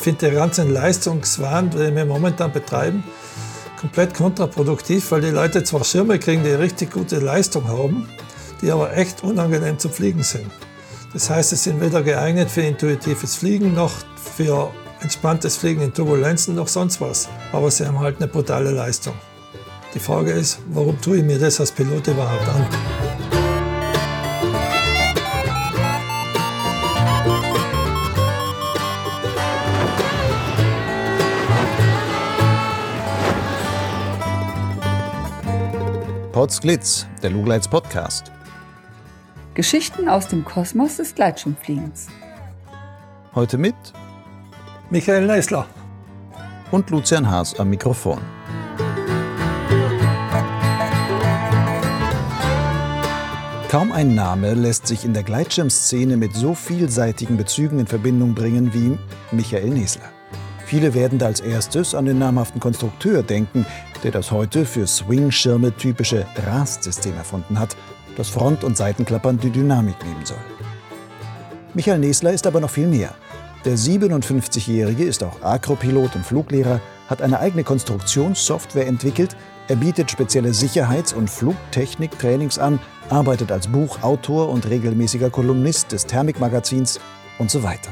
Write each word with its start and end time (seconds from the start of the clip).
Ich 0.00 0.04
finde 0.04 0.30
den 0.30 0.36
ganzen 0.36 0.72
Leistungswahn, 0.72 1.68
den 1.68 1.94
wir 1.94 2.06
momentan 2.06 2.50
betreiben, 2.50 3.04
komplett 3.78 4.14
kontraproduktiv, 4.14 5.10
weil 5.12 5.20
die 5.20 5.28
Leute 5.28 5.62
zwar 5.62 5.84
Schirme 5.84 6.18
kriegen, 6.18 6.42
die 6.42 6.52
richtig 6.52 6.90
gute 6.90 7.18
Leistung 7.18 7.68
haben, 7.68 8.08
die 8.62 8.70
aber 8.70 8.96
echt 8.96 9.22
unangenehm 9.22 9.78
zu 9.78 9.90
fliegen 9.90 10.22
sind. 10.22 10.50
Das 11.12 11.28
heißt, 11.28 11.50
sie 11.50 11.56
sind 11.56 11.82
weder 11.82 12.02
geeignet 12.02 12.50
für 12.50 12.62
intuitives 12.62 13.36
Fliegen 13.36 13.74
noch 13.74 13.92
für 14.16 14.70
entspanntes 15.02 15.58
Fliegen 15.58 15.82
in 15.82 15.92
Turbulenzen 15.92 16.54
noch 16.54 16.68
sonst 16.68 17.02
was. 17.02 17.28
Aber 17.52 17.70
sie 17.70 17.86
haben 17.86 18.00
halt 18.00 18.16
eine 18.16 18.28
brutale 18.28 18.70
Leistung. 18.70 19.12
Die 19.92 20.00
Frage 20.00 20.30
ist, 20.30 20.60
warum 20.68 20.98
tue 21.02 21.18
ich 21.18 21.24
mir 21.24 21.38
das 21.38 21.60
als 21.60 21.72
Pilot 21.72 22.06
überhaupt 22.06 22.48
an? 22.48 22.99
Potsglitz, 36.40 37.06
der 37.22 37.28
Lugleits 37.28 37.68
Podcast. 37.68 38.32
Geschichten 39.52 40.08
aus 40.08 40.26
dem 40.26 40.42
Kosmos 40.42 40.96
des 40.96 41.14
Gleitschirmfliegens. 41.14 42.06
Heute 43.34 43.58
mit 43.58 43.74
Michael 44.88 45.26
Neisler 45.26 45.66
und 46.70 46.88
Lucian 46.88 47.30
Haas 47.30 47.60
am 47.60 47.68
Mikrofon. 47.68 48.22
Kaum 53.68 53.92
ein 53.92 54.14
Name 54.14 54.54
lässt 54.54 54.86
sich 54.86 55.04
in 55.04 55.12
der 55.12 55.24
Gleitschirmszene 55.24 56.16
mit 56.16 56.32
so 56.34 56.54
vielseitigen 56.54 57.36
Bezügen 57.36 57.80
in 57.80 57.86
Verbindung 57.86 58.34
bringen 58.34 58.72
wie 58.72 58.98
Michael 59.30 59.68
Nesler. 59.68 60.10
Viele 60.64 60.94
werden 60.94 61.18
da 61.18 61.26
als 61.26 61.40
erstes 61.40 61.94
an 61.94 62.06
den 62.06 62.18
namhaften 62.18 62.60
Konstrukteur 62.60 63.24
denken, 63.24 63.66
der 64.02 64.10
das 64.10 64.30
heute 64.30 64.64
für 64.64 64.86
Swing-Schirme 64.86 65.76
typische 65.76 66.26
Rast-System 66.46 67.16
erfunden 67.16 67.58
hat, 67.58 67.76
das 68.16 68.28
Front- 68.28 68.64
und 68.64 68.76
Seitenklappern 68.76 69.38
die 69.38 69.50
Dynamik 69.50 69.96
nehmen 70.04 70.24
soll. 70.24 70.36
Michael 71.74 72.00
Nesler 72.00 72.32
ist 72.32 72.46
aber 72.46 72.60
noch 72.60 72.70
viel 72.70 72.88
mehr. 72.88 73.14
Der 73.64 73.76
57-Jährige 73.76 75.04
ist 75.04 75.22
auch 75.22 75.42
Akropilot 75.42 76.16
und 76.16 76.24
Fluglehrer, 76.24 76.80
hat 77.08 77.22
eine 77.22 77.40
eigene 77.40 77.64
Konstruktionssoftware 77.64 78.86
entwickelt, 78.86 79.36
er 79.68 79.76
bietet 79.76 80.10
spezielle 80.10 80.52
Sicherheits- 80.52 81.12
und 81.12 81.30
Flugtechnik-Trainings 81.30 82.58
an, 82.58 82.80
arbeitet 83.08 83.52
als 83.52 83.68
Buchautor 83.68 84.48
und 84.48 84.68
regelmäßiger 84.68 85.30
Kolumnist 85.30 85.92
des 85.92 86.06
Thermikmagazins 86.06 86.98
und 87.38 87.52
so 87.52 87.62
weiter. 87.62 87.90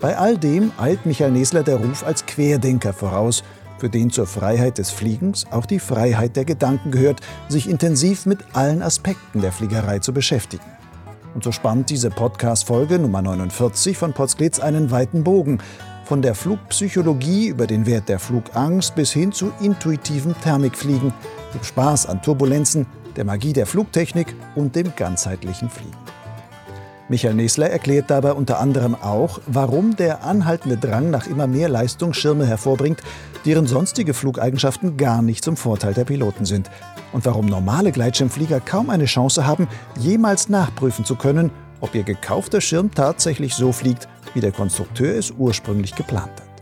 Bei 0.00 0.16
all 0.16 0.38
dem 0.38 0.70
eilt 0.76 1.04
Michael 1.04 1.32
Nesler 1.32 1.64
der 1.64 1.76
Ruf 1.76 2.04
als 2.06 2.26
Querdenker 2.26 2.92
voraus 2.92 3.42
für 3.84 3.90
den 3.90 4.10
zur 4.10 4.26
Freiheit 4.26 4.78
des 4.78 4.90
Fliegens 4.90 5.44
auch 5.50 5.66
die 5.66 5.78
Freiheit 5.78 6.36
der 6.36 6.46
Gedanken 6.46 6.90
gehört, 6.90 7.20
sich 7.50 7.68
intensiv 7.68 8.24
mit 8.24 8.38
allen 8.54 8.80
Aspekten 8.80 9.42
der 9.42 9.52
Fliegerei 9.52 9.98
zu 9.98 10.14
beschäftigen. 10.14 10.64
Und 11.34 11.44
so 11.44 11.52
spannt 11.52 11.90
diese 11.90 12.08
Podcast-Folge 12.08 12.98
Nummer 12.98 13.20
49 13.20 13.98
von 13.98 14.14
Potsglitz 14.14 14.58
einen 14.58 14.90
weiten 14.90 15.22
Bogen, 15.22 15.58
von 16.06 16.22
der 16.22 16.34
Flugpsychologie 16.34 17.48
über 17.48 17.66
den 17.66 17.84
Wert 17.84 18.08
der 18.08 18.18
Flugangst 18.18 18.94
bis 18.94 19.12
hin 19.12 19.32
zu 19.32 19.52
intuitivem 19.60 20.34
Thermikfliegen, 20.40 21.12
dem 21.52 21.62
Spaß 21.62 22.06
an 22.06 22.22
Turbulenzen, 22.22 22.86
der 23.16 23.26
Magie 23.26 23.52
der 23.52 23.66
Flugtechnik 23.66 24.34
und 24.54 24.76
dem 24.76 24.96
ganzheitlichen 24.96 25.68
Fliegen. 25.68 25.92
Michael 27.08 27.34
Nesler 27.34 27.68
erklärt 27.68 28.10
dabei 28.10 28.32
unter 28.32 28.60
anderem 28.60 28.94
auch, 28.94 29.38
warum 29.46 29.94
der 29.94 30.24
anhaltende 30.24 30.78
Drang 30.78 31.10
nach 31.10 31.26
immer 31.26 31.46
mehr 31.46 31.68
Leistung 31.68 32.14
Schirme 32.14 32.46
hervorbringt, 32.46 33.02
deren 33.44 33.66
sonstige 33.66 34.14
Flugeigenschaften 34.14 34.96
gar 34.96 35.20
nicht 35.20 35.44
zum 35.44 35.58
Vorteil 35.58 35.92
der 35.92 36.04
Piloten 36.04 36.46
sind 36.46 36.70
und 37.12 37.26
warum 37.26 37.44
normale 37.44 37.92
Gleitschirmflieger 37.92 38.60
kaum 38.60 38.88
eine 38.88 39.04
Chance 39.04 39.46
haben, 39.46 39.68
jemals 39.98 40.48
nachprüfen 40.48 41.04
zu 41.04 41.16
können, 41.16 41.50
ob 41.80 41.94
ihr 41.94 42.04
gekaufter 42.04 42.62
Schirm 42.62 42.90
tatsächlich 42.90 43.54
so 43.54 43.70
fliegt, 43.70 44.08
wie 44.32 44.40
der 44.40 44.52
Konstrukteur 44.52 45.14
es 45.14 45.30
ursprünglich 45.30 45.94
geplant 45.94 46.30
hat. 46.30 46.54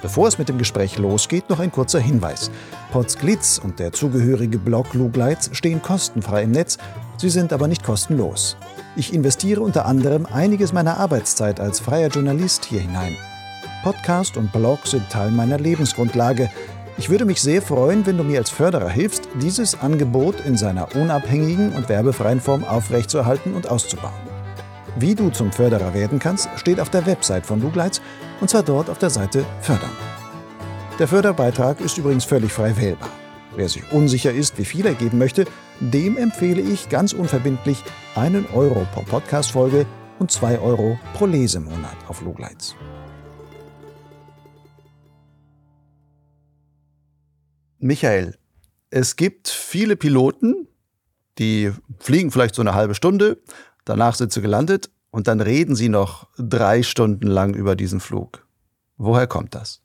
Bevor 0.00 0.28
es 0.28 0.38
mit 0.38 0.50
dem 0.50 0.58
Gespräch 0.58 0.98
losgeht, 0.98 1.48
noch 1.48 1.60
ein 1.60 1.72
kurzer 1.72 1.98
Hinweis. 1.98 2.50
Potsglitz 2.92 3.58
und 3.58 3.78
der 3.78 3.92
zugehörige 3.92 4.58
Blog 4.58 4.92
Lugleitz 4.92 5.48
stehen 5.52 5.80
kostenfrei 5.80 6.42
im 6.42 6.50
Netz, 6.50 6.76
sie 7.16 7.30
sind 7.30 7.52
aber 7.52 7.68
nicht 7.68 7.84
kostenlos. 7.84 8.56
Ich 8.96 9.12
investiere 9.12 9.60
unter 9.60 9.86
anderem 9.86 10.26
einiges 10.26 10.72
meiner 10.72 10.98
Arbeitszeit 10.98 11.60
als 11.60 11.80
freier 11.80 12.08
Journalist 12.08 12.64
hier 12.64 12.80
hinein. 12.80 13.16
Podcast 13.82 14.36
und 14.36 14.52
Blog 14.52 14.86
sind 14.86 15.10
Teil 15.10 15.30
meiner 15.30 15.58
Lebensgrundlage. 15.58 16.50
Ich 16.96 17.10
würde 17.10 17.24
mich 17.24 17.42
sehr 17.42 17.60
freuen, 17.60 18.06
wenn 18.06 18.16
du 18.16 18.24
mir 18.24 18.38
als 18.38 18.50
Förderer 18.50 18.88
hilfst, 18.88 19.28
dieses 19.42 19.80
Angebot 19.80 20.40
in 20.46 20.56
seiner 20.56 20.94
unabhängigen 20.94 21.72
und 21.72 21.88
werbefreien 21.88 22.40
Form 22.40 22.64
aufrechtzuerhalten 22.64 23.54
und 23.54 23.68
auszubauen. 23.68 24.14
Wie 24.96 25.14
du 25.14 25.30
zum 25.30 25.50
Förderer 25.50 25.92
werden 25.92 26.18
kannst, 26.18 26.48
steht 26.56 26.78
auf 26.78 26.90
der 26.90 27.04
Website 27.04 27.44
von 27.44 27.60
Lugleitz 27.60 28.00
und 28.40 28.48
zwar 28.48 28.62
dort 28.62 28.88
auf 28.88 28.98
der 28.98 29.10
Seite 29.10 29.44
Fördern. 29.60 29.90
Der 30.98 31.08
Förderbeitrag 31.08 31.80
ist 31.80 31.98
übrigens 31.98 32.24
völlig 32.24 32.52
frei 32.52 32.76
wählbar. 32.76 33.10
Wer 33.56 33.68
sich 33.68 33.92
unsicher 33.92 34.32
ist, 34.32 34.58
wie 34.58 34.64
viel 34.64 34.84
er 34.84 34.94
geben 34.94 35.18
möchte, 35.18 35.44
dem 35.78 36.16
empfehle 36.16 36.60
ich 36.60 36.88
ganz 36.88 37.12
unverbindlich 37.12 37.78
einen 38.16 38.46
Euro 38.46 38.84
pro 38.92 39.02
Podcast-Folge 39.02 39.86
und 40.18 40.32
zwei 40.32 40.58
Euro 40.58 40.98
pro 41.14 41.26
Lesemonat 41.26 41.96
auf 42.08 42.20
Lugleitz. 42.22 42.74
Michael, 47.78 48.36
es 48.90 49.14
gibt 49.14 49.48
viele 49.48 49.94
Piloten, 49.94 50.66
die 51.38 51.70
fliegen 52.00 52.32
vielleicht 52.32 52.56
so 52.56 52.62
eine 52.62 52.74
halbe 52.74 52.94
Stunde, 52.94 53.40
danach 53.84 54.16
sind 54.16 54.32
sie 54.32 54.40
gelandet 54.40 54.90
und 55.10 55.28
dann 55.28 55.40
reden 55.40 55.76
sie 55.76 55.88
noch 55.88 56.28
drei 56.38 56.82
Stunden 56.82 57.28
lang 57.28 57.54
über 57.54 57.76
diesen 57.76 58.00
Flug. 58.00 58.48
Woher 58.96 59.28
kommt 59.28 59.54
das? 59.54 59.83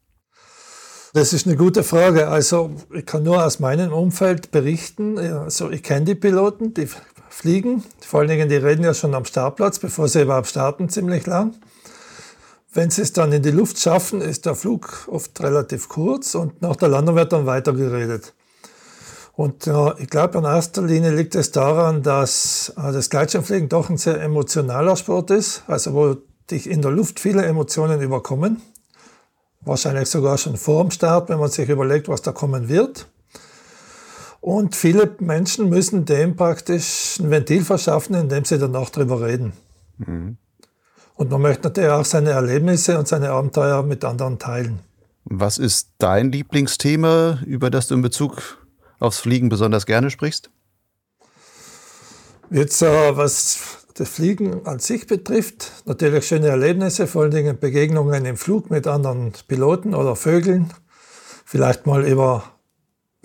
Das 1.14 1.34
ist 1.34 1.48
eine 1.48 1.56
gute 1.56 1.84
Frage. 1.84 2.28
Also 2.28 2.70
ich 2.94 3.04
kann 3.04 3.24
nur 3.24 3.44
aus 3.44 3.60
meinem 3.60 3.92
Umfeld 3.92 4.52
berichten. 4.52 5.18
Also 5.18 5.72
ich 5.72 5.82
kenne 5.82 6.06
die 6.06 6.16
Piloten, 6.16 6.76
die 6.76 6.88
fliegen. 7.30 7.84
Vor 8.06 8.20
allen 8.20 8.30
Dingen, 8.30 8.48
die 8.48 8.58
reden 8.58 8.84
ja 8.84 8.94
schon 8.94 9.16
am 9.16 9.26
Startplatz, 9.26 9.80
bevor 9.80 10.08
sie 10.08 10.22
überhaupt 10.22 10.48
starten, 10.48 10.88
ziemlich 10.88 11.26
lang. 11.26 11.56
Wenn 12.72 12.92
sie 12.92 13.02
es 13.02 13.12
dann 13.12 13.32
in 13.32 13.42
die 13.42 13.50
Luft 13.50 13.80
schaffen, 13.80 14.22
ist 14.22 14.46
der 14.46 14.54
Flug 14.54 15.08
oft 15.10 15.42
relativ 15.42 15.90
kurz 15.90 16.36
und 16.36 16.62
nach 16.62 16.76
der 16.76 16.90
Landung 16.90 17.16
wird 17.16 17.34
dann 17.34 17.48
weitergeredet. 17.48 18.36
Und 19.34 19.66
äh, 19.66 19.94
ich 19.98 20.10
glaube, 20.10 20.38
in 20.38 20.44
erster 20.44 20.84
Linie 20.84 21.12
liegt 21.12 21.34
es 21.34 21.52
daran, 21.52 22.04
dass 22.04 22.74
äh, 22.78 22.92
das 22.92 23.10
Gleitschirmfliegen 23.10 23.70
doch 23.70 23.90
ein 23.90 23.98
sehr 23.98 24.22
emotionaler 24.22 24.96
Sport 24.96 25.32
ist, 25.32 25.64
also 25.66 25.94
wo 25.96 26.18
dich 26.52 26.70
in 26.70 26.84
der 26.84 26.92
Luft 26.92 27.20
viele 27.20 27.44
Emotionen 27.44 28.02
überkommen 28.02 28.62
wahrscheinlich 29.62 30.10
sogar 30.10 30.38
schon 30.38 30.58
vor 30.58 30.84
dem 30.84 30.92
Start, 30.92 31.30
wenn 31.30 31.40
man 31.40 31.50
sich 31.50 31.70
überlegt, 31.70 32.08
was 32.08 32.22
da 32.22 32.32
kommen 32.32 32.70
wird. 32.70 33.08
Und 34.42 34.76
viele 34.76 35.16
Menschen 35.20 35.70
müssen 35.70 36.06
dem 36.06 36.36
praktisch 36.36 37.20
ein 37.20 37.30
Ventil 37.30 37.64
verschaffen, 37.64 38.16
indem 38.16 38.46
sie 38.46 38.58
danach 38.58 38.90
drüber 38.90 39.22
reden. 39.22 39.54
Mhm. 39.98 40.38
Und 41.16 41.32
man 41.32 41.42
möchte 41.42 41.64
natürlich 41.68 41.90
auch 41.90 42.06
seine 42.06 42.30
Erlebnisse 42.30 42.98
und 42.98 43.08
seine 43.08 43.32
Abenteuer 43.32 43.84
mit 43.84 44.06
anderen 44.06 44.40
teilen. 44.40 44.80
Was 45.26 45.58
ist 45.58 45.90
dein 45.98 46.32
Lieblingsthema, 46.32 47.40
über 47.46 47.70
das 47.70 47.88
du 47.88 47.96
in 47.96 48.02
Bezug 48.02 48.66
aufs 49.00 49.20
Fliegen 49.20 49.50
besonders 49.50 49.86
gerne 49.86 50.10
sprichst? 50.10 50.50
Jetzt, 52.50 52.82
äh, 52.82 53.18
was 53.18 53.86
das 54.00 54.08
Fliegen 54.08 54.66
an 54.66 54.80
sich 54.80 55.08
betrifft, 55.08 55.84
natürlich 55.86 56.26
schöne 56.26 56.48
Erlebnisse, 56.48 57.06
vor 57.06 57.24
allen 57.24 57.32
Dingen 57.32 57.60
Begegnungen 57.60 58.24
im 58.26 58.38
Flug 58.38 58.70
mit 58.70 58.88
anderen 58.88 59.34
Piloten 59.48 59.94
oder 59.94 60.16
Vögeln. 60.16 60.74
Vielleicht 61.44 61.86
mal 61.86 62.08
über 62.08 62.44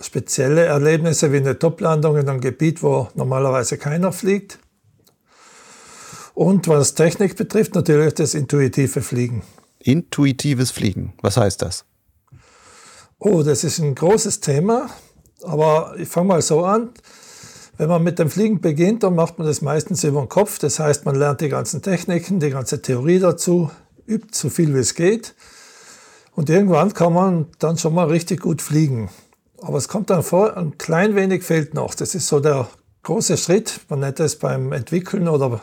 spezielle 0.01 0.65
Erlebnisse 0.65 1.31
wie 1.31 1.37
eine 1.37 1.57
Toplandung 1.57 2.17
in 2.17 2.27
einem 2.27 2.41
Gebiet, 2.41 2.83
wo 2.83 3.07
normalerweise 3.15 3.77
keiner 3.77 4.11
fliegt. 4.11 4.59
Und 6.33 6.67
was 6.67 6.93
Technik 6.93 7.37
betrifft, 7.37 7.75
natürlich 7.75 8.13
das 8.15 8.33
intuitive 8.33 9.01
Fliegen. 9.01 9.43
Intuitives 9.79 10.71
Fliegen, 10.71 11.13
was 11.21 11.37
heißt 11.37 11.61
das? 11.61 11.85
Oh, 13.17 13.43
das 13.43 13.63
ist 13.63 13.79
ein 13.79 13.95
großes 13.95 14.41
Thema, 14.41 14.89
aber 15.41 15.95
ich 15.97 16.09
fange 16.09 16.27
mal 16.27 16.41
so 16.41 16.65
an. 16.65 16.89
Wenn 17.77 17.89
man 17.89 18.03
mit 18.03 18.19
dem 18.19 18.29
Fliegen 18.29 18.61
beginnt, 18.61 19.03
dann 19.03 19.15
macht 19.15 19.37
man 19.37 19.47
das 19.47 19.61
meistens 19.61 20.03
über 20.05 20.21
den 20.21 20.29
Kopf. 20.29 20.59
Das 20.59 20.79
heißt, 20.79 21.05
man 21.05 21.15
lernt 21.15 21.41
die 21.41 21.49
ganzen 21.49 21.81
Techniken, 21.81 22.39
die 22.39 22.51
ganze 22.51 22.81
Theorie 22.81 23.19
dazu, 23.19 23.69
übt 24.07 24.29
so 24.31 24.49
viel 24.49 24.73
wie 24.73 24.79
es 24.79 24.95
geht. 24.95 25.35
Und 26.35 26.49
irgendwann 26.49 26.93
kann 26.93 27.13
man 27.13 27.47
dann 27.59 27.77
schon 27.77 27.93
mal 27.93 28.07
richtig 28.07 28.41
gut 28.41 28.61
fliegen. 28.61 29.09
Aber 29.61 29.77
es 29.77 29.87
kommt 29.87 30.09
dann 30.09 30.23
vor, 30.23 30.55
ein 30.55 30.77
klein 30.77 31.15
wenig 31.15 31.43
fehlt 31.43 31.73
noch. 31.73 31.95
Das 31.95 32.15
ist 32.15 32.27
so 32.27 32.39
der 32.39 32.67
große 33.03 33.35
Schritt. 33.35 33.81
Man 33.89 33.99
nennt 33.99 34.19
es 34.19 34.37
beim 34.37 34.71
Entwickeln 34.71 35.27
oder 35.27 35.59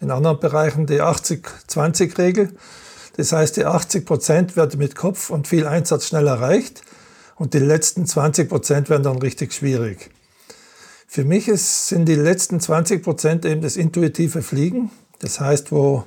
in 0.00 0.10
anderen 0.10 0.40
Bereichen 0.40 0.86
die 0.86 1.02
80-20-Regel. 1.02 2.56
Das 3.16 3.32
heißt, 3.32 3.56
die 3.56 3.64
80 3.64 4.06
Prozent 4.06 4.56
werden 4.56 4.78
mit 4.78 4.96
Kopf 4.96 5.30
und 5.30 5.46
viel 5.46 5.68
Einsatz 5.68 6.08
schnell 6.08 6.26
erreicht 6.26 6.82
und 7.36 7.54
die 7.54 7.58
letzten 7.58 8.06
20 8.06 8.48
Prozent 8.48 8.90
werden 8.90 9.04
dann 9.04 9.18
richtig 9.18 9.52
schwierig. 9.52 10.10
Für 11.14 11.24
mich 11.24 11.46
ist, 11.46 11.86
sind 11.86 12.06
die 12.06 12.16
letzten 12.16 12.58
20 12.58 13.00
Prozent 13.00 13.44
eben 13.44 13.60
das 13.60 13.76
intuitive 13.76 14.42
Fliegen. 14.42 14.90
Das 15.20 15.38
heißt, 15.38 15.70
wo 15.70 16.06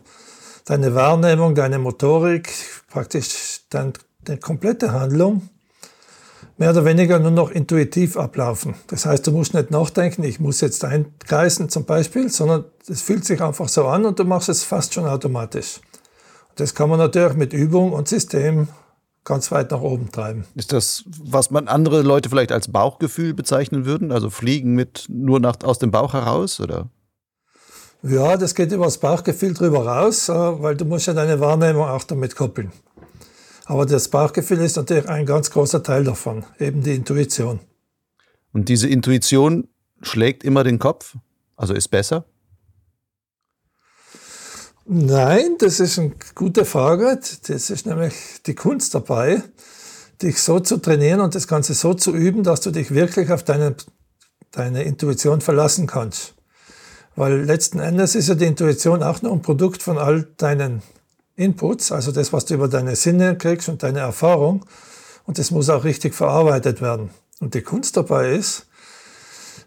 deine 0.65 0.95
Wahrnehmung, 0.95 1.56
deine 1.56 1.80
Motorik, 1.80 2.51
praktisch 2.89 3.62
deine 3.69 3.94
komplette 4.42 4.92
Handlung 4.92 5.48
mehr 6.57 6.71
oder 6.71 6.83
weniger 6.83 7.19
nur 7.19 7.31
noch 7.31 7.51
intuitiv 7.51 8.18
ablaufen. 8.18 8.75
Das 8.88 9.06
heißt, 9.06 9.25
du 9.25 9.31
musst 9.31 9.54
nicht 9.54 9.71
nachdenken, 9.71 10.25
ich 10.25 10.42
muss 10.42 10.59
jetzt 10.59 10.83
einkreisen 10.83 11.69
zum 11.69 11.86
Beispiel, 11.86 12.27
sondern 12.30 12.65
es 12.89 13.01
fühlt 13.01 13.24
sich 13.24 13.42
einfach 13.42 13.69
so 13.69 13.88
an 13.88 14.04
und 14.04 14.19
du 14.19 14.25
machst 14.25 14.50
es 14.50 14.63
fast 14.63 14.94
schon 14.94 15.06
automatisch. 15.06 15.80
Das 16.56 16.75
kann 16.75 16.89
man 16.89 17.00
natürlich 17.00 17.36
mit 17.36 17.54
Übung 17.54 17.94
und 17.94 18.09
System 18.09 18.68
ganz 19.27 19.51
weit 19.51 19.71
nach 19.71 19.81
oben 19.81 20.12
treiben. 20.12 20.45
Ist 20.56 20.74
das, 20.74 21.03
was 21.06 21.51
man 21.51 21.68
andere 21.68 22.01
Leute 22.01 22.29
vielleicht 22.29 22.51
als 22.51 22.71
Bauchgefühl 22.71 23.33
bezeichnen 23.33 23.85
würden? 23.85 24.12
Also 24.12 24.29
fliegen 24.29 24.74
mit 24.74 25.06
nur 25.09 25.39
nach, 25.39 25.57
aus 25.63 25.77
dem 25.77 25.91
Bauch 25.91 26.13
heraus, 26.13 26.59
oder? 26.59 26.89
Ja, 28.03 28.38
das 28.38 28.56
geht 28.56 28.71
über 28.71 28.85
das 28.85 29.00
Bauchgefühl 29.00 29.53
drüber 29.53 29.85
raus, 29.85 30.29
äh, 30.29 30.33
weil 30.33 30.75
du 30.75 30.85
musst 30.85 31.07
ja 31.07 31.13
deine 31.13 31.39
Wahrnehmung 31.39 31.88
auch 31.88 32.03
damit 32.03 32.35
koppeln. 32.35 32.71
Aber 33.65 33.85
das 33.85 34.07
Bauchgefühl 34.07 34.59
ist 34.59 34.77
natürlich 34.77 35.09
ein 35.09 35.25
ganz 35.25 35.51
großer 35.51 35.83
Teil 35.83 36.06
davon, 36.06 36.45
eben 36.57 36.81
die 36.81 36.95
Intuition. 36.95 37.59
Und 38.53 38.69
diese 38.69 38.88
Intuition 38.88 39.68
schlägt 40.01 40.44
immer 40.45 40.63
den 40.63 40.80
Kopf? 40.80 41.18
Also 41.57 41.73
ist 41.73 41.89
besser? 41.89 42.25
Nein, 44.89 45.57
das 45.60 45.81
ist 45.81 46.00
eine 46.00 46.13
gute 46.34 46.63
Frage. 46.63 47.19
Das 47.48 47.69
ist 47.69 47.86
nämlich 47.86 48.13
die 48.45 48.56
Kunst 48.56 48.95
dabei, 48.95 49.44
dich 50.22 50.42
so 50.42 50.62
zu 50.62 50.78
trainieren 50.78 51.19
und 51.19 51.36
das 51.36 51.50
Ganze 51.50 51.74
so 51.74 51.94
zu 51.94 52.16
üben, 52.16 52.44
dass 52.44 52.62
du 52.62 52.72
dich 52.72 52.92
wirklich 52.92 53.30
auf 53.30 53.44
deine, 53.44 53.75
deine 54.51 54.84
Intuition 54.84 55.42
verlassen 55.42 55.88
kannst. 55.88 56.36
Weil 57.18 57.42
letzten 57.42 57.80
Endes 57.80 58.16
ist 58.16 58.30
ja 58.30 58.36
die 58.36 58.45
Intuition 58.45 59.04
auch 59.04 59.22
nur 59.22 59.34
ein 59.34 59.42
Produkt 59.42 59.84
von 59.84 59.98
all 59.98 60.25
deinen 60.38 60.81
Inputs, 61.36 61.92
also 61.92 62.13
das, 62.13 62.31
was 62.31 62.45
du 62.45 62.54
über 62.54 62.69
deine 62.69 62.95
Sinne 62.95 63.38
kriegst 63.38 63.68
und 63.68 63.83
deine 63.83 64.00
Erfahrung. 64.00 64.66
Und 65.25 65.38
das 65.38 65.51
muss 65.51 65.69
auch 65.69 65.83
richtig 65.83 66.16
verarbeitet 66.16 66.81
werden. 66.81 67.10
Und 67.42 67.56
die 67.56 67.62
Kunst 67.62 67.98
dabei 67.98 68.36
ist, 68.36 68.68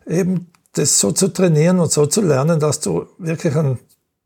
eben 0.06 0.50
das 0.73 0.99
so 0.99 1.12
zu 1.12 1.28
trainieren 1.28 1.78
und 1.78 1.93
so 1.93 2.06
zu 2.06 2.23
lernen, 2.23 2.58
dass 2.58 2.81
du 2.81 3.06
wirklich 3.19 3.55
ein 3.55 3.78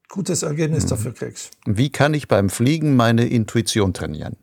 gutes 0.08 0.42
Ergebnis 0.42 0.84
mhm. 0.84 0.88
dafür 0.88 1.14
kriegst. 1.14 1.50
Wie 1.66 1.90
kann 1.90 2.14
ich 2.14 2.28
beim 2.28 2.50
Fliegen 2.50 2.96
meine 2.96 3.26
Intuition 3.26 3.94
trainieren? 3.94 4.36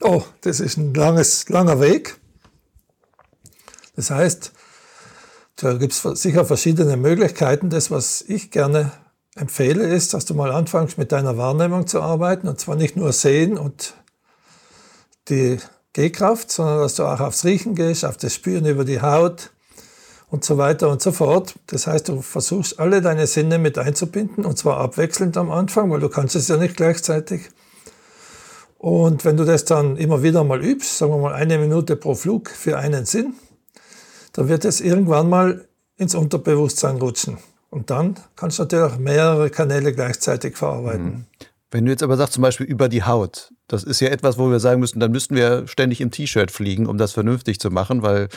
Oh, 0.00 0.22
das 0.42 0.60
ist 0.60 0.76
ein 0.76 0.94
langes, 0.94 1.48
langer 1.48 1.80
Weg. 1.80 2.16
Das 3.96 4.10
heißt, 4.10 4.52
da 5.56 5.72
gibt 5.74 5.94
es 5.94 6.02
sicher 6.20 6.44
verschiedene 6.44 6.96
Möglichkeiten. 6.98 7.70
Das, 7.70 7.90
was 7.90 8.20
ich 8.20 8.50
gerne 8.50 8.92
empfehle, 9.34 9.86
ist, 9.86 10.12
dass 10.12 10.26
du 10.26 10.34
mal 10.34 10.52
anfängst 10.52 10.98
mit 10.98 11.12
deiner 11.12 11.38
Wahrnehmung 11.38 11.86
zu 11.86 12.02
arbeiten 12.02 12.46
und 12.48 12.60
zwar 12.60 12.76
nicht 12.76 12.96
nur 12.96 13.12
sehen 13.12 13.56
und 13.56 13.94
die 15.28 15.58
Gehkraft, 15.94 16.52
sondern 16.52 16.80
dass 16.80 16.94
du 16.94 17.04
auch 17.04 17.20
aufs 17.20 17.44
Riechen 17.44 17.74
gehst, 17.74 18.04
auf 18.04 18.18
das 18.18 18.34
Spüren 18.34 18.66
über 18.66 18.84
die 18.84 19.00
Haut 19.00 19.50
und 20.28 20.44
so 20.44 20.58
weiter 20.58 20.88
und 20.88 21.00
so 21.00 21.12
fort. 21.12 21.54
Das 21.66 21.86
heißt, 21.86 22.08
du 22.08 22.22
versuchst 22.22 22.78
alle 22.78 23.00
deine 23.00 23.26
Sinne 23.26 23.58
mit 23.58 23.78
einzubinden 23.78 24.44
und 24.44 24.58
zwar 24.58 24.78
abwechselnd 24.78 25.36
am 25.36 25.50
Anfang, 25.50 25.90
weil 25.90 26.00
du 26.00 26.08
kannst 26.08 26.36
es 26.36 26.48
ja 26.48 26.56
nicht 26.56 26.76
gleichzeitig. 26.76 27.48
Und 28.78 29.24
wenn 29.24 29.36
du 29.36 29.44
das 29.44 29.64
dann 29.64 29.96
immer 29.96 30.22
wieder 30.22 30.44
mal 30.44 30.62
übst, 30.62 30.98
sagen 30.98 31.12
wir 31.12 31.18
mal 31.18 31.32
eine 31.32 31.58
Minute 31.58 31.96
pro 31.96 32.14
Flug 32.14 32.50
für 32.50 32.78
einen 32.78 33.06
Sinn, 33.06 33.34
dann 34.32 34.48
wird 34.48 34.64
es 34.64 34.80
irgendwann 34.80 35.28
mal 35.28 35.66
ins 35.96 36.14
Unterbewusstsein 36.14 36.96
rutschen. 36.96 37.38
Und 37.70 37.90
dann 37.90 38.16
kannst 38.36 38.58
du 38.58 38.62
natürlich 38.62 38.98
mehrere 38.98 39.50
Kanäle 39.50 39.92
gleichzeitig 39.92 40.56
verarbeiten. 40.56 41.04
Mhm. 41.04 41.24
Wenn 41.70 41.84
du 41.84 41.90
jetzt 41.90 42.02
aber 42.02 42.16
sagst, 42.16 42.34
zum 42.34 42.42
Beispiel 42.42 42.66
über 42.66 42.88
die 42.88 43.02
Haut, 43.02 43.52
das 43.66 43.82
ist 43.82 44.00
ja 44.00 44.08
etwas, 44.08 44.38
wo 44.38 44.50
wir 44.50 44.60
sagen 44.60 44.80
müssen, 44.80 45.00
dann 45.00 45.10
müssten 45.10 45.34
wir 45.34 45.66
ständig 45.66 46.00
im 46.00 46.10
T-Shirt 46.10 46.50
fliegen, 46.50 46.86
um 46.86 46.96
das 46.96 47.12
vernünftig 47.12 47.58
zu 47.58 47.70
machen, 47.70 48.02
weil 48.02 48.28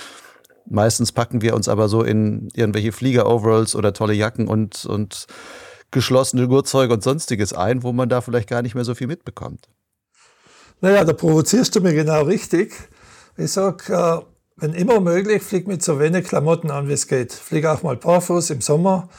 meistens 0.65 1.11
packen 1.11 1.41
wir 1.41 1.55
uns 1.55 1.67
aber 1.67 1.89
so 1.89 2.03
in 2.03 2.49
irgendwelche 2.53 2.91
Flieger-Overalls 2.91 3.75
oder 3.75 3.93
tolle 3.93 4.13
Jacken 4.13 4.47
und, 4.47 4.85
und 4.85 5.27
geschlossene 5.91 6.47
Gurtzeuge 6.47 6.93
und 6.93 7.03
sonstiges 7.03 7.53
ein, 7.53 7.83
wo 7.83 7.91
man 7.91 8.09
da 8.09 8.21
vielleicht 8.21 8.49
gar 8.49 8.61
nicht 8.61 8.75
mehr 8.75 8.85
so 8.85 8.95
viel 8.95 9.07
mitbekommt. 9.07 9.67
Naja, 10.81 11.03
da 11.03 11.13
provozierst 11.13 11.75
du 11.75 11.81
mir 11.81 11.93
genau 11.93 12.23
richtig. 12.23 12.73
Ich 13.37 13.51
sag, 13.51 13.89
äh, 13.89 14.19
wenn 14.57 14.73
immer 14.73 14.99
möglich, 14.99 15.43
flieg 15.43 15.67
mit 15.67 15.83
so 15.83 15.99
wenig 15.99 16.25
Klamotten 16.25 16.71
an, 16.71 16.87
wie 16.87 16.93
es 16.93 17.07
geht. 17.07 17.33
Flieg 17.33 17.65
auch 17.65 17.83
mal 17.83 17.95
barfuß 17.95 18.49
im 18.51 18.61
Sommer. 18.61 19.09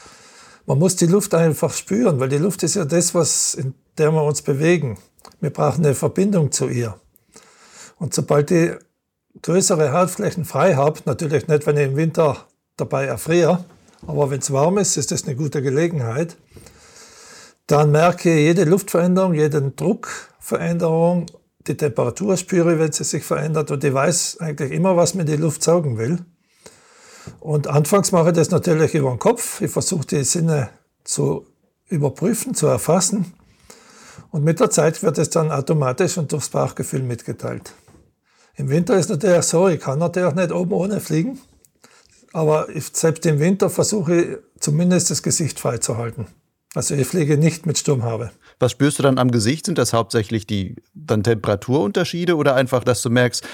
Man 0.65 0.79
muss 0.79 0.95
die 0.95 1.07
Luft 1.07 1.33
einfach 1.33 1.73
spüren, 1.73 2.19
weil 2.19 2.29
die 2.29 2.37
Luft 2.37 2.63
ist 2.63 2.75
ja 2.75 2.85
das, 2.85 3.13
was, 3.13 3.55
in 3.55 3.73
der 3.97 4.11
wir 4.11 4.23
uns 4.23 4.41
bewegen. 4.41 4.97
Wir 5.39 5.49
brauchen 5.49 5.85
eine 5.85 5.95
Verbindung 5.95 6.51
zu 6.51 6.67
ihr. 6.67 6.99
Und 7.97 8.13
sobald 8.13 8.51
ich 8.51 8.71
größere 9.41 9.93
Hautflächen 9.93 10.45
frei 10.45 10.75
habe, 10.75 10.99
natürlich 11.05 11.47
nicht, 11.47 11.65
wenn 11.65 11.77
ich 11.77 11.87
im 11.87 11.95
Winter 11.95 12.45
dabei 12.77 13.05
erfriere, 13.05 13.63
aber 14.07 14.29
wenn 14.29 14.39
es 14.39 14.51
warm 14.51 14.77
ist, 14.77 14.97
ist 14.97 15.11
das 15.11 15.25
eine 15.25 15.35
gute 15.35 15.61
Gelegenheit, 15.61 16.37
dann 17.67 17.91
merke 17.91 18.33
ich 18.33 18.39
jede 18.39 18.65
Luftveränderung, 18.65 19.33
jede 19.33 19.61
Druckveränderung 19.61 21.27
die 21.67 21.77
Temperatur 21.77 22.37
spüre, 22.37 22.79
wenn 22.79 22.91
sie 22.91 23.03
sich 23.03 23.23
verändert 23.23 23.71
und 23.71 23.83
ich 23.83 23.93
weiß 23.93 24.37
eigentlich 24.39 24.71
immer, 24.71 24.97
was 24.97 25.13
mir 25.13 25.25
die 25.25 25.35
Luft 25.35 25.63
saugen 25.63 25.97
will. 25.97 26.19
Und 27.39 27.67
anfangs 27.67 28.11
mache 28.11 28.29
ich 28.29 28.35
das 28.35 28.49
natürlich 28.49 28.95
über 28.95 29.09
den 29.09 29.19
Kopf. 29.19 29.61
Ich 29.61 29.71
versuche 29.71 30.05
die 30.07 30.23
Sinne 30.23 30.69
zu 31.03 31.45
überprüfen, 31.87 32.55
zu 32.55 32.67
erfassen. 32.67 33.33
Und 34.31 34.43
mit 34.43 34.59
der 34.59 34.69
Zeit 34.69 35.03
wird 35.03 35.17
es 35.17 35.29
dann 35.29 35.51
automatisch 35.51 36.17
und 36.17 36.31
durchs 36.31 36.49
Bauchgefühl 36.49 37.03
mitgeteilt. 37.03 37.73
Im 38.55 38.69
Winter 38.69 38.97
ist 38.97 39.09
natürlich 39.09 39.43
so, 39.43 39.67
ich 39.67 39.79
kann 39.79 39.99
natürlich 39.99 40.35
nicht 40.35 40.51
oben 40.51 40.73
ohne 40.73 40.99
fliegen. 40.99 41.39
Aber 42.33 42.67
selbst 42.93 43.25
im 43.25 43.39
Winter 43.39 43.69
versuche 43.69 44.21
ich 44.21 44.37
zumindest 44.59 45.09
das 45.09 45.23
Gesicht 45.23 45.59
freizuhalten. 45.59 46.27
Also 46.73 46.95
ich 46.95 47.05
fliege 47.07 47.37
nicht 47.37 47.65
mit 47.65 47.77
Sturmhaube. 47.77 48.31
Was 48.59 48.71
spürst 48.71 48.99
du 48.99 49.03
dann 49.03 49.17
am 49.17 49.31
Gesicht? 49.31 49.65
Sind 49.65 49.77
das 49.77 49.91
hauptsächlich 49.91 50.47
die 50.47 50.77
dann 50.93 51.23
Temperaturunterschiede 51.23 52.37
oder 52.37 52.55
einfach, 52.55 52.83
dass 52.83 53.01
du 53.01 53.09
merkst, 53.09 53.45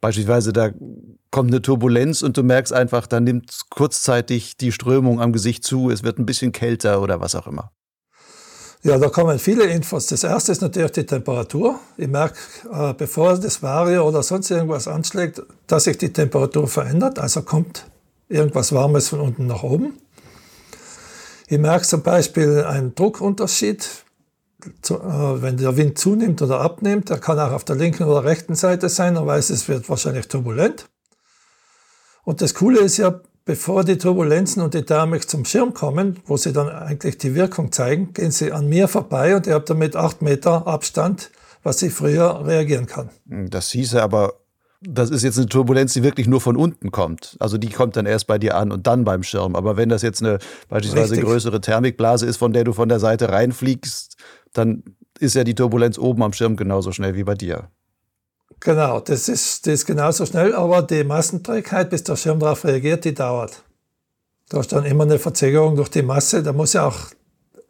beispielsweise 0.00 0.52
da 0.52 0.70
kommt 1.30 1.50
eine 1.50 1.62
Turbulenz 1.62 2.22
und 2.22 2.36
du 2.36 2.42
merkst 2.42 2.72
einfach, 2.72 3.06
da 3.06 3.18
nimmt 3.18 3.58
kurzzeitig 3.70 4.56
die 4.56 4.70
Strömung 4.70 5.20
am 5.20 5.32
Gesicht 5.32 5.64
zu, 5.64 5.90
es 5.90 6.04
wird 6.04 6.18
ein 6.18 6.26
bisschen 6.26 6.52
kälter 6.52 7.02
oder 7.02 7.20
was 7.20 7.34
auch 7.34 7.46
immer? 7.46 7.72
Ja, 8.82 8.96
da 8.96 9.10
kommen 9.10 9.38
viele 9.38 9.64
Infos. 9.64 10.06
Das 10.06 10.24
erste 10.24 10.52
ist 10.52 10.62
natürlich 10.62 10.92
die 10.92 11.04
Temperatur. 11.04 11.78
Ich 11.98 12.08
merke, 12.08 12.36
äh, 12.72 12.94
bevor 12.94 13.36
das 13.38 13.62
Vario 13.62 14.08
oder 14.08 14.22
sonst 14.22 14.50
irgendwas 14.50 14.88
anschlägt, 14.88 15.42
dass 15.66 15.84
sich 15.84 15.98
die 15.98 16.10
Temperatur 16.10 16.66
verändert. 16.66 17.18
Also 17.18 17.42
kommt 17.42 17.84
irgendwas 18.30 18.72
Warmes 18.72 19.08
von 19.08 19.20
unten 19.20 19.46
nach 19.46 19.62
oben. 19.62 19.98
Ich 21.48 21.58
merke 21.58 21.86
zum 21.86 22.02
Beispiel 22.02 22.64
einen 22.64 22.94
Druckunterschied, 22.94 23.86
äh, 24.64 24.94
wenn 24.94 25.58
der 25.58 25.76
Wind 25.76 25.98
zunimmt 25.98 26.40
oder 26.40 26.62
abnimmt. 26.62 27.10
Der 27.10 27.18
kann 27.18 27.38
auch 27.38 27.52
auf 27.52 27.64
der 27.64 27.76
linken 27.76 28.04
oder 28.04 28.24
rechten 28.24 28.54
Seite 28.54 28.88
sein. 28.88 29.16
Er 29.16 29.26
weiß, 29.26 29.50
es 29.50 29.68
wird 29.68 29.90
wahrscheinlich 29.90 30.26
turbulent. 30.28 30.86
Und 32.24 32.40
das 32.40 32.54
Coole 32.54 32.80
ist 32.80 32.96
ja, 32.96 33.20
bevor 33.50 33.82
die 33.82 33.98
Turbulenzen 33.98 34.62
und 34.62 34.74
die 34.74 34.82
Thermik 34.82 35.28
zum 35.28 35.44
Schirm 35.44 35.74
kommen, 35.74 36.20
wo 36.24 36.36
sie 36.36 36.52
dann 36.52 36.68
eigentlich 36.68 37.18
die 37.18 37.34
Wirkung 37.34 37.72
zeigen, 37.72 38.12
gehen 38.12 38.30
sie 38.30 38.52
an 38.52 38.68
mir 38.68 38.86
vorbei 38.86 39.34
und 39.34 39.48
ich 39.48 39.52
habe 39.52 39.64
damit 39.64 39.96
acht 39.96 40.22
Meter 40.22 40.68
Abstand, 40.68 41.32
was 41.64 41.82
ich 41.82 41.92
früher 41.92 42.46
reagieren 42.46 42.86
kann. 42.86 43.10
Das 43.26 43.72
hieße 43.72 44.00
aber 44.00 44.34
das 44.82 45.10
ist 45.10 45.24
jetzt 45.24 45.36
eine 45.36 45.48
Turbulenz, 45.48 45.94
die 45.94 46.04
wirklich 46.04 46.28
nur 46.28 46.40
von 46.40 46.56
unten 46.56 46.92
kommt. 46.92 47.36
Also 47.40 47.58
die 47.58 47.70
kommt 47.70 47.96
dann 47.96 48.06
erst 48.06 48.28
bei 48.28 48.38
dir 48.38 48.56
an 48.56 48.70
und 48.70 48.86
dann 48.86 49.02
beim 49.02 49.24
Schirm. 49.24 49.56
Aber 49.56 49.76
wenn 49.76 49.88
das 49.88 50.02
jetzt 50.02 50.22
eine 50.22 50.38
beispielsweise 50.68 51.14
Richtig. 51.14 51.28
größere 51.28 51.60
Thermikblase 51.60 52.26
ist, 52.26 52.36
von 52.36 52.52
der 52.52 52.62
du 52.62 52.72
von 52.72 52.88
der 52.88 53.00
Seite 53.00 53.30
reinfliegst, 53.30 54.16
dann 54.52 54.84
ist 55.18 55.34
ja 55.34 55.42
die 55.42 55.56
Turbulenz 55.56 55.98
oben 55.98 56.22
am 56.22 56.32
Schirm 56.32 56.54
genauso 56.54 56.92
schnell 56.92 57.16
wie 57.16 57.24
bei 57.24 57.34
dir. 57.34 57.68
Genau, 58.60 59.00
das 59.00 59.28
ist, 59.28 59.66
das 59.66 59.74
ist 59.74 59.86
genauso 59.86 60.26
schnell, 60.26 60.54
aber 60.54 60.82
die 60.82 61.02
Massenträgheit, 61.02 61.90
bis 61.90 62.04
der 62.04 62.16
Schirm 62.16 62.40
darauf 62.40 62.64
reagiert, 62.64 63.04
die 63.04 63.14
dauert. 63.14 63.62
Da 64.50 64.58
hast 64.58 64.72
dann 64.72 64.84
immer 64.84 65.04
eine 65.04 65.18
Verzögerung 65.18 65.76
durch 65.76 65.88
die 65.88 66.02
Masse. 66.02 66.42
Da 66.42 66.52
muss 66.52 66.74
ja 66.74 66.86
auch 66.86 66.98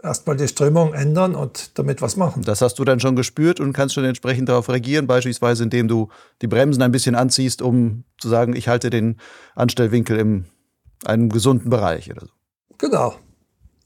erstmal 0.03 0.37
die 0.37 0.49
Strömung 0.49 0.95
ändern 0.95 1.35
und 1.35 1.79
damit 1.79 2.03
was 2.03 2.17
machen. 2.17 2.43
Das 2.43 2.61
hast 2.63 2.79
du 2.79 2.85
dann 2.85 3.01
schon 3.01 3.17
gespürt 3.17 3.61
und 3.61 3.73
kannst 3.73 3.95
schon 3.95 4.05
entsprechend 4.05 4.49
darauf 4.49 4.69
reagieren, 4.69 5.07
beispielsweise 5.07 5.63
indem 5.63 5.89
du 5.89 6.09
die 6.43 6.47
Bremsen 6.47 6.83
ein 6.83 6.91
bisschen 6.91 7.15
anziehst, 7.15 7.63
um 7.63 8.05
zu 8.19 8.29
sagen, 8.29 8.57
ich 8.57 8.67
halte 8.67 8.91
den 8.91 9.19
Anstellwinkel 9.55 10.19
in 10.19 10.47
einem 11.05 11.29
gesunden 11.29 11.71
Bereich 11.71 12.11
oder 12.11 12.23
so. 12.23 12.33
Genau. 12.79 13.15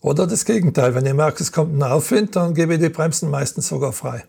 Oder 0.00 0.26
das 0.26 0.44
Gegenteil, 0.44 0.94
wenn 0.94 1.06
ich 1.06 1.14
merke, 1.14 1.42
es 1.42 1.50
kommt 1.50 1.76
ein 1.76 1.82
Aufwind, 1.82 2.37
dann 2.37 2.54
gebe 2.54 2.75
ich 2.75 2.80
die 2.80 2.90
Bremsen 2.90 3.30
meistens 3.30 3.68
sogar 3.68 3.92
frei. 3.92 4.25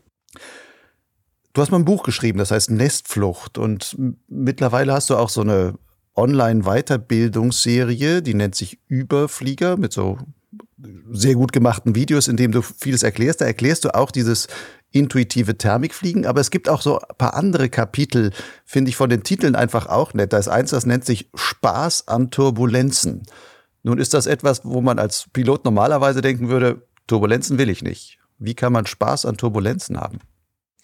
Du 1.56 1.62
hast 1.62 1.72
mal 1.72 1.80
ein 1.80 1.86
Buch 1.86 2.04
geschrieben, 2.04 2.38
das 2.38 2.52
heißt 2.52 2.70
Nestflucht. 2.70 3.58
Und 3.58 3.96
mittlerweile 4.28 4.92
hast 4.92 5.10
du 5.10 5.16
auch 5.16 5.30
so 5.30 5.40
eine 5.40 5.76
Online-Weiterbildungsserie, 6.14 8.22
die 8.22 8.34
nennt 8.34 8.56
sich 8.56 8.82
Überflieger 8.90 9.78
mit 9.78 9.94
so 9.94 10.18
sehr 11.10 11.36
gut 11.36 11.54
gemachten 11.54 11.96
Videos, 11.96 12.28
in 12.28 12.36
dem 12.36 12.52
du 12.52 12.62
vieles 12.62 13.04
erklärst. 13.04 13.40
Da 13.40 13.46
erklärst 13.46 13.86
du 13.86 13.96
auch 13.96 14.12
dieses 14.12 14.50
intuitive 14.92 15.58
Thermikfliegen, 15.58 16.26
aber 16.26 16.42
es 16.42 16.52
gibt 16.52 16.68
auch 16.68 16.82
so 16.82 17.00
ein 17.00 17.16
paar 17.18 17.36
andere 17.36 17.70
Kapitel, 17.70 18.34
finde 18.66 18.90
ich 18.90 18.98
von 18.98 19.10
den 19.10 19.24
Titeln 19.24 19.56
einfach 19.56 19.88
auch 19.88 20.14
nett. 20.14 20.34
Da 20.34 20.40
ist 20.40 20.50
eins, 20.50 20.72
das 20.72 20.86
nennt 20.86 21.06
sich 21.06 21.30
Spaß 21.36 22.10
an 22.10 22.32
Turbulenzen. 22.32 23.24
Nun 23.82 23.98
ist 23.98 24.14
das 24.14 24.26
etwas, 24.26 24.66
wo 24.66 24.82
man 24.82 25.00
als 25.00 25.28
Pilot 25.32 25.64
normalerweise 25.64 26.20
denken 26.20 26.50
würde, 26.50 26.82
Turbulenzen 27.08 27.58
will 27.58 27.70
ich 27.70 27.82
nicht. 27.82 28.20
Wie 28.40 28.56
kann 28.56 28.74
man 28.74 28.86
Spaß 28.86 29.26
an 29.26 29.38
Turbulenzen 29.38 29.98
haben? 29.98 30.20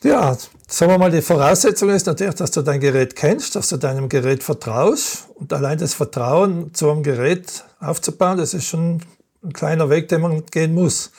Ja, 0.04 0.36
sagen 0.68 0.92
wir 0.92 0.98
mal, 0.98 1.12
die 1.12 1.22
Voraussetzung 1.22 1.92
ist 1.92 2.08
natürlich, 2.08 2.34
dass 2.34 2.50
du 2.50 2.64
dein 2.64 2.80
Gerät 2.80 3.16
kennst, 3.16 3.56
dass 3.56 3.70
du 3.70 3.78
deinem 3.78 4.10
Gerät 4.10 4.44
vertraust. 4.44 5.28
Und 5.36 5.54
allein 5.54 5.78
das 5.78 5.94
Vertrauen 5.94 6.74
zu 6.74 6.90
einem 6.90 7.04
Gerät 7.04 7.64
aufzubauen, 7.80 8.40
das 8.40 8.56
ist 8.56 8.66
schon 8.66 9.02
ein 9.44 9.54
kleiner 9.54 9.92
Weg, 9.92 10.08
den 10.08 10.22
man 10.22 10.44
gehen 10.48 10.74
muss. 10.74 11.12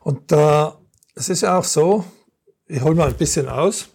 Und 0.00 0.32
äh, 0.32 0.66
es 1.14 1.28
ist 1.28 1.42
ja 1.42 1.56
auch 1.56 1.64
so, 1.64 2.04
ich 2.66 2.82
hole 2.82 2.96
mal 2.96 3.08
ein 3.08 3.16
bisschen 3.16 3.48
aus. 3.48 3.86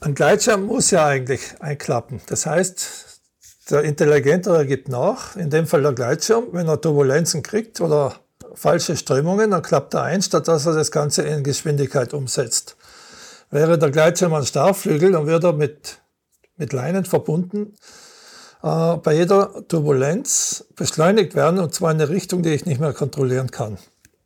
Ein 0.00 0.14
Gleitschirm 0.14 0.66
muss 0.66 0.90
ja 0.90 1.06
eigentlich 1.06 1.54
einklappen. 1.60 2.20
Das 2.26 2.44
heißt, 2.44 3.22
der 3.70 3.84
Intelligentere 3.84 4.66
gibt 4.66 4.90
nach, 4.90 5.34
in 5.36 5.48
dem 5.48 5.66
Fall 5.66 5.80
der 5.80 5.94
Gleitschirm, 5.94 6.48
wenn 6.52 6.68
er 6.68 6.78
Turbulenzen 6.78 7.42
kriegt 7.42 7.80
oder 7.80 8.16
falsche 8.56 8.96
Strömungen, 8.96 9.50
dann 9.52 9.62
klappt 9.62 9.94
er 9.94 10.02
ein, 10.02 10.22
statt 10.22 10.48
dass 10.48 10.66
er 10.66 10.74
das 10.74 10.90
Ganze 10.90 11.22
in 11.22 11.44
Geschwindigkeit 11.44 12.14
umsetzt. 12.14 12.76
Wäre 13.50 13.78
der 13.78 13.90
Gleitschirm 13.90 14.34
ein 14.34 14.44
Starrflügel, 14.44 15.12
dann 15.12 15.26
würde 15.26 15.48
er 15.48 15.52
mit, 15.52 15.98
mit 16.56 16.72
Leinen 16.72 17.04
verbunden 17.04 17.74
äh, 18.62 18.96
bei 18.96 19.14
jeder 19.14 19.66
Turbulenz 19.68 20.64
beschleunigt 20.74 21.34
werden 21.34 21.60
und 21.60 21.74
zwar 21.74 21.92
in 21.92 22.00
eine 22.00 22.10
Richtung, 22.10 22.42
die 22.42 22.52
ich 22.52 22.66
nicht 22.66 22.80
mehr 22.80 22.92
kontrollieren 22.92 23.50
kann. 23.50 23.78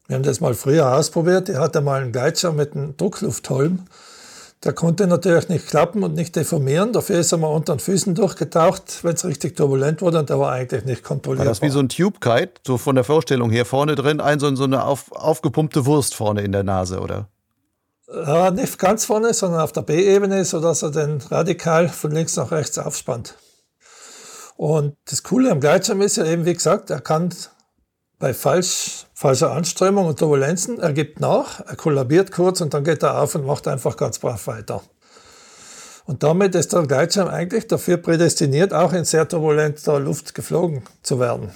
Wir 0.07 0.17
haben 0.17 0.23
das 0.23 0.41
mal 0.41 0.55
früher 0.55 0.93
ausprobiert. 0.93 1.49
Ich 1.49 1.57
hatte 1.57 1.81
mal 1.83 2.01
einen 2.01 2.13
Gleitschirm 2.13 2.57
mit 2.57 2.75
einem 2.75 2.97
Druckluftholm. 2.97 3.85
Der 4.63 4.75
konnte 4.75 5.07
natürlich 5.07 5.49
nicht 5.49 5.69
klappen 5.69 6.03
und 6.03 6.15
nicht 6.15 6.37
deformieren. 6.37 6.93
Dafür 6.93 7.21
ist 7.21 7.33
er 7.33 7.39
mal 7.39 7.49
unter 7.49 7.75
den 7.75 7.79
Füßen 7.79 8.15
durchgetaucht, 8.15 9.03
wenn 9.03 9.15
es 9.15 9.25
richtig 9.25 9.57
turbulent 9.57 10.03
wurde 10.03 10.19
und 10.19 10.29
der 10.29 10.39
war 10.39 10.53
eigentlich 10.53 10.85
nicht 10.85 11.03
kontrolliert. 11.03 11.47
War 11.47 11.51
das 11.51 11.63
wie 11.63 11.71
so 11.71 11.79
ein 11.79 11.89
Tube-Kite, 11.89 12.61
so 12.67 12.77
von 12.77 12.95
der 12.95 13.05
Vorstellung 13.05 13.51
her 13.51 13.65
vorne 13.65 13.95
drin, 13.95 14.21
ein 14.21 14.39
so, 14.39 14.47
eine 14.47 14.85
auf, 14.85 15.11
aufgepumpte 15.13 15.87
Wurst 15.87 16.15
vorne 16.15 16.43
in 16.43 16.53
der 16.53 16.63
Nase, 16.63 17.01
oder? 17.01 17.29
Ja, 18.13 18.51
nicht 18.51 18.79
ganz 18.79 19.07
vorne, 19.07 19.33
sondern 19.33 19.61
auf 19.61 19.73
der 19.73 19.83
B-Ebene, 19.83 20.45
sodass 20.45 20.83
er 20.83 20.91
den 20.91 21.23
radikal 21.31 21.89
von 21.89 22.11
links 22.11 22.37
nach 22.37 22.51
rechts 22.51 22.77
aufspannt. 22.77 23.37
Und 24.57 24.95
das 25.09 25.23
Coole 25.23 25.51
am 25.51 25.61
Gleitschirm 25.61 26.03
ist 26.03 26.17
ja 26.17 26.27
eben, 26.27 26.45
wie 26.45 26.53
gesagt, 26.53 26.91
er 26.91 27.01
kann 27.01 27.33
bei 28.21 28.35
falsch, 28.35 29.07
falscher 29.15 29.51
Anströmung 29.51 30.07
und 30.07 30.19
Turbulenzen, 30.19 30.79
er 30.79 30.93
gibt 30.93 31.21
nach, 31.21 31.61
er 31.67 31.75
kollabiert 31.75 32.31
kurz 32.31 32.61
und 32.61 32.75
dann 32.75 32.85
geht 32.85 33.03
er 33.03 33.21
auf 33.21 33.35
und 33.35 33.47
macht 33.47 33.67
einfach 33.67 33.97
ganz 33.97 34.19
brav 34.19 34.47
weiter. 34.47 34.83
Und 36.05 36.23
damit 36.23 36.55
ist 36.55 36.73
der 36.75 36.83
Gleitschirm 36.83 37.29
eigentlich 37.29 37.67
dafür 37.67 37.97
prädestiniert, 37.97 38.75
auch 38.75 38.93
in 38.93 39.05
sehr 39.05 39.27
turbulenter 39.27 39.99
Luft 39.99 40.35
geflogen 40.35 40.83
zu 41.03 41.19
werden. 41.19 41.51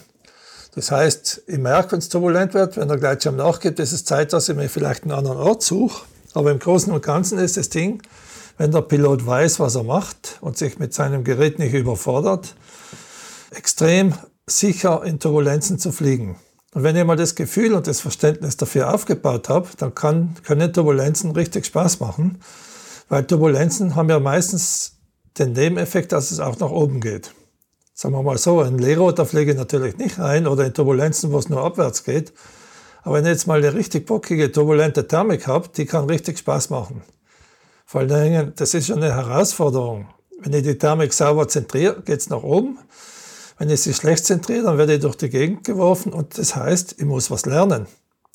Das 0.74 0.90
heißt, 0.90 1.42
ich 1.46 1.58
merke, 1.58 1.92
wenn 1.92 1.98
es 1.98 2.08
turbulent 2.08 2.54
wird, 2.54 2.78
wenn 2.78 2.88
der 2.88 2.96
Gleitschirm 2.96 3.36
nachgibt, 3.36 3.78
ist 3.78 3.92
es 3.92 4.06
Zeit, 4.06 4.32
dass 4.32 4.48
ich 4.48 4.56
mir 4.56 4.68
vielleicht 4.70 5.02
einen 5.02 5.12
anderen 5.12 5.38
Ort 5.38 5.62
suche. 5.62 6.04
Aber 6.32 6.50
im 6.50 6.58
Großen 6.58 6.92
und 6.92 7.04
Ganzen 7.04 7.38
ist 7.38 7.58
das 7.58 7.68
Ding, 7.68 8.02
wenn 8.56 8.72
der 8.72 8.80
Pilot 8.80 9.26
weiß, 9.26 9.60
was 9.60 9.74
er 9.74 9.84
macht 9.84 10.38
und 10.40 10.56
sich 10.56 10.78
mit 10.78 10.94
seinem 10.94 11.24
Gerät 11.24 11.58
nicht 11.58 11.74
überfordert, 11.74 12.54
extrem 13.50 14.14
sicher 14.46 15.02
in 15.04 15.20
Turbulenzen 15.20 15.78
zu 15.78 15.92
fliegen. 15.92 16.36
Und 16.74 16.82
wenn 16.82 16.96
ihr 16.96 17.04
mal 17.04 17.16
das 17.16 17.36
Gefühl 17.36 17.72
und 17.72 17.86
das 17.86 18.00
Verständnis 18.00 18.56
dafür 18.56 18.92
aufgebaut 18.92 19.48
habt, 19.48 19.80
dann 19.80 19.94
kann, 19.94 20.34
können 20.42 20.72
Turbulenzen 20.72 21.30
richtig 21.30 21.66
Spaß 21.66 22.00
machen, 22.00 22.40
weil 23.08 23.24
Turbulenzen 23.24 23.94
haben 23.94 24.10
ja 24.10 24.18
meistens 24.18 24.96
den 25.38 25.52
Nebeneffekt, 25.52 26.10
dass 26.10 26.32
es 26.32 26.40
auch 26.40 26.58
nach 26.58 26.70
oben 26.70 27.00
geht. 27.00 27.32
Sagen 27.94 28.12
wir 28.12 28.24
mal 28.24 28.38
so, 28.38 28.60
in 28.62 28.78
Leerrotor 28.78 29.24
fliege 29.24 29.52
ich 29.52 29.56
natürlich 29.56 29.96
nicht 29.98 30.18
rein 30.18 30.48
oder 30.48 30.66
in 30.66 30.74
Turbulenzen, 30.74 31.30
wo 31.30 31.38
es 31.38 31.48
nur 31.48 31.62
abwärts 31.62 32.02
geht. 32.02 32.32
Aber 33.04 33.16
wenn 33.16 33.24
ihr 33.24 33.30
jetzt 33.30 33.46
mal 33.46 33.58
eine 33.58 33.72
richtig 33.72 34.06
bockige, 34.06 34.50
turbulente 34.50 35.06
Thermik 35.06 35.46
habt, 35.46 35.78
die 35.78 35.86
kann 35.86 36.06
richtig 36.06 36.38
Spaß 36.38 36.70
machen. 36.70 37.02
Vor 37.86 38.00
allen 38.00 38.08
Dingen, 38.08 38.52
das 38.56 38.74
ist 38.74 38.88
schon 38.88 39.00
eine 39.00 39.14
Herausforderung. 39.14 40.08
Wenn 40.40 40.52
ich 40.52 40.64
die 40.64 40.76
Thermik 40.76 41.12
sauber 41.12 41.46
zentriere, 41.46 42.02
geht 42.02 42.18
es 42.18 42.30
nach 42.30 42.42
oben. 42.42 42.78
Wenn 43.64 43.70
ich 43.70 43.80
sie 43.80 43.94
schlecht 43.94 44.26
zentriere, 44.26 44.64
dann 44.64 44.76
werde 44.76 44.92
ich 44.92 45.00
durch 45.00 45.16
die 45.16 45.30
Gegend 45.30 45.64
geworfen 45.64 46.12
und 46.12 46.36
das 46.36 46.54
heißt, 46.54 46.96
ich 46.98 47.04
muss 47.06 47.30
was 47.30 47.46
lernen. 47.46 47.86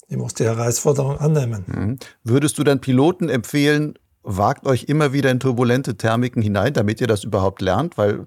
Ich 0.07 0.17
muss 0.17 0.33
die 0.33 0.43
Herausforderung 0.43 1.19
annehmen. 1.19 1.65
Mhm. 1.67 1.99
Würdest 2.23 2.57
du 2.57 2.63
dann 2.63 2.81
Piloten 2.81 3.29
empfehlen, 3.29 3.93
wagt 4.23 4.65
euch 4.65 4.85
immer 4.85 5.13
wieder 5.13 5.29
in 5.29 5.39
turbulente 5.39 5.97
Thermiken 5.97 6.41
hinein, 6.41 6.73
damit 6.73 6.99
ihr 6.99 7.05
das 7.05 7.25
überhaupt 7.25 7.61
lernt? 7.61 7.95
Weil 7.95 8.25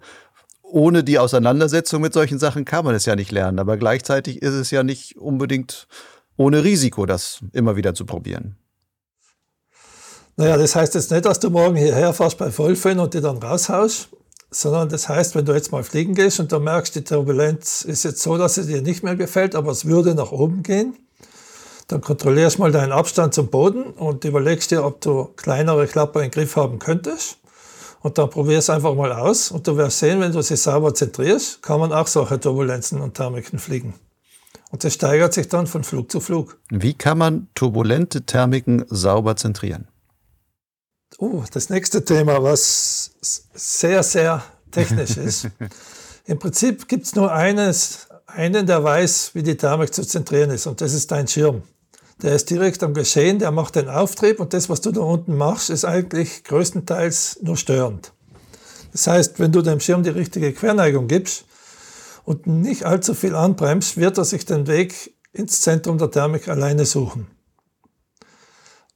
ohne 0.62 1.02
die 1.02 1.18
Auseinandersetzung 1.18 2.02
mit 2.02 2.12
solchen 2.12 2.38
Sachen 2.38 2.64
kann 2.64 2.85
man 2.85 2.94
es 2.94 3.04
ja 3.04 3.16
nicht 3.16 3.32
lernen. 3.32 3.59
Aber 3.59 3.78
gleichzeitig 3.78 4.40
ist 4.40 4.54
es 4.54 4.71
ja 4.71 4.85
nicht 4.85 5.16
unbedingt 5.16 5.88
ohne 6.37 6.62
Risiko, 6.62 7.04
das 7.04 7.40
immer 7.52 7.75
wieder 7.75 7.94
zu 7.94 8.06
probieren. 8.06 8.54
Naja, 10.37 10.56
das 10.56 10.76
heißt 10.76 10.94
jetzt 10.94 11.11
nicht, 11.11 11.25
dass 11.25 11.40
du 11.40 11.50
morgen 11.50 11.75
hierher 11.75 12.12
fährst 12.12 12.38
bei 12.38 12.52
Vollfön 12.52 13.00
und 13.00 13.12
die 13.12 13.21
dann 13.21 13.38
raushaust 13.38 14.11
sondern 14.52 14.88
das 14.88 15.09
heißt, 15.09 15.35
wenn 15.35 15.44
du 15.44 15.52
jetzt 15.52 15.73
mal 15.73 15.82
fliegen 15.82 16.14
gehst 16.14 16.38
und 16.38 16.52
du 16.52 16.61
merkst, 16.61 16.94
die 16.94 17.04
Turbulenz 17.04 17.82
ist 17.82 18.04
jetzt 18.04 18.23
so, 18.23 18.37
dass 18.37 18.54
sie 18.54 18.66
dir 18.66 18.82
nicht 18.82 19.02
mehr 19.02 19.16
gefällt, 19.16 19.54
aber 19.54 19.73
es 19.73 19.87
würde 19.87 20.14
nach 20.14 20.30
oben 20.30 20.62
gehen, 20.62 20.94
dann 21.88 22.00
kontrollierst 22.00 22.59
mal 22.59 22.71
deinen 22.71 22.92
Abstand 22.92 23.35
zum 23.35 23.49
Boden 23.49 23.85
und 23.85 24.25
überlegst 24.25 24.71
dir, 24.71 24.85
ob 24.85 25.00
du 25.00 25.25
kleinere 25.37 25.87
Klapper 25.87 26.23
in 26.23 26.30
Griff 26.30 26.56
haben 26.56 26.78
könntest. 26.78 27.38
Und 28.00 28.18
dann 28.18 28.30
probierst 28.30 28.68
einfach 28.68 28.94
mal 28.94 29.12
aus 29.12 29.50
und 29.50 29.66
du 29.66 29.76
wirst 29.76 30.00
sehen, 30.00 30.21
wenn 30.21 30.32
du 30.32 30.42
sie 30.42 30.56
sauber 30.56 30.92
zentrierst, 30.92 31.62
kann 31.62 31.78
man 31.78 31.92
auch 31.92 32.09
solche 32.09 32.40
Turbulenzen 32.40 33.00
und 33.00 33.14
Thermiken 33.14 33.59
fliegen. 33.59 33.94
Und 34.71 34.82
das 34.82 34.94
steigert 34.94 35.35
sich 35.35 35.49
dann 35.49 35.66
von 35.66 35.85
Flug 35.85 36.11
zu 36.11 36.18
Flug. 36.18 36.59
Wie 36.71 36.94
kann 36.94 37.18
man 37.18 37.49
turbulente 37.54 38.23
Thermiken 38.23 38.85
sauber 38.88 39.37
zentrieren? 39.37 39.87
Oh, 41.25 41.45
das 41.52 41.71
nächste 41.71 42.05
Thema, 42.05 42.43
was 42.43 43.12
sehr, 43.55 44.02
sehr 44.02 44.43
technisch 44.73 45.17
ist. 45.17 45.47
Im 46.26 46.41
Prinzip 46.41 46.88
gibt 46.88 47.07
es 47.07 47.14
nur 47.14 47.31
eines, 47.31 48.09
einen, 48.26 48.67
der 48.67 48.83
weiß, 48.83 49.31
wie 49.35 49.45
die 49.45 49.57
Thermik 49.57 49.95
zu 49.95 50.05
zentrieren 50.05 50.50
ist, 50.50 50.67
und 50.67 50.81
das 50.81 50.93
ist 50.93 51.12
dein 51.12 51.29
Schirm. 51.29 51.62
Der 52.23 52.35
ist 52.35 52.50
direkt 52.50 52.83
am 52.83 52.93
Geschehen, 52.93 53.38
der 53.38 53.52
macht 53.52 53.76
den 53.76 53.88
Auftrieb 53.88 54.41
und 54.41 54.52
das, 54.52 54.69
was 54.69 54.81
du 54.81 54.91
da 54.91 55.02
unten 55.02 55.37
machst, 55.37 55.71
ist 55.71 55.85
eigentlich 55.85 56.43
größtenteils 56.43 57.38
nur 57.43 57.57
störend. 57.57 58.12
Das 58.91 59.07
heißt, 59.07 59.38
wenn 59.38 59.52
du 59.52 59.62
dem 59.62 59.79
Schirm 59.79 60.02
die 60.02 60.11
richtige 60.11 60.52
Querneigung 60.52 61.07
gibst 61.07 61.45
und 62.25 62.49
nicht 62.49 62.85
allzu 62.85 63.14
viel 63.14 63.37
anbremst, 63.37 63.97
wird 63.97 64.19
er 64.19 64.25
sich 64.25 64.45
den 64.45 64.67
Weg 64.67 65.14
ins 65.33 65.61
Zentrum 65.61 65.99
der 65.99 66.11
Thermik 66.11 66.49
alleine 66.49 66.85
suchen. 66.85 67.29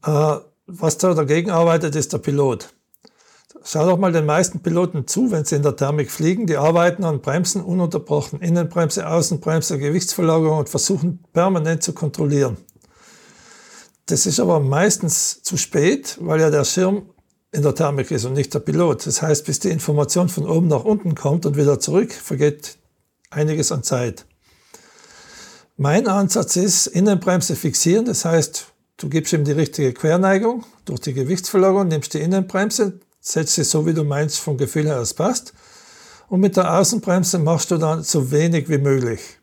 Äh, 0.05 0.39
was 0.67 0.99
da 0.99 1.15
dagegen 1.15 1.51
arbeitet, 1.51 1.95
ist 1.95 2.13
der 2.13 2.19
Pilot. 2.19 2.73
Schau 3.65 3.87
doch 3.87 3.99
mal 3.99 4.13
den 4.13 4.27
meisten 4.27 4.61
Piloten 4.61 5.07
zu, 5.07 5.31
wenn 5.31 5.45
sie 5.45 5.57
in 5.57 5.63
der 5.63 5.77
Thermik 5.77 6.11
fliegen. 6.11 6.47
Die 6.47 6.57
arbeiten 6.57 7.05
an 7.05 7.21
Bremsen 7.21 7.63
ununterbrochen. 7.63 8.41
Innenbremse, 8.41 9.09
Außenbremse, 9.09 9.79
Gewichtsverlagerung 9.79 10.59
und 10.59 10.69
versuchen 10.69 11.25
permanent 11.33 11.83
zu 11.83 11.93
kontrollieren. 11.93 12.57
Das 14.07 14.27
ist 14.27 14.39
aber 14.39 14.61
meistens 14.61 15.43
zu 15.43 15.57
spät, 15.57 16.17
weil 16.21 16.41
ja 16.41 16.51
der 16.51 16.65
Schirm 16.65 17.11
in 17.51 17.63
der 17.63 17.75
Thermik 17.75 18.11
ist 18.11 18.25
und 18.25 18.35
nicht 18.35 18.55
der 18.55 18.61
Pilot. 18.61 19.07
Das 19.07 19.23
heißt, 19.23 19.45
bis 19.47 19.59
die 19.59 19.71
Information 19.71 20.29
von 20.29 20.47
oben 20.47 20.69
nach 20.69 20.85
unten 20.85 21.15
kommt 21.15 21.47
und 21.47 21.57
wieder 21.57 21.81
zurück, 21.81 22.13
vergeht 22.13 22.77
einiges 23.31 23.73
an 23.73 23.83
Zeit. 23.83 24.27
Mein 25.77 26.07
Ansatz 26.07 26.57
ist, 26.57 26.87
Innenbremse 26.87 27.57
fixieren, 27.57 28.05
das 28.05 28.25
heißt, 28.25 28.67
Du 28.99 29.11
gibst 29.11 29.33
ihm 29.35 29.45
die 29.45 29.53
richtige 29.53 29.93
Querneigung 29.93 30.65
durch 30.87 31.01
die 31.01 31.13
Gewichtsverlagerung, 31.13 31.89
nimmst 31.89 32.15
die 32.15 32.21
Innenbremse, 32.21 33.01
setzt 33.21 33.55
sie 33.55 33.65
so, 33.65 33.85
wie 33.85 33.93
du 33.93 34.05
meinst, 34.05 34.39
vom 34.39 34.57
Gefühl 34.57 34.87
her, 34.87 35.01
es 35.01 35.13
passt. 35.13 35.53
Und 36.29 36.41
mit 36.41 36.57
der 36.57 36.79
Außenbremse 36.79 37.39
machst 37.39 37.71
du 37.71 37.77
dann 37.77 38.03
so 38.03 38.31
wenig 38.31 38.71
wie 38.71 38.79
möglich. 38.79 39.39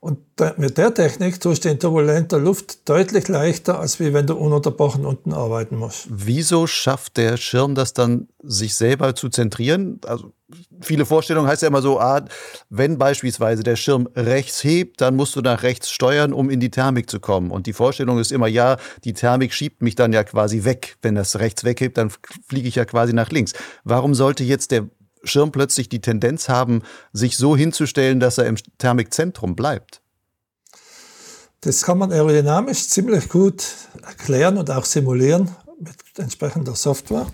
Und 0.00 0.18
mit 0.58 0.78
der 0.78 0.94
Technik 0.94 1.40
tust 1.40 1.64
du 1.64 1.70
in 1.70 1.78
turbulenter 1.78 2.38
Luft 2.38 2.88
deutlich 2.88 3.28
leichter, 3.28 3.80
als 3.80 3.98
wie 3.98 4.12
wenn 4.12 4.26
du 4.26 4.34
ununterbrochen 4.34 5.04
unten 5.04 5.32
arbeiten 5.32 5.76
musst. 5.76 6.06
Wieso 6.10 6.66
schafft 6.66 7.16
der 7.16 7.36
Schirm 7.36 7.74
das 7.74 7.92
dann, 7.92 8.28
sich 8.42 8.76
selber 8.76 9.14
zu 9.14 9.28
zentrieren? 9.28 10.00
Also 10.06 10.32
viele 10.80 11.06
Vorstellungen 11.06 11.48
heißt 11.48 11.62
ja 11.62 11.68
immer 11.68 11.82
so, 11.82 11.98
ah, 11.98 12.24
wenn 12.68 12.98
beispielsweise 12.98 13.62
der 13.62 13.76
Schirm 13.76 14.08
rechts 14.14 14.62
hebt, 14.62 15.00
dann 15.00 15.16
musst 15.16 15.34
du 15.34 15.40
nach 15.40 15.62
rechts 15.62 15.90
steuern, 15.90 16.32
um 16.32 16.50
in 16.50 16.60
die 16.60 16.70
Thermik 16.70 17.10
zu 17.10 17.18
kommen. 17.18 17.50
Und 17.50 17.66
die 17.66 17.72
Vorstellung 17.72 18.18
ist 18.18 18.32
immer, 18.32 18.46
ja, 18.46 18.76
die 19.04 19.12
Thermik 19.12 19.52
schiebt 19.52 19.82
mich 19.82 19.94
dann 19.94 20.12
ja 20.12 20.22
quasi 20.24 20.64
weg. 20.64 20.96
Wenn 21.02 21.14
das 21.14 21.38
rechts 21.38 21.64
weghebt, 21.64 21.98
dann 21.98 22.10
fliege 22.48 22.68
ich 22.68 22.76
ja 22.76 22.84
quasi 22.84 23.12
nach 23.12 23.30
links. 23.30 23.52
Warum 23.84 24.14
sollte 24.14 24.44
jetzt 24.44 24.70
der 24.70 24.86
Schirm 25.26 25.52
plötzlich 25.52 25.88
die 25.88 26.00
Tendenz 26.00 26.48
haben, 26.48 26.82
sich 27.12 27.36
so 27.36 27.56
hinzustellen, 27.56 28.20
dass 28.20 28.38
er 28.38 28.46
im 28.46 28.56
Thermikzentrum 28.78 29.56
bleibt? 29.56 30.00
Das 31.62 31.82
kann 31.82 31.98
man 31.98 32.12
aerodynamisch 32.12 32.88
ziemlich 32.88 33.28
gut 33.28 33.64
erklären 34.02 34.56
und 34.56 34.70
auch 34.70 34.84
simulieren 34.84 35.50
mit 35.80 35.96
entsprechender 36.18 36.74
Software. 36.74 37.26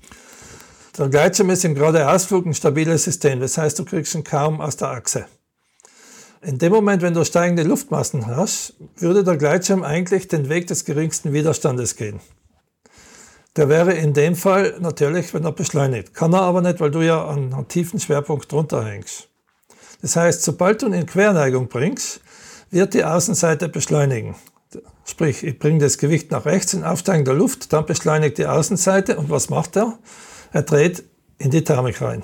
Der 0.96 1.08
Gleitschirm 1.08 1.50
ist 1.50 1.64
im 1.64 1.74
Geradeausflug 1.74 2.46
ein 2.46 2.54
stabiles 2.54 3.04
System, 3.04 3.40
das 3.40 3.56
heißt, 3.56 3.78
du 3.78 3.84
kriegst 3.84 4.14
ihn 4.14 4.24
kaum 4.24 4.60
aus 4.60 4.76
der 4.76 4.88
Achse. 4.88 5.26
In 6.42 6.58
dem 6.58 6.72
Moment, 6.72 7.02
wenn 7.02 7.14
du 7.14 7.24
steigende 7.24 7.62
Luftmassen 7.62 8.26
hast, 8.26 8.74
würde 8.96 9.22
der 9.22 9.36
Gleitschirm 9.36 9.84
eigentlich 9.84 10.28
den 10.28 10.48
Weg 10.48 10.66
des 10.66 10.84
geringsten 10.84 11.32
Widerstandes 11.32 11.96
gehen. 11.96 12.20
Der 13.56 13.68
wäre 13.68 13.92
in 13.92 14.14
dem 14.14 14.34
Fall 14.34 14.76
natürlich, 14.80 15.34
wenn 15.34 15.44
er 15.44 15.52
beschleunigt. 15.52 16.14
Kann 16.14 16.32
er 16.32 16.42
aber 16.42 16.62
nicht, 16.62 16.80
weil 16.80 16.90
du 16.90 17.02
ja 17.02 17.26
an 17.26 17.52
einem 17.52 17.68
tiefen 17.68 18.00
Schwerpunkt 18.00 18.50
drunter 18.50 18.84
hängst. 18.84 19.28
Das 20.00 20.16
heißt, 20.16 20.42
sobald 20.42 20.82
du 20.82 20.86
ihn 20.86 20.94
in 20.94 21.06
Querneigung 21.06 21.68
bringst, 21.68 22.20
wird 22.70 22.94
die 22.94 23.04
Außenseite 23.04 23.68
beschleunigen. 23.68 24.34
Sprich, 25.04 25.44
ich 25.44 25.58
bringe 25.58 25.80
das 25.80 25.98
Gewicht 25.98 26.30
nach 26.30 26.46
rechts 26.46 26.72
in 26.72 26.84
aufsteigender 26.84 27.34
Luft, 27.34 27.72
dann 27.72 27.84
beschleunigt 27.84 28.38
die 28.38 28.46
Außenseite 28.46 29.18
und 29.18 29.28
was 29.28 29.50
macht 29.50 29.76
er? 29.76 29.98
Er 30.52 30.62
dreht 30.62 31.04
in 31.38 31.50
die 31.50 31.62
Thermik 31.62 32.00
rein. 32.00 32.22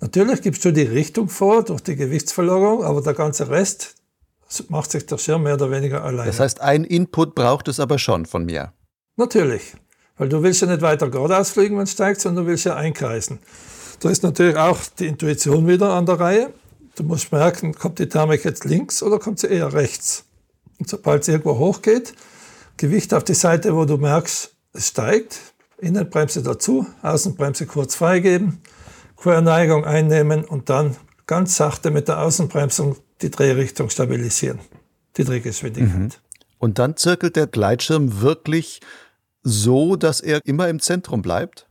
Natürlich 0.00 0.42
gibst 0.42 0.64
du 0.64 0.72
die 0.72 0.82
Richtung 0.82 1.28
vor 1.28 1.64
durch 1.64 1.80
die 1.80 1.96
Gewichtsverlagerung, 1.96 2.84
aber 2.84 3.00
der 3.00 3.14
ganze 3.14 3.48
Rest 3.48 3.94
macht 4.68 4.90
sich 4.90 5.06
der 5.06 5.18
Schirm 5.18 5.42
mehr 5.42 5.54
oder 5.54 5.70
weniger 5.70 6.04
alleine. 6.04 6.30
Das 6.30 6.40
heißt, 6.40 6.60
ein 6.60 6.84
Input 6.84 7.34
braucht 7.34 7.68
es 7.68 7.80
aber 7.80 7.98
schon 7.98 8.26
von 8.26 8.44
mir. 8.44 8.72
Natürlich, 9.18 9.74
weil 10.16 10.28
du 10.28 10.42
willst 10.44 10.62
ja 10.62 10.68
nicht 10.68 10.80
weiter 10.80 11.10
geradeaus 11.10 11.50
fliegen, 11.50 11.76
wenn 11.76 11.82
es 11.82 11.92
steigt, 11.92 12.20
sondern 12.20 12.44
du 12.44 12.50
willst 12.50 12.64
ja 12.64 12.76
einkreisen. 12.76 13.40
Da 13.98 14.10
ist 14.10 14.22
natürlich 14.22 14.56
auch 14.56 14.78
die 14.96 15.08
Intuition 15.08 15.66
wieder 15.66 15.90
an 15.90 16.06
der 16.06 16.20
Reihe. 16.20 16.52
Du 16.94 17.02
musst 17.02 17.32
merken, 17.32 17.74
kommt 17.74 17.98
die 17.98 18.08
Thermik 18.08 18.44
jetzt 18.44 18.64
links 18.64 19.02
oder 19.02 19.18
kommt 19.18 19.40
sie 19.40 19.48
eher 19.48 19.72
rechts? 19.72 20.24
Und 20.78 20.88
sobald 20.88 21.24
sie 21.24 21.32
irgendwo 21.32 21.58
hochgeht, 21.58 22.14
Gewicht 22.76 23.12
auf 23.12 23.24
die 23.24 23.34
Seite, 23.34 23.74
wo 23.74 23.84
du 23.86 23.96
merkst, 23.96 24.54
es 24.72 24.86
steigt, 24.86 25.40
Innenbremse 25.78 26.44
dazu, 26.44 26.86
Außenbremse 27.02 27.66
kurz 27.66 27.96
freigeben, 27.96 28.60
Querneigung 29.16 29.84
einnehmen 29.84 30.44
und 30.44 30.70
dann 30.70 30.96
ganz 31.26 31.56
sachte 31.56 31.90
mit 31.90 32.06
der 32.06 32.20
Außenbremsung 32.20 32.96
die 33.20 33.30
Drehrichtung 33.30 33.90
stabilisieren, 33.90 34.60
die 35.16 35.24
Drehgeschwindigkeit. 35.24 35.98
Mhm. 35.98 36.10
Und 36.58 36.78
dann 36.78 36.96
zirkelt 36.96 37.36
der 37.36 37.46
Gleitschirm 37.46 38.20
wirklich 38.20 38.80
so, 39.42 39.96
dass 39.96 40.20
er 40.20 40.40
immer 40.44 40.68
im 40.68 40.80
Zentrum 40.80 41.22
bleibt? 41.22 41.66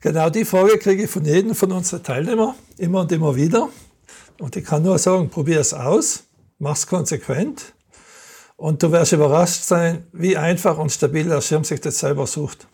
Genau 0.00 0.30
die 0.30 0.44
Frage 0.44 0.78
kriege 0.78 1.04
ich 1.04 1.10
von 1.10 1.24
jedem 1.24 1.54
von 1.54 1.72
unseren 1.72 2.02
Teilnehmern 2.02 2.54
immer 2.78 3.00
und 3.00 3.12
immer 3.12 3.34
wieder. 3.36 3.68
Und 4.38 4.56
ich 4.56 4.64
kann 4.64 4.82
nur 4.82 4.98
sagen, 4.98 5.30
probier 5.30 5.60
es 5.60 5.72
aus, 5.72 6.24
mach 6.58 6.76
es 6.76 6.86
konsequent 6.86 7.74
und 8.56 8.82
du 8.82 8.92
wirst 8.92 9.12
überrascht 9.12 9.62
sein, 9.62 10.06
wie 10.12 10.36
einfach 10.36 10.78
und 10.78 10.90
stabil 10.90 11.24
der 11.24 11.40
Schirm 11.40 11.64
sich 11.64 11.80
das 11.80 11.98
selber 11.98 12.26
sucht. 12.26 12.66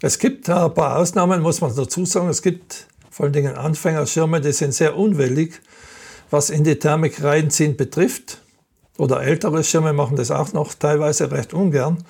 Es 0.00 0.18
gibt 0.18 0.48
ein 0.50 0.74
paar 0.74 0.98
Ausnahmen, 0.98 1.42
muss 1.42 1.60
man 1.60 1.74
dazu 1.74 2.04
sagen. 2.04 2.28
Es 2.28 2.42
gibt 2.42 2.88
vor 3.10 3.24
allen 3.24 3.32
Dingen 3.32 3.54
Anfängerschirme, 3.54 4.40
die 4.40 4.52
sind 4.52 4.74
sehr 4.74 4.96
unwillig, 4.96 5.60
was 6.30 6.50
in 6.50 6.64
die 6.64 6.78
Thermik 6.78 7.22
reinziehen 7.22 7.76
betrifft. 7.76 8.42
Oder 8.98 9.22
ältere 9.22 9.62
Schirme 9.64 9.92
machen 9.92 10.16
das 10.16 10.30
auch 10.30 10.52
noch 10.52 10.74
teilweise 10.74 11.30
recht 11.30 11.54
ungern. 11.54 12.04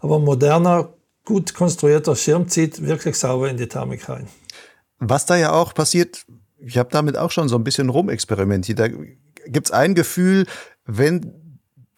Aber 0.00 0.18
moderner, 0.18 0.92
gut 1.24 1.54
konstruierter 1.54 2.16
Schirm 2.16 2.48
zieht 2.48 2.82
wirklich 2.84 3.16
sauber 3.16 3.50
in 3.50 3.56
die 3.56 3.68
Thermik 3.68 4.08
rein. 4.08 4.28
Was 4.98 5.26
da 5.26 5.36
ja 5.36 5.52
auch 5.52 5.74
passiert, 5.74 6.24
ich 6.58 6.78
habe 6.78 6.88
damit 6.90 7.16
auch 7.16 7.30
schon 7.30 7.48
so 7.48 7.56
ein 7.56 7.64
bisschen 7.64 7.88
rumexperimentiert. 7.88 8.78
Da 8.78 8.88
gibt 8.88 9.66
es 9.66 9.70
ein 9.70 9.94
Gefühl, 9.94 10.46
wenn 10.84 11.32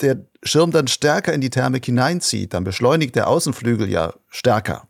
der 0.01 0.27
Schirm 0.43 0.71
dann 0.71 0.89
stärker 0.89 1.33
in 1.33 1.41
die 1.41 1.51
Thermik 1.51 1.85
hineinzieht, 1.85 2.55
dann 2.55 2.65
beschleunigt 2.65 3.15
der 3.17 3.29
Außenflügel 3.29 3.89
ja 3.89 4.15
stärker. 4.29 4.89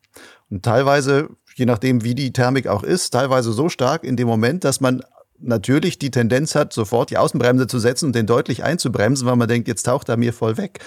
Und 0.48 0.64
teilweise, 0.64 1.30
je 1.54 1.66
nachdem, 1.66 2.04
wie 2.04 2.14
die 2.14 2.32
Thermik 2.32 2.66
auch 2.66 2.82
ist, 2.82 3.10
teilweise 3.10 3.52
so 3.52 3.68
stark 3.68 4.04
in 4.04 4.16
dem 4.16 4.28
Moment, 4.28 4.64
dass 4.64 4.80
man 4.80 5.02
natürlich 5.38 5.98
die 5.98 6.10
Tendenz 6.10 6.54
hat, 6.54 6.72
sofort 6.72 7.10
die 7.10 7.18
Außenbremse 7.18 7.66
zu 7.66 7.78
setzen 7.78 8.06
und 8.06 8.14
den 8.14 8.26
deutlich 8.26 8.62
einzubremsen, 8.62 9.26
weil 9.26 9.36
man 9.36 9.48
denkt, 9.48 9.68
jetzt 9.68 9.84
taucht 9.84 10.08
er 10.08 10.16
mir 10.16 10.32
voll 10.32 10.56
weg. 10.56 10.80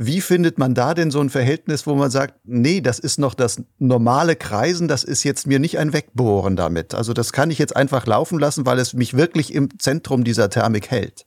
Wie 0.00 0.20
findet 0.20 0.58
man 0.58 0.76
da 0.76 0.94
denn 0.94 1.10
so 1.10 1.20
ein 1.20 1.28
Verhältnis, 1.28 1.84
wo 1.84 1.96
man 1.96 2.08
sagt, 2.08 2.34
nee, 2.44 2.80
das 2.80 3.00
ist 3.00 3.18
noch 3.18 3.34
das 3.34 3.60
normale 3.80 4.36
Kreisen, 4.36 4.86
das 4.86 5.02
ist 5.02 5.24
jetzt 5.24 5.48
mir 5.48 5.58
nicht 5.58 5.76
ein 5.76 5.92
Wegbohren 5.92 6.54
damit. 6.54 6.94
Also 6.94 7.12
das 7.12 7.32
kann 7.32 7.50
ich 7.50 7.58
jetzt 7.58 7.74
einfach 7.74 8.06
laufen 8.06 8.38
lassen, 8.38 8.64
weil 8.64 8.78
es 8.78 8.94
mich 8.94 9.16
wirklich 9.16 9.52
im 9.52 9.76
Zentrum 9.80 10.22
dieser 10.22 10.50
Thermik 10.50 10.92
hält. 10.92 11.26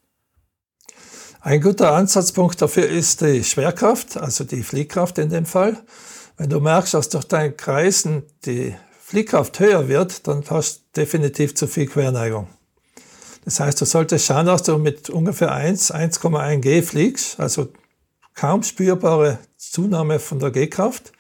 Ein 1.42 1.60
guter 1.60 1.92
Ansatzpunkt 1.92 2.62
dafür 2.62 2.88
ist 2.88 3.20
die 3.20 3.44
Schwerkraft, 3.44 4.16
also 4.16 4.46
die 4.46 4.64
Fliehkraft 4.64 5.18
in 5.18 5.28
dem 5.28 5.46
Fall. 5.46 5.78
Wenn 6.38 6.50
du 6.50 6.62
merkst, 6.62 6.94
dass 6.94 7.10
durch 7.10 7.26
dein 7.26 7.58
Kreisen 7.58 8.24
die 8.46 8.74
Fliehkraft 9.04 9.60
höher 9.60 9.90
wird, 9.90 10.30
dann 10.30 10.46
hast 10.50 10.78
du 10.78 11.02
definitiv 11.02 11.56
zu 11.56 11.68
viel 11.68 11.88
Querneigung. 11.88 12.48
Das 13.44 13.60
heißt, 13.60 13.82
du 13.82 13.86
solltest 13.86 14.28
schauen, 14.28 14.46
dass 14.46 14.64
du 14.64 14.78
mit 14.78 15.10
ungefähr 15.10 15.52
1, 15.52 15.94
1,1 15.94 16.60
G 16.60 16.82
fliegst, 16.82 17.38
also 17.38 17.68
kaum 18.42 18.64
spürbare 18.64 19.38
Zunahme 19.56 20.18
von 20.18 20.40
der 20.40 20.50
G-Kraft. 20.50 21.12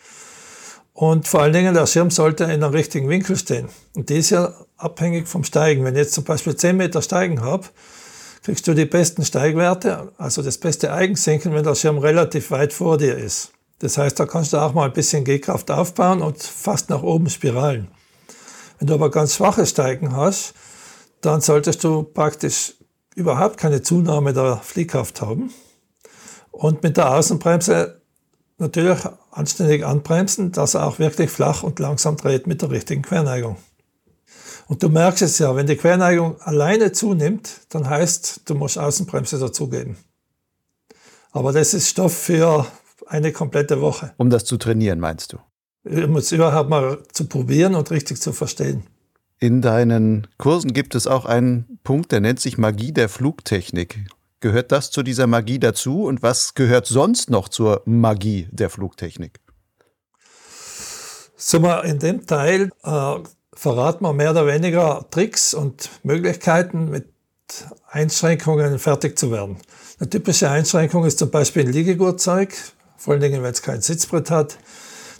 Und 0.92 1.28
vor 1.28 1.44
allen 1.44 1.54
Dingen, 1.54 1.76
der 1.76 1.86
Schirm 1.86 2.10
sollte 2.10 2.46
in 2.46 2.50
einem 2.50 2.74
richtigen 2.74 3.10
Winkel 3.10 3.38
stehen. 3.38 3.70
Und 3.96 4.10
die 4.10 4.16
ist 4.16 4.32
ja 4.32 4.56
abhängig 4.76 5.28
vom 5.28 5.44
Steigen. 5.44 5.84
Wenn 5.84 5.94
ich 5.94 6.00
jetzt 6.00 6.14
zum 6.14 6.24
Beispiel 6.24 6.56
10 6.56 6.76
Meter 6.76 7.04
Steigen 7.04 7.42
habe, 7.42 7.68
kriegst 8.42 8.68
du 8.68 8.74
die 8.74 8.86
besten 8.86 9.24
Steigwerte, 9.24 10.12
also 10.18 10.42
das 10.42 10.58
beste 10.58 10.94
Eigensinken, 10.94 11.54
wenn 11.54 11.64
der 11.64 11.76
Schirm 11.76 12.00
relativ 12.00 12.50
weit 12.50 12.74
vor 12.74 12.98
dir 12.98 13.16
ist. 13.16 13.52
Das 13.78 14.00
heißt, 14.00 14.20
da 14.20 14.26
kannst 14.26 14.54
du 14.54 14.58
auch 14.58 14.74
mal 14.74 14.86
ein 14.86 14.94
bisschen 14.94 15.24
G-Kraft 15.24 15.70
aufbauen 15.70 16.24
und 16.24 16.42
fast 16.42 16.90
nach 16.90 17.04
oben 17.04 17.30
spiralen. 17.30 17.88
Wenn 18.80 18.88
du 18.88 18.96
aber 18.96 19.12
ganz 19.12 19.36
schwache 19.36 19.68
Steigen 19.68 20.16
hast, 20.16 20.56
dann 21.22 21.42
solltest 21.42 21.84
du 21.84 22.02
praktisch 22.02 22.74
überhaupt 23.14 23.58
keine 23.58 23.84
Zunahme 23.84 24.34
der 24.34 24.58
Fliehkraft 24.58 25.22
haben. 25.22 25.54
Und 26.52 26.84
mit 26.84 26.98
der 26.98 27.12
Außenbremse 27.12 28.02
natürlich 28.58 29.00
anständig 29.32 29.86
anbremsen, 29.86 30.52
dass 30.52 30.76
er 30.76 30.86
auch 30.86 31.00
wirklich 31.00 31.30
flach 31.30 31.64
und 31.64 31.80
langsam 31.80 32.18
dreht 32.18 32.48
mit 32.48 32.62
der 32.62 32.70
richtigen 32.70 33.02
Querneigung. 33.02 33.58
Und 34.68 34.84
du 34.84 34.90
merkst 34.90 35.24
es 35.24 35.40
ja, 35.40 35.56
wenn 35.56 35.68
die 35.68 35.76
Querneigung 35.76 36.40
alleine 36.42 36.92
zunimmt, 36.92 37.62
dann 37.70 37.90
heißt, 37.90 38.42
du 38.46 38.56
musst 38.56 38.78
Außenbremse 38.78 39.40
dazugeben. 39.40 39.98
Aber 41.32 41.52
das 41.52 41.74
ist 41.74 41.90
Stoff 41.90 42.14
für 42.14 42.66
eine 43.08 43.32
komplette 43.32 43.82
Woche. 43.82 44.14
Um 44.18 44.30
das 44.30 44.46
zu 44.46 44.58
trainieren, 44.58 45.00
meinst 45.00 45.34
du? 45.34 45.40
Um 45.84 46.16
es 46.18 46.32
überhaupt 46.32 46.70
mal 46.70 47.00
zu 47.12 47.26
probieren 47.26 47.76
und 47.76 47.90
richtig 47.92 48.22
zu 48.22 48.32
verstehen. 48.32 48.84
In 49.40 49.62
deinen 49.62 50.28
Kursen 50.38 50.72
gibt 50.72 50.94
es 50.94 51.08
auch 51.08 51.26
einen 51.26 51.80
Punkt, 51.84 52.12
der 52.12 52.20
nennt 52.20 52.40
sich 52.40 52.58
Magie 52.58 52.92
der 52.92 53.10
Flugtechnik. 53.10 54.06
Gehört 54.42 54.72
das 54.72 54.90
zu 54.90 55.04
dieser 55.04 55.28
Magie 55.28 55.60
dazu 55.60 56.06
und 56.06 56.24
was 56.24 56.56
gehört 56.56 56.88
sonst 56.88 57.30
noch 57.30 57.48
zur 57.48 57.84
Magie 57.86 58.48
der 58.52 58.72
Flugtechnik? 58.72 59.40
In 61.84 62.00
dem 62.00 62.26
Teil 62.26 62.72
äh, 62.84 63.16
verraten 63.54 64.04
wir 64.04 64.14
mehr 64.14 64.32
oder 64.32 64.48
weniger 64.48 65.06
Tricks 65.12 65.54
und 65.54 65.92
Möglichkeiten, 66.02 66.90
mit 66.90 67.08
Einschränkungen 67.88 68.80
fertig 68.80 69.18
zu 69.18 69.32
werden. 69.32 69.58
Eine 70.00 70.10
typische 70.10 70.50
Einschränkung 70.50 71.06
ist 71.06 71.20
zum 71.20 71.30
Beispiel 71.30 71.68
ein 71.68 71.72
Liegegurtzeug, 71.72 72.56
vor 72.98 73.14
allen 73.14 73.22
Dingen, 73.22 73.44
wenn 73.44 73.52
es 73.52 73.62
kein 73.62 73.82
Sitzbrett 73.82 74.32
hat. 74.32 74.58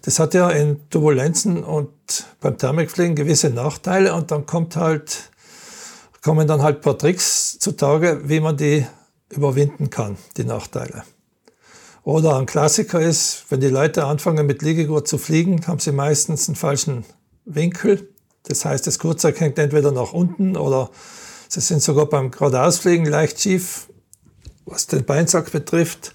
Das 0.02 0.18
hat 0.18 0.34
ja 0.34 0.50
in 0.50 0.90
Turbulenzen 0.90 1.64
und 1.64 1.92
beim 2.40 2.58
Thermikfliegen 2.58 3.16
gewisse 3.16 3.52
Nachteile 3.52 4.16
und 4.16 4.32
dann 4.32 4.48
kommt 4.48 4.76
halt, 4.76 5.30
kommen 6.24 6.48
dann 6.48 6.64
halt 6.64 6.78
ein 6.78 6.82
paar 6.82 6.98
Tricks 6.98 7.60
zutage, 7.60 8.22
wie 8.24 8.40
man 8.40 8.58
die 8.58 8.88
überwinden 9.32 9.90
kann, 9.90 10.18
die 10.38 10.44
Nachteile. 10.44 11.04
Oder 12.04 12.38
ein 12.38 12.46
Klassiker 12.46 13.00
ist, 13.00 13.46
wenn 13.50 13.60
die 13.60 13.68
Leute 13.68 14.06
anfangen 14.06 14.46
mit 14.46 14.62
Liegegurt 14.62 15.08
zu 15.08 15.18
fliegen, 15.18 15.66
haben 15.68 15.80
sie 15.80 15.92
meistens 15.92 16.48
einen 16.48 16.56
falschen 16.56 17.06
Winkel. 17.46 18.10
Das 18.44 18.66
heißt, 18.66 18.88
das 18.88 18.98
Kurzzeug 18.98 19.40
hängt 19.40 19.60
entweder 19.60 19.92
nach 19.92 20.14
unten 20.14 20.58
oder 20.58 20.90
Sie 21.54 21.60
sind 21.60 21.84
sogar 21.84 22.06
beim 22.06 22.32
geradeausfliegen 22.32 23.06
leicht 23.06 23.42
schief, 23.42 23.90
was 24.66 24.88
den 24.88 25.04
Beinsack 25.04 25.52
betrifft. 25.52 26.14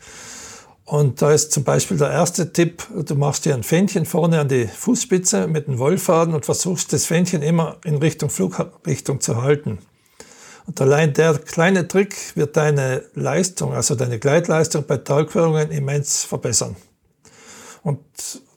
Und 0.86 1.20
da 1.20 1.30
ist 1.30 1.52
zum 1.52 1.62
Beispiel 1.62 1.98
der 1.98 2.10
erste 2.10 2.54
Tipp, 2.54 2.84
du 2.90 3.14
machst 3.16 3.44
dir 3.44 3.52
ein 3.52 3.62
Fähnchen 3.62 4.06
vorne 4.06 4.40
an 4.40 4.48
die 4.48 4.66
Fußspitze 4.66 5.46
mit 5.46 5.68
einem 5.68 5.76
Wollfaden 5.76 6.32
und 6.32 6.46
versuchst 6.46 6.90
das 6.94 7.04
Fähnchen 7.04 7.42
immer 7.42 7.76
in 7.84 7.96
Richtung 7.96 8.30
Flugrichtung 8.30 9.20
zu 9.20 9.42
halten. 9.42 9.80
Und 10.66 10.80
allein 10.80 11.12
der 11.12 11.38
kleine 11.38 11.86
Trick 11.86 12.34
wird 12.34 12.56
deine 12.56 13.04
Leistung, 13.14 13.72
also 13.72 13.94
deine 13.94 14.18
Gleitleistung 14.18 14.84
bei 14.86 14.96
Talquerungen 14.96 15.70
immens 15.70 16.24
verbessern. 16.24 16.74
Und 17.82 18.00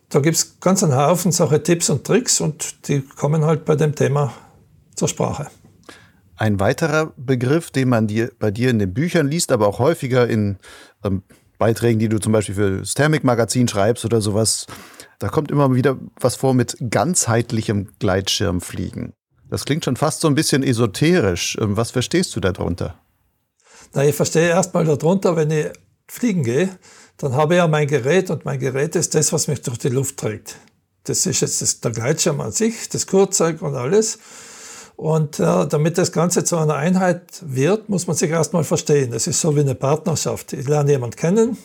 da 0.09 0.19
gibt's 0.19 0.59
ganz 0.59 0.83
einen 0.83 0.95
Haufen 0.95 1.31
solche 1.31 1.61
Tipps 1.61 1.89
und 1.89 2.03
Tricks 2.05 2.41
und 2.41 2.87
die 2.87 3.01
kommen 3.01 3.45
halt 3.45 3.63
bei 3.63 3.75
dem 3.75 3.93
Thema 3.93 4.33
zur 4.95 5.07
Sprache. 5.07 5.47
Ein 6.35 6.59
weiterer 6.59 7.13
Begriff, 7.15 7.69
den 7.69 7.89
man 7.89 8.07
dir, 8.07 8.31
bei 8.39 8.49
dir 8.49 8.71
in 8.71 8.79
den 8.79 8.93
Büchern 8.93 9.27
liest, 9.27 9.51
aber 9.51 9.67
auch 9.67 9.77
häufiger 9.77 10.27
in 10.27 10.57
ähm, 11.03 11.21
Beiträgen, 11.59 11.99
die 11.99 12.09
du 12.09 12.17
zum 12.17 12.31
Beispiel 12.31 12.55
für 12.55 12.77
das 12.79 12.93
Thermik-Magazin 12.95 13.67
schreibst 13.67 14.05
oder 14.05 14.21
sowas, 14.21 14.65
da 15.19 15.27
kommt 15.27 15.51
immer 15.51 15.75
wieder 15.75 15.97
was 16.19 16.37
vor 16.37 16.53
mit 16.53 16.77
ganzheitlichem 16.89 17.89
Gleitschirmfliegen. 17.99 19.13
Das 19.49 19.65
klingt 19.65 19.85
schon 19.85 19.95
fast 19.95 20.21
so 20.21 20.27
ein 20.27 20.35
bisschen 20.35 20.63
esoterisch. 20.63 21.57
Ähm, 21.59 21.75
was 21.75 21.91
verstehst 21.91 22.35
du 22.35 22.39
darunter? 22.39 22.95
Na, 23.93 24.05
ich 24.05 24.15
verstehe 24.15 24.49
erstmal 24.49 24.85
darunter, 24.85 25.35
wenn 25.35 25.49
ich 25.49 25.67
fliegen 26.07 26.43
gehe, 26.43 26.69
dann 27.17 27.33
habe 27.33 27.55
ich 27.55 27.57
ja 27.57 27.67
mein 27.67 27.87
Gerät 27.87 28.29
und 28.29 28.45
mein 28.45 28.59
Gerät 28.59 28.95
ist 28.95 29.15
das, 29.15 29.33
was 29.33 29.47
mich 29.47 29.61
durch 29.61 29.77
die 29.77 29.89
Luft 29.89 30.17
trägt. 30.17 30.55
Das 31.03 31.25
ist 31.25 31.41
jetzt 31.41 31.61
das, 31.61 31.79
der 31.81 31.91
Gleitschirm 31.91 32.39
an 32.41 32.51
sich, 32.51 32.89
das 32.89 33.07
Kurzzeug 33.07 33.61
und 33.61 33.75
alles. 33.75 34.19
Und 34.95 35.39
äh, 35.39 35.65
damit 35.67 35.97
das 35.97 36.11
Ganze 36.11 36.43
zu 36.43 36.57
einer 36.57 36.75
Einheit 36.75 37.23
wird, 37.41 37.89
muss 37.89 38.05
man 38.05 38.15
sich 38.15 38.29
erstmal 38.29 38.63
verstehen. 38.63 39.11
Das 39.11 39.27
ist 39.27 39.39
so 39.39 39.55
wie 39.55 39.61
eine 39.61 39.75
Partnerschaft. 39.75 40.53
Ich 40.53 40.67
lerne 40.67 40.91
jemanden 40.91 41.15
kennen, 41.15 41.57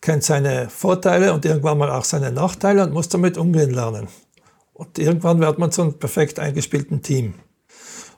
kennt 0.00 0.24
seine 0.24 0.68
Vorteile 0.68 1.32
und 1.32 1.44
irgendwann 1.44 1.78
mal 1.78 1.90
auch 1.90 2.04
seine 2.04 2.32
Nachteile 2.32 2.82
und 2.82 2.92
muss 2.92 3.08
damit 3.08 3.38
umgehen 3.38 3.70
lernen. 3.70 4.08
Und 4.82 4.98
irgendwann 4.98 5.40
wird 5.40 5.58
man 5.58 5.70
zu 5.72 5.82
einem 5.82 5.94
perfekt 5.94 6.38
eingespielten 6.38 7.02
Team. 7.02 7.34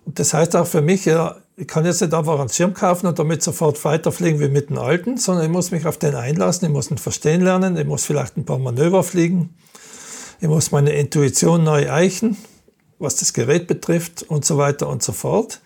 Und 0.05 0.19
das 0.19 0.35
heißt 0.35 0.57
auch 0.57 0.67
für 0.67 0.83
mich, 0.83 1.05
ja, 1.05 1.37
ich 1.57 1.69
kann 1.69 1.85
jetzt 1.85 2.01
nicht 2.01 2.13
einfach 2.13 2.41
einen 2.41 2.49
Schirm 2.49 2.75
kaufen 2.75 3.07
und 3.07 3.19
damit 3.19 3.43
sofort 3.43 3.83
weiterfliegen 3.85 4.41
wie 4.41 4.49
mit 4.49 4.71
dem 4.71 4.79
alten, 4.79 5.17
sondern 5.17 5.45
ich 5.45 5.51
muss 5.51 5.71
mich 5.71 5.87
auf 5.87 5.99
den 5.99 6.15
einlassen, 6.15 6.67
ich 6.67 6.73
muss 6.73 6.91
ihn 6.91 6.99
verstehen 6.99 7.43
lernen, 7.43 7.77
ich 7.77 7.87
muss 7.87 8.05
vielleicht 8.05 8.37
ein 8.37 8.45
paar 8.45 8.59
Manöver 8.59 9.03
fliegen, 9.03 9.55
ich 10.41 10.49
muss 10.49 10.73
meine 10.73 10.93
Intuition 10.93 11.65
neu 11.65 11.91
eichen 11.91 12.37
was 12.99 13.17
das 13.17 13.33
Gerät 13.33 13.67
betrifft 13.67 14.23
und 14.23 14.45
so 14.45 14.59
weiter 14.59 14.89
und 14.89 15.03
so 15.03 15.13
fort. 15.13 15.61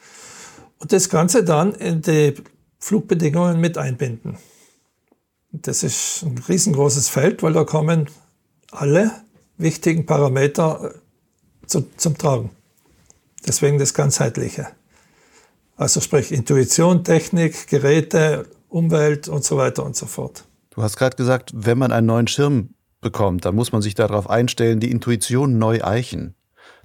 Und 0.78 0.92
das 0.92 1.08
Ganze 1.08 1.44
dann 1.44 1.72
in 1.74 2.02
die 2.02 2.34
Flugbedingungen 2.78 3.60
mit 3.60 3.78
einbinden. 3.78 4.38
Das 5.50 5.82
ist 5.82 6.22
ein 6.22 6.38
riesengroßes 6.46 7.08
Feld, 7.08 7.42
weil 7.42 7.54
da 7.54 7.64
kommen 7.64 8.10
alle 8.70 9.10
wichtigen 9.58 10.06
Parameter 10.06 10.94
äh, 10.94 11.66
zu, 11.66 11.86
zum 11.96 12.16
Tragen. 12.16 12.50
Deswegen 13.46 13.78
das 13.78 13.94
Ganzheitliche. 13.94 14.68
Also 15.76 16.00
sprich 16.00 16.32
Intuition, 16.32 17.04
Technik, 17.04 17.68
Geräte, 17.68 18.46
Umwelt 18.68 19.28
und 19.28 19.44
so 19.44 19.56
weiter 19.56 19.84
und 19.84 19.96
so 19.96 20.06
fort. 20.06 20.44
Du 20.70 20.82
hast 20.82 20.96
gerade 20.96 21.16
gesagt, 21.16 21.52
wenn 21.54 21.78
man 21.78 21.92
einen 21.92 22.06
neuen 22.06 22.26
Schirm 22.26 22.70
bekommt, 23.00 23.44
dann 23.44 23.54
muss 23.54 23.72
man 23.72 23.82
sich 23.82 23.94
darauf 23.94 24.28
einstellen, 24.28 24.80
die 24.80 24.90
Intuition 24.90 25.58
neu 25.58 25.82
eichen. 25.82 26.34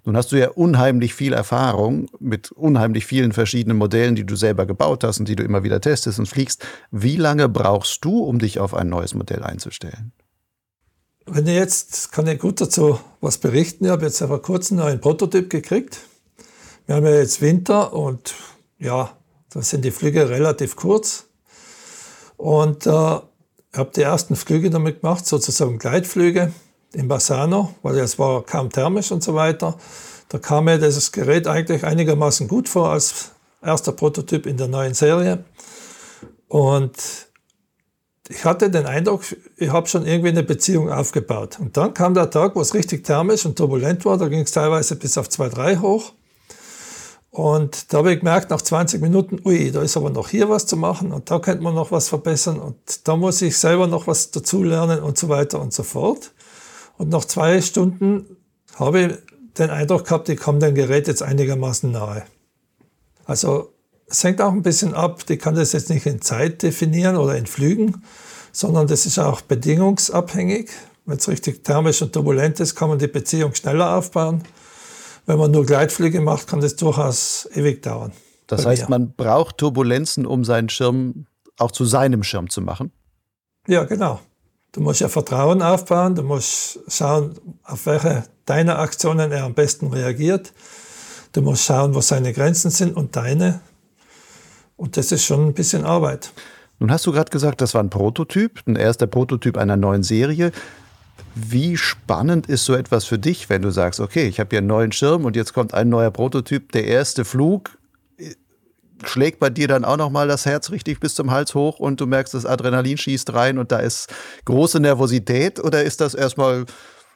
Nun 0.06 0.18
hast 0.18 0.32
du 0.32 0.36
ja 0.36 0.50
unheimlich 0.50 1.14
viel 1.14 1.34
Erfahrung 1.34 2.08
mit 2.20 2.52
unheimlich 2.52 3.06
vielen 3.06 3.32
verschiedenen 3.32 3.78
Modellen, 3.78 4.16
die 4.16 4.26
du 4.26 4.36
selber 4.36 4.66
gebaut 4.66 5.04
hast 5.04 5.20
und 5.20 5.30
die 5.30 5.36
du 5.36 5.44
immer 5.44 5.64
wieder 5.64 5.80
testest 5.80 6.20
und 6.20 6.26
fliegst. 6.26 6.66
Wie 6.92 7.16
lange 7.16 7.48
brauchst 7.48 8.04
du, 8.04 8.20
um 8.20 8.40
dich 8.40 8.60
auf 8.60 8.74
ein 8.74 8.90
neues 8.90 9.14
Modell 9.14 9.44
einzustellen? 9.44 10.12
Wenn 11.26 11.48
ich 11.48 11.56
jetzt, 11.56 12.12
kann 12.12 12.28
ich 12.28 12.40
gut 12.40 12.60
dazu 12.60 13.00
was 13.22 13.38
berichten. 13.38 13.86
Ich 13.86 13.92
habe 13.92 14.06
jetzt 14.06 14.20
vor 14.20 14.42
kurzem 14.42 14.80
einen 14.80 15.00
Prototyp 15.00 15.50
gekriegt. 15.50 16.00
Wir 16.86 16.96
haben 16.96 17.06
ja 17.06 17.14
jetzt 17.14 17.42
Winter 17.42 17.94
und 17.94 18.34
ja, 18.78 19.16
da 19.50 19.62
sind 19.62 19.86
die 19.86 19.92
Flüge 19.92 20.30
relativ 20.30 20.76
kurz. 20.76 21.26
Und 22.36 22.86
äh, 22.86 22.90
ich 22.90 23.78
habe 23.78 23.92
die 23.96 24.02
ersten 24.02 24.36
Flüge 24.36 24.70
damit 24.70 25.02
gemacht, 25.02 25.26
sozusagen 25.26 25.80
Gleitflüge 25.80 26.52
in 26.92 27.08
Bassano, 27.08 27.74
weil 27.82 27.98
es 28.00 28.20
war 28.20 28.44
kaum 28.44 28.70
thermisch 28.70 29.12
und 29.12 29.24
so 29.24 29.34
weiter. 29.34 29.78
Da 30.28 30.40
kam 30.40 30.66
mir 30.66 30.78
dieses 30.78 31.12
Gerät 31.14 31.48
eigentlich 31.48 31.86
einigermaßen 31.86 32.50
gut 32.50 32.68
vor 32.68 32.90
als 32.90 33.32
erster 33.62 33.94
Prototyp 33.94 34.46
in 34.46 34.58
der 34.58 34.68
neuen 34.68 34.94
Serie. 34.94 35.46
Und 36.50 36.98
ich 38.30 38.46
hatte 38.46 38.70
den 38.70 38.86
Eindruck, 38.86 39.24
ich 39.58 39.70
habe 39.70 39.88
schon 39.88 40.06
irgendwie 40.06 40.30
eine 40.30 40.44
Beziehung 40.44 40.90
aufgebaut. 40.90 41.60
Und 41.60 41.76
dann 41.76 41.94
kam 41.94 42.14
der 42.14 42.30
Tag, 42.30 42.56
wo 42.56 42.62
es 42.62 42.74
richtig 42.74 43.04
thermisch 43.04 43.46
und 43.46 43.58
turbulent 43.58 44.06
war. 44.06 44.18
Da 44.18 44.30
ging 44.30 44.42
es 44.42 44.52
teilweise 44.52 44.96
bis 44.96 45.18
auf 45.18 45.28
2,3 45.28 45.82
hoch. 45.82 46.14
Und 47.34 47.92
da 47.92 47.98
habe 47.98 48.14
ich 48.14 48.20
gemerkt, 48.20 48.52
nach 48.52 48.62
20 48.62 49.02
Minuten, 49.02 49.42
ui, 49.44 49.72
da 49.72 49.82
ist 49.82 49.98
aber 49.98 50.12
noch 50.12 50.30
hier 50.30 50.50
was 50.50 50.68
zu 50.68 50.78
machen 50.78 51.12
und 51.12 51.32
da 51.32 51.40
könnte 51.40 51.64
man 51.64 51.74
noch 51.74 51.92
was 51.92 52.08
verbessern 52.08 52.60
und 52.60 53.08
da 53.08 53.16
muss 53.16 53.42
ich 53.42 53.58
selber 53.58 53.88
noch 53.88 54.06
was 54.06 54.30
dazulernen 54.30 55.00
und 55.00 55.18
so 55.18 55.30
weiter 55.30 55.60
und 55.60 55.74
so 55.74 55.82
fort. 55.82 56.32
Und 57.00 57.10
nach 57.10 57.26
zwei 57.26 57.60
Stunden 57.60 58.38
habe 58.76 59.02
ich 59.02 59.14
den 59.58 59.72
Eindruck 59.72 60.06
gehabt, 60.06 60.30
ich 60.30 60.40
komme 60.40 60.60
dem 60.60 60.76
Gerät 60.76 61.08
jetzt 61.08 61.24
einigermaßen 61.24 61.92
nahe. 61.92 62.24
Also 63.26 63.73
es 64.08 64.24
hängt 64.24 64.42
auch 64.42 64.52
ein 64.52 64.62
bisschen 64.62 64.94
ab, 64.94 65.26
die 65.26 65.38
kann 65.38 65.56
das 65.56 65.74
jetzt 65.74 65.90
nicht 65.90 66.06
in 66.06 66.22
Zeit 66.22 66.62
definieren 66.62 67.16
oder 67.16 67.36
in 67.38 67.48
Flügen, 67.48 68.04
sondern 68.52 68.88
das 68.88 69.06
ist 69.06 69.20
auch 69.20 69.42
bedingungsabhängig. 69.42 70.70
Wenn 71.06 71.18
es 71.18 71.28
richtig 71.28 71.64
thermisch 71.64 72.02
und 72.02 72.14
turbulent 72.14 72.60
ist, 72.60 72.76
kann 72.76 72.90
man 72.90 73.00
die 73.00 73.08
Beziehung 73.08 73.54
schneller 73.56 73.96
aufbauen. 73.96 74.44
Wenn 75.26 75.38
man 75.38 75.52
nur 75.52 75.66
Gleitflüge 75.66 76.22
macht, 76.22 76.48
kann 76.48 76.62
das 76.62 76.76
durchaus 76.76 77.48
ewig 77.54 77.82
dauern. 77.82 78.12
Das 78.48 78.66
heißt, 78.66 78.90
man 78.90 79.14
braucht 79.14 79.58
Turbulenzen, 79.58 80.26
um 80.26 80.44
seinen 80.44 80.70
Schirm 80.70 81.26
auch 81.58 81.72
zu 81.72 81.86
seinem 81.86 82.24
Schirm 82.24 82.50
zu 82.50 82.62
machen? 82.62 82.92
Ja, 83.68 83.84
genau. 83.84 84.20
Du 84.72 84.82
musst 84.82 85.02
ja 85.02 85.08
Vertrauen 85.08 85.62
aufbauen, 85.62 86.16
du 86.16 86.24
musst 86.24 86.80
schauen, 86.88 87.36
auf 87.64 87.86
welche 87.86 88.24
deiner 88.46 88.80
Aktionen 88.80 89.32
er 89.32 89.44
am 89.44 89.54
besten 89.54 89.88
reagiert. 89.88 90.52
Du 91.32 91.42
musst 91.42 91.64
schauen, 91.64 91.94
wo 91.94 92.02
seine 92.02 92.34
Grenzen 92.34 92.72
sind 92.72 92.96
und 92.96 93.16
deine. 93.16 93.62
Und 94.76 94.98
das 94.98 95.12
ist 95.12 95.24
schon 95.24 95.48
ein 95.48 95.54
bisschen 95.54 95.86
Arbeit. 95.86 96.32
Nun 96.80 96.92
hast 96.92 97.06
du 97.06 97.12
gerade 97.12 97.30
gesagt, 97.30 97.62
das 97.62 97.74
war 97.74 97.84
ein 97.84 97.90
Prototyp, 97.90 98.62
ein 98.66 98.76
erster 98.76 99.08
Prototyp 99.08 99.58
einer 99.58 99.78
neuen 99.78 100.04
Serie. 100.04 100.52
Wie 101.36 101.78
spannend 101.78 102.48
ist 102.48 102.66
so 102.66 102.74
etwas 102.74 103.06
für 103.06 103.20
dich, 103.20 103.50
wenn 103.50 103.62
du 103.62 103.72
sagst, 103.72 104.00
okay, 104.00 104.28
ich 104.28 104.40
habe 104.40 104.50
hier 104.52 104.60
einen 104.60 104.68
neuen 104.68 104.92
Schirm 104.92 105.26
und 105.26 105.36
jetzt 105.36 105.54
kommt 105.54 105.74
ein 105.74 105.90
neuer 105.90 106.12
Prototyp, 106.12 106.72
der 106.72 106.86
erste 106.86 107.26
Flug 107.26 107.78
schlägt 109.08 109.40
bei 109.40 109.50
dir 109.50 109.68
dann 109.68 109.86
auch 109.86 109.98
noch 109.98 110.10
mal 110.10 110.28
das 110.28 110.46
Herz 110.46 110.72
richtig 110.72 111.00
bis 111.00 111.16
zum 111.16 111.32
Hals 111.32 111.56
hoch 111.56 111.80
und 111.80 112.00
du 112.00 112.06
merkst, 112.06 112.34
das 112.34 112.46
Adrenalin 112.46 112.98
schießt 112.98 113.34
rein 113.34 113.58
und 113.58 113.72
da 113.72 113.80
ist 113.80 114.14
große 114.46 114.80
Nervosität 114.80 115.60
oder 115.60 115.84
ist 115.84 116.02
das 116.02 116.14
erstmal 116.14 116.66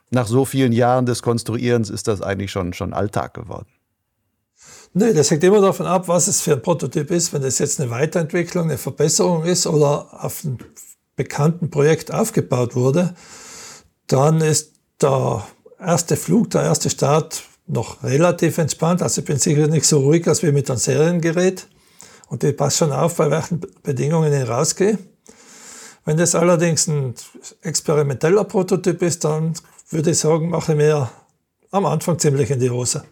nach 0.09 0.27
so 0.27 0.45
vielen 0.45 0.71
Jahren 0.71 1.05
des 1.05 1.21
Konstruierens 1.21 1.89
ist 1.89 2.07
das 2.07 2.21
eigentlich 2.21 2.51
schon, 2.51 2.73
schon 2.73 2.93
Alltag 2.93 3.33
geworden? 3.33 3.67
Nee, 4.97 5.13
das 5.13 5.29
hängt 5.29 5.43
immer 5.43 5.61
davon 5.61 5.85
ab, 5.85 6.07
was 6.07 6.27
es 6.27 6.41
für 6.41 6.53
ein 6.53 6.61
Prototyp 6.63 7.11
ist. 7.11 7.31
Wenn 7.31 7.43
es 7.43 7.59
jetzt 7.59 7.79
eine 7.79 7.91
Weiterentwicklung, 7.91 8.63
eine 8.63 8.79
Verbesserung 8.79 9.43
ist 9.43 9.67
oder 9.67 10.23
auf 10.23 10.43
einem 10.43 10.57
bekannten 11.15 11.69
Projekt 11.69 12.11
aufgebaut 12.11 12.75
wurde, 12.75 13.13
dann 14.07 14.41
ist 14.41 14.73
der 14.99 15.45
erste 15.79 16.17
Flug, 16.17 16.49
der 16.49 16.63
erste 16.63 16.89
Start 16.89 17.43
noch 17.67 18.01
relativ 18.01 18.57
entspannt. 18.57 19.03
Also 19.03 19.21
ich 19.21 19.25
bin 19.25 19.37
sicher 19.37 19.67
nicht 19.67 19.85
so 19.85 19.99
ruhig 19.99 20.27
als 20.27 20.41
wie 20.41 20.51
mit 20.51 20.67
einem 20.67 20.79
Seriengerät. 20.79 21.67
Und 22.29 22.43
ich 22.43 22.57
passe 22.57 22.77
schon 22.77 22.91
auf, 22.91 23.17
bei 23.17 23.29
welchen 23.29 23.61
Bedingungen 23.83 24.33
ich 24.33 24.49
rausgehe. 24.49 24.97
Wenn 26.05 26.17
das 26.17 26.33
allerdings 26.33 26.87
ein 26.87 27.13
experimenteller 27.61 28.45
Prototyp 28.45 29.03
ist, 29.03 29.23
dann 29.25 29.53
würde 29.91 30.09
ich 30.09 30.17
sagen, 30.17 30.49
mache 30.49 30.71
ich 30.71 30.77
mir 30.79 31.11
am 31.69 31.85
Anfang 31.85 32.17
ziemlich 32.17 32.49
in 32.49 32.59
die 32.59 32.71
Hose. 32.71 33.03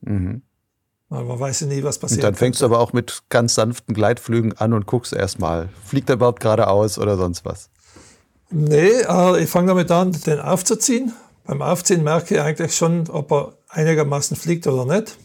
Mhm. 0.00 0.40
Weil 1.10 1.24
man 1.24 1.40
weiß 1.40 1.60
ja 1.60 1.66
nie, 1.66 1.82
was 1.82 1.98
passiert. 1.98 2.18
Und 2.18 2.24
dann 2.24 2.34
fängst 2.36 2.60
könnte. 2.60 2.70
du 2.70 2.76
aber 2.76 2.82
auch 2.82 2.92
mit 2.92 3.24
ganz 3.28 3.56
sanften 3.56 3.94
Gleitflügen 3.94 4.56
an 4.56 4.72
und 4.72 4.86
guckst 4.86 5.12
erstmal. 5.12 5.68
Fliegt 5.84 6.08
er 6.08 6.14
überhaupt 6.14 6.40
geradeaus 6.40 6.98
oder 6.98 7.16
sonst 7.16 7.44
was? 7.44 7.68
Nee, 8.50 9.02
äh, 9.08 9.42
ich 9.42 9.50
fange 9.50 9.68
damit 9.68 9.90
an, 9.90 10.12
den 10.12 10.38
aufzuziehen. 10.38 11.12
Beim 11.44 11.62
Aufziehen 11.62 12.04
merke 12.04 12.36
ich 12.36 12.40
eigentlich 12.40 12.76
schon, 12.76 13.08
ob 13.10 13.32
er 13.32 13.54
einigermaßen 13.68 14.36
fliegt 14.36 14.68
oder 14.68 14.86
nicht. 15.00 15.16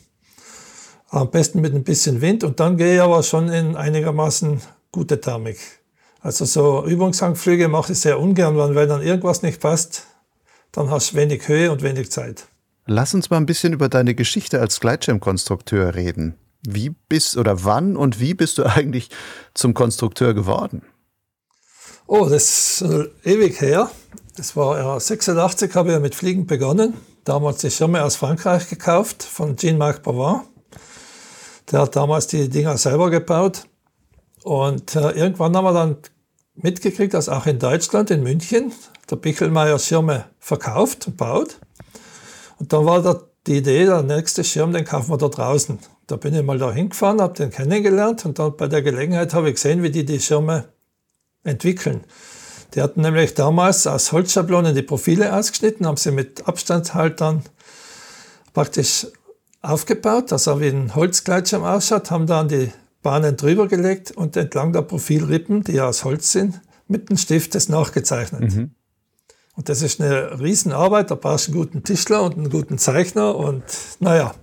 Am 1.09 1.29
besten 1.29 1.61
mit 1.61 1.75
ein 1.75 1.83
bisschen 1.83 2.19
Wind 2.19 2.43
und 2.43 2.59
dann 2.59 2.77
gehe 2.77 2.95
ich 2.95 3.01
aber 3.01 3.21
schon 3.21 3.49
in 3.49 3.75
einigermaßen 3.75 4.61
gute 4.91 5.21
Thermik. 5.21 5.59
Also 6.19 6.45
so 6.45 6.83
Übungshangflüge 6.83 7.67
mache 7.67 7.91
ich 7.91 7.99
sehr 7.99 8.19
ungern, 8.19 8.57
weil 8.57 8.73
wenn 8.73 8.89
dann 8.89 9.03
irgendwas 9.03 9.43
nicht 9.43 9.61
passt, 9.61 10.07
dann 10.71 10.89
hast 10.89 11.11
du 11.11 11.17
wenig 11.17 11.47
Höhe 11.47 11.71
und 11.71 11.83
wenig 11.83 12.11
Zeit. 12.11 12.47
Lass 12.87 13.15
uns 13.15 13.31
mal 13.31 13.37
ein 13.37 13.47
bisschen 13.47 13.73
über 13.73 13.89
deine 13.89 14.13
Geschichte 14.13 14.59
als 14.59 14.79
Gleitschirmkonstrukteur 14.79 15.95
reden. 15.95 16.35
Wie 16.67 16.89
bist 16.89 17.35
oder 17.35 17.63
wann 17.63 17.97
und 17.97 18.19
wie 18.19 18.35
bist 18.35 18.59
du 18.59 18.63
eigentlich 18.65 19.09
zum 19.53 19.73
Konstrukteur 19.73 20.33
geworden? 20.33 20.83
Oh, 22.07 22.27
das 22.29 22.43
ist 22.43 22.81
äh, 22.83 23.09
ewig 23.23 23.59
her. 23.59 23.89
Das 24.37 24.55
war 24.55 24.77
ja 24.77 24.99
86 24.99 25.73
habe 25.73 25.93
ich 25.93 25.99
mit 25.99 26.13
Fliegen 26.13 26.45
begonnen. 26.45 26.93
Damals 27.23 27.57
die 27.57 27.71
Schirme 27.71 28.03
aus 28.03 28.17
Frankreich 28.17 28.69
gekauft 28.69 29.23
von 29.23 29.57
Jean-Marc 29.57 30.03
Bavard. 30.03 30.45
Der 31.71 31.79
hat 31.79 31.95
damals 31.95 32.27
die 32.27 32.49
Dinger 32.49 32.77
selber 32.77 33.09
gebaut. 33.09 33.63
Und 34.43 34.95
äh, 34.95 35.09
irgendwann 35.11 35.57
haben 35.57 35.65
wir 35.65 35.73
dann 35.73 35.97
mitgekriegt, 36.53 37.15
dass 37.15 37.29
auch 37.29 37.47
in 37.47 37.57
Deutschland, 37.57 38.11
in 38.11 38.21
München, 38.21 38.71
der 39.09 39.15
Bichelmeier 39.15 39.79
Schirme 39.79 40.25
verkauft 40.37 41.07
und 41.07 41.17
baut. 41.17 41.59
Und 42.65 42.73
dann 42.73 42.85
war 42.87 42.99
da 43.03 43.21
die 43.45 43.57
Idee, 43.57 43.85
der 43.85 44.01
nächste 44.01 44.43
Schirm, 44.43 44.73
den 44.73 44.85
kaufen 44.85 45.11
wir 45.11 45.19
da 45.19 45.27
draußen. 45.27 45.77
Da 46.07 46.15
bin 46.15 46.33
ich 46.33 46.41
mal 46.41 46.57
da 46.57 46.71
hingefahren, 46.71 47.21
habe 47.21 47.35
den 47.35 47.51
kennengelernt 47.51 48.25
und 48.25 48.39
dann 48.39 48.57
bei 48.57 48.67
der 48.67 48.81
Gelegenheit 48.81 49.35
habe 49.35 49.49
ich 49.49 49.55
gesehen, 49.55 49.83
wie 49.83 49.91
die 49.91 50.03
die 50.03 50.19
Schirme 50.19 50.65
entwickeln. 51.43 52.05
Die 52.73 52.81
hatten 52.81 53.01
nämlich 53.01 53.35
damals 53.35 53.85
aus 53.85 54.11
Holzschablonen 54.11 54.73
die 54.73 54.81
Profile 54.81 55.35
ausgeschnitten, 55.35 55.85
haben 55.85 55.97
sie 55.97 56.09
mit 56.09 56.47
Abstandshaltern 56.47 57.43
praktisch 58.55 59.05
aufgebaut, 59.61 60.31
dass 60.31 60.47
er 60.47 60.59
wie 60.59 60.69
ein 60.69 60.95
Holzgleitschirm 60.95 61.63
ausschaut, 61.63 62.09
haben 62.09 62.25
dann 62.25 62.47
die 62.47 62.71
Bahnen 63.03 63.37
drüber 63.37 63.67
gelegt 63.67 64.09
und 64.09 64.35
entlang 64.37 64.73
der 64.73 64.81
Profilrippen, 64.81 65.63
die 65.63 65.73
ja 65.73 65.87
aus 65.87 66.03
Holz 66.03 66.31
sind, 66.31 66.59
mit 66.87 67.11
dem 67.11 67.17
Stift 67.17 67.53
das 67.53 67.69
nachgezeichnet. 67.69 68.55
Mhm. 68.55 68.71
Und 69.55 69.69
das 69.69 69.81
ist 69.81 70.01
eine 70.01 70.39
Riesenarbeit, 70.39 71.11
da 71.11 71.15
brauchst 71.15 71.47
du 71.47 71.51
einen 71.51 71.61
guten 71.61 71.83
Tischler 71.83 72.23
und 72.23 72.37
einen 72.37 72.49
guten 72.49 72.77
Zeichner 72.77 73.35
und 73.35 73.63
naja, 73.99 74.35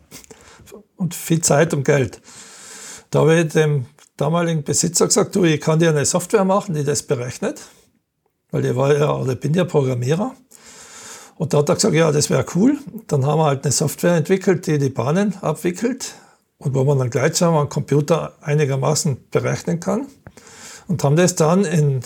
und 0.97 1.15
viel 1.15 1.43
Zeit 1.43 1.75
und 1.75 1.85
Geld. 1.85 2.21
Da 3.11 3.21
habe 3.21 3.41
ich 3.41 3.53
dem 3.53 3.87
damaligen 4.17 4.63
Besitzer 4.63 5.07
gesagt, 5.07 5.35
du, 5.37 5.45
ich 5.45 5.61
kann 5.61 5.79
dir 5.79 5.91
eine 5.91 6.07
Software 6.07 6.45
machen, 6.45 6.75
die 6.75 6.85
das 6.85 7.03
berechnet, 7.03 7.61
weil 8.51 8.65
ich 8.65 8.75
war 8.75 8.97
ja, 8.97 9.15
oder 9.15 9.35
bin 9.35 9.53
ja 9.53 9.65
Programmierer. 9.65 10.35
Und 11.37 11.53
da 11.53 11.59
hat 11.59 11.69
er 11.69 11.75
gesagt, 11.75 11.95
ja, 11.95 12.13
das 12.13 12.31
wäre 12.31 12.47
cool. 12.55 12.79
Dann 13.09 13.27
haben 13.27 13.39
wir 13.39 13.47
halt 13.47 13.65
eine 13.65 13.73
Software 13.73 14.17
entwickelt, 14.17 14.67
die 14.67 14.79
die 14.79 14.91
Bahnen 14.91 15.35
abwickelt 15.41 16.15
und 16.59 16.75
wo 16.75 16.85
man 16.85 16.99
dann 16.99 17.11
gleichsam 17.11 17.55
am 17.57 17.69
Computer 17.69 18.35
einigermaßen 18.41 19.29
berechnen 19.31 19.81
kann. 19.81 20.07
Und 20.87 21.03
haben 21.03 21.17
das 21.17 21.35
dann 21.35 21.65
in 21.65 22.01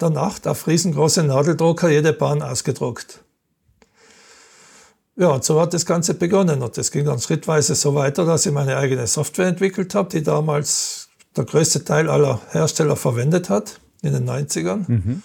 der 0.00 0.10
Nacht 0.10 0.46
auf 0.46 0.66
riesengroße 0.66 1.22
Nadeldrucker 1.22 1.88
jede 1.88 2.12
Bahn 2.12 2.42
ausgedruckt. 2.42 3.20
Ja, 5.16 5.28
und 5.28 5.44
so 5.44 5.58
hat 5.60 5.72
das 5.72 5.86
Ganze 5.86 6.12
begonnen. 6.14 6.62
Und 6.62 6.76
das 6.76 6.90
ging 6.90 7.06
dann 7.06 7.18
schrittweise 7.20 7.74
so 7.74 7.94
weiter, 7.94 8.26
dass 8.26 8.44
ich 8.44 8.52
meine 8.52 8.76
eigene 8.76 9.06
Software 9.06 9.46
entwickelt 9.46 9.94
habe, 9.94 10.10
die 10.10 10.22
damals 10.22 11.08
der 11.36 11.44
größte 11.44 11.84
Teil 11.84 12.10
aller 12.10 12.40
Hersteller 12.50 12.96
verwendet 12.96 13.48
hat, 13.48 13.80
in 14.02 14.12
den 14.12 14.28
90ern. 14.28 14.84
Mhm. 14.86 15.22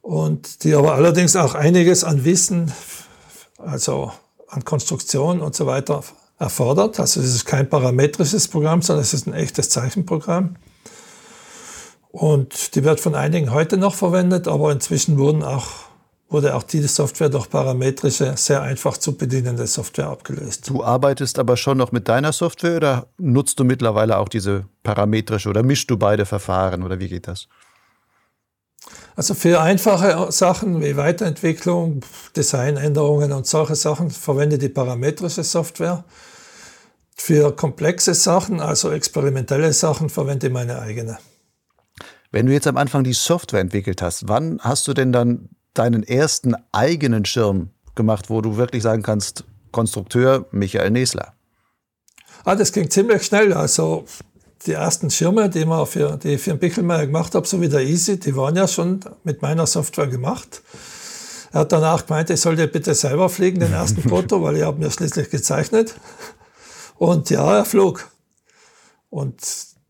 Und 0.00 0.64
die 0.64 0.74
aber 0.74 0.94
allerdings 0.94 1.36
auch 1.36 1.54
einiges 1.54 2.04
an 2.04 2.24
Wissen, 2.24 2.72
also 3.58 4.12
an 4.48 4.64
Konstruktion 4.64 5.40
und 5.42 5.54
so 5.54 5.66
weiter 5.66 6.02
erfordert. 6.38 6.98
Also 6.98 7.20
es 7.20 7.34
ist 7.34 7.44
kein 7.44 7.68
parametrisches 7.68 8.48
Programm, 8.48 8.80
sondern 8.80 9.02
es 9.02 9.12
ist 9.12 9.26
ein 9.26 9.34
echtes 9.34 9.68
Zeichenprogramm. 9.68 10.56
Und 12.12 12.74
die 12.74 12.84
wird 12.84 13.00
von 13.00 13.14
einigen 13.14 13.52
heute 13.52 13.76
noch 13.76 13.94
verwendet, 13.94 14.48
aber 14.48 14.72
inzwischen 14.72 15.18
wurden 15.18 15.42
auch 15.42 15.90
wurde 16.30 16.54
auch 16.54 16.62
diese 16.62 16.86
Software 16.88 17.28
durch 17.28 17.50
parametrische, 17.50 18.34
sehr 18.36 18.62
einfach 18.62 18.96
zu 18.96 19.16
bedienende 19.16 19.66
Software 19.66 20.06
abgelöst. 20.06 20.68
Du 20.70 20.84
arbeitest 20.84 21.38
aber 21.40 21.56
schon 21.56 21.76
noch 21.76 21.90
mit 21.90 22.08
deiner 22.08 22.32
Software 22.32 22.76
oder 22.76 23.06
nutzt 23.18 23.58
du 23.58 23.64
mittlerweile 23.64 24.16
auch 24.16 24.28
diese 24.28 24.64
parametrische 24.84 25.48
oder 25.48 25.64
mischst 25.64 25.90
du 25.90 25.96
beide 25.96 26.24
Verfahren 26.24 26.84
oder 26.84 27.00
wie 27.00 27.08
geht 27.08 27.26
das? 27.26 27.48
Also 29.16 29.34
für 29.34 29.60
einfache 29.60 30.30
Sachen 30.30 30.80
wie 30.80 30.96
Weiterentwicklung, 30.96 32.00
Designänderungen 32.36 33.32
und 33.32 33.46
solche 33.46 33.74
Sachen 33.74 34.10
verwende 34.10 34.56
die 34.56 34.68
parametrische 34.68 35.42
Software. 35.42 36.04
Für 37.16 37.54
komplexe 37.54 38.14
Sachen, 38.14 38.60
also 38.60 38.92
experimentelle 38.92 39.72
Sachen, 39.72 40.08
verwende 40.08 40.46
ich 40.46 40.52
meine 40.52 40.80
eigene. 40.80 41.18
Wenn 42.30 42.46
du 42.46 42.52
jetzt 42.52 42.66
am 42.66 42.76
Anfang 42.76 43.02
die 43.02 43.12
Software 43.12 43.60
entwickelt 43.60 44.02
hast, 44.02 44.28
wann 44.28 44.60
hast 44.60 44.86
du 44.86 44.94
denn 44.94 45.12
dann 45.12 45.48
deinen 45.74 46.02
ersten 46.02 46.54
eigenen 46.72 47.24
Schirm 47.24 47.70
gemacht, 47.94 48.30
wo 48.30 48.40
du 48.40 48.56
wirklich 48.56 48.82
sagen 48.82 49.02
kannst, 49.02 49.44
Konstrukteur 49.72 50.46
Michael 50.52 50.90
Nesler? 50.90 51.34
Ah, 52.44 52.54
das 52.54 52.72
ging 52.72 52.88
ziemlich 52.88 53.24
schnell. 53.24 53.52
Also 53.52 54.04
die 54.66 54.72
ersten 54.72 55.10
Schirme, 55.10 55.50
die, 55.50 55.64
wir 55.66 55.86
für, 55.86 56.16
die 56.16 56.34
ich 56.34 56.42
für 56.42 56.50
den 56.50 56.58
Bichelmeier 56.58 57.06
gemacht 57.06 57.34
habe, 57.34 57.46
so 57.46 57.60
wie 57.60 57.68
der 57.68 57.80
Easy, 57.80 58.18
die 58.18 58.36
waren 58.36 58.56
ja 58.56 58.68
schon 58.68 59.00
mit 59.24 59.42
meiner 59.42 59.66
Software 59.66 60.06
gemacht. 60.06 60.62
Er 61.52 61.60
hat 61.60 61.72
danach 61.72 62.06
gemeint, 62.06 62.30
ich 62.30 62.40
sollte 62.40 62.68
bitte 62.68 62.94
selber 62.94 63.28
fliegen, 63.28 63.60
den 63.60 63.72
ersten 63.72 64.02
Foto, 64.08 64.42
weil 64.42 64.56
ich 64.56 64.62
habe 64.62 64.78
mir 64.78 64.90
schließlich 64.90 65.30
gezeichnet. 65.30 65.94
Und 66.96 67.30
ja, 67.30 67.58
er 67.58 67.64
flog. 67.64 68.08
Und 69.08 69.40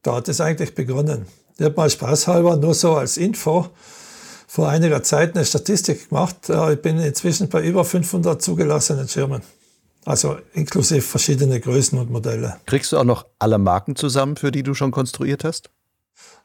da 0.03 0.17
hat 0.17 0.29
es 0.29 0.41
eigentlich 0.41 0.75
begonnen. 0.75 1.27
Ich 1.61 1.67
habe 1.67 1.77
mal 1.77 1.91
spaßhalber 1.91 2.57
nur 2.57 2.73
so 2.73 2.95
als 2.95 3.19
Info 3.19 3.69
vor 4.47 4.71
einiger 4.71 5.03
Zeit 5.03 5.37
eine 5.37 5.45
Statistik 5.45 6.09
gemacht. 6.09 6.49
Ich 6.49 6.81
bin 6.81 6.99
inzwischen 6.99 7.51
bei 7.51 7.63
über 7.63 7.85
500 7.85 8.41
zugelassenen 8.41 9.07
Schirmen. 9.09 9.43
Also 10.07 10.39
inklusive 10.55 11.03
verschiedene 11.03 11.61
Größen 11.61 11.99
und 11.99 12.11
Modelle. 12.11 12.57
Kriegst 12.65 12.93
du 12.93 12.97
auch 12.97 13.05
noch 13.05 13.27
alle 13.39 13.59
Marken 13.59 13.95
zusammen, 13.95 14.37
für 14.39 14.51
die 14.51 14.63
du 14.63 14.73
schon 14.73 14.91
konstruiert 14.91 15.45
hast? 15.45 15.69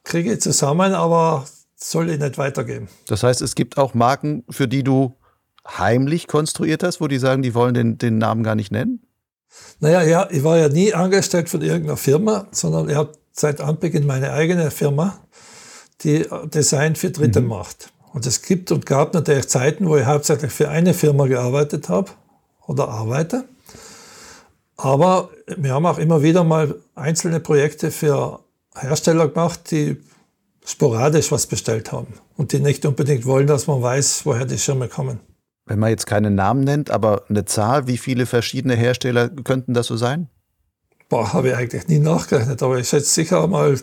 Kriege 0.04 0.34
ich 0.34 0.41
zusammen, 0.41 0.93
aber 0.93 1.45
soll 1.78 2.10
ich 2.10 2.19
nicht 2.19 2.38
weitergeben. 2.38 2.89
Das 3.08 3.23
heißt, 3.23 3.41
es 3.41 3.56
gibt 3.56 3.78
auch 3.78 3.93
Marken, 3.93 4.43
für 4.49 4.67
die 4.67 4.84
du 4.84 5.15
heimlich 5.65 6.28
konstruiert 6.28 6.84
hast, 6.84 6.99
wo 6.99 7.08
die 7.08 7.19
sagen, 7.19 7.41
die 7.41 7.54
wollen 7.54 7.73
den, 7.73 7.97
den 7.97 8.17
Namen 8.17 8.43
gar 8.43 8.56
nicht 8.56 8.69
nennen? 8.73 9.08
Naja, 9.80 10.04
ja, 10.04 10.28
ich 10.30 10.43
war 10.43 10.58
ja 10.58 10.67
nie 10.67 10.93
angestellt 10.93 11.47
von 11.47 11.62
irgendeiner 11.62 11.95
Firma, 11.95 12.47
sondern 12.51 12.89
ich 12.89 12.97
habe 12.97 13.13
seit 13.36 13.62
Anbeginn 13.62 14.06
meine 14.06 14.32
eigene 14.32 14.71
Firma, 14.71 15.19
die 16.02 16.26
Design 16.45 16.95
für 16.95 17.12
Dritte 17.12 17.41
mhm. 17.41 17.48
macht. 17.48 17.91
Und 18.13 18.26
es 18.26 18.41
gibt 18.41 18.71
und 18.71 18.86
gab 18.86 19.13
natürlich 19.13 19.50
Zeiten, 19.50 19.88
wo 19.88 19.98
ich 19.98 20.06
hauptsächlich 20.06 20.52
für 20.52 20.69
eine 20.69 20.93
Firma 20.93 21.28
gearbeitet 21.28 21.89
habe 21.89 22.12
oder 22.65 22.88
arbeite. 22.88 23.43
Aber 24.78 25.30
wir 25.58 25.74
haben 25.74 25.86
auch 25.86 25.98
immer 25.98 26.21
wieder 26.21 26.43
mal 26.43 26.76
einzelne 26.95 27.39
Projekte 27.39 27.91
für 27.91 28.39
Hersteller 28.74 29.28
gemacht, 29.28 29.71
die 29.71 29.98
sporadisch 30.65 31.32
was 31.32 31.48
bestellt 31.48 31.91
haben 31.91 32.13
und 32.38 32.54
die 32.54 32.60
nicht 32.60 32.86
unbedingt 32.86 33.26
wollen, 33.26 33.48
dass 33.48 33.67
man 33.67 33.82
weiß, 33.82 34.26
woher 34.26 34.45
die 34.45 34.58
Schirme 34.58 34.88
kommen. 34.88 35.19
Wenn 35.65 35.80
man 35.80 35.89
jetzt 35.89 36.06
keinen 36.08 36.36
Namen 36.36 36.63
nennt, 36.63 36.91
aber 36.91 37.24
eine 37.30 37.45
Zahl, 37.45 37.88
wie 37.88 37.98
viele 37.98 38.26
verschiedene 38.26 38.76
Hersteller 38.76 39.30
könnten 39.30 39.74
das 39.74 39.88
so 39.88 39.98
sein? 39.98 40.30
Boah, 41.09 41.33
habe 41.33 41.49
ich 41.49 41.55
eigentlich 41.55 41.87
nie 41.87 41.99
nachgerechnet, 41.99 42.61
aber 42.63 42.79
ich 42.79 42.89
schätze 42.89 43.09
sicher 43.09 43.45
mal 43.47 43.79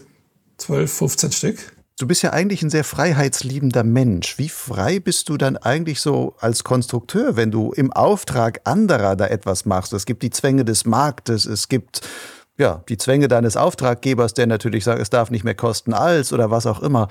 12, 0.58 0.92
15 0.92 1.32
Stück. 1.32 1.58
Du 1.98 2.06
bist 2.06 2.22
ja 2.22 2.32
eigentlich 2.32 2.62
ein 2.62 2.70
sehr 2.70 2.85
freiheitsliebender 2.85 3.85
Mensch. 3.85 4.38
Wie 4.38 4.48
frei 4.48 4.98
bist 4.98 5.28
du 5.28 5.37
dann 5.37 5.56
eigentlich 5.56 6.00
so 6.00 6.35
als 6.40 6.64
Konstrukteur, 6.64 7.37
wenn 7.37 7.50
du 7.50 7.72
im 7.72 7.92
Auftrag 7.92 8.61
anderer 8.64 9.14
da 9.14 9.26
etwas 9.26 9.66
machst? 9.66 9.92
Es 9.92 10.06
gibt 10.06 10.22
die 10.22 10.30
Zwänge 10.30 10.64
des 10.64 10.85
Marktes, 10.85 11.44
es 11.44 11.68
gibt 11.68 12.00
ja, 12.58 12.82
die 12.88 12.98
Zwänge 12.98 13.28
deines 13.28 13.56
Auftraggebers, 13.56 14.35
der 14.35 14.46
natürlich 14.46 14.85
sagt, 14.85 15.00
es 15.00 15.11
darf 15.11 15.30
nicht 15.30 15.44
mehr 15.44 15.54
kosten 15.54 15.94
als 15.94 16.32
oder 16.32 16.50
was 16.50 16.66
auch 16.66 16.82
immer. 16.82 17.08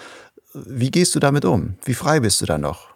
Wie 0.54 0.91
gehst 0.91 1.15
du 1.15 1.19
damit 1.19 1.45
um? 1.45 1.76
Wie 1.84 1.93
frei 1.93 2.19
bist 2.19 2.41
du 2.41 2.45
da 2.45 2.58
noch? 2.58 2.89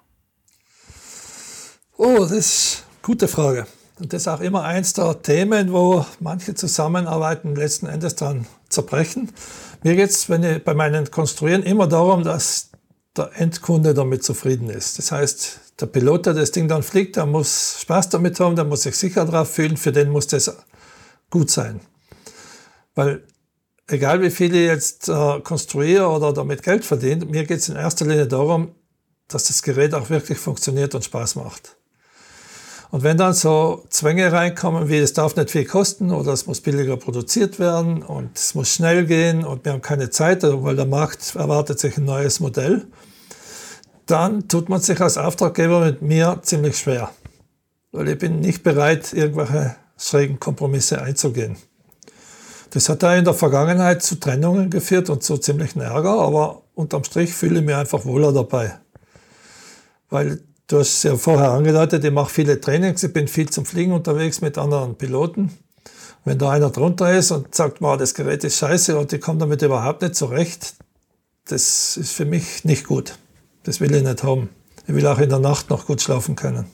Oh, 1.97 2.17
das 2.19 2.31
ist 2.31 2.83
eine 2.83 3.01
gute 3.03 3.27
Frage. 3.27 3.67
Und 3.99 4.11
das 4.11 4.23
ist 4.23 4.27
auch 4.27 4.41
immer 4.41 4.63
eins 4.63 4.93
der 4.93 5.21
Themen, 5.21 5.71
wo 5.71 6.05
manche 6.19 6.53
Zusammenarbeiten 6.53 7.55
letzten 7.55 7.87
Endes 7.87 8.15
dann 8.15 8.45
zerbrechen. 8.67 9.31
Mir 9.83 9.95
geht 9.95 10.09
es 10.09 10.25
bei 10.25 10.73
meinen 10.73 11.09
Konstruieren 11.11 11.63
immer 11.63 11.87
darum, 11.87 12.23
dass 12.23 12.71
der 13.15 13.31
Endkunde 13.35 13.93
damit 13.93 14.23
zufrieden 14.23 14.69
ist. 14.69 14.99
Das 14.99 15.11
heißt, 15.11 15.59
der 15.79 15.85
Pilot, 15.85 16.25
der 16.25 16.33
das 16.33 16.51
Ding 16.51 16.67
dann 16.67 16.83
fliegt, 16.83 17.15
der 17.15 17.25
muss 17.25 17.77
Spaß 17.81 18.09
damit 18.09 18.39
haben, 18.39 18.55
der 18.55 18.65
muss 18.65 18.83
sich 18.83 18.97
sicher 18.97 19.25
drauf 19.25 19.51
fühlen, 19.51 19.77
für 19.77 19.91
den 19.91 20.09
muss 20.09 20.27
das 20.27 20.55
gut 21.29 21.49
sein. 21.49 21.79
Weil 22.95 23.23
egal 23.87 24.21
wie 24.21 24.29
viel 24.29 24.53
ich 24.53 24.67
jetzt 24.67 25.07
äh, 25.07 25.39
konstruiere 25.41 26.07
oder 26.07 26.33
damit 26.33 26.63
Geld 26.63 26.83
verdiene, 26.83 27.25
mir 27.25 27.45
geht 27.45 27.59
es 27.59 27.69
in 27.69 27.75
erster 27.75 28.05
Linie 28.05 28.27
darum, 28.27 28.75
dass 29.27 29.45
das 29.45 29.63
Gerät 29.63 29.93
auch 29.93 30.09
wirklich 30.09 30.37
funktioniert 30.37 30.95
und 30.95 31.03
Spaß 31.03 31.35
macht. 31.35 31.74
Und 32.95 33.03
wenn 33.03 33.17
dann 33.17 33.33
so 33.33 33.83
Zwänge 33.89 34.31
reinkommen, 34.31 34.87
wie 34.87 34.95
es 34.99 35.11
darf 35.11 35.35
nicht 35.35 35.51
viel 35.51 35.65
kosten 35.65 36.11
oder 36.11 36.31
es 36.31 36.47
muss 36.47 36.61
billiger 36.61 36.95
produziert 36.95 37.59
werden 37.59 38.01
und 38.01 38.37
es 38.37 38.55
muss 38.55 38.69
schnell 38.69 39.05
gehen 39.05 39.43
und 39.43 39.65
wir 39.65 39.73
haben 39.73 39.81
keine 39.81 40.11
Zeit, 40.11 40.43
weil 40.43 40.77
der 40.77 40.85
Markt 40.85 41.35
erwartet 41.35 41.77
sich 41.77 41.97
ein 41.97 42.05
neues 42.05 42.39
Modell, 42.39 42.87
dann 44.05 44.47
tut 44.47 44.69
man 44.69 44.79
sich 44.79 45.01
als 45.01 45.17
Auftraggeber 45.17 45.81
mit 45.83 46.03
mir 46.03 46.39
ziemlich 46.43 46.77
schwer. 46.77 47.11
Weil 47.91 48.07
ich 48.07 48.17
bin 48.17 48.39
nicht 48.39 48.63
bereit, 48.63 49.11
irgendwelche 49.11 49.75
schrägen 49.97 50.39
Kompromisse 50.39 51.01
einzugehen. 51.01 51.57
Das 52.69 52.87
hat 52.87 53.03
da 53.03 53.13
in 53.13 53.25
der 53.25 53.33
Vergangenheit 53.33 54.03
zu 54.03 54.21
Trennungen 54.21 54.69
geführt 54.69 55.09
und 55.09 55.21
zu 55.21 55.37
ziemlichen 55.37 55.81
Ärger, 55.81 56.11
aber 56.11 56.61
unterm 56.75 57.03
Strich 57.03 57.33
fühle 57.33 57.59
ich 57.59 57.65
mich 57.65 57.75
einfach 57.75 58.05
wohler 58.05 58.31
dabei. 58.31 58.79
Weil 60.09 60.39
du 60.67 60.79
hast 60.79 61.03
ja 61.03 61.15
vorher 61.15 61.51
angedeutet, 61.51 62.03
ich 62.03 62.11
mache 62.11 62.29
viele 62.29 62.59
Trainings, 62.59 63.03
ich 63.03 63.13
bin 63.13 63.27
viel 63.27 63.49
zum 63.49 63.65
Fliegen 63.65 63.91
unterwegs 63.91 64.41
mit 64.41 64.57
anderen 64.57 64.95
Piloten. 64.95 65.51
Wenn 66.23 66.39
da 66.39 66.49
einer 66.49 66.71
drunter 66.71 67.15
ist 67.15 67.31
und 67.31 67.53
sagt, 67.53 67.81
wow, 67.81 67.97
das 67.97 68.15
Gerät 68.15 68.43
ist 68.43 68.57
scheiße 68.57 68.97
und 68.97 69.13
ich 69.13 69.21
komme 69.21 69.39
damit 69.39 69.61
überhaupt 69.61 70.01
nicht 70.01 70.15
zurecht, 70.15 70.73
das 71.45 71.97
ist 71.97 72.11
für 72.11 72.25
mich 72.25 72.65
nicht 72.65 72.87
gut. 72.87 73.17
Das 73.63 73.79
will 73.79 73.93
ich 73.93 74.03
nicht 74.03 74.23
haben. 74.23 74.49
Ich 74.87 74.93
will 74.93 75.05
auch 75.05 75.19
in 75.19 75.29
der 75.29 75.39
Nacht 75.39 75.69
noch 75.69 75.85
gut 75.85 76.01
schlafen 76.01 76.35
können. 76.35 76.65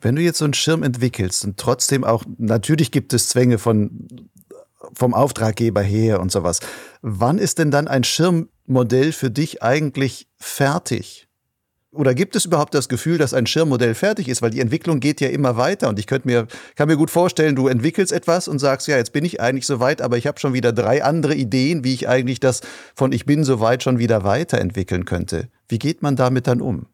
Wenn 0.00 0.14
du 0.14 0.22
jetzt 0.22 0.38
so 0.38 0.44
einen 0.44 0.54
Schirm 0.54 0.82
entwickelst 0.82 1.44
und 1.44 1.56
trotzdem 1.56 2.04
auch, 2.04 2.24
natürlich 2.38 2.92
gibt 2.92 3.12
es 3.12 3.28
Zwänge 3.28 3.58
von, 3.58 4.30
vom 4.94 5.14
Auftraggeber 5.14 5.82
her 5.82 6.20
und 6.20 6.30
sowas. 6.30 6.60
Wann 7.02 7.38
ist 7.38 7.58
denn 7.58 7.70
dann 7.72 7.88
ein 7.88 8.04
Schirmmodell 8.04 9.12
für 9.12 9.30
dich 9.30 9.62
eigentlich 9.62 10.28
fertig? 10.36 11.25
Oder 11.96 12.14
gibt 12.14 12.36
es 12.36 12.44
überhaupt 12.44 12.74
das 12.74 12.88
Gefühl, 12.88 13.18
dass 13.18 13.34
ein 13.34 13.46
Schirmmodell 13.46 13.94
fertig 13.94 14.28
ist? 14.28 14.42
Weil 14.42 14.50
die 14.50 14.60
Entwicklung 14.60 15.00
geht 15.00 15.20
ja 15.20 15.28
immer 15.28 15.56
weiter 15.56 15.88
und 15.88 15.98
ich 15.98 16.06
könnte 16.06 16.28
mir, 16.28 16.46
kann 16.76 16.88
mir 16.88 16.96
gut 16.96 17.10
vorstellen, 17.10 17.56
du 17.56 17.68
entwickelst 17.68 18.12
etwas 18.12 18.48
und 18.48 18.58
sagst, 18.58 18.88
ja, 18.88 18.96
jetzt 18.96 19.12
bin 19.12 19.24
ich 19.24 19.40
eigentlich 19.40 19.66
so 19.66 19.80
weit, 19.80 20.02
aber 20.02 20.16
ich 20.16 20.26
habe 20.26 20.38
schon 20.38 20.52
wieder 20.52 20.72
drei 20.72 21.02
andere 21.02 21.34
Ideen, 21.34 21.84
wie 21.84 21.94
ich 21.94 22.08
eigentlich 22.08 22.40
das 22.40 22.60
von 22.94 23.12
ich 23.12 23.26
bin 23.26 23.44
so 23.44 23.60
weit 23.60 23.82
schon 23.82 23.98
wieder 23.98 24.24
weiterentwickeln 24.24 25.04
könnte. 25.04 25.48
Wie 25.68 25.78
geht 25.78 26.02
man 26.02 26.16
damit 26.16 26.46
dann 26.46 26.60
um? 26.60 26.86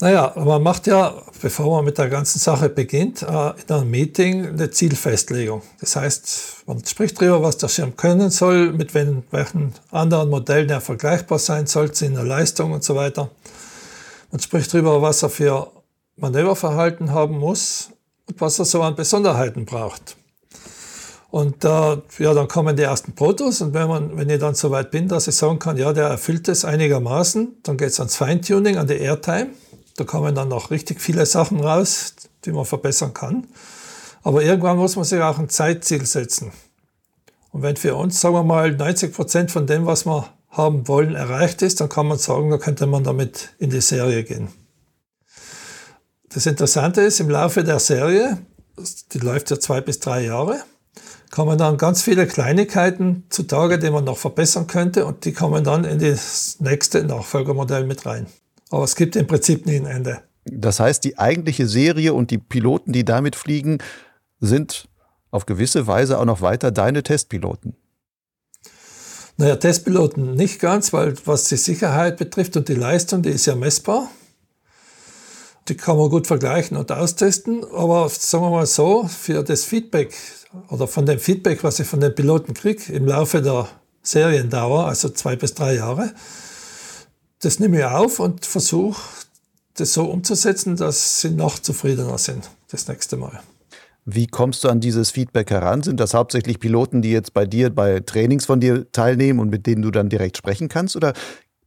Naja, 0.00 0.32
man 0.36 0.62
macht 0.62 0.88
ja, 0.88 1.14
bevor 1.40 1.76
man 1.76 1.84
mit 1.84 1.98
der 1.98 2.08
ganzen 2.08 2.40
Sache 2.40 2.68
beginnt, 2.68 3.22
äh, 3.22 3.26
in 3.26 3.74
einem 3.74 3.90
Meeting 3.90 4.46
eine 4.48 4.70
Zielfestlegung. 4.70 5.62
Das 5.80 5.94
heißt, 5.94 6.64
man 6.66 6.84
spricht 6.84 7.20
darüber, 7.20 7.42
was 7.42 7.58
der 7.58 7.68
Schirm 7.68 7.96
können 7.96 8.30
soll, 8.30 8.72
mit 8.72 8.92
welchen 8.94 9.72
anderen 9.92 10.30
Modellen 10.30 10.68
er 10.68 10.80
vergleichbar 10.80 11.38
sein 11.38 11.66
soll, 11.66 11.92
in 12.00 12.14
der 12.14 12.24
Leistung 12.24 12.72
und 12.72 12.82
so 12.82 12.96
weiter. 12.96 13.30
Man 14.32 14.40
spricht 14.40 14.74
darüber, 14.74 15.00
was 15.00 15.22
er 15.22 15.30
für 15.30 15.70
Manöververhalten 16.16 17.12
haben 17.12 17.38
muss 17.38 17.90
und 18.28 18.40
was 18.40 18.58
er 18.58 18.64
so 18.64 18.82
an 18.82 18.96
Besonderheiten 18.96 19.64
braucht. 19.64 20.16
Und 21.30 21.64
äh, 21.64 21.68
ja, 22.18 22.34
dann 22.34 22.48
kommen 22.48 22.76
die 22.76 22.82
ersten 22.82 23.14
Protos 23.14 23.60
und 23.60 23.74
wenn, 23.74 23.88
man, 23.88 24.16
wenn 24.16 24.28
ich 24.28 24.38
dann 24.38 24.54
so 24.54 24.70
weit 24.70 24.90
bin, 24.90 25.08
dass 25.08 25.28
ich 25.28 25.36
sagen 25.36 25.58
kann, 25.58 25.76
ja, 25.76 25.92
der 25.92 26.06
erfüllt 26.06 26.48
es 26.48 26.64
einigermaßen, 26.64 27.58
dann 27.62 27.76
geht 27.76 27.88
es 27.88 28.00
ans 28.00 28.16
Feintuning, 28.16 28.76
an 28.76 28.86
die 28.86 28.94
Airtime. 28.94 29.50
Da 29.96 30.04
kommen 30.04 30.34
dann 30.34 30.48
noch 30.48 30.70
richtig 30.70 31.00
viele 31.00 31.26
Sachen 31.26 31.60
raus, 31.60 32.14
die 32.44 32.52
man 32.52 32.64
verbessern 32.64 33.14
kann. 33.14 33.46
Aber 34.22 34.42
irgendwann 34.42 34.78
muss 34.78 34.96
man 34.96 35.04
sich 35.04 35.20
auch 35.20 35.38
ein 35.38 35.48
Zeitziel 35.48 36.04
setzen. 36.06 36.52
Und 37.52 37.62
wenn 37.62 37.76
für 37.76 37.94
uns, 37.94 38.20
sagen 38.20 38.34
wir 38.34 38.42
mal, 38.42 38.72
90 38.72 39.14
Prozent 39.14 39.50
von 39.52 39.66
dem, 39.66 39.86
was 39.86 40.06
wir 40.06 40.28
haben 40.50 40.88
wollen, 40.88 41.14
erreicht 41.14 41.62
ist, 41.62 41.80
dann 41.80 41.88
kann 41.88 42.06
man 42.06 42.18
sagen, 42.18 42.50
da 42.50 42.58
könnte 42.58 42.86
man 42.86 43.04
damit 43.04 43.50
in 43.58 43.70
die 43.70 43.80
Serie 43.80 44.24
gehen. 44.24 44.48
Das 46.30 46.46
Interessante 46.46 47.02
ist, 47.02 47.20
im 47.20 47.30
Laufe 47.30 47.62
der 47.62 47.78
Serie, 47.78 48.38
die 49.12 49.18
läuft 49.18 49.50
ja 49.50 49.60
zwei 49.60 49.80
bis 49.80 50.00
drei 50.00 50.24
Jahre, 50.24 50.62
kommen 51.30 51.58
dann 51.58 51.76
ganz 51.76 52.02
viele 52.02 52.26
Kleinigkeiten 52.26 53.24
zutage, 53.28 53.78
die 53.78 53.90
man 53.90 54.04
noch 54.04 54.18
verbessern 54.18 54.66
könnte 54.66 55.06
und 55.06 55.24
die 55.24 55.32
kommen 55.32 55.62
dann 55.62 55.84
in 55.84 56.00
das 56.00 56.56
nächste 56.60 57.04
Nachfolgermodell 57.04 57.86
mit 57.86 58.04
rein. 58.06 58.26
Aber 58.74 58.82
es 58.82 58.96
gibt 58.96 59.14
im 59.14 59.28
Prinzip 59.28 59.66
nie 59.66 59.76
ein 59.76 59.86
Ende. 59.86 60.22
Das 60.46 60.80
heißt, 60.80 61.04
die 61.04 61.16
eigentliche 61.16 61.68
Serie 61.68 62.12
und 62.12 62.32
die 62.32 62.38
Piloten, 62.38 62.92
die 62.92 63.04
damit 63.04 63.36
fliegen, 63.36 63.78
sind 64.40 64.88
auf 65.30 65.46
gewisse 65.46 65.86
Weise 65.86 66.18
auch 66.18 66.24
noch 66.24 66.40
weiter 66.40 66.72
deine 66.72 67.04
Testpiloten. 67.04 67.76
Naja, 69.36 69.54
Testpiloten 69.54 70.34
nicht 70.34 70.60
ganz, 70.60 70.92
weil 70.92 71.14
was 71.24 71.44
die 71.44 71.56
Sicherheit 71.56 72.16
betrifft 72.16 72.56
und 72.56 72.68
die 72.68 72.74
Leistung, 72.74 73.22
die 73.22 73.30
ist 73.30 73.46
ja 73.46 73.54
messbar. 73.54 74.10
Die 75.68 75.76
kann 75.76 75.96
man 75.96 76.10
gut 76.10 76.26
vergleichen 76.26 76.76
und 76.76 76.90
austesten. 76.90 77.64
Aber 77.72 78.08
sagen 78.08 78.44
wir 78.44 78.50
mal 78.50 78.66
so, 78.66 79.04
für 79.04 79.44
das 79.44 79.64
Feedback 79.64 80.12
oder 80.68 80.88
von 80.88 81.06
dem 81.06 81.20
Feedback, 81.20 81.62
was 81.62 81.78
ich 81.78 81.86
von 81.86 82.00
den 82.00 82.12
Piloten 82.12 82.54
kriege 82.54 82.92
im 82.92 83.06
Laufe 83.06 83.40
der 83.40 83.68
Seriendauer, 84.02 84.86
also 84.86 85.10
zwei 85.10 85.36
bis 85.36 85.54
drei 85.54 85.76
Jahre, 85.76 86.12
das 87.44 87.60
nehme 87.60 87.78
ich 87.78 87.84
auf 87.84 88.20
und 88.20 88.46
versuche 88.46 89.00
das 89.74 89.92
so 89.92 90.04
umzusetzen, 90.04 90.76
dass 90.76 91.20
sie 91.20 91.30
noch 91.30 91.58
zufriedener 91.58 92.18
sind 92.18 92.50
das 92.70 92.88
nächste 92.88 93.16
Mal. 93.16 93.40
Wie 94.06 94.26
kommst 94.26 94.64
du 94.64 94.68
an 94.68 94.80
dieses 94.80 95.10
Feedback 95.10 95.50
heran? 95.50 95.82
Sind 95.82 95.98
das 95.98 96.12
hauptsächlich 96.14 96.60
Piloten, 96.60 97.00
die 97.00 97.10
jetzt 97.10 97.32
bei 97.32 97.46
dir 97.46 97.70
bei 97.70 98.00
Trainings 98.00 98.44
von 98.44 98.60
dir 98.60 98.90
teilnehmen 98.92 99.38
und 99.38 99.48
mit 99.48 99.66
denen 99.66 99.82
du 99.82 99.90
dann 99.90 100.08
direkt 100.08 100.36
sprechen 100.36 100.68
kannst? 100.68 100.94
Oder 100.94 101.14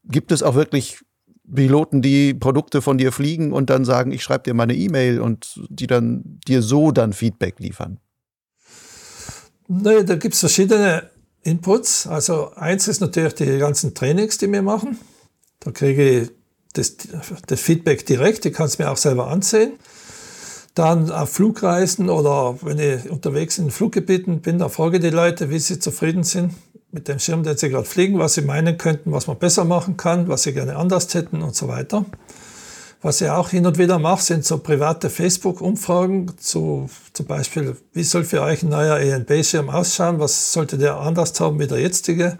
gibt 0.05 0.31
es 0.31 0.43
auch 0.43 0.53
wirklich 0.53 0.99
Piloten, 1.51 2.01
die 2.01 2.33
Produkte 2.33 2.81
von 2.81 2.97
dir 2.97 3.11
fliegen 3.11 3.53
und 3.53 3.69
dann 3.69 3.85
sagen, 3.85 4.11
ich 4.11 4.21
schreibe 4.21 4.43
dir 4.43 4.53
mal 4.53 4.63
eine 4.63 4.75
E-Mail 4.75 5.19
und 5.19 5.59
die 5.69 5.87
dann 5.87 6.39
dir 6.47 6.61
so 6.61 6.91
dann 6.91 7.13
Feedback 7.13 7.59
liefern? 7.59 7.99
Naja, 9.67 10.03
da 10.03 10.15
gibt 10.15 10.35
es 10.35 10.39
verschiedene 10.39 11.09
Inputs. 11.41 12.05
Also 12.05 12.51
eins 12.53 12.87
ist 12.87 12.99
natürlich 12.99 13.33
die 13.33 13.57
ganzen 13.57 13.95
Trainings, 13.95 14.37
die 14.37 14.51
wir 14.51 14.61
machen. 14.61 14.97
Da 15.59 15.71
kriege 15.71 16.09
ich 16.09 16.31
das, 16.73 16.95
das 17.47 17.59
Feedback 17.59 18.05
direkt, 18.05 18.45
ich 18.45 18.53
kann 18.53 18.67
es 18.67 18.77
mir 18.77 18.91
auch 18.91 18.97
selber 18.97 19.27
ansehen. 19.27 19.73
Dann 20.75 21.09
auf 21.09 21.31
Flugreisen 21.31 22.09
oder 22.09 22.59
wenn 22.61 22.77
ich 22.77 23.09
unterwegs 23.09 23.57
in 23.57 23.71
Fluggebieten 23.71 24.41
bin, 24.41 24.59
da 24.59 24.69
frage 24.69 24.97
ich 24.97 25.03
die 25.03 25.09
Leute, 25.09 25.49
wie 25.49 25.57
sie 25.57 25.79
zufrieden 25.79 26.23
sind 26.23 26.53
mit 26.91 27.07
dem 27.07 27.19
Schirm, 27.19 27.43
den 27.43 27.57
sie 27.57 27.69
gerade 27.69 27.85
fliegen, 27.85 28.19
was 28.19 28.35
sie 28.35 28.41
meinen 28.41 28.77
könnten, 28.77 29.11
was 29.11 29.27
man 29.27 29.39
besser 29.39 29.65
machen 29.65 29.97
kann, 29.97 30.27
was 30.27 30.43
sie 30.43 30.53
gerne 30.53 30.75
anders 30.75 31.13
hätten 31.13 31.41
und 31.41 31.55
so 31.55 31.67
weiter. 31.67 32.05
Was 33.01 33.21
ich 33.21 33.29
auch 33.29 33.49
hin 33.49 33.65
und 33.65 33.77
wieder 33.77 33.99
mache, 33.99 34.23
sind 34.23 34.45
so 34.45 34.57
private 34.57 35.09
Facebook-Umfragen 35.09 36.37
zu 36.37 36.89
zum 37.13 37.25
Beispiel, 37.27 37.77
wie 37.93 38.03
soll 38.03 38.23
für 38.23 38.41
euch 38.41 38.63
ein 38.63 38.69
neuer 38.69 38.97
ENB-Schirm 38.97 39.69
ausschauen, 39.69 40.19
was 40.19 40.51
sollte 40.51 40.77
der 40.77 40.97
anders 40.97 41.39
haben 41.39 41.59
wie 41.59 41.67
der 41.67 41.79
jetzige. 41.79 42.39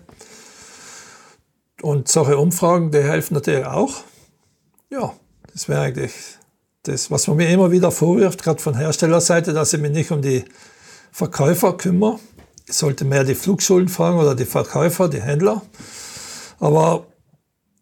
Und 1.82 2.08
solche 2.08 2.38
Umfragen, 2.38 2.92
die 2.92 3.04
helfen 3.04 3.36
natürlich 3.36 3.66
auch. 3.66 4.04
Ja, 4.90 5.13
das 5.54 5.70
wäre 5.70 5.82
eigentlich 5.82 6.13
das, 6.84 7.12
was 7.12 7.28
man 7.28 7.38
mir 7.38 7.50
immer 7.50 7.72
wieder 7.72 7.92
vorwirft, 7.92 8.44
gerade 8.44 8.62
von 8.62 8.76
Herstellerseite, 8.76 9.54
dass 9.54 9.74
ich 9.74 9.82
mich 9.82 9.92
nicht 9.92 10.12
um 10.12 10.22
die 10.22 10.46
Verkäufer 11.12 11.78
kümmere. 11.78 12.20
Ich 12.66 12.76
sollte 12.76 13.06
mehr 13.06 13.24
die 13.24 13.36
Flugschulen 13.36 13.90
fragen 13.90 14.18
oder 14.18 14.36
die 14.36 14.46
Verkäufer, 14.46 15.08
die 15.08 15.22
Händler. 15.22 15.62
Aber 16.60 17.06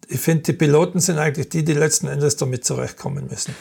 ich 0.08 0.20
finde, 0.20 0.44
die 0.44 0.54
Piloten 0.54 1.00
sind 1.00 1.18
eigentlich 1.18 1.50
die, 1.50 1.64
die 1.64 1.74
letzten 1.74 2.08
Endes 2.08 2.36
damit 2.36 2.66
zurechtkommen 2.66 3.28
müssen. 3.28 3.56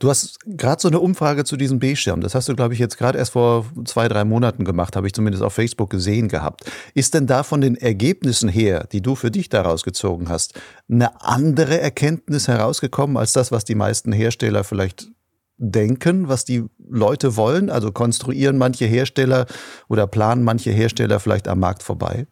Du 0.00 0.08
hast 0.08 0.38
gerade 0.46 0.80
so 0.80 0.88
eine 0.88 0.98
Umfrage 0.98 1.44
zu 1.44 1.58
diesem 1.58 1.78
B-Schirm. 1.78 2.22
Das 2.22 2.34
hast 2.34 2.48
du, 2.48 2.56
glaube 2.56 2.72
ich, 2.72 2.80
jetzt 2.80 2.96
gerade 2.96 3.18
erst 3.18 3.32
vor 3.32 3.66
zwei, 3.84 4.08
drei 4.08 4.24
Monaten 4.24 4.64
gemacht, 4.64 4.96
habe 4.96 5.06
ich 5.06 5.12
zumindest 5.12 5.44
auf 5.44 5.52
Facebook 5.52 5.90
gesehen 5.90 6.28
gehabt. 6.28 6.64
Ist 6.94 7.12
denn 7.12 7.26
da 7.26 7.42
von 7.42 7.60
den 7.60 7.76
Ergebnissen 7.76 8.48
her, 8.48 8.88
die 8.90 9.02
du 9.02 9.14
für 9.14 9.30
dich 9.30 9.50
daraus 9.50 9.82
gezogen 9.82 10.30
hast, 10.30 10.58
eine 10.90 11.22
andere 11.22 11.78
Erkenntnis 11.78 12.48
herausgekommen 12.48 13.18
als 13.18 13.34
das, 13.34 13.52
was 13.52 13.66
die 13.66 13.74
meisten 13.74 14.10
Hersteller 14.10 14.64
vielleicht 14.64 15.10
denken, 15.58 16.28
was 16.28 16.46
die 16.46 16.64
Leute 16.88 17.36
wollen? 17.36 17.68
Also 17.68 17.92
konstruieren 17.92 18.56
manche 18.56 18.86
Hersteller 18.86 19.44
oder 19.88 20.06
planen 20.06 20.44
manche 20.44 20.70
Hersteller 20.70 21.20
vielleicht 21.20 21.46
am 21.46 21.60
Markt 21.60 21.82
vorbei? 21.82 22.26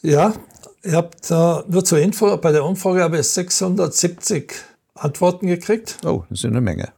Ja, 0.00 0.32
ihr 0.82 0.92
habt 0.92 1.30
äh, 1.30 1.34
nur 1.68 1.84
zur 1.84 1.98
Info, 1.98 2.38
bei 2.38 2.52
der 2.52 2.64
Umfrage 2.64 3.02
habe 3.02 3.18
ich 3.18 3.26
670 3.26 4.69
Antworten 5.00 5.46
gekriegt. 5.46 5.98
Oh, 6.04 6.24
das 6.28 6.40
ist 6.40 6.44
eine 6.44 6.60
Menge. 6.60 6.92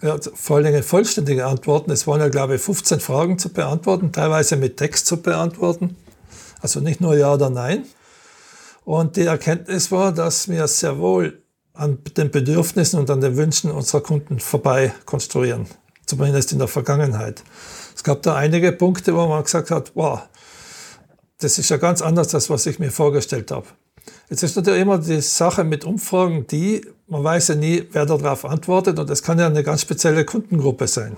Ja, 0.00 0.16
vor 0.34 0.62
Dingen 0.62 0.82
vollständige 0.82 1.46
Antworten. 1.46 1.90
Es 1.90 2.06
waren 2.06 2.20
ja, 2.20 2.28
glaube 2.28 2.56
ich, 2.56 2.62
15 2.62 3.00
Fragen 3.00 3.38
zu 3.38 3.48
beantworten, 3.48 4.12
teilweise 4.12 4.56
mit 4.56 4.76
Text 4.76 5.06
zu 5.06 5.20
beantworten. 5.20 5.96
Also 6.60 6.80
nicht 6.80 7.00
nur 7.00 7.16
Ja 7.16 7.34
oder 7.34 7.50
Nein. 7.50 7.84
Und 8.84 9.16
die 9.16 9.26
Erkenntnis 9.26 9.90
war, 9.90 10.12
dass 10.12 10.48
wir 10.48 10.66
sehr 10.68 10.98
wohl 10.98 11.42
an 11.74 11.98
den 12.16 12.30
Bedürfnissen 12.30 12.98
und 12.98 13.10
an 13.10 13.20
den 13.20 13.36
Wünschen 13.36 13.70
unserer 13.70 14.00
Kunden 14.00 14.40
vorbei 14.40 14.92
konstruieren. 15.04 15.66
Zumindest 16.06 16.52
in 16.52 16.58
der 16.58 16.68
Vergangenheit. 16.68 17.42
Es 17.94 18.02
gab 18.02 18.22
da 18.22 18.34
einige 18.34 18.72
Punkte, 18.72 19.14
wo 19.14 19.26
man 19.26 19.42
gesagt 19.44 19.70
hat, 19.70 19.92
wow, 19.94 20.20
das 21.38 21.58
ist 21.58 21.68
ja 21.68 21.76
ganz 21.76 22.02
anders, 22.02 22.34
als 22.34 22.50
was 22.50 22.66
ich 22.66 22.78
mir 22.78 22.90
vorgestellt 22.90 23.50
habe. 23.50 23.66
Jetzt 24.30 24.42
ist 24.42 24.56
natürlich 24.56 24.82
immer 24.82 24.98
die 24.98 25.22
Sache 25.22 25.64
mit 25.64 25.84
Umfragen 25.84 26.46
die, 26.46 26.86
man 27.06 27.24
weiß 27.24 27.48
ja 27.48 27.54
nie, 27.54 27.84
wer 27.92 28.04
darauf 28.04 28.44
antwortet 28.44 28.98
und 28.98 29.08
es 29.08 29.22
kann 29.22 29.38
ja 29.38 29.46
eine 29.46 29.62
ganz 29.62 29.82
spezielle 29.82 30.24
Kundengruppe 30.26 30.86
sein. 30.86 31.16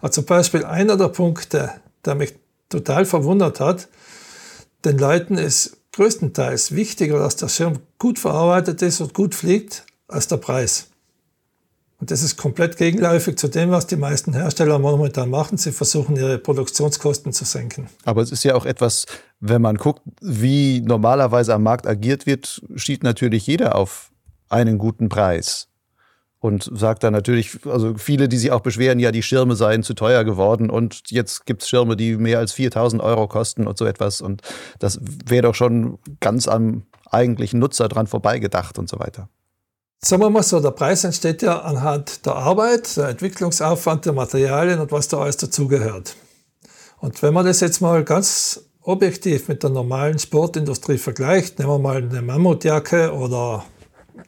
Also 0.00 0.20
zum 0.20 0.26
Beispiel 0.26 0.64
einer 0.64 0.96
der 0.96 1.08
Punkte, 1.08 1.72
der 2.04 2.14
mich 2.14 2.34
total 2.68 3.04
verwundert 3.06 3.58
hat, 3.58 3.88
den 4.84 4.98
Leuten 4.98 5.36
ist 5.36 5.76
größtenteils 5.92 6.72
wichtiger, 6.72 7.18
dass 7.18 7.36
der 7.36 7.48
Schirm 7.48 7.80
gut 7.98 8.18
verarbeitet 8.18 8.82
ist 8.82 9.00
und 9.00 9.14
gut 9.14 9.34
fliegt, 9.34 9.84
als 10.08 10.28
der 10.28 10.38
Preis. 10.38 10.91
Und 12.02 12.10
das 12.10 12.24
ist 12.24 12.36
komplett 12.36 12.78
gegenläufig 12.78 13.38
zu 13.38 13.46
dem, 13.46 13.70
was 13.70 13.86
die 13.86 13.94
meisten 13.94 14.32
Hersteller 14.32 14.80
momentan 14.80 15.30
machen. 15.30 15.56
Sie 15.56 15.70
versuchen, 15.70 16.16
ihre 16.16 16.36
Produktionskosten 16.36 17.32
zu 17.32 17.44
senken. 17.44 17.86
Aber 18.04 18.22
es 18.22 18.32
ist 18.32 18.42
ja 18.42 18.56
auch 18.56 18.66
etwas, 18.66 19.06
wenn 19.38 19.62
man 19.62 19.76
guckt, 19.76 20.02
wie 20.20 20.80
normalerweise 20.80 21.54
am 21.54 21.62
Markt 21.62 21.86
agiert 21.86 22.26
wird, 22.26 22.60
steht 22.74 23.04
natürlich 23.04 23.46
jeder 23.46 23.76
auf 23.76 24.10
einen 24.48 24.78
guten 24.78 25.08
Preis. 25.08 25.68
Und 26.40 26.68
sagt 26.74 27.04
dann 27.04 27.12
natürlich, 27.12 27.64
also 27.66 27.94
viele, 27.96 28.28
die 28.28 28.38
sich 28.38 28.50
auch 28.50 28.62
beschweren, 28.62 28.98
ja, 28.98 29.12
die 29.12 29.22
Schirme 29.22 29.54
seien 29.54 29.84
zu 29.84 29.94
teuer 29.94 30.24
geworden 30.24 30.70
und 30.70 31.02
jetzt 31.12 31.46
gibt 31.46 31.62
es 31.62 31.68
Schirme, 31.68 31.96
die 31.96 32.16
mehr 32.16 32.40
als 32.40 32.50
4000 32.50 33.00
Euro 33.00 33.28
kosten 33.28 33.68
und 33.68 33.78
so 33.78 33.86
etwas. 33.86 34.20
Und 34.20 34.42
das 34.80 34.98
wäre 35.24 35.42
doch 35.42 35.54
schon 35.54 36.00
ganz 36.18 36.48
am 36.48 36.82
eigentlichen 37.08 37.60
Nutzer 37.60 37.86
dran 37.86 38.08
vorbeigedacht 38.08 38.76
und 38.80 38.88
so 38.88 38.98
weiter. 38.98 39.28
Sagen 40.04 40.20
wir 40.20 40.30
mal 40.30 40.42
so, 40.42 40.58
der 40.58 40.72
Preis 40.72 41.04
entsteht 41.04 41.42
ja 41.42 41.60
anhand 41.60 42.26
der 42.26 42.34
Arbeit, 42.34 42.96
der 42.96 43.10
Entwicklungsaufwand, 43.10 44.04
der 44.04 44.12
Materialien 44.12 44.80
und 44.80 44.90
was 44.90 45.06
da 45.06 45.18
alles 45.18 45.36
dazugehört. 45.36 46.16
Und 46.98 47.22
wenn 47.22 47.32
man 47.32 47.46
das 47.46 47.60
jetzt 47.60 47.80
mal 47.80 48.02
ganz 48.02 48.64
objektiv 48.82 49.46
mit 49.46 49.62
der 49.62 49.70
normalen 49.70 50.18
Sportindustrie 50.18 50.98
vergleicht, 50.98 51.60
nehmen 51.60 51.70
wir 51.70 51.78
mal 51.78 51.98
eine 51.98 52.20
Mammutjacke 52.20 53.12
oder 53.12 53.64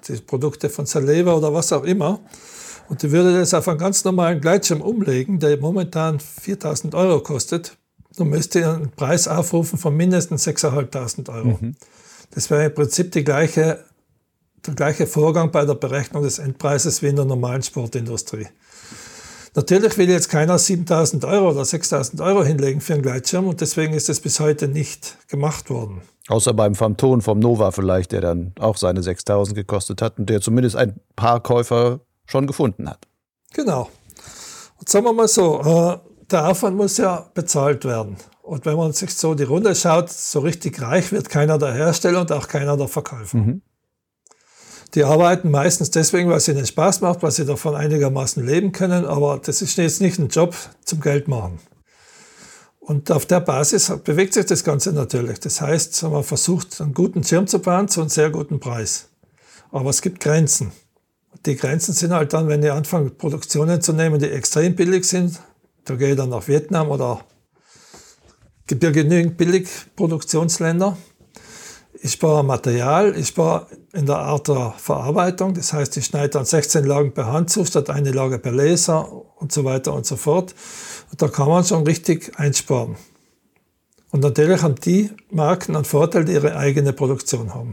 die 0.07 0.16
Produkte 0.18 0.70
von 0.70 0.87
Saleva 0.87 1.35
oder 1.35 1.53
was 1.53 1.72
auch 1.72 1.83
immer, 1.83 2.20
und 2.89 3.03
die 3.03 3.11
würde 3.11 3.37
das 3.37 3.53
auf 3.53 3.66
einen 3.66 3.79
ganz 3.79 4.05
normalen 4.05 4.41
Gleitschirm 4.41 4.81
umlegen, 4.81 5.41
der 5.41 5.59
momentan 5.59 6.20
4000 6.20 6.95
Euro 6.95 7.20
kostet, 7.20 7.77
dann 8.16 8.29
müsste 8.29 8.61
ihr 8.61 8.75
einen 8.75 8.91
Preis 8.93 9.27
aufrufen 9.27 9.77
von 9.77 9.97
mindestens 9.97 10.47
6.500 10.47 11.35
Euro. 11.35 11.59
Mhm. 11.61 11.75
Das 12.31 12.49
wäre 12.51 12.66
im 12.66 12.75
Prinzip 12.75 13.11
die 13.11 13.25
gleiche 13.25 13.85
der 14.67 14.75
gleiche 14.75 15.07
Vorgang 15.07 15.51
bei 15.51 15.65
der 15.65 15.75
Berechnung 15.75 16.23
des 16.23 16.39
Endpreises 16.39 17.03
wie 17.03 17.09
in 17.09 17.17
der 17.17 17.25
normalen 17.25 17.62
Sportindustrie. 17.62 18.47
Natürlich 19.57 19.97
will 19.99 20.11
jetzt 20.11 20.29
keiner 20.31 20.59
7000 20.59 21.25
Euro 21.25 21.51
oder 21.51 21.65
6000 21.65 22.21
Euro 22.21 22.43
hinlegen 22.43 22.81
für 22.81 22.95
einen 22.95 23.03
Gleitschirm 23.03 23.47
und 23.47 23.61
deswegen 23.61 23.95
ist 23.95 24.09
es 24.09 24.21
bis 24.21 24.41
heute 24.41 24.67
nicht 24.67 25.17
gemacht 25.29 25.71
worden. 25.71 26.03
Außer 26.29 26.55
beim 26.55 26.75
Phantom 26.75 27.21
vom 27.21 27.39
Nova 27.39 27.71
vielleicht, 27.71 28.12
der 28.12 28.21
dann 28.21 28.53
auch 28.59 28.77
seine 28.77 29.03
6000 29.03 29.55
gekostet 29.55 30.03
hat 30.03 30.19
und 30.19 30.29
der 30.29 30.41
zumindest 30.41 30.75
ein 30.75 30.99
paar 31.15 31.41
Käufer 31.41 32.01
schon 32.27 32.47
gefunden 32.47 32.89
hat. 32.89 33.07
Genau. 33.53 33.91
Und 34.79 34.89
sagen 34.89 35.05
wir 35.05 35.12
mal 35.12 35.29
so, 35.29 35.61
äh, 35.61 35.99
der 36.31 36.49
Aufwand 36.49 36.77
muss 36.77 36.97
ja 36.97 37.31
bezahlt 37.35 37.85
werden. 37.85 38.17
Und 38.43 38.67
wenn 38.67 38.77
man 38.77 38.93
sich 38.93 39.15
so 39.15 39.35
die 39.35 39.45
Runde 39.45 39.75
schaut, 39.75 40.11
so 40.11 40.41
richtig 40.41 40.83
reich 40.83 41.12
wird 41.12 41.29
keiner 41.29 41.59
der 41.59 41.73
Hersteller 41.73 42.23
und 42.23 42.33
auch 42.33 42.49
keiner 42.49 42.77
der 42.77 42.89
Verkäufer. 42.89 43.37
Mhm. 43.37 43.62
Die 44.95 45.05
arbeiten 45.05 45.51
meistens 45.51 45.91
deswegen, 45.91 46.28
weil 46.30 46.37
es 46.37 46.49
ihnen 46.49 46.66
Spaß 46.66 47.01
macht, 47.01 47.22
weil 47.22 47.30
sie 47.30 47.45
davon 47.45 47.74
einigermaßen 47.74 48.45
leben 48.45 48.72
können, 48.72 49.05
aber 49.05 49.41
das 49.43 49.62
ist 49.62 49.76
jetzt 49.76 50.01
nicht 50.01 50.18
ein 50.18 50.28
Job 50.28 50.55
zum 50.85 51.01
Geld 51.01 51.26
machen. 51.26 51.59
Und 52.80 53.11
auf 53.11 53.24
der 53.24 53.41
Basis 53.41 53.91
bewegt 54.05 54.35
sich 54.35 54.45
das 54.45 54.62
Ganze 54.62 54.93
natürlich. 54.93 55.41
Das 55.41 55.61
heißt, 55.61 56.03
man 56.03 56.22
versucht, 56.22 56.80
einen 56.82 56.93
guten 56.93 57.24
Schirm 57.24 57.47
zu 57.47 57.59
bauen 57.59 57.89
zu 57.89 58.01
einem 58.01 58.11
sehr 58.11 58.28
guten 58.28 58.61
Preis. 58.61 59.09
Aber 59.70 59.89
es 59.89 60.03
gibt 60.03 60.20
Grenzen. 60.20 60.70
Die 61.47 61.57
Grenzen 61.57 61.95
sind 61.95 62.12
halt 62.12 62.35
dann, 62.35 62.47
wenn 62.49 62.62
ihr 62.62 62.74
anfangt, 62.74 63.16
Produktionen 63.16 63.80
zu 63.80 63.95
nehmen, 63.95 64.18
die 64.18 64.30
extrem 64.30 64.76
billig 64.76 65.07
sind. 65.07 65.41
Da 65.85 65.95
gehe 65.97 66.11
ich 66.11 66.16
dann 66.16 66.28
nach 66.28 66.47
Vietnam 66.47 66.91
oder 66.91 67.24
gibt 68.66 68.82
ja 68.82 68.91
genügend 68.91 69.37
Billigproduktionsländer. 69.39 70.97
Ich 72.05 72.13
spare 72.13 72.45
Material, 72.45 73.17
ich 73.17 73.29
spare 73.29 73.67
in 73.95 74.05
der 74.05 74.19
Art 74.19 74.49
der 74.49 74.75
Verarbeitung. 74.77 75.55
Das 75.55 75.73
heißt, 75.73 75.97
ich 75.97 76.05
schneide 76.05 76.29
dann 76.29 76.45
16 76.45 76.85
Lagen 76.85 77.15
per 77.15 77.33
Hand 77.33 77.49
zu, 77.49 77.65
statt 77.65 77.89
eine 77.89 78.13
Lage 78.13 78.39
per 78.39 78.53
Laser 78.53 79.11
und 79.37 79.53
so 79.53 79.65
weiter 79.65 79.95
und 79.95 80.05
so 80.05 80.17
fort. 80.17 80.55
Und 81.11 81.23
da 81.23 81.29
kann 81.29 81.49
man 81.49 81.65
schon 81.65 81.83
richtig 81.87 82.39
einsparen. 82.39 82.97
Und 84.11 84.21
natürlich 84.21 84.61
haben 84.61 84.75
die 84.75 85.13
Marken 85.31 85.77
einen 85.77 85.87
Vorteil, 85.87 86.27
die 86.27 86.33
ihre 86.33 86.59
eigene 86.59 86.93
Produktion 86.93 87.55
haben. 87.55 87.73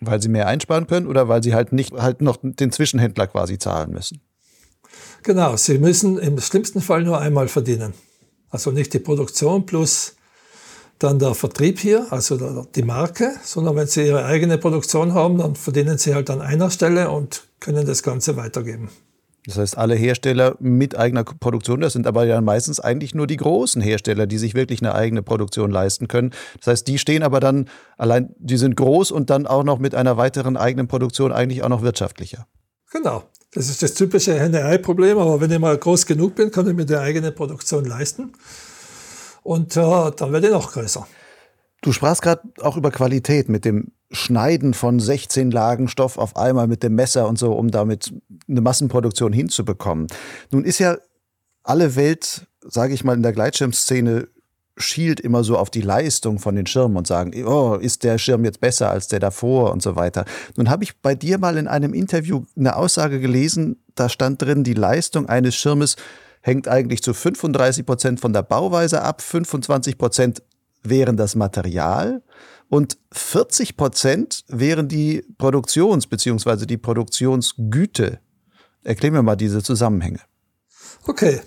Weil 0.00 0.20
sie 0.20 0.28
mehr 0.28 0.48
einsparen 0.48 0.88
können 0.88 1.06
oder 1.06 1.28
weil 1.28 1.44
sie 1.44 1.54
halt 1.54 1.72
nicht 1.72 1.92
halt 1.92 2.20
noch 2.20 2.38
den 2.42 2.72
Zwischenhändler 2.72 3.28
quasi 3.28 3.60
zahlen 3.60 3.92
müssen? 3.92 4.20
Genau, 5.22 5.56
sie 5.56 5.78
müssen 5.78 6.18
im 6.18 6.40
schlimmsten 6.40 6.80
Fall 6.80 7.04
nur 7.04 7.20
einmal 7.20 7.46
verdienen. 7.46 7.94
Also 8.50 8.72
nicht 8.72 8.92
die 8.92 8.98
Produktion 8.98 9.66
plus 9.66 10.16
dann 10.98 11.18
der 11.18 11.34
Vertrieb 11.34 11.78
hier, 11.78 12.06
also 12.10 12.64
die 12.74 12.82
Marke, 12.82 13.32
sondern 13.42 13.76
wenn 13.76 13.86
Sie 13.86 14.06
Ihre 14.06 14.24
eigene 14.24 14.58
Produktion 14.58 15.14
haben, 15.14 15.38
dann 15.38 15.56
verdienen 15.56 15.98
Sie 15.98 16.14
halt 16.14 16.30
an 16.30 16.40
einer 16.40 16.70
Stelle 16.70 17.10
und 17.10 17.44
können 17.60 17.86
das 17.86 18.02
Ganze 18.02 18.36
weitergeben. 18.36 18.90
Das 19.46 19.58
heißt, 19.58 19.76
alle 19.76 19.96
Hersteller 19.96 20.54
mit 20.60 20.96
eigener 20.96 21.24
Produktion, 21.24 21.80
das 21.80 21.94
sind 21.94 22.06
aber 22.06 22.24
ja 22.24 22.40
meistens 22.40 22.78
eigentlich 22.78 23.12
nur 23.14 23.26
die 23.26 23.38
großen 23.38 23.82
Hersteller, 23.82 24.28
die 24.28 24.38
sich 24.38 24.54
wirklich 24.54 24.80
eine 24.82 24.94
eigene 24.94 25.22
Produktion 25.22 25.72
leisten 25.72 26.06
können. 26.06 26.30
Das 26.58 26.68
heißt, 26.68 26.86
die 26.86 26.98
stehen 26.98 27.24
aber 27.24 27.40
dann 27.40 27.68
allein, 27.98 28.32
die 28.38 28.56
sind 28.56 28.76
groß 28.76 29.10
und 29.10 29.30
dann 29.30 29.48
auch 29.48 29.64
noch 29.64 29.80
mit 29.80 29.96
einer 29.96 30.16
weiteren 30.16 30.56
eigenen 30.56 30.86
Produktion 30.86 31.32
eigentlich 31.32 31.64
auch 31.64 31.68
noch 31.68 31.82
wirtschaftlicher. 31.82 32.46
Genau. 32.92 33.24
Das 33.54 33.68
ist 33.68 33.82
das 33.82 33.94
typische 33.94 34.38
Henne-Ei-Problem, 34.38 35.18
aber 35.18 35.40
wenn 35.40 35.50
ich 35.50 35.58
mal 35.58 35.76
groß 35.76 36.06
genug 36.06 36.36
bin, 36.36 36.50
kann 36.50 36.66
ich 36.68 36.74
mir 36.74 36.86
die 36.86 36.96
eigene 36.96 37.32
Produktion 37.32 37.84
leisten. 37.84 38.32
Und 39.42 39.76
äh, 39.76 39.80
dann 39.80 40.32
werde 40.32 40.46
ich 40.46 40.52
noch 40.52 40.72
größer. 40.72 41.06
Du 41.82 41.92
sprachst 41.92 42.22
gerade 42.22 42.42
auch 42.60 42.76
über 42.76 42.90
Qualität 42.90 43.48
mit 43.48 43.64
dem 43.64 43.88
Schneiden 44.12 44.72
von 44.72 45.00
16 45.00 45.50
Lagen 45.50 45.88
Stoff 45.88 46.16
auf 46.16 46.36
einmal 46.36 46.68
mit 46.68 46.82
dem 46.82 46.94
Messer 46.94 47.28
und 47.28 47.38
so, 47.38 47.52
um 47.52 47.70
damit 47.70 48.14
eine 48.48 48.60
Massenproduktion 48.60 49.32
hinzubekommen. 49.32 50.06
Nun 50.50 50.64
ist 50.64 50.78
ja 50.78 50.96
alle 51.64 51.96
Welt, 51.96 52.46
sage 52.60 52.94
ich 52.94 53.04
mal, 53.04 53.16
in 53.16 53.22
der 53.22 53.32
Gleitschirmszene 53.32 54.28
schielt 54.76 55.20
immer 55.20 55.44
so 55.44 55.58
auf 55.58 55.70
die 55.70 55.80
Leistung 55.80 56.38
von 56.38 56.54
den 56.54 56.66
Schirmen 56.66 56.96
und 56.96 57.06
sagen, 57.06 57.32
oh, 57.44 57.74
ist 57.74 58.04
der 58.04 58.18
Schirm 58.18 58.44
jetzt 58.44 58.60
besser 58.60 58.90
als 58.90 59.08
der 59.08 59.20
davor 59.20 59.70
und 59.72 59.82
so 59.82 59.96
weiter. 59.96 60.24
Nun 60.56 60.70
habe 60.70 60.84
ich 60.84 61.00
bei 61.00 61.14
dir 61.14 61.38
mal 61.38 61.56
in 61.56 61.68
einem 61.68 61.92
Interview 61.92 62.44
eine 62.56 62.76
Aussage 62.76 63.20
gelesen, 63.20 63.82
da 63.94 64.08
stand 64.08 64.40
drin, 64.40 64.64
die 64.64 64.74
Leistung 64.74 65.28
eines 65.28 65.54
Schirmes 65.54 65.96
hängt 66.42 66.68
eigentlich 66.68 67.02
zu 67.02 67.14
35 67.14 67.86
Prozent 67.86 68.20
von 68.20 68.32
der 68.32 68.42
Bauweise 68.42 69.02
ab, 69.02 69.22
25 69.22 69.96
Prozent 69.96 70.42
wären 70.82 71.16
das 71.16 71.34
Material 71.34 72.22
und 72.68 72.98
40 73.12 73.76
Prozent 73.76 74.44
wären 74.48 74.88
die 74.88 75.24
Produktions- 75.38 76.06
bzw. 76.06 76.66
die 76.66 76.76
Produktionsgüte. 76.76 78.20
Erklär 78.82 79.12
mir 79.12 79.22
mal 79.22 79.36
diese 79.36 79.62
Zusammenhänge. 79.62 80.20
Okay. 81.06 81.40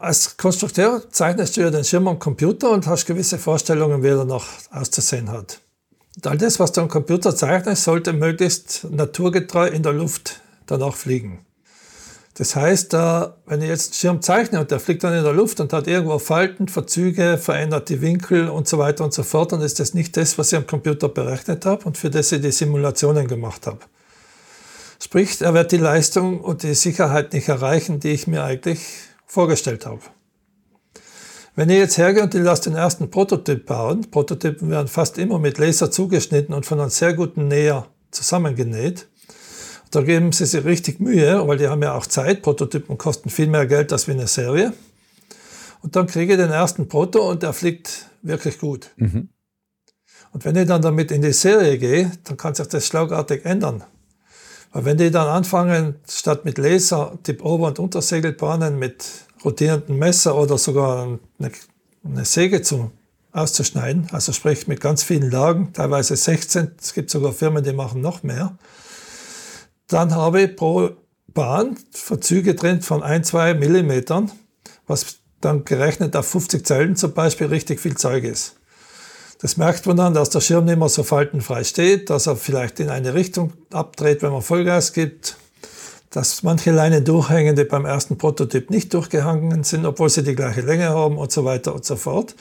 Als 0.00 0.36
Konstrukteur 0.36 1.10
zeichnest 1.10 1.56
du 1.56 1.62
ja 1.62 1.70
den 1.70 1.84
Schirm 1.84 2.06
am 2.08 2.18
Computer 2.18 2.70
und 2.70 2.86
hast 2.86 3.06
gewisse 3.06 3.38
Vorstellungen, 3.38 4.02
wie 4.02 4.08
er 4.08 4.24
noch 4.24 4.46
auszusehen 4.70 5.30
hat. 5.30 5.60
Und 6.16 6.26
all 6.26 6.38
das, 6.38 6.58
was 6.58 6.72
du 6.72 6.80
am 6.80 6.88
Computer 6.88 7.34
zeichnest, 7.34 7.84
sollte 7.84 8.12
möglichst 8.12 8.86
naturgetreu 8.90 9.68
in 9.68 9.82
der 9.82 9.92
Luft 9.92 10.40
danach 10.66 10.94
fliegen. 10.94 11.44
Das 12.38 12.54
heißt, 12.54 12.92
wenn 12.92 13.62
ich 13.62 13.68
jetzt 13.68 13.88
einen 13.88 13.94
Schirm 13.94 14.22
zeichne 14.22 14.60
und 14.60 14.70
der 14.70 14.78
fliegt 14.78 15.02
dann 15.02 15.12
in 15.12 15.24
der 15.24 15.32
Luft 15.32 15.58
und 15.58 15.72
hat 15.72 15.88
irgendwo 15.88 16.20
Falten, 16.20 16.68
Verzüge, 16.68 17.36
verändert 17.36 17.88
die 17.88 18.00
Winkel 18.00 18.48
und 18.48 18.68
so 18.68 18.78
weiter 18.78 19.02
und 19.02 19.12
so 19.12 19.24
fort, 19.24 19.50
dann 19.50 19.60
ist 19.60 19.80
das 19.80 19.92
nicht 19.92 20.16
das, 20.16 20.38
was 20.38 20.52
ich 20.52 20.56
am 20.56 20.64
Computer 20.64 21.08
berechnet 21.08 21.66
habe 21.66 21.84
und 21.84 21.98
für 21.98 22.10
das 22.10 22.30
ich 22.30 22.40
die 22.40 22.52
Simulationen 22.52 23.26
gemacht 23.26 23.66
habe. 23.66 23.80
Sprich, 25.02 25.40
er 25.40 25.52
wird 25.52 25.72
die 25.72 25.78
Leistung 25.78 26.40
und 26.40 26.62
die 26.62 26.74
Sicherheit 26.74 27.32
nicht 27.32 27.48
erreichen, 27.48 27.98
die 27.98 28.10
ich 28.10 28.28
mir 28.28 28.44
eigentlich 28.44 28.86
vorgestellt 29.26 29.84
habe. 29.84 30.02
Wenn 31.56 31.70
ich 31.70 31.78
jetzt 31.78 31.98
hergehe 31.98 32.22
und 32.22 32.36
ich 32.36 32.42
lasse 32.42 32.70
den 32.70 32.76
ersten 32.76 33.10
Prototyp 33.10 33.66
bauen, 33.66 34.08
Prototypen 34.12 34.70
werden 34.70 34.86
fast 34.86 35.18
immer 35.18 35.40
mit 35.40 35.58
Laser 35.58 35.90
zugeschnitten 35.90 36.54
und 36.54 36.66
von 36.66 36.78
einem 36.78 36.90
sehr 36.90 37.14
guten 37.14 37.48
Näher 37.48 37.86
zusammengenäht, 38.12 39.08
da 39.90 40.02
geben 40.02 40.32
sie 40.32 40.46
sich 40.46 40.64
richtig 40.64 41.00
Mühe, 41.00 41.46
weil 41.46 41.58
die 41.58 41.68
haben 41.68 41.82
ja 41.82 41.94
auch 41.94 42.06
Zeit. 42.06 42.42
Prototypen 42.42 42.98
kosten 42.98 43.30
viel 43.30 43.46
mehr 43.46 43.66
Geld 43.66 43.92
als 43.92 44.06
wie 44.06 44.12
eine 44.12 44.26
Serie. 44.26 44.72
Und 45.82 45.96
dann 45.96 46.06
kriege 46.06 46.34
ich 46.34 46.38
den 46.38 46.50
ersten 46.50 46.88
Proto 46.88 47.30
und 47.30 47.42
der 47.42 47.52
fliegt 47.52 48.08
wirklich 48.22 48.58
gut. 48.58 48.90
Mhm. 48.96 49.28
Und 50.32 50.44
wenn 50.44 50.56
ich 50.56 50.66
dann 50.66 50.82
damit 50.82 51.10
in 51.10 51.22
die 51.22 51.32
Serie 51.32 51.78
gehe, 51.78 52.12
dann 52.24 52.36
kann 52.36 52.54
sich 52.54 52.66
das 52.66 52.86
schlagartig 52.86 53.44
ändern. 53.44 53.84
Weil 54.72 54.84
wenn 54.84 54.98
die 54.98 55.10
dann 55.10 55.28
anfangen, 55.28 55.96
statt 56.08 56.44
mit 56.44 56.58
Laser 56.58 57.18
die 57.26 57.38
Ober- 57.38 57.68
und 57.68 57.78
Untersegelbahnen 57.78 58.78
mit 58.78 59.04
rotierenden 59.44 59.98
Messer 59.98 60.36
oder 60.36 60.58
sogar 60.58 61.18
eine, 61.38 61.52
eine 62.04 62.24
Säge 62.24 62.60
zu, 62.60 62.90
auszuschneiden, 63.32 64.08
also 64.12 64.32
sprich 64.32 64.66
mit 64.68 64.80
ganz 64.80 65.02
vielen 65.02 65.30
Lagen, 65.30 65.72
teilweise 65.72 66.16
16, 66.16 66.72
es 66.80 66.92
gibt 66.92 67.10
sogar 67.10 67.32
Firmen, 67.32 67.62
die 67.62 67.72
machen 67.72 68.00
noch 68.00 68.22
mehr, 68.22 68.58
dann 69.88 70.14
habe 70.14 70.42
ich 70.42 70.56
pro 70.56 70.90
Bahn 71.34 71.76
Verzüge 71.92 72.54
drin 72.54 72.82
von 72.82 73.02
ein, 73.02 73.24
zwei 73.24 73.54
Millimetern, 73.54 74.30
was 74.86 75.16
dann 75.40 75.64
gerechnet 75.64 76.16
auf 76.16 76.26
50 76.26 76.66
Zellen 76.66 76.96
zum 76.96 77.12
Beispiel 77.12 77.46
richtig 77.48 77.80
viel 77.80 77.96
Zeug 77.96 78.24
ist. 78.24 78.56
Das 79.40 79.56
merkt 79.56 79.86
man 79.86 79.96
dann, 79.96 80.14
dass 80.14 80.30
der 80.30 80.40
Schirm 80.40 80.64
nicht 80.64 80.78
mehr 80.78 80.88
so 80.88 81.04
faltenfrei 81.04 81.62
steht, 81.62 82.10
dass 82.10 82.26
er 82.26 82.36
vielleicht 82.36 82.80
in 82.80 82.90
eine 82.90 83.14
Richtung 83.14 83.52
abdreht, 83.72 84.22
wenn 84.22 84.32
man 84.32 84.42
Vollgas 84.42 84.92
gibt, 84.92 85.36
dass 86.10 86.42
manche 86.42 86.72
Leinen 86.72 87.04
durchhängen, 87.04 87.54
die 87.54 87.64
beim 87.64 87.84
ersten 87.84 88.18
Prototyp 88.18 88.70
nicht 88.70 88.92
durchgehangen 88.94 89.62
sind, 89.62 89.86
obwohl 89.86 90.08
sie 90.08 90.24
die 90.24 90.34
gleiche 90.34 90.62
Länge 90.62 90.88
haben 90.88 91.18
und 91.18 91.30
so 91.30 91.44
weiter 91.44 91.74
und 91.74 91.84
so 91.84 91.94
fort. 91.94 92.34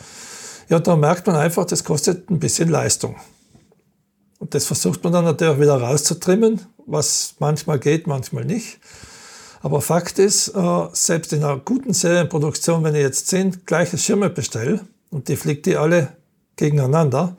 Ja, 0.70 0.80
da 0.80 0.96
merkt 0.96 1.28
man 1.28 1.36
einfach, 1.36 1.66
das 1.66 1.84
kostet 1.84 2.32
ein 2.32 2.40
bisschen 2.40 2.70
Leistung. 2.70 3.16
Und 4.40 4.54
das 4.54 4.66
versucht 4.66 5.04
man 5.04 5.14
dann 5.14 5.26
natürlich 5.26 5.60
wieder 5.60 5.82
rauszutrimmen, 5.82 6.62
was 6.86 7.36
manchmal 7.40 7.80
geht, 7.80 8.08
manchmal 8.08 8.46
nicht. 8.46 8.80
Aber 9.62 9.82
Fakt 9.82 10.20
ist, 10.20 10.50
äh, 10.50 10.88
selbst 10.94 11.34
in 11.34 11.44
einer 11.44 11.58
guten 11.58 11.94
Serienproduktion, 11.94 12.84
wenn 12.84 12.96
ich 12.96 13.02
jetzt 13.02 13.28
zehn 13.28 13.66
gleiche 13.66 13.98
Schirme 13.98 14.30
bestelle 14.30 14.82
und 15.10 15.28
die 15.28 15.36
fliegt 15.36 15.66
die 15.66 15.78
alle 15.78 16.16
gegeneinander, 16.56 17.36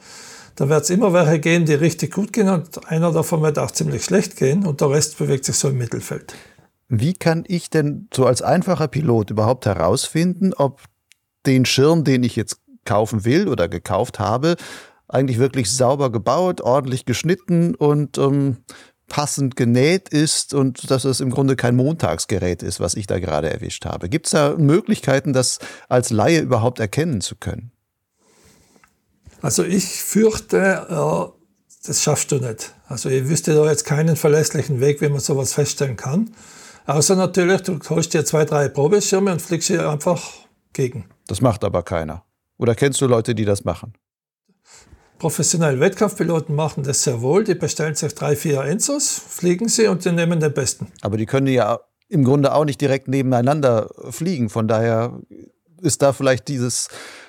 da 0.57 0.68
wird 0.68 0.82
es 0.82 0.90
immer 0.90 1.12
welche 1.12 1.38
geben, 1.38 1.66
die 1.66 1.74
richtig 1.74 2.12
gut 2.12 2.32
gehen 2.32 2.49
und 2.49 2.88
einer 2.88 3.12
davon 3.12 3.42
wird 3.42 3.61
auch 3.61 3.70
ziemlich 3.70 4.05
schlecht 4.05 4.36
gehen 4.36 4.66
und 4.66 4.80
der 4.80 4.90
Rest 4.90 5.16
bewegt 5.18 5.44
sich 5.44 5.57
so 5.57 5.68
im 5.68 5.78
Mittelfeld. 5.78 6.34
Wie 6.88 7.14
kann 7.14 7.44
ich 7.46 7.70
denn 7.70 8.09
so 8.12 8.26
als 8.26 8.42
einfacher 8.42 8.88
Pilot 8.88 9.30
überhaupt 9.30 9.66
herausfinden, 9.66 10.53
ob 10.55 10.80
den 11.46 11.64
Schirm, 11.64 12.03
den 12.03 12.24
ich 12.24 12.34
jetzt 12.34 12.61
kaufen 12.84 13.24
will 13.24 13.46
oder 13.49 13.68
gekauft 13.68 14.18
habe, 14.18 14.57
eigentlich 15.09 15.38
wirklich 15.38 15.70
sauber 15.72 16.12
gebaut, 16.12 16.61
ordentlich 16.61 17.04
geschnitten 17.04 17.74
und 17.74 18.18
ähm, 18.18 18.59
passend 19.09 19.56
genäht 19.56 20.11
ist 20.11 20.54
und 20.54 20.90
dass 20.90 21.04
es 21.04 21.20
im 21.20 21.30
Grunde 21.30 21.56
kein 21.56 21.74
Montagsgerät 21.76 22.62
ist, 22.62 22.78
was 22.78 22.94
ich 22.94 23.06
da 23.06 23.18
gerade 23.18 23.50
erwischt 23.50 23.86
habe. 23.86 24.09
Gibt 24.09 24.26
es 24.26 24.32
da 24.32 24.54
Möglichkeiten, 24.56 25.32
das 25.32 25.59
als 25.88 26.11
Laie 26.11 26.40
überhaupt 26.40 26.78
erkennen 26.78 27.20
zu 27.20 27.36
können? 27.36 27.72
Also 29.40 29.64
ich 29.64 29.84
fürchte, 29.84 30.86
äh, 30.90 31.86
das 31.86 32.02
schaffst 32.02 32.30
du 32.32 32.36
nicht. 32.36 32.74
Also 32.86 33.09
ich 33.09 33.28
wüsste 33.28 33.54
da 33.54 33.68
jetzt 33.68 33.84
keinen 33.84 34.16
verlässlichen 34.16 34.80
Weg, 34.80 35.00
wie 35.00 35.09
man 35.09 35.20
sowas 35.20 35.54
feststellen 35.54 35.96
kann. 35.96 36.30
Außer 36.86 37.16
natürlich, 37.16 37.62
du 37.62 37.78
holst 37.90 38.14
dir 38.14 38.24
zwei, 38.24 38.44
drei 38.44 38.68
Probeschirme 38.68 39.32
und 39.32 39.42
fliegst 39.42 39.68
hier 39.68 39.88
einfach 39.88 40.22
gegen. 40.72 41.04
Das 41.26 41.40
macht 41.40 41.64
aber 41.64 41.82
keiner. 41.82 42.24
Oder 42.56 42.74
kennst 42.74 43.00
du 43.00 43.06
Leute, 43.06 43.34
die 43.34 43.44
das 43.44 43.64
machen? 43.64 43.92
Professionelle 45.19 45.81
Wettkampfpiloten 45.81 46.55
machen 46.55 46.85
das 46.85 47.03
sehr 47.03 47.21
wohl. 47.21 47.45
Die 47.45 47.55
bestellen 47.55 47.95
sich 47.95 48.14
drei, 48.14 48.37
vier 48.37 48.62
Enzos, 48.62 49.21
fliegen 49.29 49.69
sie 49.69 49.89
und 49.89 50.05
die 50.05 50.12
nehmen 50.12 50.41
den 50.41 50.53
besten. 50.53 50.93
Aber 51.01 51.16
die 51.16 51.27
können 51.27 51.49
ja 51.49 51.81
im 52.09 52.25
Grunde 52.25 52.55
auch 52.55 52.64
nicht 52.64 52.81
direkt 52.81 53.09
nebeneinander 53.09 53.91
fliegen. 54.11 54.49
Von 54.49 54.69
daher 54.69 55.19
ist 55.83 56.03
da 56.03 56.12
vielleicht 56.12 56.49
dieses 56.49 56.89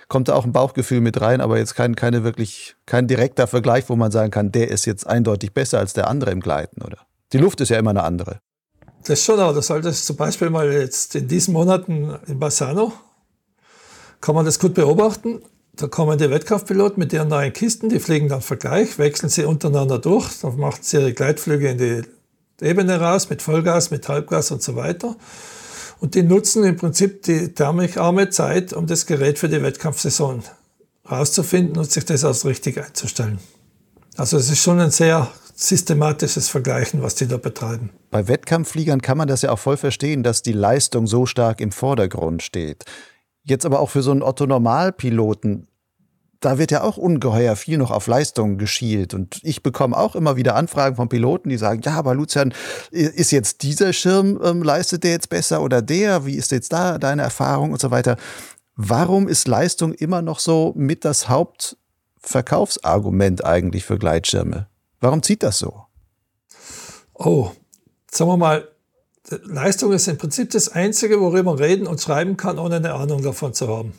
kommt 0.10 0.28
da 0.28 0.34
auch 0.34 0.44
ein 0.44 0.52
Bauchgefühl 0.52 1.00
mit 1.00 1.22
rein, 1.22 1.40
aber 1.40 1.58
jetzt 1.58 1.76
kein, 1.76 1.96
keine 1.96 2.24
wirklich, 2.24 2.76
kein 2.86 3.08
direkter 3.08 3.48
Vergleich, 3.48 3.88
wo 3.88 3.96
man 3.96 4.12
sagen 4.12 4.32
kann, 4.32 4.52
der 4.52 4.70
ist 4.70 4.86
jetzt 4.86 5.08
eindeutig 5.08 5.54
besser 5.54 5.80
als 5.80 5.94
der 5.94 6.08
andere 6.08 6.32
im 6.32 6.42
Gleiten, 6.42 6.82
oder? 6.82 6.98
Die 7.32 7.38
Luft 7.38 7.62
ist 7.62 7.70
ja 7.70 7.78
immer 7.78 7.92
eine 7.92 8.04
andere. 8.04 8.42
Das 9.06 9.24
schon, 9.24 9.40
aber 9.40 9.54
das 9.54 9.68
solltest 9.68 10.06
zum 10.06 10.18
Beispiel 10.18 10.50
mal 10.50 10.70
jetzt 10.72 11.16
in 11.16 11.28
diesen 11.28 11.54
Monaten 11.54 12.18
in 12.26 12.40
Bassano, 12.40 12.92
kann 14.20 14.36
man 14.36 14.46
das 14.46 14.60
gut 14.60 14.74
beobachten. 14.74 15.42
Da 15.80 15.88
kommen 15.88 16.18
die 16.18 16.30
Wettkampfpiloten 16.30 17.00
mit 17.00 17.14
ihren 17.14 17.30
neuen 17.30 17.54
Kisten, 17.54 17.88
die 17.88 18.00
fliegen 18.00 18.28
dann 18.28 18.42
Vergleich, 18.42 19.00
wechseln 19.00 19.30
sie 19.30 19.46
untereinander 19.46 19.98
durch, 19.98 20.42
dann 20.42 20.58
machen 20.58 20.80
sie 20.82 20.98
ihre 20.98 21.14
Gleitflüge 21.14 21.70
in 21.70 21.78
die 21.78 22.02
Ebene 22.62 23.00
raus, 23.00 23.30
mit 23.30 23.42
Vollgas, 23.42 23.90
mit 23.90 24.10
Halbgas 24.10 24.52
und 24.52 24.62
so 24.62 24.76
weiter. 24.76 25.16
Und 26.02 26.16
die 26.16 26.24
nutzen 26.24 26.66
im 26.66 26.76
Prinzip 26.76 27.24
die 27.24 27.54
thermikarme 27.54 28.30
Zeit, 28.30 28.74
um 28.74 28.88
das 28.88 29.06
Gerät 29.06 29.40
für 29.40 29.48
die 29.48 29.62
Wettkampfsaison 29.62 30.44
rauszufinden 31.10 31.78
und 31.78 31.90
sich 31.90 32.04
das 32.04 32.26
als 32.26 32.46
richtig 32.46 32.78
einzustellen. 32.78 33.40
Also 34.18 34.36
es 34.36 34.50
ist 34.50 34.62
schon 34.62 34.82
ein 34.82 34.92
sehr 34.92 35.32
systematisches 35.56 36.50
Vergleichen, 36.50 37.02
was 37.02 37.16
die 37.16 37.28
da 37.28 37.38
betreiben. 37.38 37.92
Bei 38.12 38.28
Wettkampffliegern 38.28 39.02
kann 39.02 39.18
man 39.18 39.30
das 39.30 39.44
ja 39.44 39.52
auch 39.52 39.60
voll 39.60 39.78
verstehen, 39.78 40.24
dass 40.24 40.42
die 40.42 40.52
Leistung 40.52 41.08
so 41.08 41.26
stark 41.26 41.62
im 41.62 41.72
Vordergrund 41.72 42.44
steht. 42.44 42.84
Jetzt 43.44 43.66
aber 43.66 43.80
auch 43.80 43.90
für 43.90 44.02
so 44.02 44.12
einen 44.12 44.22
Otto-Normalpiloten, 44.22 45.69
da 46.40 46.58
wird 46.58 46.72
ja 46.72 46.82
auch 46.84 46.96
ungeheuer 46.98 47.56
viel 47.56 47.78
noch 47.78 47.92
auf 47.92 48.08
Leistung 48.08 48.58
geschielt. 48.58 49.14
Und 49.14 49.40
ich 49.44 49.62
bekomme 49.62 49.96
auch 49.98 50.16
immer 50.16 50.38
wieder 50.38 50.56
Anfragen 50.56 50.96
von 50.96 51.10
Piloten, 51.10 51.50
die 51.50 51.58
sagen, 51.58 51.82
ja, 51.84 51.96
aber 51.96 52.16
Lucian, 52.16 52.54
ist 52.92 53.32
jetzt 53.32 53.62
dieser 53.64 53.92
Schirm, 53.94 54.40
ähm, 54.44 54.62
leistet 54.64 55.04
der 55.04 55.12
jetzt 55.12 55.30
besser 55.30 55.62
oder 55.62 55.82
der? 55.82 56.26
Wie 56.26 56.36
ist 56.36 56.52
jetzt 56.52 56.72
da 56.72 56.98
deine 56.98 57.24
Erfahrung 57.24 57.74
und 57.74 57.82
so 57.82 57.92
weiter? 57.92 58.16
Warum 58.76 59.28
ist 59.28 59.46
Leistung 59.48 59.94
immer 59.94 60.22
noch 60.22 60.40
so 60.40 60.74
mit 60.76 61.04
das 61.04 61.28
Hauptverkaufsargument 61.28 63.44
eigentlich 63.44 63.84
für 63.84 63.98
Gleitschirme? 63.98 64.68
Warum 65.02 65.22
zieht 65.22 65.44
das 65.44 65.60
so? 65.60 65.84
Oh, 67.14 67.52
sagen 68.10 68.32
wir 68.32 68.38
mal, 68.38 68.70
Leistung 69.44 69.92
ist 69.92 70.08
im 70.08 70.18
Prinzip 70.18 70.52
das 70.52 70.70
Einzige, 70.70 71.20
worüber 71.20 71.52
man 71.52 71.60
reden 71.60 71.88
und 71.88 72.00
schreiben 72.00 72.38
kann, 72.38 72.58
ohne 72.58 72.78
eine 72.78 72.94
Ahnung 72.94 73.22
davon 73.22 73.54
zu 73.54 73.68
haben. 73.68 73.92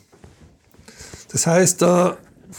Das 1.31 1.47
heißt, 1.47 1.81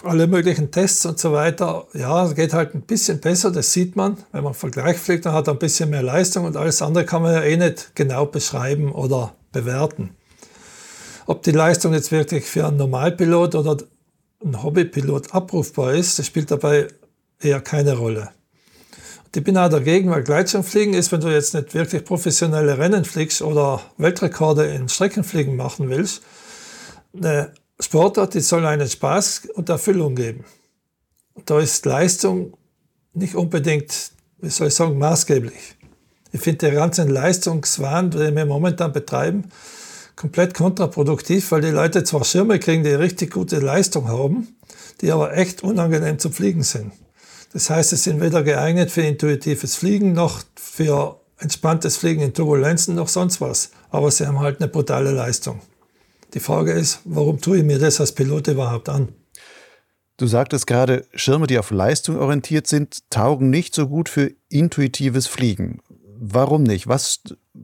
alle 0.05 0.27
möglichen 0.27 0.71
Tests 0.71 1.05
und 1.07 1.19
so 1.19 1.33
weiter, 1.33 1.87
ja, 1.95 2.33
geht 2.33 2.53
halt 2.53 2.75
ein 2.75 2.83
bisschen 2.83 3.21
besser, 3.21 3.51
das 3.51 3.73
sieht 3.73 3.97
man. 3.97 4.17
Wenn 4.33 4.45
man 4.45 4.55
Vergleich 4.55 4.99
fliegt, 4.99 5.27
dann 5.27 5.35
hat 5.35 5.49
er 5.49 5.55
ein 5.55 5.59
bisschen 5.59 5.91
mehr 5.91 6.03
Leistung 6.03 6.45
und 6.45 6.57
alles 6.57 6.83
andere 6.83 7.05
kann 7.05 7.23
man 7.23 7.35
ja 7.35 7.43
eh 7.43 7.57
nicht 7.57 7.95
genau 7.95 8.27
beschreiben 8.27 8.93
oder 8.93 9.35
bewerten. 9.53 10.17
Ob 11.27 11.43
die 11.43 11.53
Leistung 11.53 11.93
jetzt 11.93 12.11
wirklich 12.11 12.45
für 12.45 12.67
einen 12.67 12.79
Normalpilot 12.79 13.55
oder 13.55 13.77
einen 14.43 14.63
Hobbypilot 14.63 15.35
abrufbar 15.35 15.95
ist, 15.95 16.19
das 16.19 16.27
spielt 16.27 16.51
dabei 16.51 16.89
eher 17.41 17.61
keine 17.61 17.97
Rolle. 17.97 18.31
Ich 19.35 19.43
bin 19.43 19.57
auch 19.57 19.71
dagegen, 19.71 20.11
weil 20.11 20.23
Gleitschirmfliegen 20.23 20.93
ist, 20.93 21.11
wenn 21.11 21.21
du 21.21 21.29
jetzt 21.29 21.55
nicht 21.55 21.73
wirklich 21.73 22.05
professionelle 22.05 22.77
Rennen 22.77 23.05
fliegst 23.05 23.41
oder 23.41 23.81
Weltrekorde 23.97 24.67
in 24.67 24.91
Streckenfliegen 24.91 25.57
machen 25.57 25.89
willst, 25.89 26.23
eine 27.17 27.53
Sportart, 27.83 28.35
die 28.35 28.41
soll 28.41 28.65
einen 28.67 28.89
Spaß 28.89 29.49
und 29.55 29.69
Erfüllung 29.69 30.15
geben. 30.15 30.45
Da 31.47 31.59
ist 31.61 31.85
Leistung 31.85 32.57
nicht 33.15 33.35
unbedingt, 33.35 34.13
wie 34.39 34.51
soll 34.51 34.69
ich 34.69 34.75
sagen, 34.75 34.99
maßgeblich. 34.99 35.77
Ich 36.33 36.41
finde 36.41 36.67
den 36.67 36.77
ganzen 36.77 37.09
Leistungswahn, 37.09 38.11
den 38.11 38.37
wir 38.37 38.47
momentan 38.47 38.93
betreiben, 38.93 39.45
komplett 40.17 40.55
kontraproduktiv, 40.55 41.51
weil 41.51 41.61
die 41.61 41.69
Leute 41.69 42.05
zwar 42.05 42.25
Schirme 42.25 42.59
kriegen, 42.59 42.85
die 42.85 42.91
richtig 42.91 43.33
gute 43.33 43.59
Leistung 43.59 44.09
haben, 44.09 44.57
die 45.01 45.11
aber 45.11 45.37
echt 45.37 45.63
unangenehm 45.63 46.19
zum 46.19 46.33
Fliegen 46.33 46.63
sind. 46.63 46.93
Das 47.53 47.69
heißt, 47.69 47.91
sie 47.91 47.97
sind 47.97 48.21
weder 48.21 48.43
geeignet 48.43 48.91
für 48.91 49.03
intuitives 49.03 49.77
Fliegen 49.77 50.13
noch 50.13 50.43
für 50.57 51.21
entspanntes 51.39 51.97
Fliegen 51.97 52.23
in 52.23 52.33
Turbulenzen 52.33 52.95
noch 52.95 53.09
sonst 53.09 53.41
was. 53.41 53.71
Aber 53.91 54.11
sie 54.11 54.27
haben 54.27 54.41
halt 54.41 54.61
eine 54.61 54.69
brutale 54.69 55.11
Leistung. 55.11 55.61
Die 56.35 56.41
Frage 56.41 56.73
ist, 56.73 57.01
warum 57.05 57.41
tue 57.41 57.59
ich 57.59 57.65
mir 57.65 57.79
das 57.79 58.01
als 58.01 58.13
Pilot 58.13 58.49
überhaupt 58.49 58.89
an? 58.89 59.09
Du 60.17 60.27
sagtest 60.27 60.67
gerade, 60.67 61.07
Schirme, 61.15 61.47
die 61.47 61.59
auf 61.59 61.71
Leistung 61.71 62.19
orientiert 62.19 62.67
sind, 62.67 63.11
taugen 63.11 63.51
nicht 63.51 63.75
so 63.75 63.89
gut 63.89 64.09
für 64.09 64.33
intuitives 64.49 65.27
Fliegen. 65.27 65.81
Warum 66.19 66.63
nicht? 66.63 66.87
Was 66.87 67.21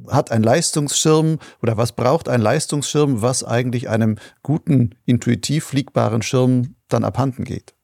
hat 0.08 0.30
ein 0.30 0.42
Leistungsschirm 0.42 1.38
oder 1.62 1.76
was 1.76 1.92
braucht 1.92 2.28
ein 2.28 2.40
Leistungsschirm, 2.40 3.22
was 3.22 3.44
eigentlich 3.44 3.88
einem 3.88 4.16
guten, 4.42 4.96
intuitiv 5.04 5.66
fliegbaren 5.66 6.22
Schirm 6.22 6.74
dann 6.88 7.04
abhanden 7.04 7.44
geht? 7.44 7.74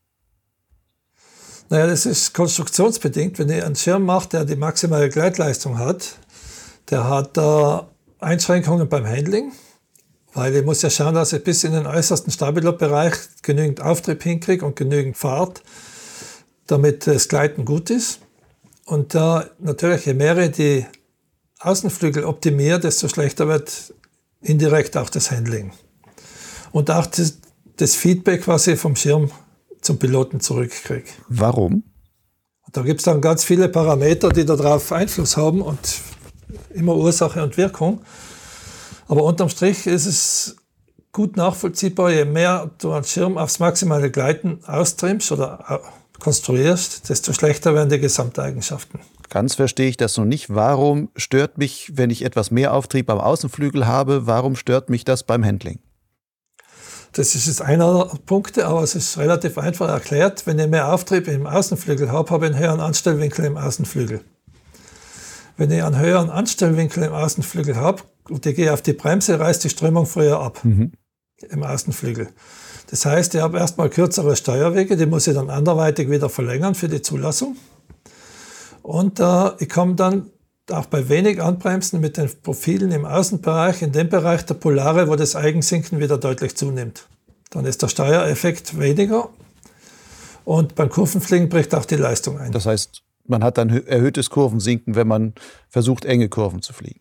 Naja, 1.71 1.87
das 1.87 2.05
ist 2.05 2.35
konstruktionsbedingt. 2.35 3.39
Wenn 3.39 3.49
ihr 3.49 3.65
einen 3.65 3.77
Schirm 3.77 4.05
macht, 4.05 4.33
der 4.33 4.45
die 4.45 4.57
maximale 4.57 5.09
Gleitleistung 5.09 5.79
hat, 5.79 6.19
der 6.91 7.09
hat 7.09 7.39
äh, 7.39 7.79
Einschränkungen 8.19 8.89
beim 8.89 9.07
Handling. 9.07 9.53
Weil 10.35 10.55
ich 10.57 10.65
muss 10.65 10.83
ja 10.83 10.91
schauen, 10.91 11.15
dass 11.15 11.33
ich 11.33 11.43
bis 11.43 11.65
in 11.65 11.73
den 11.73 11.87
äußersten 11.87 12.33
Stabilot-Bereich 12.33 13.15
genügend 13.43 13.81
Auftrieb 13.81 14.23
hinkriege 14.23 14.67
und 14.67 14.77
genügend 14.77 15.17
Fahrt, 15.17 15.63
damit 16.67 17.07
das 17.07 17.29
Gleiten 17.29 17.65
gut 17.65 17.91
ist. 17.91 18.19
Und 18.85 19.15
da 19.15 19.47
natürlich, 19.61 20.07
je 20.07 20.15
mehr 20.15 20.37
ich 20.39 20.53
die 20.53 20.87
Außenflügel 21.61 22.25
optimiere, 22.25 22.81
desto 22.81 23.09
schlechter 23.09 23.49
wird 23.49 23.95
indirekt 24.43 24.97
auch 24.97 25.09
das 25.09 25.31
Handling. 25.31 25.73
Und 26.73 26.91
auch 26.91 27.07
das, 27.07 27.39
das 27.77 27.95
Feedback, 27.95 28.47
was 28.49 28.67
ich 28.67 28.79
vom 28.79 28.97
Schirm 28.97 29.31
zum 29.81 29.99
Piloten 29.99 30.41
zurückkriege. 30.41 31.09
Warum? 31.29 31.85
da 32.75 32.83
gibt 32.83 33.01
es 33.01 33.05
dann 33.05 33.21
ganz 33.21 33.45
viele 33.45 33.69
Parameter, 33.69 34.31
die 34.31 34.45
darauf 34.45 34.91
Einfluss 34.91 35.37
haben 35.37 35.63
und 35.63 36.01
immer 36.75 36.97
Ursache 36.97 37.43
und 37.43 37.57
Wirkung. 37.57 38.01
Aber 39.15 39.23
unterm 39.23 39.49
Strich 39.49 39.87
ist 39.87 40.07
es 40.07 40.57
gut 41.13 41.37
nachvollziehbar, 41.37 42.11
je 42.11 42.25
mehr 42.25 42.69
du 42.79 42.91
einen 42.91 43.05
Schirm 43.05 43.39
aufs 43.39 43.61
maximale 43.61 44.11
Gleiten 44.11 44.59
austrimmst 44.67 45.31
oder 45.31 45.81
konstruierst, 46.19 47.09
desto 47.09 47.33
schlechter 47.33 47.77
werden 47.77 47.91
die 47.91 48.01
Gesamteigenschaften. 48.01 48.99
Ganz 49.31 49.55
verstehe 49.55 49.89
ich 49.89 49.97
das 49.97 50.17
noch 50.17 50.25
nicht. 50.25 50.53
Warum 50.53 51.11
stört 51.15 51.59
mich, 51.59 51.93
wenn 51.95 52.11
ich 52.11 52.25
etwas 52.25 52.51
mehr 52.51 52.75
Auftrieb 52.75 53.09
am 53.09 53.21
Außenflügel 53.21 53.87
habe, 53.87 54.27
warum 54.27 54.57
stört 54.57 54.91
mich 54.91 55.05
das 55.05 55.23
beim 55.23 55.45
Handling? 55.45 55.79
Das 57.13 57.37
ist 57.37 57.47
jetzt 57.47 57.63
einer 57.63 58.09
der 58.13 58.19
Punkte, 58.27 58.67
aber 58.67 58.83
es 58.83 58.97
ist 58.97 59.17
relativ 59.17 59.59
einfach 59.59 59.89
erklärt. 59.89 60.45
Wenn 60.45 60.59
ich 60.59 60.67
mehr 60.67 60.93
Auftrieb 60.93 61.29
im 61.29 61.47
Außenflügel 61.47 62.11
habe, 62.11 62.33
habe 62.33 62.47
ich 62.47 62.53
einen 62.53 62.61
höheren 62.61 62.81
Anstellwinkel 62.81 63.45
im 63.45 63.59
Außenflügel. 63.59 64.23
Wenn 65.57 65.71
ich 65.71 65.85
einen 65.85 66.01
höheren 66.01 66.31
Anstellwinkel 66.31 67.05
im 67.05 67.13
Außenflügel 67.13 67.77
habe 67.77 68.03
gehe 68.27 68.73
auf 68.73 68.83
die 68.83 68.93
Bremse, 68.93 69.39
reißt 69.39 69.65
die 69.65 69.71
Strömung 69.71 70.07
früher 70.07 70.41
ab 70.41 70.65
mhm. 70.65 70.93
im 71.49 71.63
Außenflügel. 71.63 72.29
Das 72.91 73.07
heißt, 73.07 73.35
ich 73.35 73.41
habe 73.41 73.59
erstmal 73.59 73.91
kürzere 73.91 74.37
Steuerwege, 74.37 74.97
die 74.97 75.07
muss 75.07 75.27
ich 75.27 75.35
dann 75.35 75.51
anderweitig 75.51 76.11
wieder 76.11 76.29
verlängern 76.29 76.75
für 76.75 76.89
die 76.89 77.03
Zulassung. 77.03 77.57
Und 78.83 79.21
äh, 79.21 79.51
ich 79.59 79.69
komme 79.69 79.95
dann 79.95 80.31
auch 80.71 80.87
bei 80.87 81.09
wenig 81.09 81.43
Anbremsen 81.43 82.01
mit 82.01 82.17
den 82.17 82.31
Profilen 82.43 82.93
im 82.93 83.05
Außenbereich, 83.05 83.83
in 83.83 83.93
dem 83.93 84.09
Bereich 84.09 84.45
der 84.45 84.55
Polare, 84.55 85.09
wo 85.09 85.17
das 85.17 85.37
Eigensinken 85.37 86.01
wieder 86.01 86.19
deutlich 86.19 86.57
zunimmt. 86.57 87.09
Dann 87.51 87.65
ist 87.65 87.83
der 87.83 87.89
Steuereffekt 87.89 88.79
weniger 88.79 89.29
und 90.45 90.75
beim 90.75 90.91
Kurvenfliegen 90.91 91.49
bricht 91.49 91.75
auch 91.75 91.85
die 91.85 91.97
Leistung 91.97 92.39
ein. 92.39 92.53
Das 92.53 92.67
heißt, 92.67 93.03
man 93.27 93.43
hat 93.43 93.59
dann 93.59 93.71
erhöhtes 93.71 94.31
Kurvensinken, 94.31 94.95
wenn 94.95 95.09
man 95.09 95.35
versucht, 95.69 96.05
enge 96.05 96.29
Kurven 96.29 96.63
zu 96.63 96.73
fliegen. 96.73 97.01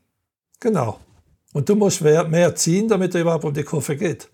Genau. 0.59 0.99
Und 1.53 1.69
du 1.69 1.75
musst 1.75 2.01
mehr 2.01 2.55
ziehen, 2.55 2.87
damit 2.87 3.15
er 3.15 3.21
überhaupt 3.21 3.45
um 3.45 3.53
die 3.53 3.63
Kurve 3.63 3.95
geht. 3.95 4.29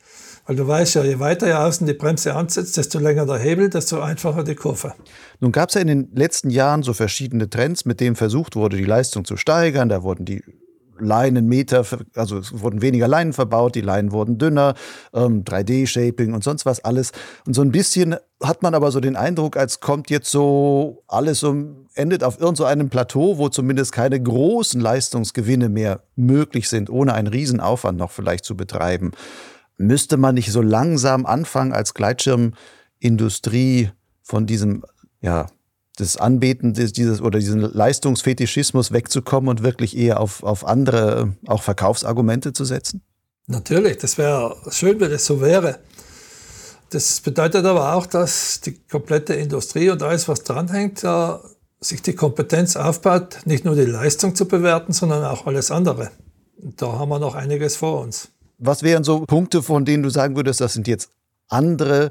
Weil 0.46 0.56
du 0.56 0.68
weißt 0.68 0.96
ja, 0.96 1.04
je 1.04 1.20
weiter 1.20 1.48
ihr 1.48 1.60
außen 1.60 1.86
die 1.86 1.94
Bremse 1.94 2.34
ansetzt, 2.34 2.76
desto 2.78 2.98
länger 2.98 3.28
der 3.28 3.38
Hebel, 3.38 3.70
desto 3.70 4.02
einfacher 4.02 4.44
die 4.44 4.56
Kurve. 4.56 4.94
Nun 5.40 5.52
gab 5.52 5.70
es 5.70 5.76
ja 5.76 5.82
in 5.82 5.88
den 5.88 6.10
letzten 6.16 6.50
Jahren 6.50 6.82
so 6.82 6.94
verschiedene 6.94 7.50
Trends, 7.50 7.86
mit 7.86 8.00
denen 8.00 8.16
versucht 8.16 8.56
wurde, 8.56 8.78
die 8.78 8.86
Leistung 8.86 9.26
zu 9.26 9.38
steigern. 9.38 9.90
Da 9.90 10.02
wurden 10.02 10.26
die 10.26 10.42
Leinenmeter, 11.00 11.86
also 12.16 12.38
es 12.38 12.62
wurden 12.62 12.82
weniger 12.82 13.08
Leinen 13.08 13.34
verbaut, 13.34 13.76
die 13.76 13.82
Leinen 13.82 14.12
wurden 14.12 14.38
dünner, 14.38 14.76
ähm, 15.14 15.44
3D-Shaping 15.44 16.34
und 16.34 16.44
sonst 16.44 16.66
was 16.66 16.84
alles. 16.84 17.12
Und 17.46 17.54
so 17.54 17.62
ein 17.62 17.72
bisschen 17.72 18.16
hat 18.42 18.62
man 18.62 18.74
aber 18.74 18.92
so 18.92 19.00
den 19.00 19.16
Eindruck, 19.16 19.58
als 19.58 19.80
kommt 19.80 20.10
jetzt 20.10 20.32
so 20.32 21.04
alles 21.08 21.40
so, 21.40 21.56
endet 21.96 22.24
auf 22.24 22.40
irgendeinem 22.40 22.88
so 22.88 22.90
Plateau, 22.90 23.38
wo 23.38 23.50
zumindest 23.50 23.92
keine 23.92 24.22
großen 24.22 24.80
Leistungsgewinne 24.80 25.70
mehr 25.70 26.04
möglich 26.16 26.70
sind, 26.70 26.90
ohne 26.90 27.14
einen 27.14 27.28
Riesenaufwand 27.28 27.98
noch 27.98 28.12
vielleicht 28.12 28.46
zu 28.46 28.56
betreiben. 28.56 29.12
Müsste 29.78 30.18
man 30.18 30.36
nicht 30.36 30.52
so 30.52 30.62
langsam 30.62 31.26
anfangen, 31.26 31.74
als 31.74 31.94
Gleitschirmindustrie 31.94 33.92
von 34.22 34.46
diesem, 34.46 34.84
ja, 35.22 35.48
das 36.00 36.18
Anbeten 36.18 36.74
dieses 36.74 37.22
oder 37.22 37.40
diesen 37.40 37.62
Leistungsfetischismus 37.62 38.92
wegzukommen 38.92 39.50
und 39.50 39.64
wirklich 39.64 39.98
eher 39.98 40.20
auf, 40.20 40.44
auf 40.44 40.66
andere, 40.66 41.36
auch 41.48 41.62
Verkaufsargumente 41.62 42.54
zu 42.54 42.66
setzen? 42.66 43.02
Natürlich, 43.48 43.98
das 43.98 44.18
wäre 44.18 44.56
schön, 44.70 45.00
wenn 45.00 45.12
es 45.12 45.26
so 45.26 45.42
wäre. 45.42 45.80
Das 46.92 47.20
bedeutet 47.20 47.66
aber 47.66 47.96
auch, 47.96 48.06
dass 48.06 48.62
die 48.62 48.80
komplette 48.90 49.34
Industrie 49.34 49.90
und 49.90 50.02
alles, 50.02 50.28
was 50.28 50.44
dranhängt, 50.44 51.04
ja, 51.04 51.42
sich 51.82 52.02
die 52.02 52.14
Kompetenz 52.14 52.76
aufbaut, 52.76 53.40
nicht 53.46 53.66
nur 53.66 53.76
die 53.76 53.86
Leistung 53.86 54.36
zu 54.36 54.48
bewerten, 54.48 54.94
sondern 54.94 55.24
auch 55.24 55.46
alles 55.46 55.72
andere. 55.72 56.12
Und 56.62 56.82
da 56.82 56.94
haben 56.94 57.10
wir 57.10 57.20
noch 57.20 57.36
einiges 57.36 57.78
vor 57.78 58.02
uns. 58.02 58.30
Was 58.58 58.84
wären 58.84 59.04
so 59.04 59.22
Punkte, 59.26 59.64
von 59.64 59.86
denen 59.86 60.04
du 60.04 60.10
sagen 60.10 60.36
würdest, 60.36 60.62
das 60.62 60.74
sind 60.74 60.88
jetzt 60.88 61.10
andere 61.48 62.10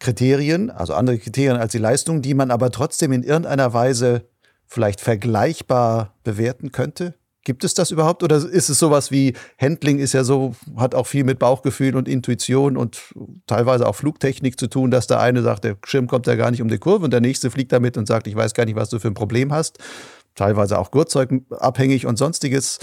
Kriterien, 0.00 0.70
also 0.70 0.94
andere 0.94 1.18
Kriterien 1.18 1.56
als 1.56 1.72
die 1.72 1.78
Leistung, 1.78 2.22
die 2.22 2.34
man 2.34 2.50
aber 2.50 2.72
trotzdem 2.72 3.12
in 3.12 3.22
irgendeiner 3.22 3.72
Weise 3.72 4.24
vielleicht 4.66 5.00
vergleichbar 5.00 6.14
bewerten 6.24 6.72
könnte? 6.72 7.14
Gibt 7.44 7.64
es 7.64 7.72
das 7.74 7.90
überhaupt 7.90 8.22
oder 8.22 8.36
ist 8.36 8.68
es 8.68 8.78
sowas 8.78 9.10
wie 9.10 9.34
Handling 9.58 9.98
ist 9.98 10.12
ja 10.12 10.24
so, 10.24 10.54
hat 10.76 10.94
auch 10.94 11.06
viel 11.06 11.24
mit 11.24 11.38
Bauchgefühl 11.38 11.96
und 11.96 12.06
Intuition 12.06 12.76
und 12.76 13.00
teilweise 13.46 13.86
auch 13.86 13.94
Flugtechnik 13.94 14.58
zu 14.60 14.66
tun, 14.66 14.90
dass 14.90 15.06
der 15.06 15.20
eine 15.20 15.42
sagt, 15.42 15.64
der 15.64 15.76
Schirm 15.86 16.06
kommt 16.06 16.26
ja 16.26 16.34
gar 16.34 16.50
nicht 16.50 16.60
um 16.60 16.68
die 16.68 16.78
Kurve 16.78 17.04
und 17.04 17.12
der 17.12 17.22
nächste 17.22 17.50
fliegt 17.50 17.72
damit 17.72 17.96
und 17.96 18.06
sagt, 18.06 18.26
ich 18.26 18.36
weiß 18.36 18.52
gar 18.52 18.66
nicht, 18.66 18.76
was 18.76 18.90
du 18.90 18.98
für 18.98 19.08
ein 19.08 19.14
Problem 19.14 19.52
hast. 19.52 19.78
Teilweise 20.34 20.78
auch 20.78 20.90
Gurtzeugabhängig 20.90 22.06
und 22.06 22.16
sonstiges. 22.16 22.78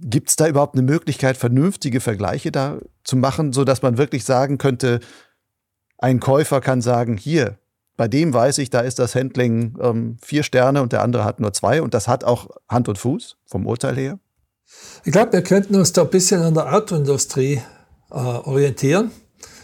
Gibt 0.00 0.28
es 0.28 0.36
da 0.36 0.48
überhaupt 0.48 0.74
eine 0.74 0.82
Möglichkeit, 0.82 1.36
vernünftige 1.36 2.00
Vergleiche 2.00 2.50
da 2.50 2.78
zu 3.04 3.16
machen, 3.16 3.52
sodass 3.52 3.80
man 3.80 3.96
wirklich 3.96 4.24
sagen 4.24 4.58
könnte, 4.58 5.00
ein 5.98 6.20
Käufer 6.20 6.60
kann 6.60 6.80
sagen, 6.80 7.16
hier, 7.16 7.58
bei 7.96 8.08
dem 8.08 8.34
weiß 8.34 8.58
ich, 8.58 8.70
da 8.70 8.80
ist 8.80 8.98
das 8.98 9.14
Handling 9.14 9.76
ähm, 9.80 10.16
vier 10.20 10.42
Sterne 10.42 10.82
und 10.82 10.92
der 10.92 11.02
andere 11.02 11.24
hat 11.24 11.40
nur 11.40 11.52
zwei 11.52 11.80
und 11.80 11.94
das 11.94 12.08
hat 12.08 12.24
auch 12.24 12.48
Hand 12.68 12.88
und 12.88 12.98
Fuß 12.98 13.36
vom 13.46 13.66
Urteil 13.66 13.96
her? 13.96 14.18
Ich 15.04 15.12
glaube, 15.12 15.32
wir 15.32 15.42
könnten 15.42 15.76
uns 15.76 15.92
da 15.92 16.02
ein 16.02 16.10
bisschen 16.10 16.42
an 16.42 16.54
der 16.54 16.74
Autoindustrie 16.74 17.62
äh, 18.10 18.14
orientieren, 18.14 19.12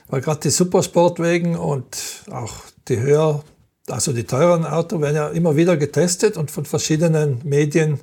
weil 0.08 0.20
gerade 0.20 0.40
die 0.40 0.50
Supersportwegen 0.50 1.56
und 1.56 2.24
auch 2.30 2.54
die 2.88 3.00
höher, 3.00 3.42
also 3.88 4.12
die 4.12 4.24
teuren 4.24 4.64
Autos 4.64 5.00
werden 5.00 5.16
ja 5.16 5.28
immer 5.28 5.56
wieder 5.56 5.76
getestet 5.76 6.36
und 6.36 6.50
von 6.50 6.64
verschiedenen 6.64 7.40
Medien 7.44 8.00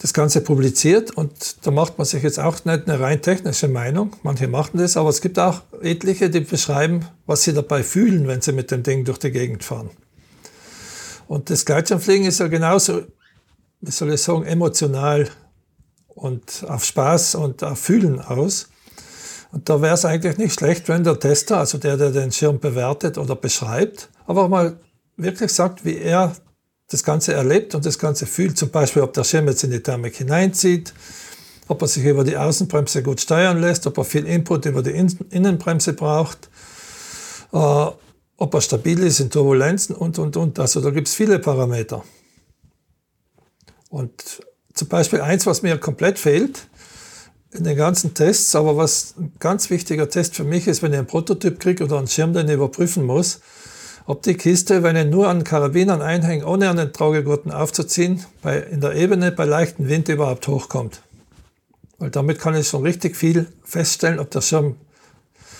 das 0.00 0.14
Ganze 0.14 0.40
publiziert 0.40 1.10
und 1.10 1.66
da 1.66 1.70
macht 1.70 1.98
man 1.98 2.06
sich 2.06 2.22
jetzt 2.22 2.40
auch 2.40 2.64
nicht 2.64 2.88
eine 2.88 3.00
rein 3.00 3.20
technische 3.20 3.68
Meinung. 3.68 4.16
Manche 4.22 4.48
machen 4.48 4.78
das, 4.78 4.96
aber 4.96 5.10
es 5.10 5.20
gibt 5.20 5.38
auch 5.38 5.60
etliche, 5.82 6.30
die 6.30 6.40
beschreiben, 6.40 7.06
was 7.26 7.42
sie 7.42 7.52
dabei 7.52 7.82
fühlen, 7.82 8.26
wenn 8.26 8.40
sie 8.40 8.52
mit 8.52 8.70
dem 8.70 8.82
Ding 8.82 9.04
durch 9.04 9.18
die 9.18 9.30
Gegend 9.30 9.62
fahren. 9.62 9.90
Und 11.28 11.50
das 11.50 11.66
Gleitschirmfliegen 11.66 12.26
ist 12.26 12.40
ja 12.40 12.48
genauso, 12.48 13.02
wie 13.82 13.90
soll 13.90 14.14
ich 14.14 14.22
sagen, 14.22 14.44
emotional 14.44 15.28
und 16.08 16.64
auf 16.66 16.82
Spaß 16.86 17.34
und 17.34 17.62
auf 17.62 17.78
Fühlen 17.78 18.20
aus. 18.20 18.70
Und 19.52 19.68
da 19.68 19.82
wäre 19.82 19.94
es 19.94 20.06
eigentlich 20.06 20.38
nicht 20.38 20.54
schlecht, 20.54 20.88
wenn 20.88 21.04
der 21.04 21.20
Tester, 21.20 21.58
also 21.58 21.76
der, 21.76 21.98
der 21.98 22.10
den 22.10 22.32
Schirm 22.32 22.58
bewertet 22.58 23.18
oder 23.18 23.36
beschreibt, 23.36 24.08
aber 24.26 24.48
mal 24.48 24.80
wirklich 25.18 25.52
sagt, 25.52 25.84
wie 25.84 25.98
er 25.98 26.34
das 26.90 27.04
Ganze 27.04 27.32
erlebt 27.32 27.74
und 27.74 27.86
das 27.86 27.98
Ganze 27.98 28.26
fühlt. 28.26 28.58
Zum 28.58 28.70
Beispiel, 28.70 29.02
ob 29.02 29.12
der 29.14 29.24
Schirm 29.24 29.46
jetzt 29.48 29.64
in 29.64 29.70
die 29.70 29.80
Thermik 29.80 30.16
hineinzieht, 30.16 30.92
ob 31.68 31.82
er 31.82 31.88
sich 31.88 32.04
über 32.04 32.24
die 32.24 32.36
Außenbremse 32.36 33.02
gut 33.02 33.20
steuern 33.20 33.60
lässt, 33.60 33.86
ob 33.86 33.96
er 33.96 34.04
viel 34.04 34.26
Input 34.26 34.66
über 34.66 34.82
die 34.82 34.90
Innenbremse 34.90 35.92
braucht, 35.92 36.50
äh, 37.52 37.56
ob 37.56 38.54
er 38.54 38.60
stabil 38.60 39.02
ist 39.04 39.20
in 39.20 39.30
Turbulenzen 39.30 39.94
und, 39.94 40.18
und, 40.18 40.36
und. 40.36 40.58
Also 40.58 40.80
da 40.80 40.90
gibt 40.90 41.06
es 41.06 41.14
viele 41.14 41.38
Parameter. 41.38 42.02
Und 43.88 44.42
zum 44.74 44.88
Beispiel 44.88 45.20
eins, 45.20 45.46
was 45.46 45.62
mir 45.62 45.78
komplett 45.78 46.18
fehlt 46.18 46.66
in 47.52 47.64
den 47.64 47.76
ganzen 47.76 48.14
Tests, 48.14 48.54
aber 48.56 48.76
was 48.76 49.14
ein 49.16 49.32
ganz 49.38 49.70
wichtiger 49.70 50.08
Test 50.08 50.34
für 50.34 50.44
mich 50.44 50.66
ist, 50.66 50.82
wenn 50.82 50.92
ich 50.92 50.98
einen 50.98 51.06
Prototyp 51.06 51.60
kriege 51.60 51.84
oder 51.84 51.98
einen 51.98 52.08
Schirm, 52.08 52.32
den 52.32 52.48
ich 52.48 52.54
überprüfen 52.54 53.04
muss, 53.04 53.40
ob 54.06 54.22
die 54.22 54.34
Kiste, 54.34 54.82
wenn 54.82 54.96
ich 54.96 55.06
nur 55.06 55.28
an 55.28 55.44
Karabinern 55.44 56.02
einhänge, 56.02 56.46
ohne 56.46 56.68
an 56.68 56.76
den 56.76 56.92
Traugegurten 56.92 57.52
aufzuziehen, 57.52 58.24
bei, 58.42 58.58
in 58.58 58.80
der 58.80 58.94
Ebene 58.94 59.32
bei 59.32 59.44
leichtem 59.44 59.88
Wind 59.88 60.08
überhaupt 60.08 60.48
hochkommt. 60.48 61.02
Weil 61.98 62.10
damit 62.10 62.38
kann 62.38 62.54
ich 62.54 62.68
schon 62.68 62.82
richtig 62.82 63.16
viel 63.16 63.46
feststellen, 63.62 64.18
ob 64.18 64.30
der 64.30 64.40
Schirm 64.40 64.76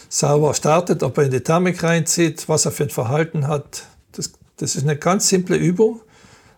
sauber 0.08 0.54
startet, 0.54 1.02
ob 1.02 1.18
er 1.18 1.24
in 1.24 1.30
die 1.30 1.40
Thermik 1.40 1.82
reinzieht, 1.82 2.48
was 2.48 2.64
er 2.64 2.72
für 2.72 2.84
ein 2.84 2.90
Verhalten 2.90 3.46
hat. 3.46 3.84
Das, 4.12 4.32
das 4.56 4.74
ist 4.74 4.82
eine 4.82 4.96
ganz 4.96 5.28
simple 5.28 5.56
Übung, 5.56 6.00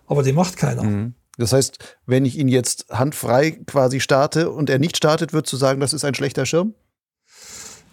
aber 0.07 0.23
die 0.23 0.33
macht 0.33 0.57
keiner. 0.57 0.85
Mhm. 0.85 1.15
Das 1.39 1.53
heißt, 1.53 1.99
wenn 2.07 2.25
ich 2.25 2.39
ihn 2.39 2.49
jetzt 2.49 2.87
handfrei 2.91 3.53
quasi 3.67 4.01
starte 4.01 4.51
und 4.51 4.71
er 4.71 4.79
nicht 4.79 4.97
startet, 4.97 5.33
würdest 5.33 5.53
du 5.53 5.57
sagen, 5.57 5.81
das 5.81 5.93
ist 5.93 6.05
ein 6.05 6.15
schlechter 6.15 6.47
Schirm? 6.47 6.75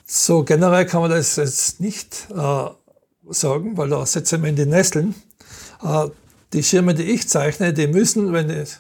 So 0.05 0.43
generell 0.43 0.85
kann 0.85 1.01
man 1.01 1.11
das 1.11 1.35
jetzt 1.35 1.79
nicht 1.79 2.27
äh, 2.35 2.65
sagen, 3.31 3.77
weil 3.77 3.89
da 3.89 4.05
setzen 4.05 4.41
wir 4.41 4.49
in 4.49 4.55
die 4.55 4.65
Nesseln. 4.65 5.15
Äh, 5.83 6.07
die 6.53 6.63
Schirme, 6.63 6.93
die 6.93 7.03
ich 7.03 7.29
zeichne, 7.29 7.73
die 7.73 7.87
müssen, 7.87 8.33
wenn 8.33 8.49
ich 8.49 8.77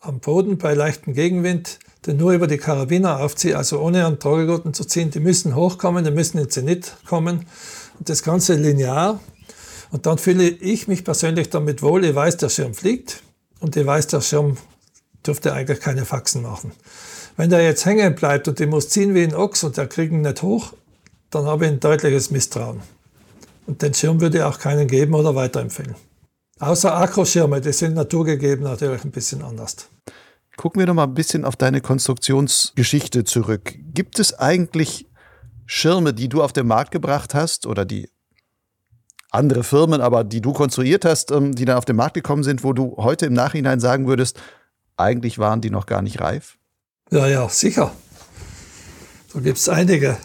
am 0.00 0.20
Boden 0.20 0.58
bei 0.58 0.74
leichtem 0.74 1.14
Gegenwind 1.14 1.78
den 2.06 2.16
nur 2.16 2.32
über 2.32 2.46
die 2.46 2.58
Karabiner 2.58 3.20
aufziehe, 3.20 3.56
also 3.56 3.80
ohne 3.80 4.04
einen 4.04 4.18
Tragegurten 4.18 4.74
zu 4.74 4.84
ziehen, 4.84 5.10
die 5.10 5.20
müssen 5.20 5.54
hochkommen, 5.54 6.04
die 6.04 6.10
müssen 6.10 6.38
in 6.38 6.50
Zenit 6.50 6.96
kommen 7.06 7.46
und 7.98 8.08
das 8.08 8.22
Ganze 8.22 8.54
linear. 8.54 9.20
Und 9.92 10.06
dann 10.06 10.18
fühle 10.18 10.48
ich 10.48 10.88
mich 10.88 11.04
persönlich 11.04 11.50
damit 11.50 11.82
wohl, 11.82 12.04
ich 12.04 12.14
weiß, 12.14 12.38
der 12.38 12.48
Schirm 12.48 12.74
fliegt 12.74 13.22
und 13.60 13.76
ich 13.76 13.86
weiß, 13.86 14.08
der 14.08 14.20
Schirm 14.20 14.56
dürfte 15.24 15.52
eigentlich 15.52 15.80
keine 15.80 16.04
Faxen 16.04 16.42
machen. 16.42 16.72
Wenn 17.36 17.50
der 17.50 17.62
jetzt 17.62 17.84
hängen 17.86 18.14
bleibt 18.14 18.48
und 18.48 18.58
ich 18.58 18.68
muss 18.68 18.88
ziehen 18.88 19.14
wie 19.14 19.22
ein 19.22 19.34
Ochs 19.34 19.62
und 19.62 19.76
der 19.76 19.86
kriegt 19.86 20.12
ihn 20.12 20.22
nicht 20.22 20.42
hoch, 20.42 20.72
dann 21.30 21.46
habe 21.46 21.66
ich 21.66 21.70
ein 21.70 21.80
deutliches 21.80 22.30
Misstrauen. 22.30 22.80
Und 23.66 23.82
den 23.82 23.94
Schirm 23.94 24.20
würde 24.20 24.38
ich 24.38 24.44
auch 24.44 24.58
keinen 24.58 24.88
geben 24.88 25.14
oder 25.14 25.34
weiterempfehlen. 25.34 25.94
Außer 26.58 26.94
Akroschirme, 26.94 27.60
die 27.60 27.72
sind 27.72 27.94
naturgegeben 27.94 28.64
natürlich 28.64 29.04
ein 29.04 29.10
bisschen 29.10 29.42
anders. 29.42 29.88
Gucken 30.56 30.80
wir 30.80 30.86
noch 30.86 30.94
mal 30.94 31.04
ein 31.04 31.14
bisschen 31.14 31.44
auf 31.44 31.56
deine 31.56 31.80
Konstruktionsgeschichte 31.80 33.24
zurück. 33.24 33.74
Gibt 33.94 34.18
es 34.18 34.38
eigentlich 34.38 35.08
Schirme, 35.66 36.12
die 36.12 36.28
du 36.28 36.42
auf 36.42 36.52
den 36.52 36.66
Markt 36.66 36.90
gebracht 36.90 37.34
hast 37.34 37.66
oder 37.66 37.84
die 37.84 38.10
andere 39.30 39.64
Firmen, 39.64 40.00
aber 40.00 40.24
die 40.24 40.40
du 40.42 40.52
konstruiert 40.52 41.04
hast, 41.04 41.30
ähm, 41.30 41.54
die 41.54 41.64
dann 41.64 41.78
auf 41.78 41.86
den 41.86 41.96
Markt 41.96 42.14
gekommen 42.14 42.44
sind, 42.44 42.62
wo 42.62 42.72
du 42.72 42.96
heute 42.98 43.26
im 43.26 43.32
Nachhinein 43.32 43.80
sagen 43.80 44.06
würdest, 44.06 44.38
eigentlich 44.96 45.38
waren 45.38 45.62
die 45.62 45.70
noch 45.70 45.86
gar 45.86 46.02
nicht 46.02 46.20
reif? 46.20 46.58
Ja, 47.10 47.26
ja, 47.26 47.48
sicher. 47.48 47.92
Da 49.32 49.40
gibt 49.40 49.58
es 49.58 49.68
einige. 49.68 50.18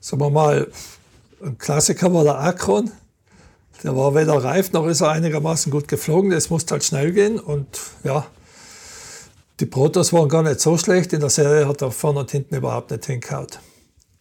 Sagen 0.00 0.20
wir 0.20 0.30
mal, 0.30 0.70
ein 1.44 1.58
Klassiker 1.58 2.12
war 2.12 2.24
der 2.24 2.38
Akron. 2.40 2.90
Der 3.82 3.94
war 3.96 4.14
weder 4.14 4.42
reif 4.42 4.72
noch 4.72 4.86
ist 4.86 5.02
er 5.02 5.10
einigermaßen 5.10 5.70
gut 5.70 5.88
geflogen. 5.88 6.30
Das 6.30 6.48
musste 6.50 6.72
halt 6.72 6.84
schnell 6.84 7.12
gehen. 7.12 7.38
Und 7.38 7.66
ja, 8.02 8.26
Die 9.60 9.66
Protos 9.66 10.12
waren 10.12 10.28
gar 10.28 10.42
nicht 10.42 10.58
so 10.58 10.76
schlecht, 10.76 11.12
in 11.12 11.20
der 11.20 11.30
Serie 11.30 11.68
hat 11.68 11.80
er 11.80 11.92
vorne 11.92 12.20
und 12.20 12.30
hinten 12.30 12.56
überhaupt 12.56 12.90
nicht 12.90 13.06
hingehauen. 13.06 13.46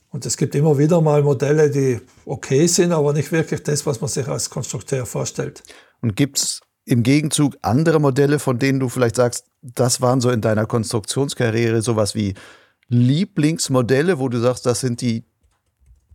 Und 0.09 0.27
es 0.27 0.37
gibt 0.37 0.53
immer 0.53 0.77
wieder 0.77 1.01
mal 1.01 1.23
Modelle, 1.23 1.71
die 1.71 1.99
okay 2.25 2.67
sind, 2.67 2.91
aber 2.91 3.13
nicht 3.13 3.31
wirklich 3.31 3.63
das, 3.63 3.83
was 3.87 3.99
man 3.99 4.09
sich 4.09 4.27
als 4.27 4.51
Konstrukteur 4.51 5.07
vorstellt. 5.07 5.63
Und 6.01 6.15
gibt 6.15 6.37
es 6.37 6.61
im 6.85 7.01
Gegenzug 7.01 7.57
andere 7.63 7.99
Modelle, 7.99 8.37
von 8.37 8.59
denen 8.59 8.79
du 8.79 8.89
vielleicht 8.89 9.15
sagst, 9.15 9.45
das 9.63 10.01
waren 10.01 10.21
so 10.21 10.29
in 10.29 10.41
deiner 10.41 10.67
Konstruktionskarriere 10.67 11.81
sowas 11.81 12.13
wie 12.13 12.35
Lieblingsmodelle, 12.89 14.19
wo 14.19 14.29
du 14.29 14.39
sagst, 14.39 14.67
das 14.67 14.81
sind 14.81 15.01
die, 15.01 15.25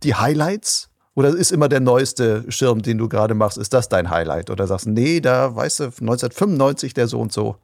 die 0.03 0.15
Highlights? 0.15 0.88
Oder 1.19 1.35
ist 1.35 1.51
immer 1.51 1.67
der 1.67 1.81
neueste 1.81 2.45
Schirm, 2.47 2.81
den 2.81 2.97
du 2.97 3.09
gerade 3.09 3.33
machst, 3.33 3.57
ist 3.57 3.73
das 3.73 3.89
dein 3.89 4.09
Highlight? 4.09 4.49
Oder 4.49 4.67
sagst, 4.67 4.87
nee, 4.87 5.19
da 5.19 5.53
weißt 5.53 5.79
du, 5.81 5.83
1995 5.83 6.93
der 6.93 7.09
so 7.09 7.19
und 7.19 7.33
so? 7.33 7.57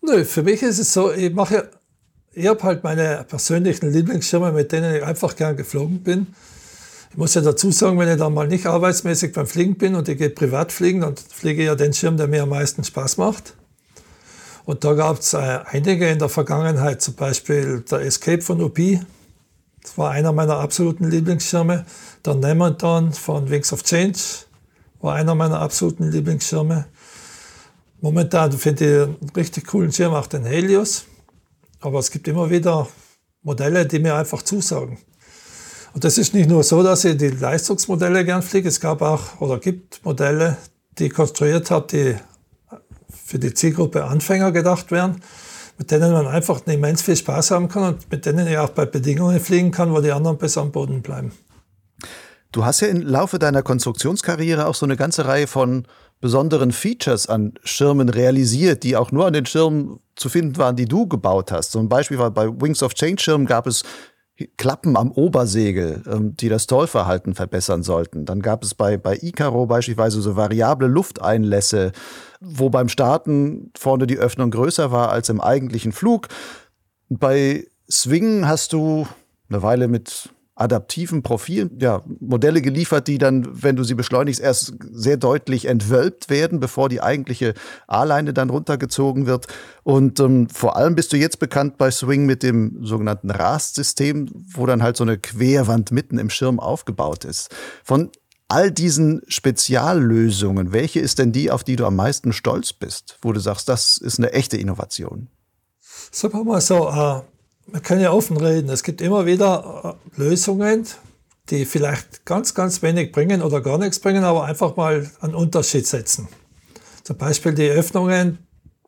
Nö, 0.00 0.24
für 0.24 0.44
mich 0.44 0.62
ist 0.62 0.78
es 0.78 0.92
so, 0.92 1.10
ich 1.10 1.34
mache, 1.34 1.68
ich 2.32 2.46
habe 2.46 2.62
halt 2.62 2.84
meine 2.84 3.26
persönlichen 3.28 3.90
Lieblingsschirme, 3.90 4.52
mit 4.52 4.70
denen 4.70 4.94
ich 4.94 5.02
einfach 5.02 5.34
gern 5.34 5.56
geflogen 5.56 6.04
bin. 6.04 6.28
Ich 7.10 7.16
muss 7.16 7.34
ja 7.34 7.40
dazu 7.40 7.72
sagen, 7.72 7.98
wenn 7.98 8.08
ich 8.08 8.16
dann 8.16 8.32
mal 8.32 8.46
nicht 8.46 8.66
arbeitsmäßig 8.66 9.32
beim 9.32 9.48
Fliegen 9.48 9.74
bin 9.74 9.96
und 9.96 10.08
ich 10.08 10.16
gehe 10.16 10.30
privat 10.30 10.70
fliegen, 10.70 11.00
dann 11.00 11.16
fliege 11.16 11.62
ich 11.62 11.66
ja 11.66 11.74
den 11.74 11.94
Schirm, 11.94 12.16
der 12.16 12.28
mir 12.28 12.44
am 12.44 12.50
meisten 12.50 12.84
Spaß 12.84 13.16
macht. 13.16 13.54
Und 14.66 14.84
da 14.84 14.94
gab 14.94 15.18
es 15.18 15.34
äh, 15.34 15.58
einige 15.64 16.08
in 16.08 16.20
der 16.20 16.28
Vergangenheit, 16.28 17.02
zum 17.02 17.14
Beispiel 17.14 17.80
der 17.90 18.02
Escape 18.02 18.40
von 18.40 18.62
UP. 18.62 18.78
Das 19.86 19.96
war 19.98 20.10
einer 20.10 20.32
meiner 20.32 20.58
absoluten 20.58 21.08
Lieblingsschirme. 21.08 21.86
Der 22.26 22.34
Nemonton 22.34 23.12
von 23.12 23.48
Wings 23.48 23.72
of 23.72 23.84
Change 23.84 24.18
war 25.00 25.14
einer 25.14 25.36
meiner 25.36 25.60
absoluten 25.60 26.10
Lieblingsschirme. 26.10 26.86
Momentan 28.00 28.50
finde 28.50 28.84
ich 28.84 29.02
einen 29.04 29.30
richtig 29.36 29.68
coolen 29.68 29.92
Schirm, 29.92 30.12
auch 30.12 30.26
den 30.26 30.44
Helios. 30.44 31.04
Aber 31.78 32.00
es 32.00 32.10
gibt 32.10 32.26
immer 32.26 32.50
wieder 32.50 32.88
Modelle, 33.42 33.86
die 33.86 34.00
mir 34.00 34.16
einfach 34.16 34.42
zusagen. 34.42 34.98
Und 35.94 36.02
das 36.02 36.18
ist 36.18 36.34
nicht 36.34 36.48
nur 36.48 36.64
so, 36.64 36.82
dass 36.82 37.04
ich 37.04 37.16
die 37.16 37.28
Leistungsmodelle 37.28 38.24
gern 38.24 38.42
fliege. 38.42 38.70
Es 38.70 38.80
gab 38.80 39.02
auch 39.02 39.40
oder 39.40 39.60
gibt 39.60 40.04
Modelle, 40.04 40.56
die 40.98 41.04
ich 41.04 41.14
konstruiert 41.14 41.70
habe, 41.70 41.86
die 41.86 42.16
für 43.24 43.38
die 43.38 43.54
Zielgruppe 43.54 44.04
Anfänger 44.04 44.50
gedacht 44.50 44.90
wären, 44.90 45.22
mit 45.78 45.92
denen 45.92 46.10
man 46.10 46.26
einfach 46.26 46.66
immens 46.66 47.02
viel 47.02 47.16
Spaß 47.16 47.52
haben 47.52 47.68
kann 47.68 47.94
und 47.94 48.10
mit 48.10 48.26
denen 48.26 48.48
ich 48.48 48.58
auch 48.58 48.70
bei 48.70 48.84
Bedingungen 48.84 49.38
fliegen 49.38 49.70
kann, 49.70 49.92
wo 49.92 50.00
die 50.00 50.10
anderen 50.10 50.38
bis 50.38 50.58
am 50.58 50.72
Boden 50.72 51.02
bleiben. 51.02 51.30
Du 52.56 52.64
hast 52.64 52.80
ja 52.80 52.88
im 52.88 53.02
Laufe 53.02 53.38
deiner 53.38 53.62
Konstruktionskarriere 53.62 54.66
auch 54.66 54.74
so 54.74 54.86
eine 54.86 54.96
ganze 54.96 55.26
Reihe 55.26 55.46
von 55.46 55.86
besonderen 56.22 56.72
Features 56.72 57.28
an 57.28 57.52
Schirmen 57.64 58.08
realisiert, 58.08 58.82
die 58.82 58.96
auch 58.96 59.12
nur 59.12 59.26
an 59.26 59.34
den 59.34 59.44
Schirmen 59.44 60.00
zu 60.14 60.30
finden 60.30 60.56
waren, 60.56 60.74
die 60.74 60.86
du 60.86 61.06
gebaut 61.06 61.52
hast. 61.52 61.76
Ein 61.76 61.90
Beispiel 61.90 62.18
war 62.18 62.30
bei 62.30 62.48
Wings 62.48 62.82
of 62.82 62.94
Change 62.94 63.22
Schirmen 63.22 63.44
gab 63.44 63.66
es 63.66 63.82
Klappen 64.56 64.96
am 64.96 65.12
Obersegel, 65.12 66.02
ähm, 66.10 66.34
die 66.34 66.48
das 66.48 66.66
Tollverhalten 66.66 67.34
verbessern 67.34 67.82
sollten. 67.82 68.24
Dann 68.24 68.40
gab 68.40 68.64
es 68.64 68.74
bei, 68.74 68.96
bei 68.96 69.18
Icaro 69.20 69.66
beispielsweise 69.66 70.22
so 70.22 70.34
variable 70.34 70.88
Lufteinlässe, 70.88 71.92
wo 72.40 72.70
beim 72.70 72.88
Starten 72.88 73.70
vorne 73.76 74.06
die 74.06 74.16
Öffnung 74.16 74.50
größer 74.50 74.90
war 74.90 75.10
als 75.10 75.28
im 75.28 75.42
eigentlichen 75.42 75.92
Flug. 75.92 76.28
Bei 77.10 77.66
Swing 77.90 78.48
hast 78.48 78.72
du 78.72 79.06
eine 79.50 79.62
Weile 79.62 79.88
mit 79.88 80.30
adaptiven 80.56 81.22
Profilen, 81.22 81.78
ja, 81.78 82.02
Modelle 82.18 82.62
geliefert, 82.62 83.08
die 83.08 83.18
dann, 83.18 83.46
wenn 83.62 83.76
du 83.76 83.84
sie 83.84 83.94
beschleunigst, 83.94 84.40
erst 84.40 84.74
sehr 84.90 85.18
deutlich 85.18 85.66
entwölbt 85.66 86.30
werden, 86.30 86.60
bevor 86.60 86.88
die 86.88 87.02
eigentliche 87.02 87.52
A-Leine 87.86 88.32
dann 88.32 88.48
runtergezogen 88.48 89.26
wird. 89.26 89.46
Und 89.84 90.18
ähm, 90.18 90.48
vor 90.48 90.76
allem 90.76 90.94
bist 90.94 91.12
du 91.12 91.18
jetzt 91.18 91.38
bekannt 91.38 91.76
bei 91.76 91.90
Swing 91.90 92.24
mit 92.24 92.42
dem 92.42 92.84
sogenannten 92.84 93.30
Rast-System, 93.30 94.30
wo 94.54 94.64
dann 94.64 94.82
halt 94.82 94.96
so 94.96 95.04
eine 95.04 95.18
Querwand 95.18 95.92
mitten 95.92 96.18
im 96.18 96.30
Schirm 96.30 96.58
aufgebaut 96.58 97.26
ist. 97.26 97.54
Von 97.84 98.10
all 98.48 98.70
diesen 98.70 99.20
Speziallösungen, 99.28 100.72
welche 100.72 101.00
ist 101.00 101.18
denn 101.18 101.32
die, 101.32 101.50
auf 101.50 101.64
die 101.64 101.76
du 101.76 101.84
am 101.84 101.96
meisten 101.96 102.32
stolz 102.32 102.72
bist, 102.72 103.18
wo 103.20 103.32
du 103.32 103.40
sagst, 103.40 103.68
das 103.68 103.98
ist 103.98 104.18
eine 104.18 104.32
echte 104.32 104.56
Innovation? 104.56 105.28
Sagen 106.10 106.32
wir 106.32 106.44
mal 106.44 106.60
so, 106.62 106.88
äh, 106.88 107.20
man 107.66 107.82
kann 107.82 108.00
ja 108.00 108.12
offen 108.12 108.36
reden. 108.36 108.70
Es 108.70 108.82
gibt 108.82 109.00
immer 109.00 109.26
wieder 109.26 109.98
äh, 110.16 110.20
Lösungen, 110.20 110.86
die 111.50 111.64
vielleicht 111.64 112.24
ganz, 112.24 112.54
ganz 112.54 112.82
wenig 112.82 113.12
bringen 113.12 113.42
oder 113.42 113.60
gar 113.60 113.78
nichts 113.78 114.00
bringen, 114.00 114.24
aber 114.24 114.44
einfach 114.44 114.76
mal 114.76 115.10
einen 115.20 115.34
Unterschied 115.34 115.86
setzen. 115.86 116.28
Zum 117.02 117.16
Beispiel 117.16 117.54
die 117.54 117.68
Öffnungen 117.68 118.38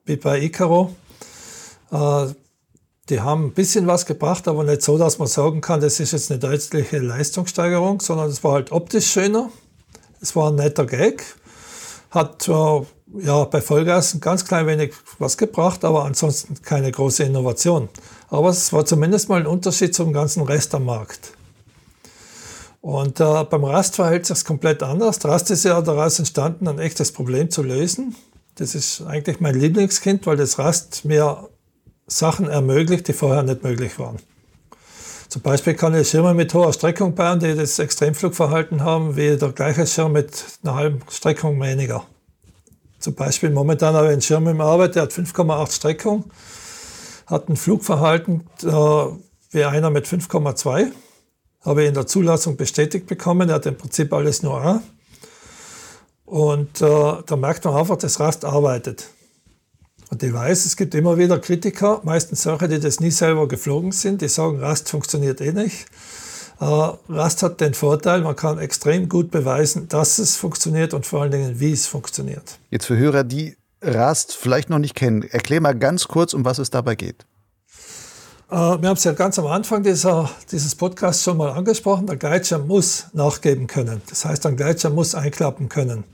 wie 0.05 0.17
bei 0.17 0.41
Icaro. 0.41 0.95
Äh, 1.91 2.27
die 3.09 3.21
haben 3.21 3.47
ein 3.47 3.53
bisschen 3.53 3.87
was 3.87 4.05
gebracht, 4.05 4.49
aber 4.49 4.65
nicht 4.65 4.83
so, 4.83 4.99
dass 4.99 5.19
man 5.19 5.29
sagen 5.29 5.61
kann, 5.61 5.81
das 5.81 5.99
ist 5.99 6.13
jetzt 6.13 6.31
eine 6.31 6.39
deutliche 6.39 6.99
Leistungssteigerung, 6.99 8.01
sondern 8.01 8.29
es 8.29 8.45
war 8.45 8.53
halt 8.53 8.71
optisch 8.71 9.11
schöner. 9.11 9.51
Es 10.21 10.37
war 10.37 10.51
ein 10.51 10.57
netter 10.57 10.85
Gag. 10.85 11.25
Hat 12.11 12.49
ja, 12.49 13.45
bei 13.45 13.61
Vollgas 13.61 14.15
ein 14.15 14.21
ganz 14.21 14.45
klein 14.45 14.67
wenig 14.67 14.93
was 15.19 15.39
gebracht, 15.39 15.85
aber 15.85 16.05
ansonsten 16.05 16.61
keine 16.63 16.93
große 16.93 17.25
Innovation. 17.25 17.89
Aber 18.31 18.51
es 18.51 18.73
war 18.73 18.85
zumindest 18.85 19.29
mal 19.29 19.41
ein 19.41 19.47
Unterschied 19.47 19.95
zum 19.95 20.13
ganzen 20.13 20.43
Rest 20.43 20.75
am 20.75 20.85
Markt. 20.85 21.33
Und 22.81 23.21
äh, 23.21 23.45
beim 23.45 23.65
Rast 23.65 23.97
verhält 23.97 24.27
sich 24.27 24.45
komplett 24.45 24.83
anders. 24.83 25.25
Rast 25.25 25.51
ist 25.51 25.65
ja 25.65 25.81
daraus 25.81 26.19
entstanden, 26.19 26.69
ein 26.69 26.79
echtes 26.79 27.13
Problem 27.13 27.51
zu 27.51 27.63
lösen. 27.63 28.15
Das 28.55 28.75
ist 28.75 29.03
eigentlich 29.03 29.41
mein 29.41 29.55
Lieblingskind, 29.55 30.27
weil 30.27 30.37
das 30.37 30.59
Rast 30.59 31.05
mir 31.05 31.49
Sachen 32.07 32.49
ermöglicht, 32.49 33.09
die 33.09 33.13
vorher 33.13 33.43
nicht 33.43 33.63
möglich 33.63 33.99
waren. 33.99 34.17
Zum 35.29 35.43
Beispiel 35.43 35.75
kann 35.75 35.95
ich 35.95 36.09
Schirme 36.09 36.33
mit 36.33 36.55
hoher 36.55 36.73
Streckung 36.73 37.15
bauen, 37.15 37.39
die 37.39 37.55
das 37.55 37.79
Extremflugverhalten 37.79 38.83
haben, 38.83 39.17
wie 39.17 39.37
der 39.37 39.53
gleiche 39.53 39.87
Schirm 39.87 40.13
mit 40.13 40.45
einer 40.63 40.75
halben 40.75 41.01
Streckung 41.11 41.61
weniger. 41.61 42.05
Zum 42.99 43.15
Beispiel 43.15 43.51
momentan 43.51 43.95
habe 43.95 44.07
ich 44.07 44.13
einen 44.13 44.23
Schirm 44.23 44.49
im 44.49 44.61
Arbeit, 44.61 44.95
der 44.95 45.03
hat 45.03 45.13
5,8 45.13 45.73
Streckung 45.73 46.25
hat 47.29 47.49
ein 47.49 47.57
Flugverhalten 47.57 48.45
äh, 48.63 48.67
wie 49.51 49.65
einer 49.65 49.91
mit 49.91 50.07
5,2. 50.07 50.91
Habe 51.65 51.83
ich 51.83 51.89
in 51.89 51.95
der 51.95 52.07
Zulassung 52.07 52.57
bestätigt 52.57 53.07
bekommen. 53.07 53.49
Er 53.49 53.57
hat 53.57 53.67
im 53.67 53.77
Prinzip 53.77 54.13
alles 54.13 54.43
nur 54.43 54.61
A. 54.61 54.83
Und 56.25 56.81
äh, 56.81 57.15
da 57.27 57.37
merkt 57.37 57.65
man 57.65 57.75
einfach, 57.75 57.97
dass 57.97 58.21
Rast 58.21 58.45
arbeitet. 58.45 59.09
Und 60.11 60.23
ich 60.23 60.33
weiß, 60.33 60.65
es 60.65 60.77
gibt 60.77 60.95
immer 60.95 61.19
wieder 61.19 61.39
Kritiker, 61.39 62.01
meistens 62.05 62.43
solche, 62.43 62.69
die 62.69 62.81
das 62.81 63.01
nie 63.01 63.11
selber 63.11 63.47
geflogen 63.47 63.93
sind, 63.93 64.23
die 64.23 64.29
sagen, 64.29 64.59
Rast 64.59 64.89
funktioniert 64.89 65.41
eh 65.41 65.53
nicht. 65.53 65.87
Äh, 66.61 66.65
Rast 66.65 67.43
hat 67.43 67.61
den 67.61 67.75
Vorteil, 67.75 68.23
man 68.23 68.37
kann 68.37 68.59
extrem 68.59 69.09
gut 69.09 69.31
beweisen, 69.31 69.89
dass 69.89 70.19
es 70.19 70.37
funktioniert 70.37 70.95
und 70.95 71.05
vor 71.05 71.23
allen 71.23 71.31
Dingen, 71.31 71.61
wie 71.61 71.73
es 71.73 71.87
funktioniert. 71.87 72.59
Jetzt 72.71 72.87
für 72.87 72.97
Hörer, 72.97 73.25
die 73.25 73.57
Rast 73.81 74.35
vielleicht 74.35 74.71
noch 74.71 74.79
nicht 74.79 74.95
kennen, 74.95 75.23
erklär 75.23 75.61
mal 75.61 75.79
ganz 75.79 76.09
kurz, 76.09 76.35
um 76.35 76.45
was 76.45 76.59
es 76.59 76.71
dabei 76.71 76.95
geht. 76.95 77.27
Äh, 78.51 78.55
wir 78.55 78.89
haben 78.89 78.97
es 78.97 79.05
ja 79.05 79.13
ganz 79.13 79.39
am 79.39 79.47
Anfang 79.47 79.83
dieser, 79.83 80.31
dieses 80.51 80.75
Podcasts 80.75 81.23
schon 81.23 81.37
mal 81.37 81.51
angesprochen. 81.51 82.07
Der 82.07 82.17
Gleitschirm 82.17 82.67
muss 82.67 83.07
nachgeben 83.13 83.67
können. 83.67 84.03
Das 84.09 84.25
heißt, 84.25 84.47
ein 84.47 84.57
Gleitschirm 84.57 84.95
muss 84.95 85.15
einklappen 85.15 85.69
können. 85.69 86.05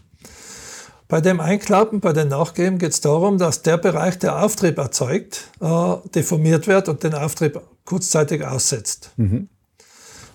Bei 1.07 1.21
dem 1.21 1.39
Einklappen, 1.39 2.01
bei 2.01 2.13
dem 2.13 2.29
Nachgeben 2.29 2.79
geht 2.79 2.93
es 2.93 3.01
darum, 3.01 3.39
dass 3.39 3.63
der 3.63 3.77
Bereich, 3.77 4.19
der 4.19 4.43
Auftrieb 4.43 4.79
erzeugt, 4.79 5.49
äh, 5.61 5.95
deformiert 6.15 6.67
wird 6.67 6.89
und 6.89 7.03
den 7.03 7.15
Auftrieb 7.15 7.61
kurzzeitig 7.85 8.45
aussetzt. 8.45 9.11
Mhm. 9.17 9.49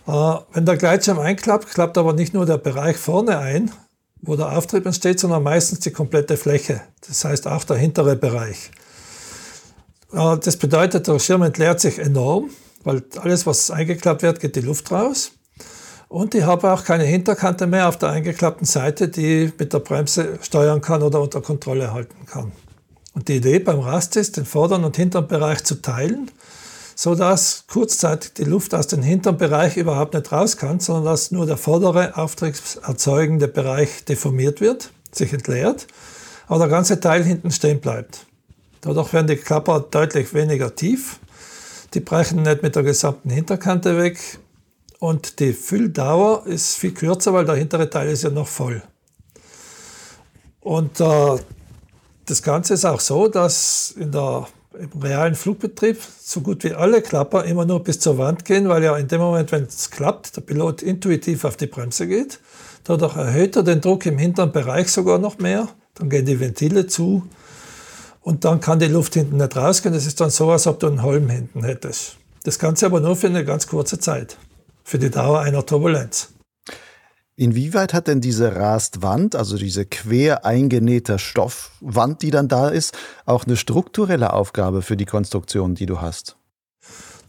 Äh, 0.08 0.12
wenn 0.54 0.66
der 0.66 0.78
Gleitschirm 0.78 1.20
einklappt, 1.20 1.68
klappt 1.68 1.98
aber 1.98 2.14
nicht 2.14 2.34
nur 2.34 2.46
der 2.46 2.58
Bereich 2.58 2.98
vorne 2.98 3.40
ein, 3.40 3.72
wo 4.22 4.36
der 4.36 4.58
Auftrieb 4.58 4.86
entsteht, 4.86 5.20
sondern 5.20 5.44
meistens 5.44 5.80
die 5.80 5.92
komplette 5.92 6.38
Fläche. 6.38 6.82
Das 7.08 7.24
heißt 7.24 7.48
auch 7.48 7.64
der 7.64 7.78
hintere 7.78 8.16
Bereich. 8.16 8.72
Äh, 10.14 10.38
das 10.38 10.58
bedeutet, 10.58 11.08
der 11.08 11.20
Schirm 11.20 11.42
entleert 11.44 11.80
sich 11.80 12.00
enorm, 12.00 12.50
weil 12.84 13.04
alles, 13.22 13.46
was 13.46 13.72
eingeklappt 13.72 14.24
wird, 14.24 14.40
geht 14.40 14.56
die 14.56 14.62
Luft 14.62 14.92
raus. 14.92 15.32
Und 16.08 16.34
ich 16.34 16.44
habe 16.44 16.72
auch 16.72 16.84
keine 16.84 17.04
Hinterkante 17.04 17.68
mehr 17.68 17.88
auf 17.88 17.98
der 17.98 18.10
eingeklappten 18.10 18.66
Seite, 18.66 19.10
die 19.10 19.54
mit 19.60 19.74
der 19.74 19.80
Bremse 19.80 20.40
steuern 20.42 20.82
kann 20.82 21.04
oder 21.04 21.22
unter 21.22 21.42
Kontrolle 21.42 21.94
halten 21.94 22.26
kann. 22.26 22.52
Und 23.14 23.28
die 23.28 23.36
Idee 23.36 23.60
beim 23.60 23.80
Rast 23.80 24.16
ist, 24.16 24.38
den 24.38 24.46
vorderen 24.46 24.86
und 24.86 24.96
hinteren 24.96 25.28
Bereich 25.28 25.64
zu 25.64 25.82
teilen 25.82 26.32
so 27.02 27.16
dass 27.16 27.64
kurzzeitig 27.68 28.34
die 28.34 28.44
Luft 28.44 28.76
aus 28.76 28.88
dem 28.88 29.02
hinteren 29.02 29.38
Bereich 29.38 29.78
überhaupt 29.78 30.16
nicht 30.16 30.30
raus 30.34 30.58
kann, 30.58 30.82
sondern 30.82 31.06
dass 31.06 31.32
nur 31.32 31.46
der 31.46 31.56
vordere 31.56 32.18
auftriebserzeugende 32.18 33.48
Bereich 33.48 34.04
deformiert 34.04 34.60
wird, 34.60 34.92
sich 35.10 35.32
entleert, 35.32 35.88
aber 36.48 36.60
der 36.60 36.68
ganze 36.68 37.00
Teil 37.00 37.24
hinten 37.24 37.52
stehen 37.52 37.80
bleibt. 37.80 38.26
Dadurch 38.82 39.14
werden 39.14 39.28
die 39.28 39.38
Klapper 39.38 39.80
deutlich 39.80 40.34
weniger 40.34 40.76
tief, 40.76 41.22
die 41.94 42.02
brechen 42.02 42.42
nicht 42.42 42.64
mit 42.64 42.76
der 42.76 42.84
gesamten 42.84 43.30
Hinterkante 43.30 43.98
weg 43.98 44.20
und 45.00 45.40
die 45.40 45.54
Fülldauer 45.54 46.48
ist 46.48 46.76
viel 46.76 46.94
kürzer, 46.94 47.32
weil 47.32 47.46
der 47.46 47.56
hintere 47.56 47.90
Teil 47.90 48.10
ist 48.10 48.24
ja 48.24 48.30
noch 48.30 48.50
voll. 48.50 48.84
Und 50.60 51.00
äh, 51.00 51.38
das 52.26 52.44
Ganze 52.44 52.74
ist 52.74 52.84
auch 52.84 53.00
so, 53.00 53.30
dass 53.30 53.92
in 53.98 54.12
der 54.12 54.50
im 54.80 55.02
realen 55.02 55.36
Flugbetrieb 55.36 55.98
so 56.22 56.42
gut 56.42 56.64
wie 56.64 56.74
alle 56.74 57.02
Klapper 57.02 57.44
immer 57.44 57.66
nur 57.66 57.84
bis 57.84 58.00
zur 58.00 58.18
Wand 58.18 58.46
gehen, 58.46 58.70
weil 58.70 58.84
ja 58.84 58.96
in 58.98 59.08
dem 59.08 59.20
Moment, 59.20 59.52
wenn 59.52 59.64
es 59.64 59.92
klappt, 59.92 60.38
der 60.38 60.42
Pilot 60.42 60.82
intuitiv 60.82 61.44
auf 61.44 61.58
die 61.58 61.68
Bremse 61.68 62.08
geht. 62.08 62.40
Dadurch 62.86 63.16
erhöht 63.18 63.56
er 63.56 63.64
den 63.64 63.82
Druck 63.82 64.06
im 64.06 64.18
hinteren 64.18 64.52
Bereich 64.52 64.90
sogar 64.90 65.20
noch 65.20 65.38
mehr. 65.38 65.68
Dann 65.96 66.10
gehen 66.10 66.26
die 66.26 66.40
Ventile 66.40 66.88
zu 66.88 67.28
und 68.22 68.46
dann 68.46 68.62
kann 68.62 68.80
die 68.80 68.88
Luft 68.88 69.14
hinten 69.16 69.38
nicht 69.38 69.56
rausgehen. 69.56 69.94
Das 69.94 70.06
ist 70.06 70.22
dann 70.22 70.30
so, 70.30 70.50
als 70.50 70.66
ob 70.66 70.80
du 70.80 70.88
einen 70.88 71.04
Holm 71.04 71.30
hinten 71.30 71.64
hättest. 71.64 72.18
Das 72.44 72.58
Ganze 72.58 72.86
aber 72.86 73.02
nur 73.02 73.16
für 73.16 73.28
eine 73.28 73.44
ganz 73.44 73.68
kurze 73.68 74.00
Zeit, 74.00 74.38
für 74.84 74.98
die 74.98 75.10
Dauer 75.10 75.42
einer 75.42 75.66
Turbulenz. 75.66 76.30
Inwieweit 77.40 77.94
hat 77.94 78.08
denn 78.08 78.20
diese 78.20 78.58
Rastwand, 78.58 79.34
also 79.34 79.56
diese 79.56 79.86
quer 79.86 80.46
eingenähte 80.46 81.20
Stoffwand, 81.20 82.22
die 82.22 82.32
dann 82.32 82.50
da 82.50 82.68
ist, 82.68 82.94
auch 83.26 83.46
eine 83.46 83.56
strukturelle 83.56 84.34
Aufgabe 84.34 84.82
für 84.82 84.98
die 84.98 85.06
Konstruktion, 85.06 85.74
die 85.74 85.86
du 85.86 86.02
hast? 86.02 86.36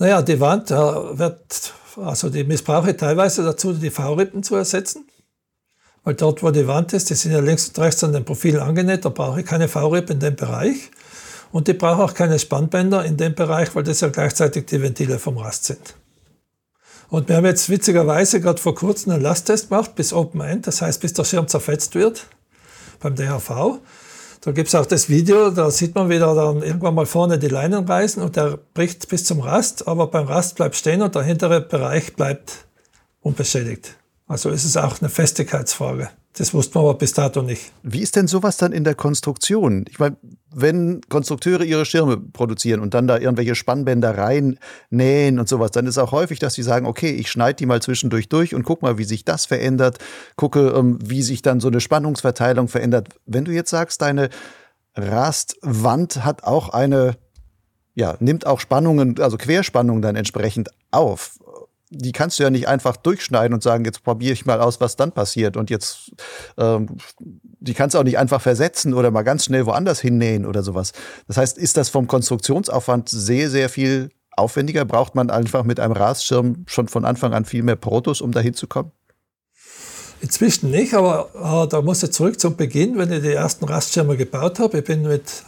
Naja, 0.00 0.20
die 0.22 0.40
Wand 0.40 0.72
äh, 0.72 0.74
wird, 0.74 1.72
also 1.96 2.28
die 2.28 2.42
missbrauche 2.42 2.96
teilweise 2.96 3.44
dazu, 3.44 3.72
die 3.72 3.90
V-Rippen 3.90 4.42
zu 4.42 4.56
ersetzen. 4.56 5.04
Weil 6.02 6.14
dort, 6.14 6.42
wo 6.42 6.50
die 6.50 6.66
Wand 6.66 6.92
ist, 6.92 7.08
die 7.10 7.14
sind 7.14 7.30
ja 7.30 7.38
links 7.38 7.68
und 7.68 7.78
rechts 7.78 8.02
an 8.02 8.12
den 8.12 8.24
Profilen 8.24 8.62
angenäht, 8.62 9.04
da 9.04 9.10
brauche 9.10 9.38
ich 9.38 9.46
keine 9.46 9.68
V-Rippen 9.68 10.14
in 10.14 10.20
dem 10.20 10.34
Bereich. 10.34 10.90
Und 11.52 11.68
ich 11.68 11.78
brauche 11.78 12.02
auch 12.02 12.14
keine 12.14 12.40
Spannbänder 12.40 13.04
in 13.04 13.16
dem 13.16 13.36
Bereich, 13.36 13.76
weil 13.76 13.84
das 13.84 14.00
ja 14.00 14.08
gleichzeitig 14.08 14.66
die 14.66 14.82
Ventile 14.82 15.20
vom 15.20 15.38
Rast 15.38 15.66
sind. 15.66 15.94
Und 17.10 17.28
wir 17.28 17.36
haben 17.36 17.44
jetzt 17.44 17.68
witzigerweise 17.68 18.40
gerade 18.40 18.60
vor 18.60 18.76
kurzem 18.76 19.12
einen 19.12 19.22
Lasttest 19.22 19.68
gemacht 19.68 19.96
bis 19.96 20.12
Open 20.12 20.40
End, 20.40 20.66
das 20.68 20.80
heißt 20.80 21.00
bis 21.00 21.12
der 21.12 21.24
Schirm 21.24 21.48
zerfetzt 21.48 21.96
wird 21.96 22.26
beim 23.00 23.16
DHV. 23.16 23.80
Da 24.42 24.52
gibt 24.52 24.68
es 24.68 24.74
auch 24.74 24.86
das 24.86 25.08
Video, 25.08 25.50
da 25.50 25.70
sieht 25.70 25.94
man 25.94 26.08
wieder 26.08 26.34
dann 26.34 26.62
irgendwann 26.62 26.94
mal 26.94 27.06
vorne 27.06 27.38
die 27.38 27.48
Leinen 27.48 27.84
reißen 27.84 28.22
und 28.22 28.36
der 28.36 28.58
bricht 28.74 29.08
bis 29.08 29.24
zum 29.24 29.40
Rast, 29.40 29.88
aber 29.88 30.06
beim 30.06 30.26
Rast 30.26 30.54
bleibt 30.54 30.76
stehen 30.76 31.02
und 31.02 31.14
der 31.14 31.22
hintere 31.22 31.60
Bereich 31.60 32.14
bleibt 32.14 32.66
unbeschädigt. 33.20 33.96
Also 34.28 34.50
ist 34.50 34.64
es 34.64 34.76
auch 34.76 35.00
eine 35.00 35.10
Festigkeitsfrage. 35.10 36.10
Das 36.34 36.54
wusste 36.54 36.78
man 36.78 36.88
aber 36.88 36.98
bis 36.98 37.12
dato 37.12 37.42
nicht. 37.42 37.72
Wie 37.82 38.00
ist 38.00 38.14
denn 38.14 38.28
sowas 38.28 38.56
dann 38.56 38.70
in 38.70 38.84
der 38.84 38.94
Konstruktion? 38.94 39.84
Ich 39.88 39.98
meine, 39.98 40.16
wenn 40.54 41.00
Konstrukteure 41.08 41.64
ihre 41.64 41.84
Schirme 41.84 42.18
produzieren 42.18 42.80
und 42.80 42.94
dann 42.94 43.08
da 43.08 43.18
irgendwelche 43.18 43.56
Spannbänder 43.56 44.16
reinnähen 44.16 45.40
und 45.40 45.48
sowas, 45.48 45.72
dann 45.72 45.86
ist 45.86 45.98
auch 45.98 46.12
häufig, 46.12 46.38
dass 46.38 46.54
sie 46.54 46.62
sagen, 46.62 46.86
okay, 46.86 47.10
ich 47.10 47.30
schneide 47.30 47.56
die 47.56 47.66
mal 47.66 47.82
zwischendurch 47.82 48.28
durch 48.28 48.54
und 48.54 48.62
guck 48.62 48.82
mal, 48.82 48.96
wie 48.96 49.04
sich 49.04 49.24
das 49.24 49.46
verändert, 49.46 49.98
gucke, 50.36 50.68
ähm, 50.68 50.98
wie 51.02 51.22
sich 51.22 51.42
dann 51.42 51.58
so 51.58 51.68
eine 51.68 51.80
Spannungsverteilung 51.80 52.68
verändert. 52.68 53.08
Wenn 53.26 53.44
du 53.44 53.50
jetzt 53.50 53.70
sagst, 53.70 54.00
deine 54.00 54.30
Rastwand 54.94 56.24
hat 56.24 56.44
auch 56.44 56.68
eine, 56.68 57.16
ja, 57.94 58.16
nimmt 58.20 58.46
auch 58.46 58.60
Spannungen, 58.60 59.20
also 59.20 59.36
Querspannungen 59.36 60.02
dann 60.02 60.14
entsprechend 60.14 60.70
auf 60.92 61.39
die 61.90 62.12
kannst 62.12 62.38
du 62.38 62.44
ja 62.44 62.50
nicht 62.50 62.68
einfach 62.68 62.96
durchschneiden 62.96 63.52
und 63.52 63.62
sagen, 63.62 63.84
jetzt 63.84 64.04
probiere 64.04 64.32
ich 64.32 64.46
mal 64.46 64.60
aus, 64.60 64.80
was 64.80 64.94
dann 64.94 65.10
passiert. 65.10 65.56
Und 65.56 65.70
jetzt, 65.70 66.12
ähm, 66.56 66.86
die 67.18 67.74
kannst 67.74 67.94
du 67.94 67.98
auch 67.98 68.04
nicht 68.04 68.18
einfach 68.18 68.40
versetzen 68.40 68.94
oder 68.94 69.10
mal 69.10 69.22
ganz 69.22 69.44
schnell 69.44 69.66
woanders 69.66 70.00
hinnähen 70.00 70.46
oder 70.46 70.62
sowas. 70.62 70.92
Das 71.26 71.36
heißt, 71.36 71.58
ist 71.58 71.76
das 71.76 71.88
vom 71.88 72.06
Konstruktionsaufwand 72.06 73.08
sehr, 73.08 73.50
sehr 73.50 73.68
viel 73.68 74.10
aufwendiger? 74.30 74.84
Braucht 74.84 75.16
man 75.16 75.30
einfach 75.30 75.64
mit 75.64 75.80
einem 75.80 75.92
Rastschirm 75.92 76.64
schon 76.66 76.86
von 76.86 77.04
Anfang 77.04 77.34
an 77.34 77.44
viel 77.44 77.64
mehr 77.64 77.76
Protos, 77.76 78.20
um 78.20 78.30
da 78.30 78.40
hinzukommen? 78.40 78.92
Inzwischen 80.20 80.70
nicht, 80.70 80.94
aber 80.94 81.30
äh, 81.34 81.68
da 81.68 81.82
muss 81.82 82.02
ich 82.02 82.12
zurück 82.12 82.38
zum 82.38 82.54
Beginn, 82.54 82.98
wenn 82.98 83.10
ich 83.10 83.22
die 83.22 83.32
ersten 83.32 83.64
Rastschirme 83.64 84.16
gebaut 84.16 84.60
habe. 84.60 84.78
Ich 84.78 84.84
bin 84.84 85.02
mit 85.02 85.42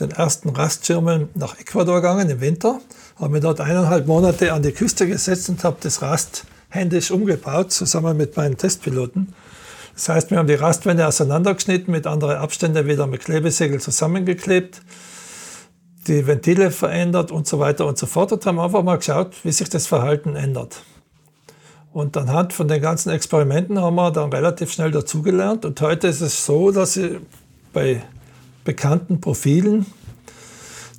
den 0.00 0.10
ersten 0.10 0.50
Rastschirmen 0.50 1.28
nach 1.34 1.58
Ecuador 1.58 1.96
gegangen 1.96 2.30
im 2.30 2.40
Winter 2.40 2.80
habe 3.20 3.32
mich 3.32 3.42
dort 3.42 3.60
eineinhalb 3.60 4.06
Monate 4.06 4.52
an 4.52 4.62
die 4.62 4.72
Küste 4.72 5.06
gesetzt 5.06 5.48
und 5.50 5.62
habe 5.62 5.76
das 5.80 6.00
Rast 6.00 6.46
händisch 6.70 7.10
umgebaut, 7.10 7.70
zusammen 7.70 8.16
mit 8.16 8.36
meinen 8.36 8.56
Testpiloten. 8.56 9.34
Das 9.94 10.08
heißt, 10.08 10.30
wir 10.30 10.38
haben 10.38 10.46
die 10.46 10.54
Rastwände 10.54 11.06
auseinandergeschnitten, 11.06 11.92
mit 11.92 12.06
anderen 12.06 12.36
Abständen 12.36 12.86
wieder 12.86 13.06
mit 13.06 13.22
Klebesegel 13.22 13.80
zusammengeklebt, 13.80 14.80
die 16.06 16.26
Ventile 16.26 16.70
verändert 16.70 17.30
und 17.30 17.46
so 17.46 17.58
weiter 17.58 17.86
und 17.86 17.98
so 17.98 18.06
fort 18.06 18.32
und 18.32 18.46
haben 18.46 18.58
einfach 18.58 18.82
mal 18.82 18.96
geschaut, 18.96 19.34
wie 19.42 19.52
sich 19.52 19.68
das 19.68 19.86
Verhalten 19.86 20.34
ändert. 20.36 20.82
Und 21.92 22.16
anhand 22.16 22.52
von 22.52 22.68
den 22.68 22.80
ganzen 22.80 23.10
Experimenten 23.10 23.80
haben 23.80 23.96
wir 23.96 24.10
dann 24.12 24.32
relativ 24.32 24.72
schnell 24.72 24.92
dazugelernt. 24.92 25.64
Und 25.64 25.80
heute 25.80 26.06
ist 26.06 26.20
es 26.20 26.46
so, 26.46 26.70
dass 26.70 26.96
ich 26.96 27.18
bei 27.72 28.02
bekannten 28.64 29.20
Profilen 29.20 29.86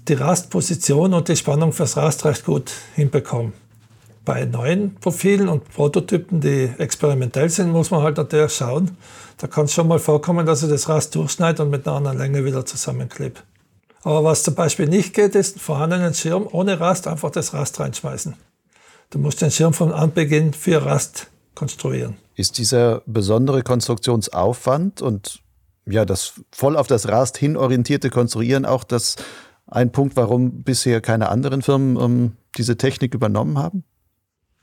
die 0.07 0.13
Rastposition 0.13 1.13
und 1.13 1.27
die 1.27 1.35
Spannung 1.35 1.73
fürs 1.73 1.95
Rast 1.97 2.25
recht 2.25 2.45
gut 2.45 2.71
hinbekommen. 2.95 3.53
Bei 4.25 4.45
neuen 4.45 4.95
Profilen 4.95 5.49
und 5.49 5.69
Prototypen, 5.69 6.41
die 6.41 6.69
experimentell 6.77 7.49
sind, 7.49 7.71
muss 7.71 7.91
man 7.91 8.03
halt 8.03 8.17
natürlich 8.17 8.53
schauen. 8.53 8.97
Da 9.37 9.47
kann 9.47 9.65
es 9.65 9.73
schon 9.73 9.87
mal 9.87 9.99
vorkommen, 9.99 10.45
dass 10.45 10.63
ich 10.63 10.69
das 10.69 10.89
Rast 10.89 11.15
durchschneide 11.15 11.63
und 11.63 11.69
mit 11.69 11.87
einer 11.87 11.97
anderen 11.97 12.17
Länge 12.17 12.45
wieder 12.45 12.65
zusammenklebe. 12.65 13.39
Aber 14.03 14.23
was 14.23 14.43
zum 14.43 14.55
Beispiel 14.55 14.87
nicht 14.87 15.13
geht, 15.13 15.35
ist 15.35 15.55
einen 15.55 15.61
vorhandenen 15.61 16.13
Schirm 16.13 16.47
ohne 16.51 16.79
Rast 16.79 17.07
einfach 17.07 17.31
das 17.31 17.53
Rast 17.53 17.79
reinschmeißen. 17.79 18.35
Du 19.11 19.19
musst 19.19 19.41
den 19.41 19.51
Schirm 19.51 19.73
von 19.73 19.91
Anbeginn 19.91 20.53
für 20.53 20.85
Rast 20.85 21.27
konstruieren. 21.55 22.17
Ist 22.35 22.57
dieser 22.57 23.01
besondere 23.05 23.61
Konstruktionsaufwand 23.61 25.01
und 25.01 25.41
ja, 25.91 26.05
das 26.05 26.33
voll 26.51 26.77
auf 26.77 26.87
das 26.87 27.07
Rast 27.07 27.37
hinorientierte 27.37 28.09
Konstruieren 28.09 28.65
auch 28.65 28.83
das 28.83 29.15
ein 29.67 29.91
Punkt, 29.91 30.15
warum 30.17 30.63
bisher 30.63 31.01
keine 31.01 31.29
anderen 31.29 31.61
Firmen 31.61 31.97
ähm, 31.97 32.31
diese 32.57 32.77
Technik 32.77 33.13
übernommen 33.13 33.57
haben? 33.57 33.83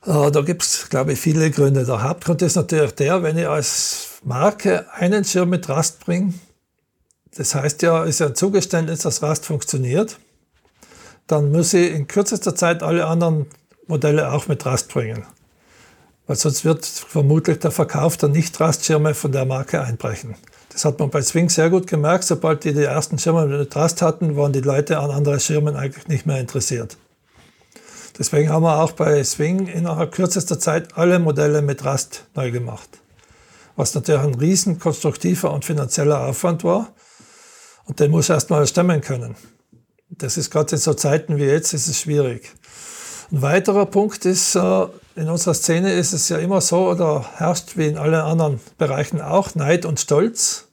Äh, 0.05 0.31
da 0.31 0.41
gibt 0.41 0.63
es, 0.63 0.89
glaube 0.89 1.13
ich, 1.13 1.19
viele 1.19 1.49
Gründe. 1.51 1.85
Der 1.85 2.03
Hauptgrund 2.03 2.41
ist 2.41 2.55
natürlich 2.55 2.93
der, 2.93 3.23
wenn 3.23 3.37
ich 3.37 3.47
als 3.47 4.19
Marke 4.23 4.85
einen 4.93 5.25
Schirm 5.25 5.49
mit 5.49 5.67
Rast 5.67 6.05
bringe, 6.05 6.33
das 7.35 7.55
heißt 7.55 7.81
ja, 7.81 8.03
ist 8.03 8.19
ja 8.19 8.27
ein 8.27 8.35
Zugeständnis, 8.35 8.99
dass 8.99 9.21
Rast 9.21 9.45
funktioniert, 9.45 10.19
dann 11.27 11.51
muss 11.51 11.73
ich 11.73 11.93
in 11.93 12.07
kürzester 12.07 12.55
Zeit 12.55 12.81
alle 12.81 13.05
anderen 13.05 13.45
Modelle 13.87 14.31
auch 14.31 14.47
mit 14.47 14.65
Rast 14.65 14.89
bringen. 14.89 15.25
Weil 16.27 16.35
sonst 16.35 16.65
wird 16.65 16.85
vermutlich 16.85 17.59
der 17.59 17.71
Verkauf 17.71 18.17
der 18.17 18.29
Nicht-Rastschirme 18.29 19.13
von 19.13 19.31
der 19.31 19.45
Marke 19.45 19.81
einbrechen. 19.81 20.35
Das 20.79 20.85
hat 20.85 20.99
man 20.99 21.09
bei 21.09 21.21
Swing 21.21 21.49
sehr 21.49 21.69
gut 21.69 21.87
gemerkt. 21.87 22.23
Sobald 22.23 22.63
die 22.63 22.73
die 22.73 22.85
ersten 22.85 23.19
Schirme 23.19 23.45
mit 23.47 23.75
Rust 23.75 24.01
hatten, 24.01 24.37
waren 24.37 24.53
die 24.53 24.61
Leute 24.61 24.97
an 24.99 25.11
anderen 25.11 25.41
Schirmen 25.41 25.75
eigentlich 25.75 26.07
nicht 26.07 26.25
mehr 26.25 26.39
interessiert. 26.39 26.95
Deswegen 28.17 28.47
haben 28.47 28.63
wir 28.63 28.81
auch 28.81 28.93
bei 28.93 29.21
Swing 29.25 29.67
innerhalb 29.67 30.13
kürzester 30.13 30.57
Zeit 30.57 30.97
alle 30.97 31.19
Modelle 31.19 31.61
mit 31.61 31.83
Rust 31.83 32.23
neu 32.33 32.51
gemacht. 32.51 32.87
Was 33.75 33.93
natürlich 33.93 34.21
ein 34.21 34.35
riesen 34.35 34.79
konstruktiver 34.79 35.51
und 35.51 35.65
finanzieller 35.65 36.25
Aufwand 36.25 36.63
war. 36.63 36.93
Und 37.83 37.99
den 37.99 38.11
muss 38.11 38.29
erst 38.29 38.49
mal 38.49 38.65
stemmen 38.65 39.01
können. 39.01 39.35
Das 40.07 40.37
ist 40.37 40.49
gerade 40.49 40.77
in 40.77 40.81
so 40.81 40.93
Zeiten 40.93 41.35
wie 41.35 41.43
jetzt, 41.43 41.73
ist 41.73 41.89
es 41.89 41.99
schwierig. 41.99 42.53
Ein 43.33 43.41
weiterer 43.41 43.85
Punkt 43.85 44.23
ist, 44.23 44.55
äh, 44.55 44.85
in 45.17 45.27
unserer 45.27 45.55
Szene 45.55 45.91
ist 45.91 46.13
es 46.13 46.29
ja 46.29 46.37
immer 46.37 46.61
so 46.61 46.89
oder 46.89 47.25
herrscht 47.35 47.75
wie 47.75 47.87
in 47.87 47.97
allen 47.97 48.13
anderen 48.13 48.61
Bereichen 48.77 49.19
auch 49.19 49.55
Neid 49.55 49.85
und 49.85 49.99
Stolz. 49.99 50.68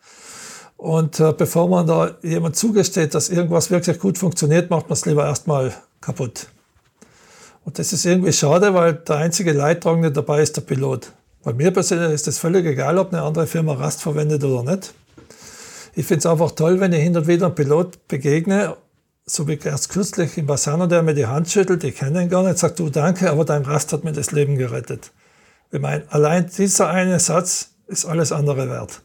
Und 0.76 1.20
äh, 1.20 1.32
bevor 1.32 1.68
man 1.68 1.86
da 1.86 2.16
jemand 2.22 2.56
zugesteht, 2.56 3.14
dass 3.14 3.28
irgendwas 3.28 3.70
wirklich 3.70 3.98
gut 3.98 4.18
funktioniert, 4.18 4.70
macht 4.70 4.88
man 4.88 4.92
es 4.92 5.06
lieber 5.06 5.24
erstmal 5.24 5.74
kaputt. 6.00 6.48
Und 7.64 7.78
das 7.78 7.92
ist 7.92 8.04
irgendwie 8.04 8.32
schade, 8.32 8.74
weil 8.74 8.94
der 8.94 9.16
einzige 9.16 9.52
Leidtragende 9.52 10.12
dabei 10.12 10.42
ist 10.42 10.56
der 10.56 10.62
Pilot. 10.62 11.12
Bei 11.42 11.52
mir 11.52 11.70
persönlich 11.70 12.12
ist 12.12 12.28
es 12.28 12.38
völlig 12.38 12.66
egal, 12.66 12.98
ob 12.98 13.12
eine 13.12 13.22
andere 13.22 13.46
Firma 13.46 13.74
Rast 13.74 14.02
verwendet 14.02 14.44
oder 14.44 14.70
nicht. 14.70 14.92
Ich 15.94 16.06
finde 16.06 16.18
es 16.18 16.26
einfach 16.26 16.50
toll, 16.52 16.78
wenn 16.78 16.92
ich 16.92 17.02
hin 17.02 17.16
und 17.16 17.26
wieder 17.26 17.46
einem 17.46 17.54
Pilot 17.54 18.06
begegne 18.08 18.76
so 19.26 19.48
wie 19.48 19.58
erst 19.58 19.88
kürzlich 19.88 20.38
in 20.38 20.46
Bassano, 20.46 20.86
der 20.86 21.02
mir 21.02 21.14
die 21.14 21.26
Hand 21.26 21.50
schüttelt, 21.50 21.82
ich 21.82 21.96
kenne 21.96 22.22
ihn 22.22 22.28
gar 22.28 22.44
nicht, 22.44 22.58
sagt 22.58 22.78
du 22.78 22.88
danke, 22.88 23.28
aber 23.28 23.44
dein 23.44 23.62
Rast 23.62 23.92
hat 23.92 24.04
mir 24.04 24.12
das 24.12 24.30
Leben 24.30 24.56
gerettet. 24.56 25.10
Ich 25.72 25.80
meine, 25.80 26.04
allein 26.10 26.48
dieser 26.56 26.88
eine 26.88 27.18
Satz 27.18 27.70
ist 27.88 28.04
alles 28.04 28.30
andere 28.30 28.70
wert. 28.70 29.02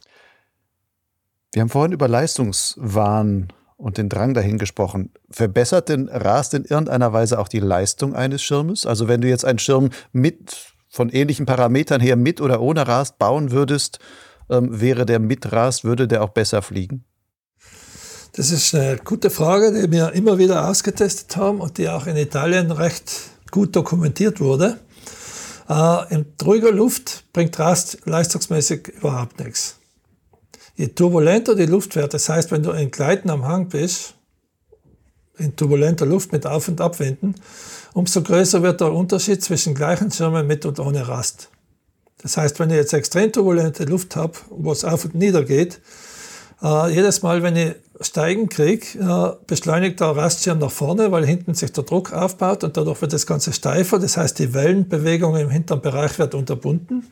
Wir 1.52 1.60
haben 1.60 1.68
vorhin 1.68 1.92
über 1.92 2.08
Leistungswahn 2.08 3.48
und 3.76 3.98
den 3.98 4.08
Drang 4.08 4.32
dahin 4.32 4.56
gesprochen. 4.56 5.10
Verbessert 5.30 5.90
denn 5.90 6.08
Rast 6.08 6.54
in 6.54 6.64
irgendeiner 6.64 7.12
Weise 7.12 7.38
auch 7.38 7.48
die 7.48 7.60
Leistung 7.60 8.14
eines 8.14 8.42
Schirmes? 8.42 8.86
Also 8.86 9.06
wenn 9.06 9.20
du 9.20 9.28
jetzt 9.28 9.44
einen 9.44 9.58
Schirm 9.58 9.90
mit 10.12 10.72
von 10.88 11.10
ähnlichen 11.10 11.44
Parametern 11.44 12.00
her 12.00 12.16
mit 12.16 12.40
oder 12.40 12.60
ohne 12.62 12.86
Rast 12.88 13.18
bauen 13.18 13.50
würdest, 13.50 13.98
ähm, 14.50 14.80
wäre 14.80 15.04
der 15.04 15.18
mit 15.18 15.52
Rast, 15.52 15.84
würde 15.84 16.08
der 16.08 16.22
auch 16.22 16.30
besser 16.30 16.62
fliegen? 16.62 17.04
Das 18.32 18.50
ist 18.50 18.74
eine 18.74 18.96
gute 18.96 19.28
Frage, 19.28 19.72
die 19.72 19.92
wir 19.92 20.12
immer 20.12 20.38
wieder 20.38 20.68
ausgetestet 20.68 21.36
haben 21.36 21.60
und 21.60 21.76
die 21.76 21.88
auch 21.88 22.06
in 22.06 22.16
Italien 22.16 22.70
recht 22.70 23.12
gut 23.50 23.76
dokumentiert 23.76 24.40
wurde. 24.40 24.78
Äh, 25.68 26.14
in 26.14 26.26
ruhiger 26.42 26.72
Luft 26.72 27.24
bringt 27.34 27.58
Rast 27.58 27.98
leistungsmäßig 28.06 28.88
überhaupt 28.88 29.38
nichts. 29.38 29.81
Je 30.82 30.88
turbulenter 30.88 31.54
die 31.54 31.66
Luft 31.66 31.94
wird, 31.94 32.12
das 32.12 32.28
heißt, 32.28 32.50
wenn 32.50 32.64
du 32.64 32.72
in 32.72 32.90
Gleiten 32.90 33.30
am 33.30 33.46
Hang 33.46 33.68
bist, 33.68 34.14
in 35.38 35.54
turbulenter 35.54 36.06
Luft 36.06 36.32
mit 36.32 36.44
Auf- 36.44 36.66
und 36.66 36.80
Abwinden, 36.80 37.36
umso 37.94 38.20
größer 38.20 38.64
wird 38.64 38.80
der 38.80 38.92
Unterschied 38.92 39.44
zwischen 39.44 39.76
gleichen 39.76 40.10
Schirmen 40.10 40.44
mit 40.44 40.66
und 40.66 40.80
ohne 40.80 41.06
Rast. 41.06 41.50
Das 42.20 42.36
heißt, 42.36 42.58
wenn 42.58 42.70
ich 42.70 42.74
jetzt 42.74 42.94
extrem 42.94 43.30
turbulente 43.30 43.84
Luft 43.84 44.16
habe, 44.16 44.32
wo 44.50 44.72
es 44.72 44.84
auf 44.84 45.04
und 45.04 45.14
nieder 45.14 45.44
geht, 45.44 45.80
äh, 46.64 46.92
jedes 46.92 47.22
Mal, 47.22 47.44
wenn 47.44 47.54
ich 47.54 47.76
Steigen 48.00 48.48
kriege, 48.48 48.98
äh, 48.98 49.36
beschleunigt 49.46 50.00
der 50.00 50.16
Rastschirm 50.16 50.58
nach 50.58 50.72
vorne, 50.72 51.12
weil 51.12 51.24
hinten 51.24 51.54
sich 51.54 51.70
der 51.70 51.84
Druck 51.84 52.12
aufbaut 52.12 52.64
und 52.64 52.76
dadurch 52.76 53.00
wird 53.02 53.12
das 53.12 53.28
Ganze 53.28 53.52
steifer. 53.52 54.00
Das 54.00 54.16
heißt, 54.16 54.36
die 54.40 54.52
Wellenbewegung 54.52 55.36
im 55.36 55.50
hinteren 55.50 55.80
Bereich 55.80 56.18
wird 56.18 56.34
unterbunden. 56.34 57.06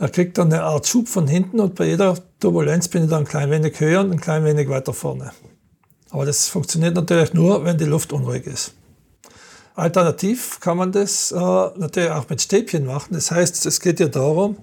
Er 0.00 0.08
kriegt 0.08 0.38
dann 0.38 0.50
eine 0.50 0.62
Art 0.62 0.86
Schub 0.86 1.08
von 1.08 1.26
hinten 1.26 1.60
und 1.60 1.74
bei 1.74 1.84
jeder 1.84 2.16
Turbulenz 2.40 2.88
bin 2.88 3.04
ich 3.04 3.10
dann 3.10 3.24
ein 3.24 3.28
klein 3.28 3.50
wenig 3.50 3.78
höher 3.80 4.00
und 4.00 4.10
ein 4.10 4.20
klein 4.20 4.44
wenig 4.46 4.70
weiter 4.70 4.94
vorne. 4.94 5.30
Aber 6.08 6.24
das 6.24 6.48
funktioniert 6.48 6.94
natürlich 6.94 7.34
nur, 7.34 7.66
wenn 7.66 7.76
die 7.76 7.84
Luft 7.84 8.14
unruhig 8.14 8.46
ist. 8.46 8.72
Alternativ 9.74 10.58
kann 10.58 10.78
man 10.78 10.90
das 10.90 11.32
äh, 11.32 11.36
natürlich 11.36 12.10
auch 12.10 12.26
mit 12.30 12.40
Stäbchen 12.40 12.86
machen. 12.86 13.12
Das 13.12 13.30
heißt, 13.30 13.66
es 13.66 13.78
geht 13.78 14.00
ja 14.00 14.08
darum, 14.08 14.56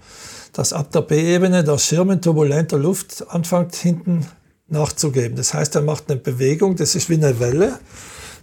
dass 0.53 0.73
ab 0.73 0.91
der 0.91 1.01
B-Ebene 1.01 1.63
der 1.63 1.77
Schirm 1.77 2.09
in 2.09 2.21
turbulenter 2.21 2.79
Luft 2.79 3.23
anfängt 3.29 3.75
hinten 3.75 4.25
nachzugeben. 4.67 5.38
Das 5.38 5.53
heißt, 5.53 5.75
er 5.75 5.83
macht 5.83 6.09
eine 6.09 6.19
Bewegung, 6.19 6.75
das 6.75 6.95
ist 6.95 7.09
wie 7.09 7.13
eine 7.13 7.39
Welle 7.39 7.79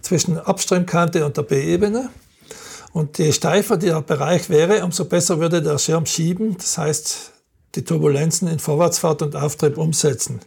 zwischen 0.01 0.37
Abströmkante 0.37 1.25
und 1.25 1.35
der 1.35 1.43
B-Ebene. 1.43 2.09
Und 2.95 3.17
je 3.17 3.33
steifer 3.33 3.75
der 3.75 4.01
Bereich 4.01 4.49
wäre, 4.49 4.85
umso 4.85 5.03
besser 5.03 5.41
würde 5.41 5.61
der 5.61 5.77
Schirm 5.79 6.05
schieben. 6.05 6.55
Das 6.55 6.77
heißt, 6.77 7.33
die 7.75 7.83
Turbulenzen 7.83 8.47
in 8.47 8.57
Vorwärtsfahrt 8.57 9.21
und 9.21 9.35
Auftrieb 9.35 9.77
umsetzen. 9.77 10.39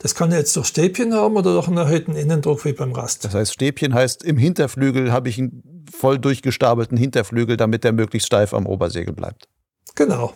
Das 0.00 0.16
kann 0.16 0.32
jetzt 0.32 0.56
durch 0.56 0.66
Stäbchen 0.66 1.14
haben 1.14 1.36
oder 1.36 1.54
durch 1.54 1.68
einen 1.68 1.76
erhöhten 1.76 2.16
Innendruck 2.16 2.64
wie 2.64 2.72
beim 2.72 2.90
Rast. 2.90 3.24
Das 3.24 3.32
heißt, 3.32 3.52
Stäbchen 3.52 3.94
heißt, 3.94 4.24
im 4.24 4.36
Hinterflügel 4.38 5.12
habe 5.12 5.28
ich 5.28 5.38
einen 5.38 5.86
voll 5.88 6.18
durchgestapelten 6.18 6.98
Hinterflügel, 6.98 7.56
damit 7.56 7.84
der 7.84 7.92
möglichst 7.92 8.26
steif 8.26 8.54
am 8.54 8.66
Obersegel 8.66 9.14
bleibt. 9.14 9.48
Genau, 9.94 10.34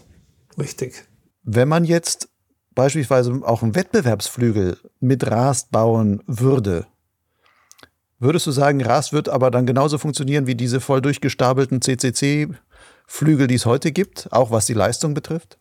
richtig. 0.60 1.08
Wenn 1.42 1.66
man 1.66 1.84
jetzt 1.84 2.28
beispielsweise 2.76 3.40
auch 3.42 3.64
einen 3.64 3.74
Wettbewerbsflügel 3.74 4.78
mit 5.00 5.28
Rast 5.28 5.72
bauen 5.72 6.22
würde, 6.28 6.86
würdest 8.18 8.46
du 8.46 8.50
sagen, 8.50 8.82
Rast 8.82 9.12
wird 9.12 9.28
aber 9.28 9.50
dann 9.50 9.66
genauso 9.66 9.98
funktionieren 9.98 10.46
wie 10.46 10.54
diese 10.54 10.80
voll 10.80 11.00
durchgestapelten 11.00 11.80
CCC-Flügel, 11.80 13.46
die 13.46 13.54
es 13.54 13.66
heute 13.66 13.92
gibt, 13.92 14.28
auch 14.30 14.50
was 14.50 14.66
die 14.66 14.74
Leistung 14.74 15.14
betrifft? 15.14 15.58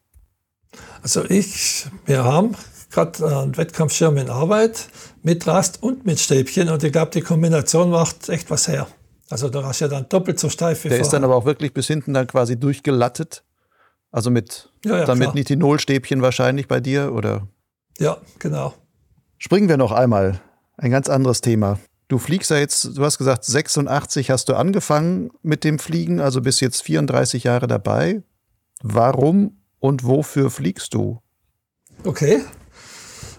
Also 1.01 1.23
ich, 1.25 1.87
wir 2.05 2.23
haben 2.23 2.55
gerade 2.91 3.23
äh, 3.23 3.33
einen 3.35 3.57
Wettkampfschirm 3.57 4.17
in 4.17 4.29
Arbeit 4.29 4.87
mit 5.23 5.45
Rast 5.47 5.81
und 5.83 6.05
mit 6.05 6.19
Stäbchen 6.19 6.69
und 6.69 6.83
ich 6.83 6.91
glaube, 6.91 7.11
die 7.11 7.21
Kombination 7.21 7.89
macht 7.89 8.29
echt 8.29 8.49
was 8.49 8.67
her. 8.67 8.87
Also 9.29 9.49
da 9.49 9.63
hast 9.63 9.81
du 9.81 9.85
ja 9.85 9.89
dann 9.89 10.07
doppelt 10.09 10.39
so 10.39 10.49
steif 10.49 10.83
wie 10.83 10.89
Der 10.89 10.97
vorher. 10.97 11.01
ist 11.01 11.11
dann 11.11 11.23
aber 11.23 11.35
auch 11.35 11.45
wirklich 11.45 11.73
bis 11.73 11.87
hinten 11.87 12.13
dann 12.13 12.27
quasi 12.27 12.57
durchgelattet. 12.57 13.43
Also 14.11 14.29
mit 14.31 14.71
ja, 14.85 14.99
ja, 14.99 15.05
dann 15.05 15.17
mit 15.17 15.35
Nitinolstäbchen 15.35 16.21
wahrscheinlich 16.21 16.67
bei 16.67 16.79
dir 16.79 17.13
oder? 17.13 17.47
Ja, 17.99 18.17
genau. 18.39 18.73
Springen 19.37 19.67
wir 19.67 19.77
noch 19.77 19.91
einmal. 19.91 20.39
Ein 20.77 20.91
ganz 20.91 21.09
anderes 21.09 21.41
Thema. 21.41 21.79
Du 22.07 22.17
fliegst 22.19 22.51
ja 22.51 22.57
jetzt, 22.57 22.97
du 22.97 23.03
hast 23.03 23.17
gesagt, 23.17 23.43
86 23.43 24.31
hast 24.31 24.47
du 24.47 24.55
angefangen 24.55 25.31
mit 25.41 25.63
dem 25.63 25.77
Fliegen, 25.77 26.21
also 26.21 26.41
bist 26.41 26.61
jetzt 26.61 26.81
34 26.81 27.43
Jahre 27.43 27.67
dabei. 27.67 28.23
Warum 28.81 29.57
und 29.79 30.05
wofür 30.05 30.49
fliegst 30.49 30.93
du? 30.93 31.21
Okay. 32.03 32.43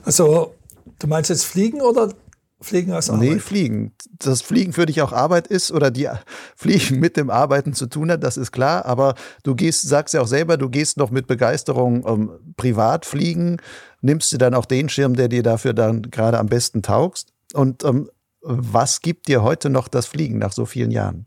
Also, 0.05 0.55
du 0.99 1.07
meinst 1.07 1.31
jetzt 1.31 1.45
Fliegen 1.45 1.81
oder 1.81 2.12
Fliegen 2.61 2.93
als 2.93 3.09
Arbeit? 3.09 3.29
Nee, 3.29 3.39
Fliegen. 3.39 3.93
Dass 4.19 4.43
Fliegen 4.43 4.73
für 4.73 4.85
dich 4.85 5.01
auch 5.01 5.12
Arbeit 5.12 5.47
ist 5.47 5.71
oder 5.71 5.91
die 5.91 6.09
Fliegen 6.57 6.99
mit 6.99 7.16
dem 7.16 7.31
Arbeiten 7.31 7.73
zu 7.73 7.87
tun 7.87 8.11
hat, 8.11 8.23
das 8.23 8.37
ist 8.37 8.53
klar. 8.53 8.85
Aber 8.85 9.14
du 9.45 9.55
gehst, 9.55 9.89
sagst 9.89 10.14
ja 10.14 10.21
auch 10.21 10.27
selber, 10.27 10.57
du 10.57 10.69
gehst 10.69 10.97
noch 10.97 11.11
mit 11.11 11.27
Begeisterung 11.27 12.05
ähm, 12.07 12.31
privat 12.57 13.07
fliegen, 13.07 13.59
nimmst 14.01 14.33
dir 14.33 14.39
dann 14.39 14.55
auch 14.55 14.66
den 14.66 14.89
Schirm, 14.89 15.14
der 15.14 15.29
dir 15.29 15.43
dafür 15.43 15.73
dann 15.73 16.03
gerade 16.03 16.39
am 16.39 16.47
besten 16.47 16.83
taugst. 16.83 17.33
Und 17.55 17.85
ähm, 17.85 18.11
was 18.49 19.03
gibt 19.03 19.28
dir 19.28 19.42
heute 19.42 19.68
noch 19.68 19.88
das 19.88 20.07
Fliegen 20.07 20.38
nach 20.38 20.53
so 20.53 20.64
vielen 20.64 20.90
Jahren? 20.90 21.26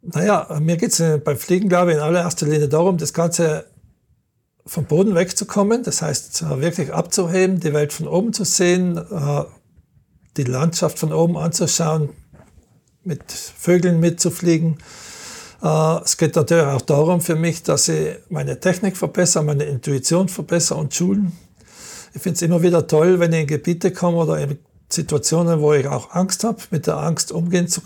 Naja, 0.00 0.58
mir 0.60 0.76
geht 0.76 0.92
es 0.92 1.00
äh, 1.00 1.18
beim 1.18 1.36
Fliegen, 1.36 1.68
glaube 1.68 1.90
ich, 1.90 1.96
in 1.96 2.02
allererster 2.02 2.46
Linie 2.46 2.68
darum, 2.68 2.96
das 2.96 3.12
Ganze 3.12 3.66
vom 4.64 4.84
Boden 4.84 5.14
wegzukommen, 5.14 5.82
das 5.82 6.02
heißt 6.02 6.48
wirklich 6.60 6.92
abzuheben, 6.92 7.60
die 7.60 7.72
Welt 7.72 7.92
von 7.92 8.06
oben 8.06 8.32
zu 8.32 8.44
sehen, 8.44 8.96
äh, 8.96 9.44
die 10.36 10.44
Landschaft 10.44 10.98
von 10.98 11.12
oben 11.12 11.36
anzuschauen, 11.36 12.10
mit 13.02 13.32
Vögeln 13.32 13.98
mitzufliegen. 13.98 14.78
Äh, 15.62 16.00
es 16.04 16.16
geht 16.16 16.36
natürlich 16.36 16.66
auch 16.66 16.82
darum 16.82 17.20
für 17.20 17.36
mich, 17.36 17.64
dass 17.64 17.88
ich 17.88 18.16
meine 18.28 18.60
Technik 18.60 18.96
verbessere, 18.96 19.42
meine 19.42 19.64
Intuition 19.64 20.28
verbessere 20.28 20.78
und 20.78 20.94
schulen. 20.94 21.32
Ich 22.14 22.22
finde 22.22 22.36
es 22.36 22.42
immer 22.42 22.62
wieder 22.62 22.86
toll, 22.86 23.18
wenn 23.18 23.32
ich 23.32 23.40
in 23.42 23.46
Gebiete 23.46 23.92
komme 23.92 24.18
oder 24.18 24.38
in 24.38 24.58
Situationen, 24.88 25.60
wo 25.60 25.72
ich 25.72 25.86
auch 25.86 26.12
Angst 26.12 26.44
habe, 26.44 26.58
mit 26.70 26.86
der 26.86 26.98
Angst 26.98 27.32
umgehen 27.32 27.68
zu 27.68 27.80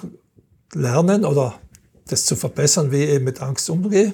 lernen 0.75 1.25
oder 1.25 1.55
das 2.09 2.25
zu 2.25 2.37
verbessern, 2.37 2.93
wie 2.93 3.05
ich 3.05 3.11
eben 3.11 3.25
mit 3.25 3.41
Angst 3.41 3.71
umgehe. 3.71 4.13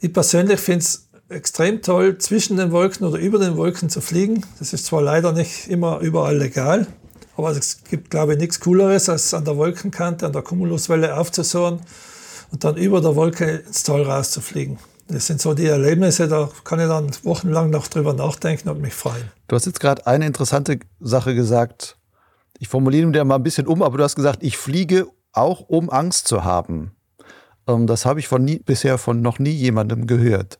Ich 0.00 0.12
persönlich 0.12 0.60
finde 0.60 0.84
es 0.84 1.08
extrem 1.28 1.82
toll, 1.82 2.18
zwischen 2.18 2.56
den 2.56 2.72
Wolken 2.72 3.06
oder 3.06 3.18
über 3.18 3.38
den 3.38 3.56
Wolken 3.56 3.90
zu 3.90 4.00
fliegen. 4.00 4.44
Das 4.58 4.72
ist 4.72 4.86
zwar 4.86 5.02
leider 5.02 5.32
nicht 5.32 5.68
immer 5.68 6.00
überall 6.00 6.36
legal, 6.36 6.86
aber 7.36 7.50
es 7.50 7.84
gibt, 7.84 8.10
glaube 8.10 8.32
ich, 8.32 8.38
nichts 8.38 8.60
Cooleres, 8.60 9.08
als 9.08 9.34
an 9.34 9.44
der 9.44 9.56
Wolkenkante, 9.56 10.26
an 10.26 10.32
der 10.32 10.42
Cumuluswelle 10.42 11.16
aufzusohren 11.16 11.80
und 12.50 12.64
dann 12.64 12.76
über 12.76 13.00
der 13.00 13.14
Wolke 13.14 13.62
ins 13.66 13.82
Tal 13.82 14.02
rauszufliegen. 14.02 14.78
Das 15.08 15.26
sind 15.26 15.40
so 15.40 15.54
die 15.54 15.64
Erlebnisse, 15.64 16.28
da 16.28 16.50
kann 16.64 16.80
ich 16.80 16.86
dann 16.86 17.10
wochenlang 17.22 17.70
noch 17.70 17.88
drüber 17.88 18.12
nachdenken 18.12 18.68
und 18.68 18.80
mich 18.80 18.94
freuen. 18.94 19.30
Du 19.48 19.56
hast 19.56 19.64
jetzt 19.64 19.80
gerade 19.80 20.06
eine 20.06 20.26
interessante 20.26 20.80
Sache 21.00 21.34
gesagt. 21.34 21.96
Ich 22.58 22.68
formuliere 22.68 23.10
dir 23.10 23.24
mal 23.24 23.36
ein 23.36 23.42
bisschen 23.42 23.66
um, 23.66 23.82
aber 23.82 23.96
du 23.96 24.04
hast 24.04 24.16
gesagt, 24.16 24.42
ich 24.42 24.58
fliege 24.58 25.06
auch, 25.32 25.60
um 25.60 25.88
Angst 25.88 26.28
zu 26.28 26.44
haben. 26.44 26.92
Ähm, 27.66 27.86
das 27.86 28.04
habe 28.04 28.20
ich 28.20 28.28
von 28.28 28.44
nie, 28.44 28.58
bisher 28.58 28.98
von 28.98 29.22
noch 29.22 29.38
nie 29.38 29.50
jemandem 29.50 30.06
gehört. 30.06 30.58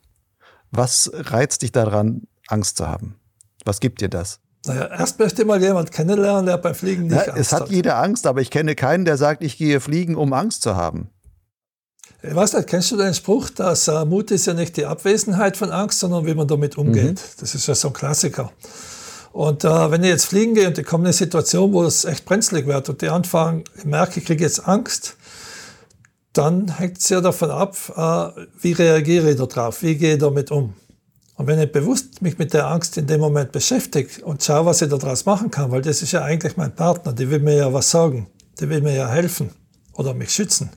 Was 0.71 1.11
reizt 1.13 1.61
dich 1.61 1.71
daran, 1.71 2.23
Angst 2.47 2.77
zu 2.77 2.87
haben? 2.87 3.19
Was 3.65 3.79
gibt 3.79 4.01
dir 4.01 4.09
das? 4.09 4.39
Naja, 4.65 4.87
erst 4.87 5.19
möchte 5.19 5.45
mal 5.45 5.61
jemand 5.61 5.91
kennenlernen, 5.91 6.45
der 6.45 6.57
beim 6.57 6.75
Fliegen 6.75 7.03
nicht 7.03 7.15
ja, 7.15 7.33
Angst 7.33 7.39
Es 7.39 7.53
hat, 7.53 7.61
hat 7.61 7.69
jeder 7.69 7.97
Angst, 8.01 8.25
aber 8.25 8.41
ich 8.41 8.49
kenne 8.49 8.75
keinen, 8.75 9.05
der 9.05 9.17
sagt, 9.17 9.43
ich 9.43 9.57
gehe 9.57 9.79
fliegen, 9.79 10.15
um 10.15 10.33
Angst 10.33 10.63
zu 10.63 10.75
haben. 10.75 11.09
Ich 12.21 12.35
weiß 12.35 12.53
nicht, 12.53 12.67
kennst 12.67 12.91
du 12.91 12.97
den 12.97 13.13
Spruch, 13.13 13.49
dass 13.49 13.87
äh, 13.87 14.03
Mut 14.03 14.31
ist 14.31 14.45
ja 14.45 14.53
nicht 14.53 14.75
die 14.75 14.85
Abwesenheit 14.85 15.55
von 15.55 15.71
Angst, 15.71 15.99
sondern 15.99 16.25
wie 16.25 16.33
man 16.33 16.47
damit 16.47 16.77
umgeht. 16.77 17.15
Mhm. 17.15 17.39
Das 17.39 17.55
ist 17.55 17.67
ja 17.67 17.75
so 17.75 17.87
ein 17.89 17.93
Klassiker. 17.93 18.51
Und 19.31 19.63
äh, 19.63 19.91
wenn 19.91 20.03
ich 20.03 20.09
jetzt 20.09 20.25
fliegen 20.25 20.53
gehe 20.53 20.67
und 20.67 20.77
ich 20.77 20.85
komme 20.85 21.03
in 21.03 21.07
eine 21.07 21.13
Situation, 21.13 21.71
wo 21.71 21.83
es 21.83 22.03
echt 22.03 22.25
brenzlig 22.25 22.65
wird 22.67 22.89
und 22.89 23.01
die 23.01 23.09
anfangen, 23.09 23.63
ich 23.77 23.85
merke, 23.85 24.19
ich 24.19 24.25
kriege 24.25 24.43
jetzt 24.43 24.67
Angst, 24.67 25.15
dann 26.33 26.77
hängt 26.77 26.97
es 26.97 27.07
ja 27.09 27.21
davon 27.21 27.51
ab, 27.51 27.75
äh, 27.95 28.41
wie 28.61 28.73
reagiere 28.73 29.31
ich 29.31 29.37
darauf, 29.37 29.81
wie 29.81 29.95
gehe 29.95 30.13
ich 30.13 30.19
damit 30.19 30.51
um. 30.51 30.73
Und 31.35 31.47
wenn 31.47 31.59
ich 31.59 31.71
bewusst 31.71 32.21
mich 32.21 32.37
mit 32.37 32.53
der 32.53 32.67
Angst 32.67 32.97
in 32.97 33.07
dem 33.07 33.21
Moment 33.21 33.53
beschäftige 33.53 34.25
und 34.25 34.43
schaue, 34.43 34.65
was 34.65 34.81
ich 34.81 34.89
daraus 34.89 35.25
machen 35.25 35.49
kann, 35.49 35.71
weil 35.71 35.81
das 35.81 36.01
ist 36.01 36.11
ja 36.11 36.21
eigentlich 36.21 36.57
mein 36.57 36.75
Partner, 36.75 37.13
die 37.13 37.29
will 37.29 37.39
mir 37.39 37.55
ja 37.55 37.73
was 37.73 37.89
sagen, 37.89 38.27
die 38.59 38.67
will 38.67 38.81
mir 38.81 38.93
ja 38.93 39.07
helfen 39.07 39.51
oder 39.93 40.13
mich 40.13 40.31
schützen, 40.31 40.69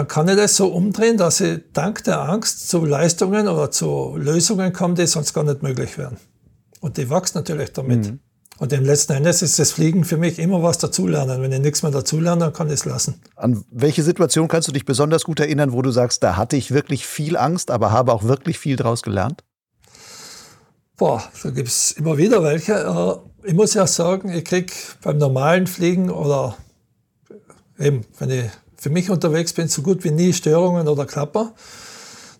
dann 0.00 0.08
kann 0.08 0.28
ich 0.28 0.36
das 0.36 0.56
so 0.56 0.68
umdrehen, 0.68 1.18
dass 1.18 1.42
ich 1.42 1.60
dank 1.74 2.04
der 2.04 2.22
Angst 2.22 2.70
zu 2.70 2.86
Leistungen 2.86 3.48
oder 3.48 3.70
zu 3.70 4.16
Lösungen 4.16 4.72
komme, 4.72 4.94
die 4.94 5.06
sonst 5.06 5.34
gar 5.34 5.44
nicht 5.44 5.62
möglich 5.62 5.98
wären. 5.98 6.16
Und 6.80 6.96
die 6.96 7.10
wächst 7.10 7.34
natürlich 7.34 7.74
damit. 7.74 8.06
Mhm. 8.06 8.20
Und 8.56 8.72
im 8.72 8.82
letzten 8.82 9.12
Endes 9.12 9.42
ist 9.42 9.58
das 9.58 9.72
Fliegen 9.72 10.04
für 10.04 10.16
mich 10.16 10.38
immer 10.38 10.62
was 10.62 10.78
dazulernen. 10.78 11.42
Wenn 11.42 11.52
ich 11.52 11.60
nichts 11.60 11.82
mehr 11.82 11.92
dazulerne, 11.92 12.44
dann 12.46 12.52
kann 12.54 12.68
ich 12.68 12.74
es 12.74 12.84
lassen. 12.86 13.20
An 13.36 13.62
welche 13.70 14.02
Situation 14.02 14.48
kannst 14.48 14.68
du 14.68 14.72
dich 14.72 14.86
besonders 14.86 15.24
gut 15.24 15.38
erinnern, 15.38 15.72
wo 15.72 15.82
du 15.82 15.90
sagst, 15.90 16.22
da 16.22 16.38
hatte 16.38 16.56
ich 16.56 16.70
wirklich 16.70 17.06
viel 17.06 17.36
Angst, 17.36 17.70
aber 17.70 17.92
habe 17.92 18.14
auch 18.14 18.24
wirklich 18.24 18.58
viel 18.58 18.76
daraus 18.76 19.02
gelernt? 19.02 19.44
Boah, 20.96 21.22
da 21.42 21.50
gibt 21.50 21.68
es 21.68 21.92
immer 21.92 22.16
wieder 22.16 22.42
welche. 22.42 22.72
Äh, 22.72 23.48
ich 23.48 23.54
muss 23.54 23.74
ja 23.74 23.86
sagen, 23.86 24.30
ich 24.30 24.46
kriege 24.46 24.72
beim 25.02 25.18
normalen 25.18 25.66
Fliegen 25.66 26.08
oder 26.08 26.56
eben, 27.78 28.06
wenn 28.18 28.30
ich 28.30 28.44
für 28.80 28.88
mich 28.88 29.10
unterwegs 29.10 29.52
bin, 29.52 29.68
so 29.68 29.82
gut 29.82 30.02
wie 30.04 30.10
nie 30.10 30.32
Störungen 30.32 30.88
oder 30.88 31.04
Klapper. 31.04 31.52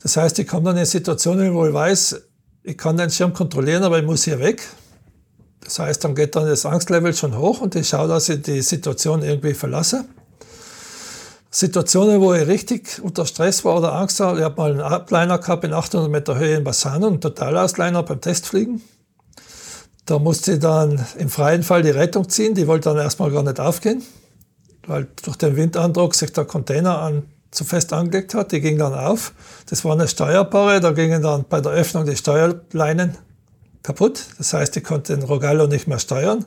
Das 0.03 0.16
heißt, 0.16 0.38
ich 0.38 0.49
komme 0.49 0.64
dann 0.64 0.78
in 0.78 0.86
Situationen, 0.86 1.53
wo 1.53 1.66
ich 1.66 1.74
weiß, 1.74 2.18
ich 2.62 2.78
kann 2.78 2.97
den 2.97 3.11
Schirm 3.11 3.34
kontrollieren, 3.34 3.82
aber 3.82 3.99
ich 3.99 4.07
muss 4.07 4.24
hier 4.24 4.41
weg. 4.41 4.66
Das 5.62 5.78
heißt, 5.78 6.03
dann 6.03 6.14
geht 6.14 6.34
dann 6.34 6.47
das 6.47 6.64
Angstlevel 6.64 7.14
schon 7.14 7.36
hoch 7.36 7.61
und 7.61 7.74
ich 7.74 7.88
schaue, 7.88 8.09
dass 8.09 8.30
ich 8.30 8.41
die 8.41 8.62
Situation 8.62 9.22
irgendwie 9.22 9.53
verlasse. 9.53 10.07
Situationen, 11.51 12.22
wo 12.22 12.32
ich 12.32 12.47
richtig 12.47 13.03
unter 13.03 13.26
Stress 13.26 13.62
war 13.66 13.76
oder 13.76 13.93
Angst 13.93 14.18
hatte, 14.18 14.38
ich 14.38 14.45
habe 14.45 14.57
mal 14.57 14.70
einen 14.70 14.80
Upliner 14.80 15.38
gehabt 15.38 15.64
in 15.64 15.74
800 15.74 16.11
Meter 16.11 16.38
Höhe 16.38 16.57
in 16.57 16.64
Bassano, 16.64 17.09
einen 17.09 17.20
Totalausleiner 17.20 18.03
beim 18.03 18.22
Testfliegen. 18.22 18.80
Da 20.07 20.18
musste 20.18 20.55
ich 20.55 20.61
dann 20.61 21.05
im 21.18 21.28
freien 21.28 21.62
Fall 21.62 21.82
die 21.82 21.91
Rettung 21.91 22.30
ziehen. 22.30 22.55
Die 22.55 22.66
wollte 22.66 22.88
dann 22.88 22.99
erstmal 22.99 23.30
gar 23.30 23.43
nicht 23.43 23.61
aufgehen, 23.61 24.03
weil 24.87 25.09
durch 25.22 25.37
den 25.37 25.57
Windandruck 25.57 26.14
sich 26.14 26.33
der 26.33 26.45
Container 26.45 27.01
an, 27.01 27.24
zu 27.51 27.64
fest 27.64 27.93
angelegt 27.93 28.35
hat. 28.35 28.53
Die 28.53 28.61
ging 28.61 28.78
dann 28.78 28.95
auf. 28.95 29.33
Das 29.66 29.85
war 29.85 29.93
eine 29.93 30.09
steuerbare. 30.09 30.81
Da 30.81 30.93
gingen 30.93 31.22
dann 31.22 31.45
bei 31.49 31.61
der 31.61 31.72
Öffnung 31.72 32.07
die 32.07 32.16
Steuerleinen 32.16 33.16
kaputt. 33.83 34.26
Das 34.39 34.53
heißt, 34.53 34.76
ich 34.76 34.85
konnte 34.85 35.16
den 35.16 35.24
Rogallo 35.24 35.66
nicht 35.66 35.89
mehr 35.89 35.99
steuern. 35.99 36.45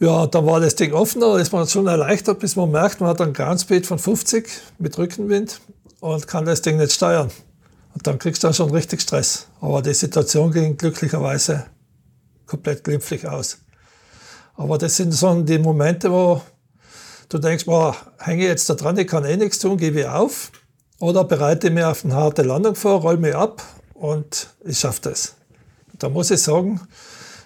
Ja, 0.00 0.26
dann 0.26 0.46
war 0.46 0.60
das 0.60 0.74
Ding 0.74 0.92
offen, 0.92 1.20
da 1.20 1.38
ist 1.38 1.52
man 1.52 1.68
schon 1.68 1.86
erleichtert, 1.86 2.40
bis 2.40 2.56
man 2.56 2.70
merkt, 2.70 3.00
man 3.00 3.08
hat 3.10 3.20
einen 3.20 3.32
Groundspeed 3.32 3.86
von 3.86 3.98
50 3.98 4.48
mit 4.78 4.98
Rückenwind 4.98 5.60
und 6.00 6.26
kann 6.26 6.44
das 6.44 6.62
Ding 6.62 6.76
nicht 6.78 6.92
steuern. 6.92 7.30
Und 7.94 8.06
dann 8.06 8.18
kriegst 8.18 8.42
du 8.42 8.48
dann 8.48 8.54
schon 8.54 8.70
richtig 8.70 9.00
Stress. 9.00 9.46
Aber 9.60 9.82
die 9.82 9.94
Situation 9.94 10.50
ging 10.50 10.76
glücklicherweise 10.76 11.66
komplett 12.44 12.82
glimpflich 12.82 13.26
aus. 13.26 13.58
Aber 14.56 14.78
das 14.78 14.96
sind 14.96 15.12
so 15.12 15.42
die 15.42 15.58
Momente, 15.58 16.10
wo 16.10 16.42
du 17.28 17.38
denkst, 17.38 17.64
boah, 17.66 17.96
hänge 18.18 18.44
jetzt 18.44 18.68
da 18.70 18.74
dran, 18.74 18.98
ich 18.98 19.06
kann 19.06 19.24
eh 19.24 19.36
nichts 19.36 19.58
tun, 19.58 19.76
gebe 19.76 20.00
ich 20.00 20.06
auf. 20.06 20.50
Oder 21.00 21.24
bereite 21.24 21.70
mir 21.70 21.88
auf 21.88 22.04
eine 22.04 22.14
harte 22.14 22.42
Landung 22.42 22.74
vor, 22.74 23.00
roll 23.00 23.18
mich 23.18 23.34
ab 23.34 23.62
und 23.94 24.48
ich 24.64 24.78
schaffe 24.78 25.00
das. 25.02 25.34
Da 25.98 26.08
muss 26.08 26.30
ich 26.30 26.40
sagen, 26.40 26.80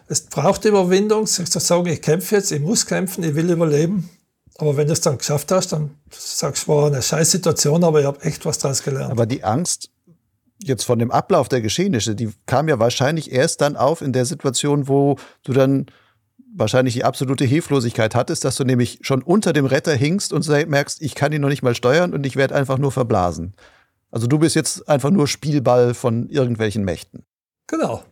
es 0.09 0.23
braucht 0.23 0.65
Überwindung, 0.65 1.27
zu 1.27 1.45
sagen, 1.45 1.87
ich 1.87 2.03
kämpfe 2.03 2.37
jetzt, 2.37 2.51
ich 2.53 2.61
muss 2.61 2.87
kämpfen, 2.87 3.25
ich 3.25 3.35
will 3.35 3.51
überleben. 3.51 4.11
Aber 4.59 4.77
wenn 4.77 4.87
du 4.87 4.93
es 4.93 5.01
dann 5.01 5.19
geschafft 5.19 5.53
hast, 5.53 5.73
dann 5.73 5.95
sagst 6.11 6.67
du, 6.67 6.73
war 6.73 6.87
eine 6.87 7.01
scheiß 7.01 7.31
Situation, 7.31 7.85
aber 7.85 8.01
ich 8.01 8.07
habe 8.07 8.21
echt 8.23 8.45
was 8.45 8.59
daraus 8.59 8.83
gelernt. 8.83 9.13
Aber 9.13 9.27
die 9.27 9.45
Angst 9.45 9.91
jetzt 10.63 10.85
von 10.85 10.99
dem 10.99 11.11
Ablauf 11.11 11.49
der 11.49 11.61
Geschehnisse, 11.61 12.15
die 12.15 12.31
kam 12.47 12.69
ja 12.69 12.79
wahrscheinlich 12.79 13.31
erst 13.31 13.61
dann 13.61 13.77
auf 13.77 14.03
in 14.03 14.13
der 14.13 14.25
Situation, 14.25 14.89
wo 14.89 15.17
du 15.45 15.53
dann 15.53 15.87
wahrscheinlich 16.59 16.95
die 16.95 17.05
absolute 17.05 17.45
Hilflosigkeit 17.45 18.15
hattest, 18.15 18.45
dass 18.45 18.57
du 18.57 18.65
nämlich 18.65 18.99
schon 19.03 19.23
unter 19.23 19.53
dem 19.53 19.67
Retter 19.67 19.95
hingst 19.95 20.33
und 20.33 20.47
merkst, 20.49 21.01
ich 21.01 21.15
kann 21.15 21.33
ihn 21.33 21.41
noch 21.41 21.49
nicht 21.49 21.63
mal 21.63 21.75
steuern 21.75 22.13
und 22.13 22.27
ich 22.27 22.37
werde 22.37 22.55
einfach 22.55 22.79
nur 22.79 22.93
verblasen. 22.93 23.55
Also 24.11 24.27
du 24.27 24.39
bist 24.39 24.55
jetzt 24.55 24.89
einfach 24.89 25.11
nur 25.11 25.29
Spielball 25.29 25.95
von 25.95 26.29
irgendwelchen 26.29 26.85
Mächten. 26.85 27.25
Genau. 27.67 28.03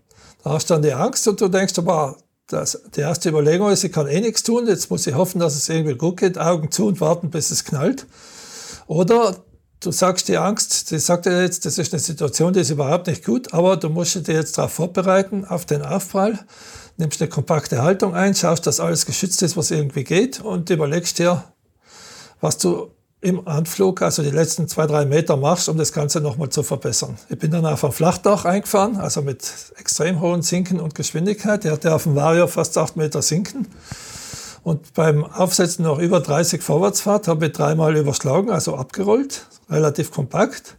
Da 0.43 0.51
hast 0.51 0.71
du 0.71 0.75
dann 0.75 0.83
die 0.83 0.93
Angst 0.93 1.27
und 1.27 1.41
du 1.41 1.49
denkst, 1.49 1.79
aber 1.79 2.19
das, 2.47 2.81
die 2.95 3.01
erste 3.01 3.31
Überlegung 3.31 3.71
ist, 3.71 3.83
ich 3.83 3.93
kann 3.93 4.07
eh 4.07 4.21
nichts 4.21 4.43
tun, 4.43 4.67
jetzt 4.69 4.91
muss 4.91 5.07
ich 5.07 5.15
hoffen, 5.15 5.41
dass 5.41 5.57
es 5.57 5.69
irgendwie 5.69 5.97
gut 5.97 6.19
geht, 6.19 6.39
Augen 6.39 6.71
zu 6.71 6.87
und 6.87 7.01
warten, 7.01 7.31
bis 7.31 7.51
es 7.51 7.65
knallt. 7.65 8.07
Oder 8.87 9.37
du 9.81 9.91
sagst 9.91 10.29
die 10.29 10.37
Angst, 10.37 10.91
die 10.91 10.99
sagt 10.99 11.27
dir 11.27 11.43
jetzt, 11.43 11.67
das 11.67 11.79
ist 11.79 11.93
eine 11.93 12.01
Situation, 12.01 12.53
die 12.53 12.61
ist 12.61 12.71
überhaupt 12.71 13.09
nicht 13.09 13.25
gut, 13.25 13.53
aber 13.53 13.77
du 13.77 13.89
musst 13.89 14.15
dich 14.15 14.29
jetzt 14.29 14.59
darauf 14.59 14.73
vorbereiten, 14.73 15.45
auf 15.45 15.67
den 15.67 15.83
Aufprall, 15.83 16.39
nimmst 16.97 17.21
eine 17.21 17.29
kompakte 17.29 17.83
Haltung 17.83 18.15
ein, 18.15 18.35
schaust, 18.35 18.67
dass 18.67 18.81
alles 18.81 19.07
geschützt 19.07 19.43
ist, 19.43 19.57
was 19.57 19.71
irgendwie 19.71 20.05
geht 20.05 20.41
und 20.41 20.71
überlegst 20.71 21.19
dir, 21.19 21.45
was 22.41 22.59
du 22.59 22.91
im 23.21 23.47
Anflug, 23.49 24.03
also 24.03 24.23
die 24.23 24.31
letzten 24.31 24.69
zwei, 24.69 24.87
drei 24.87 25.05
Meter 25.05 25.37
machst, 25.37 25.69
um 25.69 25.77
das 25.77 25.93
Ganze 25.93 26.21
nochmal 26.21 26.51
zu 26.51 26.63
verbessern. 26.63 27.17
Ich 27.29 27.39
bin 27.39 27.51
dann 27.51 27.67
auf 27.67 27.85
ein 27.85 27.93
Flachdach 27.93 28.45
eingefahren, 28.45 28.99
also 28.99 29.23
mit 29.23 29.51
extrem 29.77 30.21
hohen 30.21 30.43
Sinken 30.43 30.81
und 30.81 30.95
Geschwindigkeit. 30.95 31.65
Ich 31.65 31.71
hatte 31.71 31.95
auf 31.95 32.05
dem 32.05 32.15
Vario 32.15 32.47
fast 32.47 32.77
acht 32.79 32.97
Meter 32.97 33.23
Sinken. 33.23 33.67
Und 34.63 34.95
beim 34.95 35.25
Aufsetzen 35.25 35.85
noch 35.85 35.99
über 35.99 36.21
30 36.21 36.63
Vorwärtsfahrt 36.63 37.29
habe 37.29 37.47
ich 37.47 37.53
dreimal 37.53 37.97
überschlagen, 37.97 38.51
also 38.51 38.77
abgerollt, 38.77 39.47
relativ 39.71 40.11
kompakt. 40.11 40.77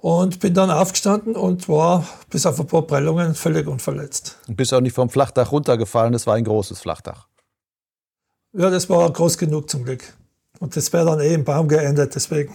Und 0.00 0.38
bin 0.38 0.54
dann 0.54 0.70
aufgestanden 0.70 1.34
und 1.34 1.68
war 1.68 2.06
bis 2.30 2.46
auf 2.46 2.60
ein 2.60 2.66
paar 2.66 2.82
Prellungen 2.82 3.34
völlig 3.34 3.66
unverletzt. 3.66 4.38
Und 4.46 4.56
bist 4.56 4.72
auch 4.72 4.80
nicht 4.80 4.94
vom 4.94 5.10
Flachdach 5.10 5.50
runtergefallen, 5.50 6.12
das 6.12 6.26
war 6.26 6.34
ein 6.34 6.44
großes 6.44 6.78
Flachdach. 6.80 7.26
Ja, 8.52 8.70
das 8.70 8.88
war 8.88 9.10
groß 9.12 9.38
genug 9.38 9.68
zum 9.68 9.84
Glück. 9.84 10.04
Und 10.60 10.76
das 10.76 10.92
wäre 10.92 11.06
dann 11.06 11.20
eh 11.20 11.34
im 11.34 11.44
Baum 11.44 11.68
geendet, 11.68 12.14
deswegen. 12.14 12.54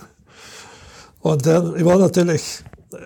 Und 1.20 1.46
äh, 1.46 1.78
ich 1.78 1.86
war 1.86 1.98
natürlich 1.98 2.64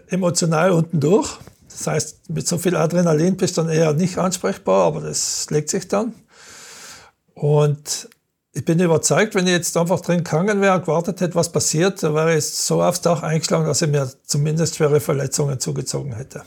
emotional 0.07 0.71
unten 0.71 0.99
durch. 0.99 1.37
Das 1.69 1.87
heißt, 1.87 2.29
mit 2.29 2.47
so 2.47 2.57
viel 2.57 2.75
Adrenalin 2.75 3.37
bist 3.37 3.57
du 3.57 3.61
dann 3.61 3.71
eher 3.71 3.93
nicht 3.93 4.17
ansprechbar, 4.17 4.85
aber 4.87 5.01
das 5.01 5.49
legt 5.49 5.69
sich 5.69 5.87
dann. 5.87 6.13
Und 7.35 8.09
ich 8.57 8.65
bin 8.65 8.79
überzeugt, 8.79 9.35
wenn 9.35 9.45
ich 9.45 9.53
jetzt 9.53 9.77
einfach 9.77 10.01
drin 10.01 10.23
gegangen 10.23 10.61
wäre 10.61 10.81
gewartet 10.81 11.21
hätte, 11.21 11.35
was 11.35 11.51
passiert, 11.51 12.01
dann 12.01 12.15
wäre 12.15 12.35
ich 12.35 12.45
so 12.45 12.81
aufs 12.81 13.01
Dach 13.01 13.21
eingeschlagen, 13.21 13.67
dass 13.67 13.83
ich 13.83 13.89
mir 13.89 14.11
zumindest 14.23 14.77
schwere 14.77 14.99
Verletzungen 14.99 15.59
zugezogen 15.59 16.15
hätte. 16.15 16.41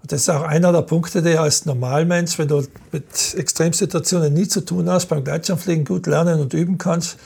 Und 0.00 0.12
das 0.12 0.22
ist 0.22 0.30
auch 0.30 0.40
einer 0.40 0.72
der 0.72 0.80
Punkte, 0.80 1.20
die 1.20 1.36
als 1.36 1.66
Normalmensch, 1.66 2.38
wenn 2.38 2.48
du 2.48 2.66
mit 2.90 3.34
Extremsituationen 3.36 4.32
nie 4.32 4.48
zu 4.48 4.62
tun 4.62 4.88
hast, 4.88 5.06
beim 5.06 5.24
Gleitschirmfliegen 5.24 5.84
gut 5.84 6.06
lernen 6.06 6.40
und 6.40 6.54
üben 6.54 6.78
kannst, 6.78 7.18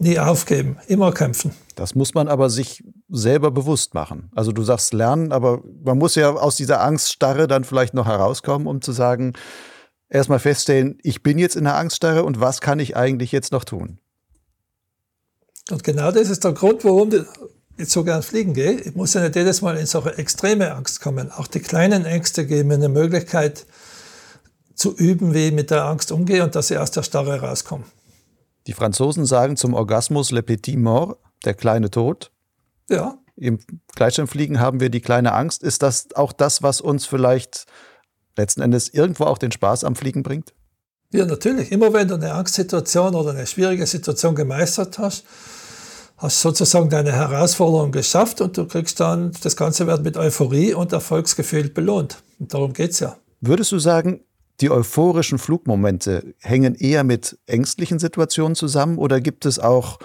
nie 0.00 0.18
aufgeben, 0.18 0.76
immer 0.88 1.12
kämpfen. 1.12 1.52
Das 1.76 1.94
muss 1.94 2.14
man 2.14 2.26
aber 2.26 2.50
sich 2.50 2.82
selber 3.08 3.52
bewusst 3.52 3.94
machen. 3.94 4.28
Also 4.34 4.50
du 4.50 4.64
sagst 4.64 4.92
lernen, 4.92 5.30
aber 5.30 5.60
man 5.84 5.98
muss 5.98 6.16
ja 6.16 6.32
aus 6.32 6.56
dieser 6.56 6.80
Angststarre 6.80 7.46
dann 7.46 7.62
vielleicht 7.62 7.94
noch 7.94 8.06
herauskommen, 8.06 8.66
um 8.66 8.82
zu 8.82 8.90
sagen, 8.90 9.34
erstmal 10.12 10.38
feststellen, 10.38 10.98
ich 11.02 11.22
bin 11.22 11.38
jetzt 11.38 11.56
in 11.56 11.64
der 11.64 11.76
Angststarre 11.76 12.24
und 12.24 12.40
was 12.40 12.60
kann 12.60 12.78
ich 12.78 12.96
eigentlich 12.96 13.32
jetzt 13.32 13.52
noch 13.52 13.64
tun? 13.64 13.98
Und 15.70 15.82
genau 15.84 16.12
das 16.12 16.28
ist 16.28 16.44
der 16.44 16.52
Grund, 16.52 16.84
warum 16.84 17.10
ich 17.76 17.88
so 17.88 18.04
gern 18.04 18.22
fliegen 18.22 18.52
gehe. 18.52 18.72
Ich 18.72 18.94
muss 18.94 19.14
ja 19.14 19.22
nicht 19.22 19.36
jedes 19.36 19.62
Mal 19.62 19.76
in 19.76 19.86
solche 19.86 20.18
extreme 20.18 20.74
Angst 20.74 21.00
kommen. 21.00 21.30
Auch 21.32 21.46
die 21.46 21.60
kleinen 21.60 22.04
Ängste 22.04 22.46
geben 22.46 22.68
mir 22.68 22.74
eine 22.74 22.88
Möglichkeit 22.88 23.64
zu 24.74 24.94
üben, 24.94 25.32
wie 25.32 25.48
ich 25.48 25.52
mit 25.52 25.70
der 25.70 25.84
Angst 25.84 26.12
umgehe 26.12 26.42
und 26.44 26.54
dass 26.54 26.70
ich 26.70 26.78
aus 26.78 26.90
der 26.90 27.02
Starre 27.02 27.40
rauskomme. 27.40 27.84
Die 28.66 28.74
Franzosen 28.74 29.24
sagen 29.24 29.56
zum 29.56 29.74
Orgasmus 29.74 30.30
le 30.30 30.42
petit 30.42 30.76
mort, 30.76 31.18
der 31.44 31.54
kleine 31.54 31.90
Tod. 31.90 32.30
Ja. 32.90 33.18
Im 33.36 33.58
Gleitschirmfliegen 33.94 34.60
haben 34.60 34.80
wir 34.80 34.90
die 34.90 35.00
kleine 35.00 35.32
Angst. 35.32 35.62
Ist 35.62 35.82
das 35.82 36.14
auch 36.14 36.32
das, 36.32 36.62
was 36.62 36.80
uns 36.80 37.06
vielleicht 37.06 37.66
letzten 38.36 38.62
Endes 38.62 38.88
irgendwo 38.88 39.24
auch 39.24 39.38
den 39.38 39.52
Spaß 39.52 39.84
am 39.84 39.96
Fliegen 39.96 40.22
bringt? 40.22 40.52
Ja, 41.12 41.26
natürlich. 41.26 41.70
Immer 41.70 41.92
wenn 41.92 42.08
du 42.08 42.14
eine 42.14 42.32
Angstsituation 42.32 43.14
oder 43.14 43.30
eine 43.30 43.46
schwierige 43.46 43.86
Situation 43.86 44.34
gemeistert 44.34 44.98
hast, 44.98 45.24
hast 46.16 46.40
sozusagen 46.40 46.88
deine 46.88 47.12
Herausforderung 47.12 47.92
geschafft 47.92 48.40
und 48.40 48.56
du 48.56 48.66
kriegst 48.66 48.98
dann, 49.00 49.32
das 49.42 49.56
Ganze 49.56 49.86
wird 49.86 50.04
mit 50.04 50.16
Euphorie 50.16 50.72
und 50.72 50.92
Erfolgsgefühl 50.92 51.68
belohnt. 51.68 52.22
Und 52.38 52.54
darum 52.54 52.72
geht 52.72 52.92
es 52.92 53.00
ja. 53.00 53.16
Würdest 53.40 53.72
du 53.72 53.78
sagen, 53.78 54.20
die 54.60 54.70
euphorischen 54.70 55.38
Flugmomente 55.38 56.34
hängen 56.38 56.76
eher 56.76 57.04
mit 57.04 57.38
ängstlichen 57.46 57.98
Situationen 57.98 58.54
zusammen 58.54 58.98
oder 58.98 59.20
gibt 59.20 59.44
es 59.44 59.58
auch, 59.58 59.98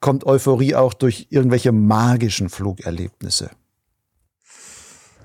kommt 0.00 0.24
Euphorie 0.24 0.76
auch 0.76 0.94
durch 0.94 1.26
irgendwelche 1.30 1.72
magischen 1.72 2.48
Flugerlebnisse? 2.48 3.50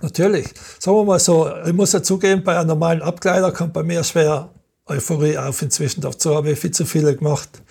Natürlich. 0.02 0.48
Sagen 0.80 0.98
wir 0.98 1.04
mal 1.04 1.20
so, 1.20 1.50
ich 1.66 1.74
muss 1.74 1.94
ja 1.94 2.03
zugeben, 2.03 2.44
bei 2.44 2.57
einem 2.57 2.68
normalen 2.68 3.02
Abkleider 3.02 3.52
kommt 3.52 3.74
bei 3.74 3.84
mir 3.84 4.03
schwer 4.03 4.49
Euphorie 4.86 5.38
auf 5.38 5.61
inzwischen. 5.61 6.02
Dazu 6.02 6.36
habe 6.36 6.52
ich 6.52 6.60
viel 6.60 6.72
zu 6.72 6.86
viele 6.86 7.15
gemacht. 7.15 7.61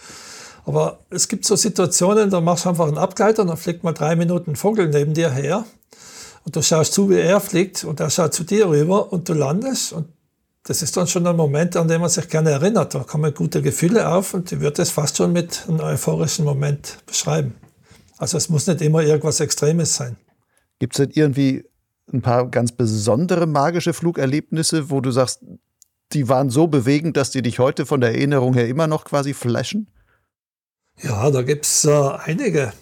Aber 0.65 0.99
es 1.11 1.29
gibt 1.29 1.45
so 1.45 1.55
Situationen, 1.55 2.29
da 2.31 2.41
machst 2.41 2.65
du 2.65 2.71
einfach 2.71 2.89
einen 2.89 2.99
Abgleiter 2.99 3.43
und 3.43 3.49
dann 3.49 3.57
fliegt 3.57 3.85
mal 3.85 3.93
drei 3.93 4.17
Minuten 4.17 4.53
ein 4.53 4.57
Vogel 4.57 4.89
neben 4.89 5.15
dir 5.15 5.31
her. 5.31 5.65
Und 6.45 6.57
du 6.57 6.63
schaust 6.63 6.93
zu, 6.93 7.09
wie 7.09 7.19
er 7.19 7.41
fliegt 7.41 7.85
und 7.85 8.01
er 8.01 8.11
schaut 8.11 8.35
zu 8.35 8.45
dir 8.45 8.69
rüber 8.69 9.13
und 9.13 9.29
du 9.29 9.35
landest. 9.35 9.93
Und 9.93 10.09
das 10.65 10.83
ist 10.83 10.97
dann 10.97 11.07
schon 11.07 11.27
ein 11.27 11.37
Moment, 11.37 11.77
an 11.77 11.87
den 11.87 12.01
man 12.01 12.11
sich 12.11 12.29
gerne 12.29 12.51
erinnert. 12.51 12.95
Da 12.95 13.01
kommen 13.01 13.33
gute 13.33 13.63
Gefühle 13.63 14.09
auf 14.09 14.35
und 14.35 14.51
ich 14.51 14.61
würde 14.61 14.83
es 14.83 14.91
fast 14.91 15.17
schon 15.17 15.33
mit 15.33 15.65
einem 15.69 15.81
euphorischen 15.81 16.45
Moment 16.45 16.99
beschreiben. 17.07 17.55
Also 18.19 18.37
es 18.37 18.49
muss 18.49 18.67
nicht 18.67 18.81
immer 18.81 19.03
irgendwas 19.03 19.39
Extremes 19.41 19.95
sein. 19.95 20.17
Gibt 20.81 20.95
es 20.95 20.99
denn 20.99 21.11
irgendwie 21.15 21.65
ein 22.13 22.23
paar 22.23 22.49
ganz 22.51 22.73
besondere 22.73 23.47
magische 23.47 23.93
Flugerlebnisse, 23.93 24.91
wo 24.91 25.01
du 25.01 25.11
sagst, 25.11 25.41
die 26.13 26.29
waren 26.29 26.51
so 26.51 26.69
bewegend, 26.69 27.17
dass 27.17 27.31
die 27.31 27.43
dich 27.43 27.59
heute 27.59 27.85
von 27.85 28.01
der 28.01 28.11
Erinnerung 28.11 28.55
her 28.55 28.69
immer 28.69 28.87
noch 28.87 29.05
quasi 29.05 29.35
flashen? 29.35 29.89
Ja, 31.03 31.31
da 31.31 31.43
gibt 31.43 31.67
es 31.67 31.85
äh, 31.85 32.11
einige. 32.25 32.73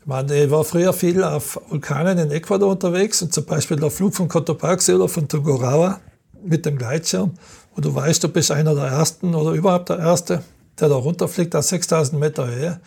Ich, 0.00 0.06
meine, 0.06 0.44
ich 0.44 0.50
war 0.50 0.64
früher 0.64 0.92
viel 0.92 1.22
auf 1.22 1.60
Vulkanen 1.68 2.18
in 2.18 2.30
Ecuador 2.30 2.70
unterwegs 2.70 3.20
und 3.20 3.32
zum 3.32 3.44
Beispiel 3.44 3.78
der 3.78 3.90
Flug 3.90 4.14
von 4.14 4.28
Cotopaxi 4.28 4.94
oder 4.94 5.08
von 5.08 5.28
Tungurahua 5.28 6.00
mit 6.42 6.64
dem 6.64 6.78
Gleitschirm, 6.78 7.34
wo 7.74 7.80
du 7.80 7.94
weißt, 7.94 8.22
du 8.24 8.28
bist 8.28 8.50
einer 8.50 8.74
der 8.74 8.86
Ersten 8.86 9.34
oder 9.34 9.52
überhaupt 9.52 9.88
der 9.88 9.98
Erste, 9.98 10.42
der 10.80 10.88
da 10.88 10.94
runterfliegt 10.94 11.54
aus 11.54 11.68
6000 11.68 12.18
Meter 12.18 12.46
Höhe. 12.46 12.80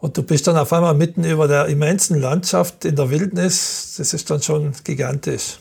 Und 0.00 0.16
du 0.16 0.22
bist 0.22 0.46
dann 0.46 0.56
auf 0.56 0.72
einmal 0.72 0.94
mitten 0.94 1.24
über 1.24 1.48
der 1.48 1.66
immensen 1.66 2.20
Landschaft 2.20 2.84
in 2.84 2.96
der 2.96 3.10
Wildnis. 3.10 3.94
Das 3.98 4.14
ist 4.14 4.30
dann 4.30 4.42
schon 4.42 4.72
gigantisch. 4.84 5.58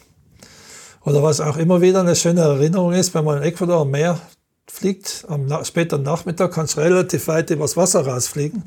Oder 1.04 1.24
was 1.24 1.42
auch 1.42 1.58
immer 1.58 1.82
wieder 1.82 2.02
eine 2.02 2.16
schöne 2.16 2.42
Erinnerung 2.42 2.94
ist, 2.94 3.14
wenn 3.14 3.26
man 3.26 3.38
in 3.38 3.44
Ecuador 3.44 3.82
am 3.82 3.92
Meer 3.92 4.20
fliegt, 4.70 5.26
am 5.28 5.48
späten 5.64 6.04
Nachmittag 6.04 6.52
kannst 6.52 6.76
du 6.76 6.82
relativ 6.82 7.28
weit 7.28 7.50
übers 7.50 7.78
Wasser 7.78 8.06
rausfliegen. 8.06 8.64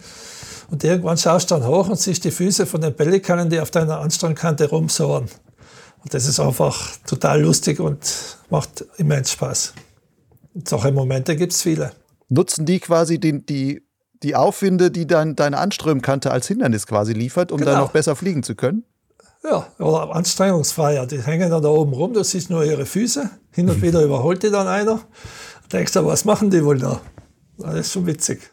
Und 0.71 0.83
irgendwann 0.83 1.19
schaust 1.19 1.51
du 1.51 1.57
dann 1.57 1.67
hoch 1.67 1.89
und 1.89 1.99
siehst 1.99 2.25
die 2.25 2.31
Füße 2.31 2.65
von 2.65 2.81
den 2.81 2.95
Pelikanen, 2.95 3.51
die 3.51 3.61
auf 3.61 3.71
deiner 3.71 4.01
Anstrandkante 4.01 4.69
rumsohren. 4.71 5.29
Und 6.03 6.15
das 6.15 6.27
ist 6.27 6.41
einfach 6.41 6.97
total 7.07 7.43
lustig 7.43 7.79
und 7.81 8.39
macht 8.49 8.85
immens 8.97 9.33
Spaß. 9.33 9.75
Und 10.55 10.69
solche 10.69 10.93
Momente 10.93 11.37
gibt 11.37 11.53
es 11.53 11.63
viele. 11.63 11.93
Nutzen 12.29 12.65
die 12.65 12.81
quasi 12.81 13.19
die, 13.19 13.45
die, 13.45 13.83
die 14.23 14.37
Aufwinde, 14.37 14.91
die 14.91 15.07
dein, 15.07 15.37
deine 15.37 15.59
Anströmkante 15.59 16.31
als 16.31 16.47
Hindernis 16.47 16.87
quasi 16.87 17.13
liefert, 17.13 17.53
um 17.53 17.59
genau. 17.59 17.73
dann 17.73 17.81
noch 17.81 17.93
besser 17.93 18.17
fliegen 18.17 18.43
zu 18.43 18.55
können? 18.55 18.85
Ja, 19.43 19.67
oder 19.79 20.15
anstrengungsfreier. 20.15 21.07
Die 21.07 21.23
hängen 21.23 21.51
dann 21.51 21.63
da 21.63 21.69
oben 21.71 21.95
rum, 21.95 22.13
du 22.13 22.23
siehst 22.23 22.51
nur 22.51 22.65
ihre 22.65 22.85
Füße. 22.85 23.31
Hin 23.53 23.71
und 23.71 23.81
wieder 23.81 24.03
überholt 24.05 24.43
die 24.43 24.51
dann 24.51 24.67
einer. 24.67 24.97
Du 25.63 25.69
denkst 25.73 25.93
du, 25.93 26.05
was 26.05 26.25
machen 26.25 26.51
die 26.51 26.65
wohl 26.65 26.79
da? 26.79 27.01
Das 27.59 27.75
ist 27.75 27.93
schon 27.93 28.07
witzig. 28.07 28.51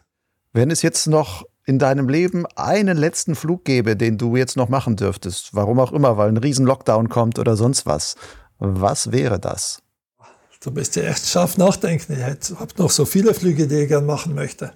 Wenn 0.52 0.70
es 0.70 0.82
jetzt 0.82 1.06
noch 1.06 1.44
in 1.66 1.78
deinem 1.78 2.08
Leben 2.08 2.46
einen 2.56 2.96
letzten 2.96 3.34
Flug 3.34 3.64
gäbe, 3.64 3.96
den 3.96 4.16
du 4.16 4.36
jetzt 4.36 4.56
noch 4.56 4.70
machen 4.70 4.96
dürftest, 4.96 5.50
warum 5.52 5.78
auch 5.80 5.92
immer, 5.92 6.16
weil 6.16 6.28
ein 6.28 6.38
riesen 6.38 6.64
Lockdown 6.64 7.10
kommt 7.10 7.38
oder 7.38 7.56
sonst 7.56 7.84
was, 7.84 8.16
was 8.58 9.12
wäre 9.12 9.38
das? 9.38 9.82
Du 10.62 10.70
bist 10.70 10.96
ja 10.96 11.02
echt 11.04 11.26
scharf 11.26 11.58
nachdenken. 11.58 12.14
Ich 12.14 12.58
habe 12.58 12.72
noch 12.78 12.90
so 12.90 13.04
viele 13.04 13.34
Flüge, 13.34 13.68
die 13.68 13.82
ich 13.82 13.88
gerne 13.88 14.06
machen 14.06 14.34
möchte. 14.34 14.72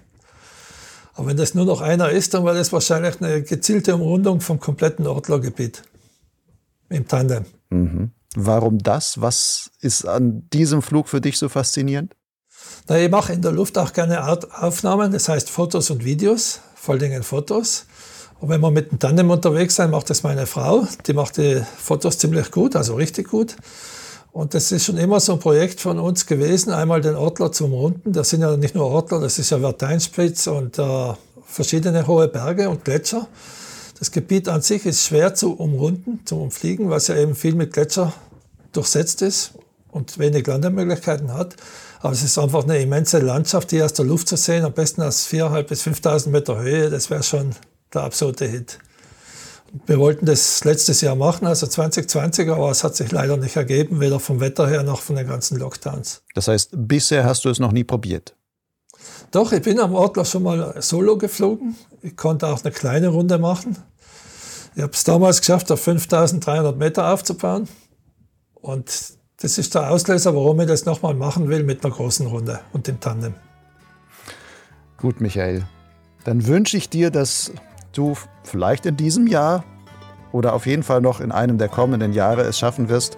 Aber 1.13 1.27
wenn 1.27 1.37
das 1.37 1.53
nur 1.53 1.65
noch 1.65 1.81
einer 1.81 2.09
ist, 2.09 2.33
dann 2.33 2.43
wäre 2.43 2.55
das 2.55 2.73
wahrscheinlich 2.73 3.21
eine 3.21 3.43
gezielte 3.43 3.95
Umrundung 3.95 4.41
vom 4.41 4.59
kompletten 4.59 5.05
Ortlergebiet 5.05 5.83
im 6.89 7.07
Tandem. 7.07 7.45
Mhm. 7.69 8.11
Warum 8.35 8.79
das? 8.79 9.21
Was 9.21 9.71
ist 9.79 10.05
an 10.07 10.49
diesem 10.51 10.81
Flug 10.81 11.07
für 11.07 11.21
dich 11.21 11.37
so 11.37 11.49
faszinierend? 11.49 12.15
Na, 12.87 12.97
ich 12.97 13.11
mache 13.11 13.33
in 13.33 13.41
der 13.41 13.51
Luft 13.51 13.77
auch 13.77 13.93
gerne 13.93 14.25
Aufnahmen, 14.27 15.11
das 15.11 15.29
heißt 15.29 15.49
Fotos 15.49 15.89
und 15.89 16.03
Videos, 16.03 16.61
vor 16.75 16.93
allen 16.93 17.01
Dingen 17.01 17.23
Fotos. 17.23 17.85
Und 18.39 18.49
wenn 18.49 18.61
wir 18.61 18.71
mit 18.71 18.91
dem 18.91 18.99
Tandem 18.99 19.29
unterwegs 19.29 19.75
sind, 19.75 19.91
macht 19.91 20.09
das 20.09 20.23
meine 20.23 20.47
Frau. 20.47 20.87
Die 21.05 21.13
macht 21.13 21.37
die 21.37 21.63
Fotos 21.77 22.17
ziemlich 22.17 22.51
gut, 22.51 22.75
also 22.75 22.95
richtig 22.95 23.29
gut. 23.29 23.55
Und 24.33 24.55
das 24.55 24.71
ist 24.71 24.85
schon 24.85 24.97
immer 24.97 25.19
so 25.19 25.33
ein 25.33 25.39
Projekt 25.39 25.79
von 25.79 25.99
uns 25.99 26.25
gewesen, 26.25 26.71
einmal 26.71 27.01
den 27.01 27.15
Ortler 27.15 27.51
zum 27.51 27.71
Runden. 27.71 28.13
Das 28.13 28.31
sind 28.31 28.41
ja 28.41 28.57
nicht 28.57 28.73
nur 28.73 28.87
Ortler, 28.87 29.19
das 29.19 29.37
ist 29.37 29.51
ja 29.51 29.59
Verteinspitz 29.59 30.47
und 30.47 30.79
äh, 30.79 31.13
verschiedene 31.45 32.07
hohe 32.07 32.27
Berge 32.27 32.67
und 32.67 32.83
Gletscher. 32.83 33.27
Das 33.99 34.09
Gebiet 34.11 34.49
an 34.49 34.63
sich 34.63 34.87
ist 34.87 35.05
schwer 35.05 35.35
zu 35.35 35.53
umrunden, 35.53 36.21
zum 36.25 36.41
Umfliegen, 36.41 36.89
weil 36.89 36.97
es 36.97 37.07
ja 37.07 37.15
eben 37.15 37.35
viel 37.35 37.53
mit 37.53 37.73
Gletscher 37.73 38.11
durchsetzt 38.71 39.21
ist 39.21 39.51
und 39.91 40.17
wenig 40.17 40.47
Landemöglichkeiten 40.47 41.31
hat. 41.31 41.55
Aber 41.99 42.13
es 42.13 42.23
ist 42.23 42.39
einfach 42.39 42.63
eine 42.63 42.79
immense 42.79 43.19
Landschaft, 43.19 43.69
die 43.69 43.83
aus 43.83 43.93
der 43.93 44.05
Luft 44.05 44.27
zu 44.27 44.35
sehen, 44.35 44.65
am 44.65 44.73
besten 44.73 45.03
aus 45.03 45.27
4.500 45.27 45.63
bis 45.63 45.83
5.000 45.83 46.29
Meter 46.29 46.59
Höhe. 46.59 46.89
Das 46.89 47.11
wäre 47.11 47.21
schon 47.21 47.51
der 47.93 48.01
absolute 48.01 48.45
Hit. 48.45 48.79
Wir 49.87 49.97
wollten 49.97 50.27
das 50.27 50.63
letztes 50.63 51.01
Jahr 51.01 51.15
machen, 51.15 51.47
also 51.47 51.65
2020, 51.65 52.47
aber 52.49 52.69
es 52.69 52.83
hat 52.83 52.95
sich 52.95 53.11
leider 53.11 53.37
nicht 53.37 53.55
ergeben, 53.55 53.99
weder 53.99 54.19
vom 54.19 54.39
Wetter 54.39 54.67
her 54.67 54.83
noch 54.83 55.01
von 55.01 55.15
den 55.15 55.27
ganzen 55.27 55.57
Lockdowns. 55.57 56.21
Das 56.35 56.47
heißt, 56.47 56.69
bisher 56.73 57.23
hast 57.25 57.43
du 57.43 57.49
es 57.49 57.59
noch 57.59 57.71
nie 57.71 57.83
probiert? 57.83 58.35
Doch, 59.31 59.51
ich 59.51 59.63
bin 59.63 59.79
am 59.79 59.95
Ortler 59.95 60.25
schon 60.25 60.43
mal 60.43 60.79
solo 60.79 61.17
geflogen. 61.17 61.75
Ich 62.03 62.15
konnte 62.15 62.47
auch 62.47 62.63
eine 62.63 62.71
kleine 62.71 63.07
Runde 63.07 63.39
machen. 63.39 63.77
Ich 64.75 64.83
habe 64.83 64.93
es 64.93 65.03
damals 65.03 65.39
geschafft, 65.39 65.71
auf 65.71 65.81
5300 65.81 66.77
Meter 66.77 67.11
aufzubauen. 67.11 67.67
Und 68.53 69.13
das 69.37 69.57
ist 69.57 69.73
der 69.73 69.89
Auslöser, 69.89 70.35
warum 70.35 70.59
ich 70.61 70.67
das 70.67 70.85
nochmal 70.85 71.15
machen 71.15 71.49
will 71.49 71.63
mit 71.63 71.83
einer 71.83 71.93
großen 71.93 72.27
Runde 72.27 72.59
und 72.73 72.87
dem 72.87 72.99
Tandem. 72.99 73.33
Gut, 74.97 75.19
Michael. 75.19 75.65
Dann 76.25 76.45
wünsche 76.45 76.77
ich 76.77 76.89
dir, 76.89 77.09
dass 77.09 77.51
du 77.93 78.15
vielleicht 78.43 78.85
in 78.85 78.97
diesem 78.97 79.27
Jahr 79.27 79.63
oder 80.31 80.53
auf 80.53 80.65
jeden 80.65 80.83
Fall 80.83 81.01
noch 81.01 81.21
in 81.21 81.31
einem 81.31 81.57
der 81.57 81.69
kommenden 81.69 82.13
Jahre 82.13 82.41
es 82.41 82.59
schaffen 82.59 82.89
wirst, 82.89 83.17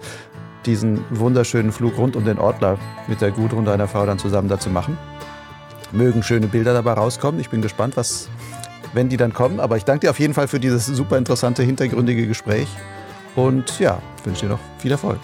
diesen 0.66 1.04
wunderschönen 1.10 1.72
Flug 1.72 1.96
rund 1.96 2.16
um 2.16 2.24
den 2.24 2.38
Ortler 2.38 2.78
mit 3.08 3.20
der 3.20 3.30
Gudrun 3.30 3.64
deiner 3.64 3.88
Frau 3.88 4.04
dann 4.04 4.18
zusammen 4.18 4.48
dazu 4.48 4.68
machen. 4.68 4.98
Mögen 5.92 6.22
schöne 6.22 6.48
Bilder 6.48 6.74
dabei 6.74 6.92
rauskommen. 6.92 7.40
Ich 7.40 7.50
bin 7.50 7.62
gespannt, 7.62 7.96
was 7.96 8.28
wenn 8.92 9.08
die 9.08 9.16
dann 9.16 9.32
kommen. 9.32 9.60
Aber 9.60 9.76
ich 9.76 9.84
danke 9.84 10.06
dir 10.06 10.10
auf 10.10 10.18
jeden 10.18 10.34
Fall 10.34 10.48
für 10.48 10.58
dieses 10.58 10.86
super 10.86 11.16
interessante, 11.16 11.62
hintergründige 11.62 12.26
Gespräch. 12.26 12.68
Und 13.36 13.78
ja, 13.78 13.98
wünsche 14.24 14.46
dir 14.46 14.52
noch 14.52 14.60
viel 14.78 14.90
Erfolg. 14.90 15.20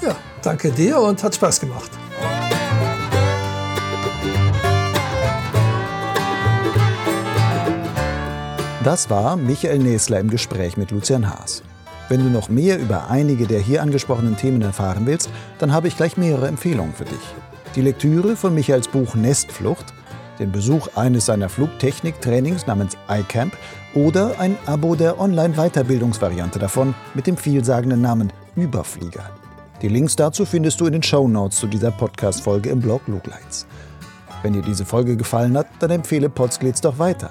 Ja, 0.00 0.16
danke 0.42 0.70
dir 0.70 0.98
und 0.98 1.22
hat 1.22 1.34
Spaß 1.34 1.60
gemacht. 1.60 1.90
Das 8.84 9.10
war 9.10 9.36
Michael 9.36 9.78
Nesler 9.78 10.20
im 10.20 10.30
Gespräch 10.30 10.76
mit 10.76 10.90
Lucian 10.90 11.28
Haas. 11.28 11.62
Wenn 12.08 12.20
du 12.20 12.30
noch 12.30 12.48
mehr 12.48 12.78
über 12.78 13.10
einige 13.10 13.46
der 13.46 13.60
hier 13.60 13.82
angesprochenen 13.82 14.36
Themen 14.36 14.60
erfahren 14.62 15.06
willst, 15.06 15.30
dann 15.58 15.72
habe 15.72 15.88
ich 15.88 15.96
gleich 15.96 16.16
mehrere 16.16 16.48
Empfehlungen 16.48 16.94
für 16.94 17.06
dich. 17.06 17.34
Die 17.74 17.80
Lektüre 17.80 18.36
von 18.36 18.54
Michaels 18.54 18.88
Buch 18.88 19.14
Nestflucht 19.14 19.94
den 20.38 20.52
Besuch 20.52 20.88
eines 20.96 21.26
seiner 21.26 21.48
Flugtechnik-Trainings 21.48 22.66
namens 22.66 22.96
iCamp 23.08 23.56
oder 23.94 24.38
ein 24.38 24.56
Abo 24.66 24.94
der 24.94 25.20
Online-Weiterbildungsvariante 25.20 26.58
davon 26.58 26.94
mit 27.14 27.26
dem 27.26 27.36
vielsagenden 27.36 28.00
Namen 28.00 28.32
Überflieger. 28.56 29.30
Die 29.82 29.88
Links 29.88 30.16
dazu 30.16 30.44
findest 30.44 30.80
du 30.80 30.86
in 30.86 30.92
den 30.92 31.02
Show 31.02 31.28
Notes 31.28 31.58
zu 31.58 31.66
dieser 31.66 31.90
Podcast-Folge 31.90 32.70
im 32.70 32.80
Blog 32.80 33.02
Lugleitz. 33.06 33.66
Wenn 34.42 34.52
dir 34.52 34.62
diese 34.62 34.84
Folge 34.84 35.16
gefallen 35.16 35.56
hat, 35.56 35.66
dann 35.80 35.90
empfehle 35.90 36.28
Potsglitz 36.28 36.80
doch 36.80 36.98
weiter. 36.98 37.30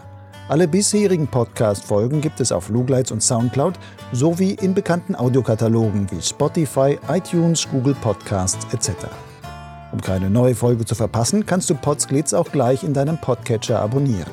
Alle 0.50 0.68
bisherigen 0.68 1.28
Podcast-Folgen 1.28 2.20
gibt 2.20 2.42
es 2.42 2.52
auf 2.52 2.68
Lugleitz 2.68 3.12
und 3.12 3.24
Soundcloud 3.24 3.76
sowie 4.12 4.52
in 4.56 4.74
bekannten 4.74 5.16
Audiokatalogen 5.16 6.12
wie 6.12 6.22
Spotify, 6.22 7.00
iTunes, 7.08 7.66
Google 7.72 7.96
Podcasts 7.96 8.68
etc. 8.74 9.08
Um 9.94 10.02
keine 10.02 10.30
neue 10.30 10.54
Folge 10.54 10.84
zu 10.84 10.96
verpassen, 10.96 11.46
kannst 11.46 11.70
du 11.70 11.76
Podsglitz 11.76 12.34
auch 12.34 12.52
gleich 12.52 12.84
in 12.84 12.94
deinem 12.94 13.18
Podcatcher 13.18 13.80
abonnieren. 13.80 14.32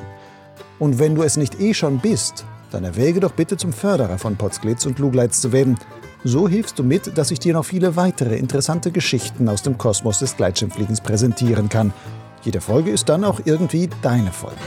Und 0.79 0.99
wenn 0.99 1.15
du 1.15 1.23
es 1.23 1.37
nicht 1.37 1.61
eh 1.61 1.73
schon 1.73 1.99
bist, 1.99 2.43
dann 2.71 2.83
erwäge 2.83 3.21
doch 3.21 3.31
bitte 3.31 3.55
zum 3.55 3.71
Förderer 3.71 4.17
von 4.17 4.35
Podsglitz 4.35 4.85
und 4.85 4.99
Lugleitz 4.99 5.39
zu 5.39 5.53
werden. 5.53 5.77
So 6.25 6.49
hilfst 6.49 6.77
du 6.77 6.83
mit, 6.83 7.17
dass 7.17 7.31
ich 7.31 7.39
dir 7.39 7.53
noch 7.53 7.65
viele 7.65 7.95
weitere 7.95 8.35
interessante 8.35 8.91
Geschichten 8.91 9.47
aus 9.47 9.63
dem 9.63 9.77
Kosmos 9.77 10.19
des 10.19 10.35
Gleitschirmfliegens 10.35 10.99
präsentieren 10.99 11.69
kann. 11.69 11.93
Jede 12.41 12.59
Folge 12.59 12.91
ist 12.91 13.07
dann 13.07 13.23
auch 13.23 13.39
irgendwie 13.45 13.89
deine 14.01 14.33
Folge. 14.33 14.59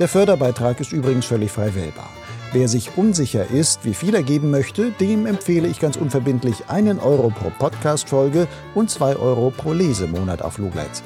Der 0.00 0.08
Förderbeitrag 0.08 0.80
ist 0.80 0.92
übrigens 0.92 1.26
völlig 1.26 1.52
frei 1.52 1.74
wählbar. 1.74 2.08
Wer 2.52 2.68
sich 2.68 2.96
unsicher 2.96 3.48
ist, 3.50 3.84
wie 3.84 3.92
viel 3.92 4.14
er 4.14 4.22
geben 4.22 4.50
möchte, 4.50 4.92
dem 4.92 5.26
empfehle 5.26 5.68
ich 5.68 5.78
ganz 5.78 5.96
unverbindlich 5.96 6.68
einen 6.68 6.98
Euro 6.98 7.28
pro 7.28 7.50
Podcast-Folge 7.50 8.48
und 8.74 8.88
zwei 8.88 9.14
Euro 9.14 9.50
pro 9.50 9.74
Lesemonat 9.74 10.40
auf 10.40 10.56
Lugleitz. 10.56 11.02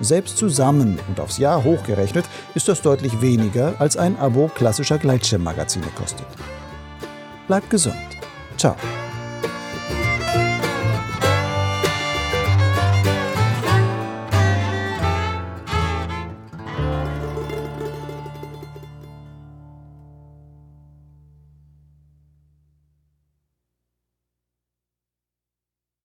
Selbst 0.00 0.38
zusammen 0.38 0.98
und 1.08 1.20
aufs 1.20 1.38
Jahr 1.38 1.62
hochgerechnet 1.62 2.24
ist 2.56 2.66
das 2.66 2.82
deutlich 2.82 3.20
weniger, 3.20 3.76
als 3.78 3.96
ein 3.96 4.18
Abo 4.18 4.50
klassischer 4.52 4.98
Gleitschirmmagazine 4.98 5.86
kostet. 5.94 6.26
Bleibt 7.46 7.70
gesund. 7.70 7.94
Ciao. 8.58 8.74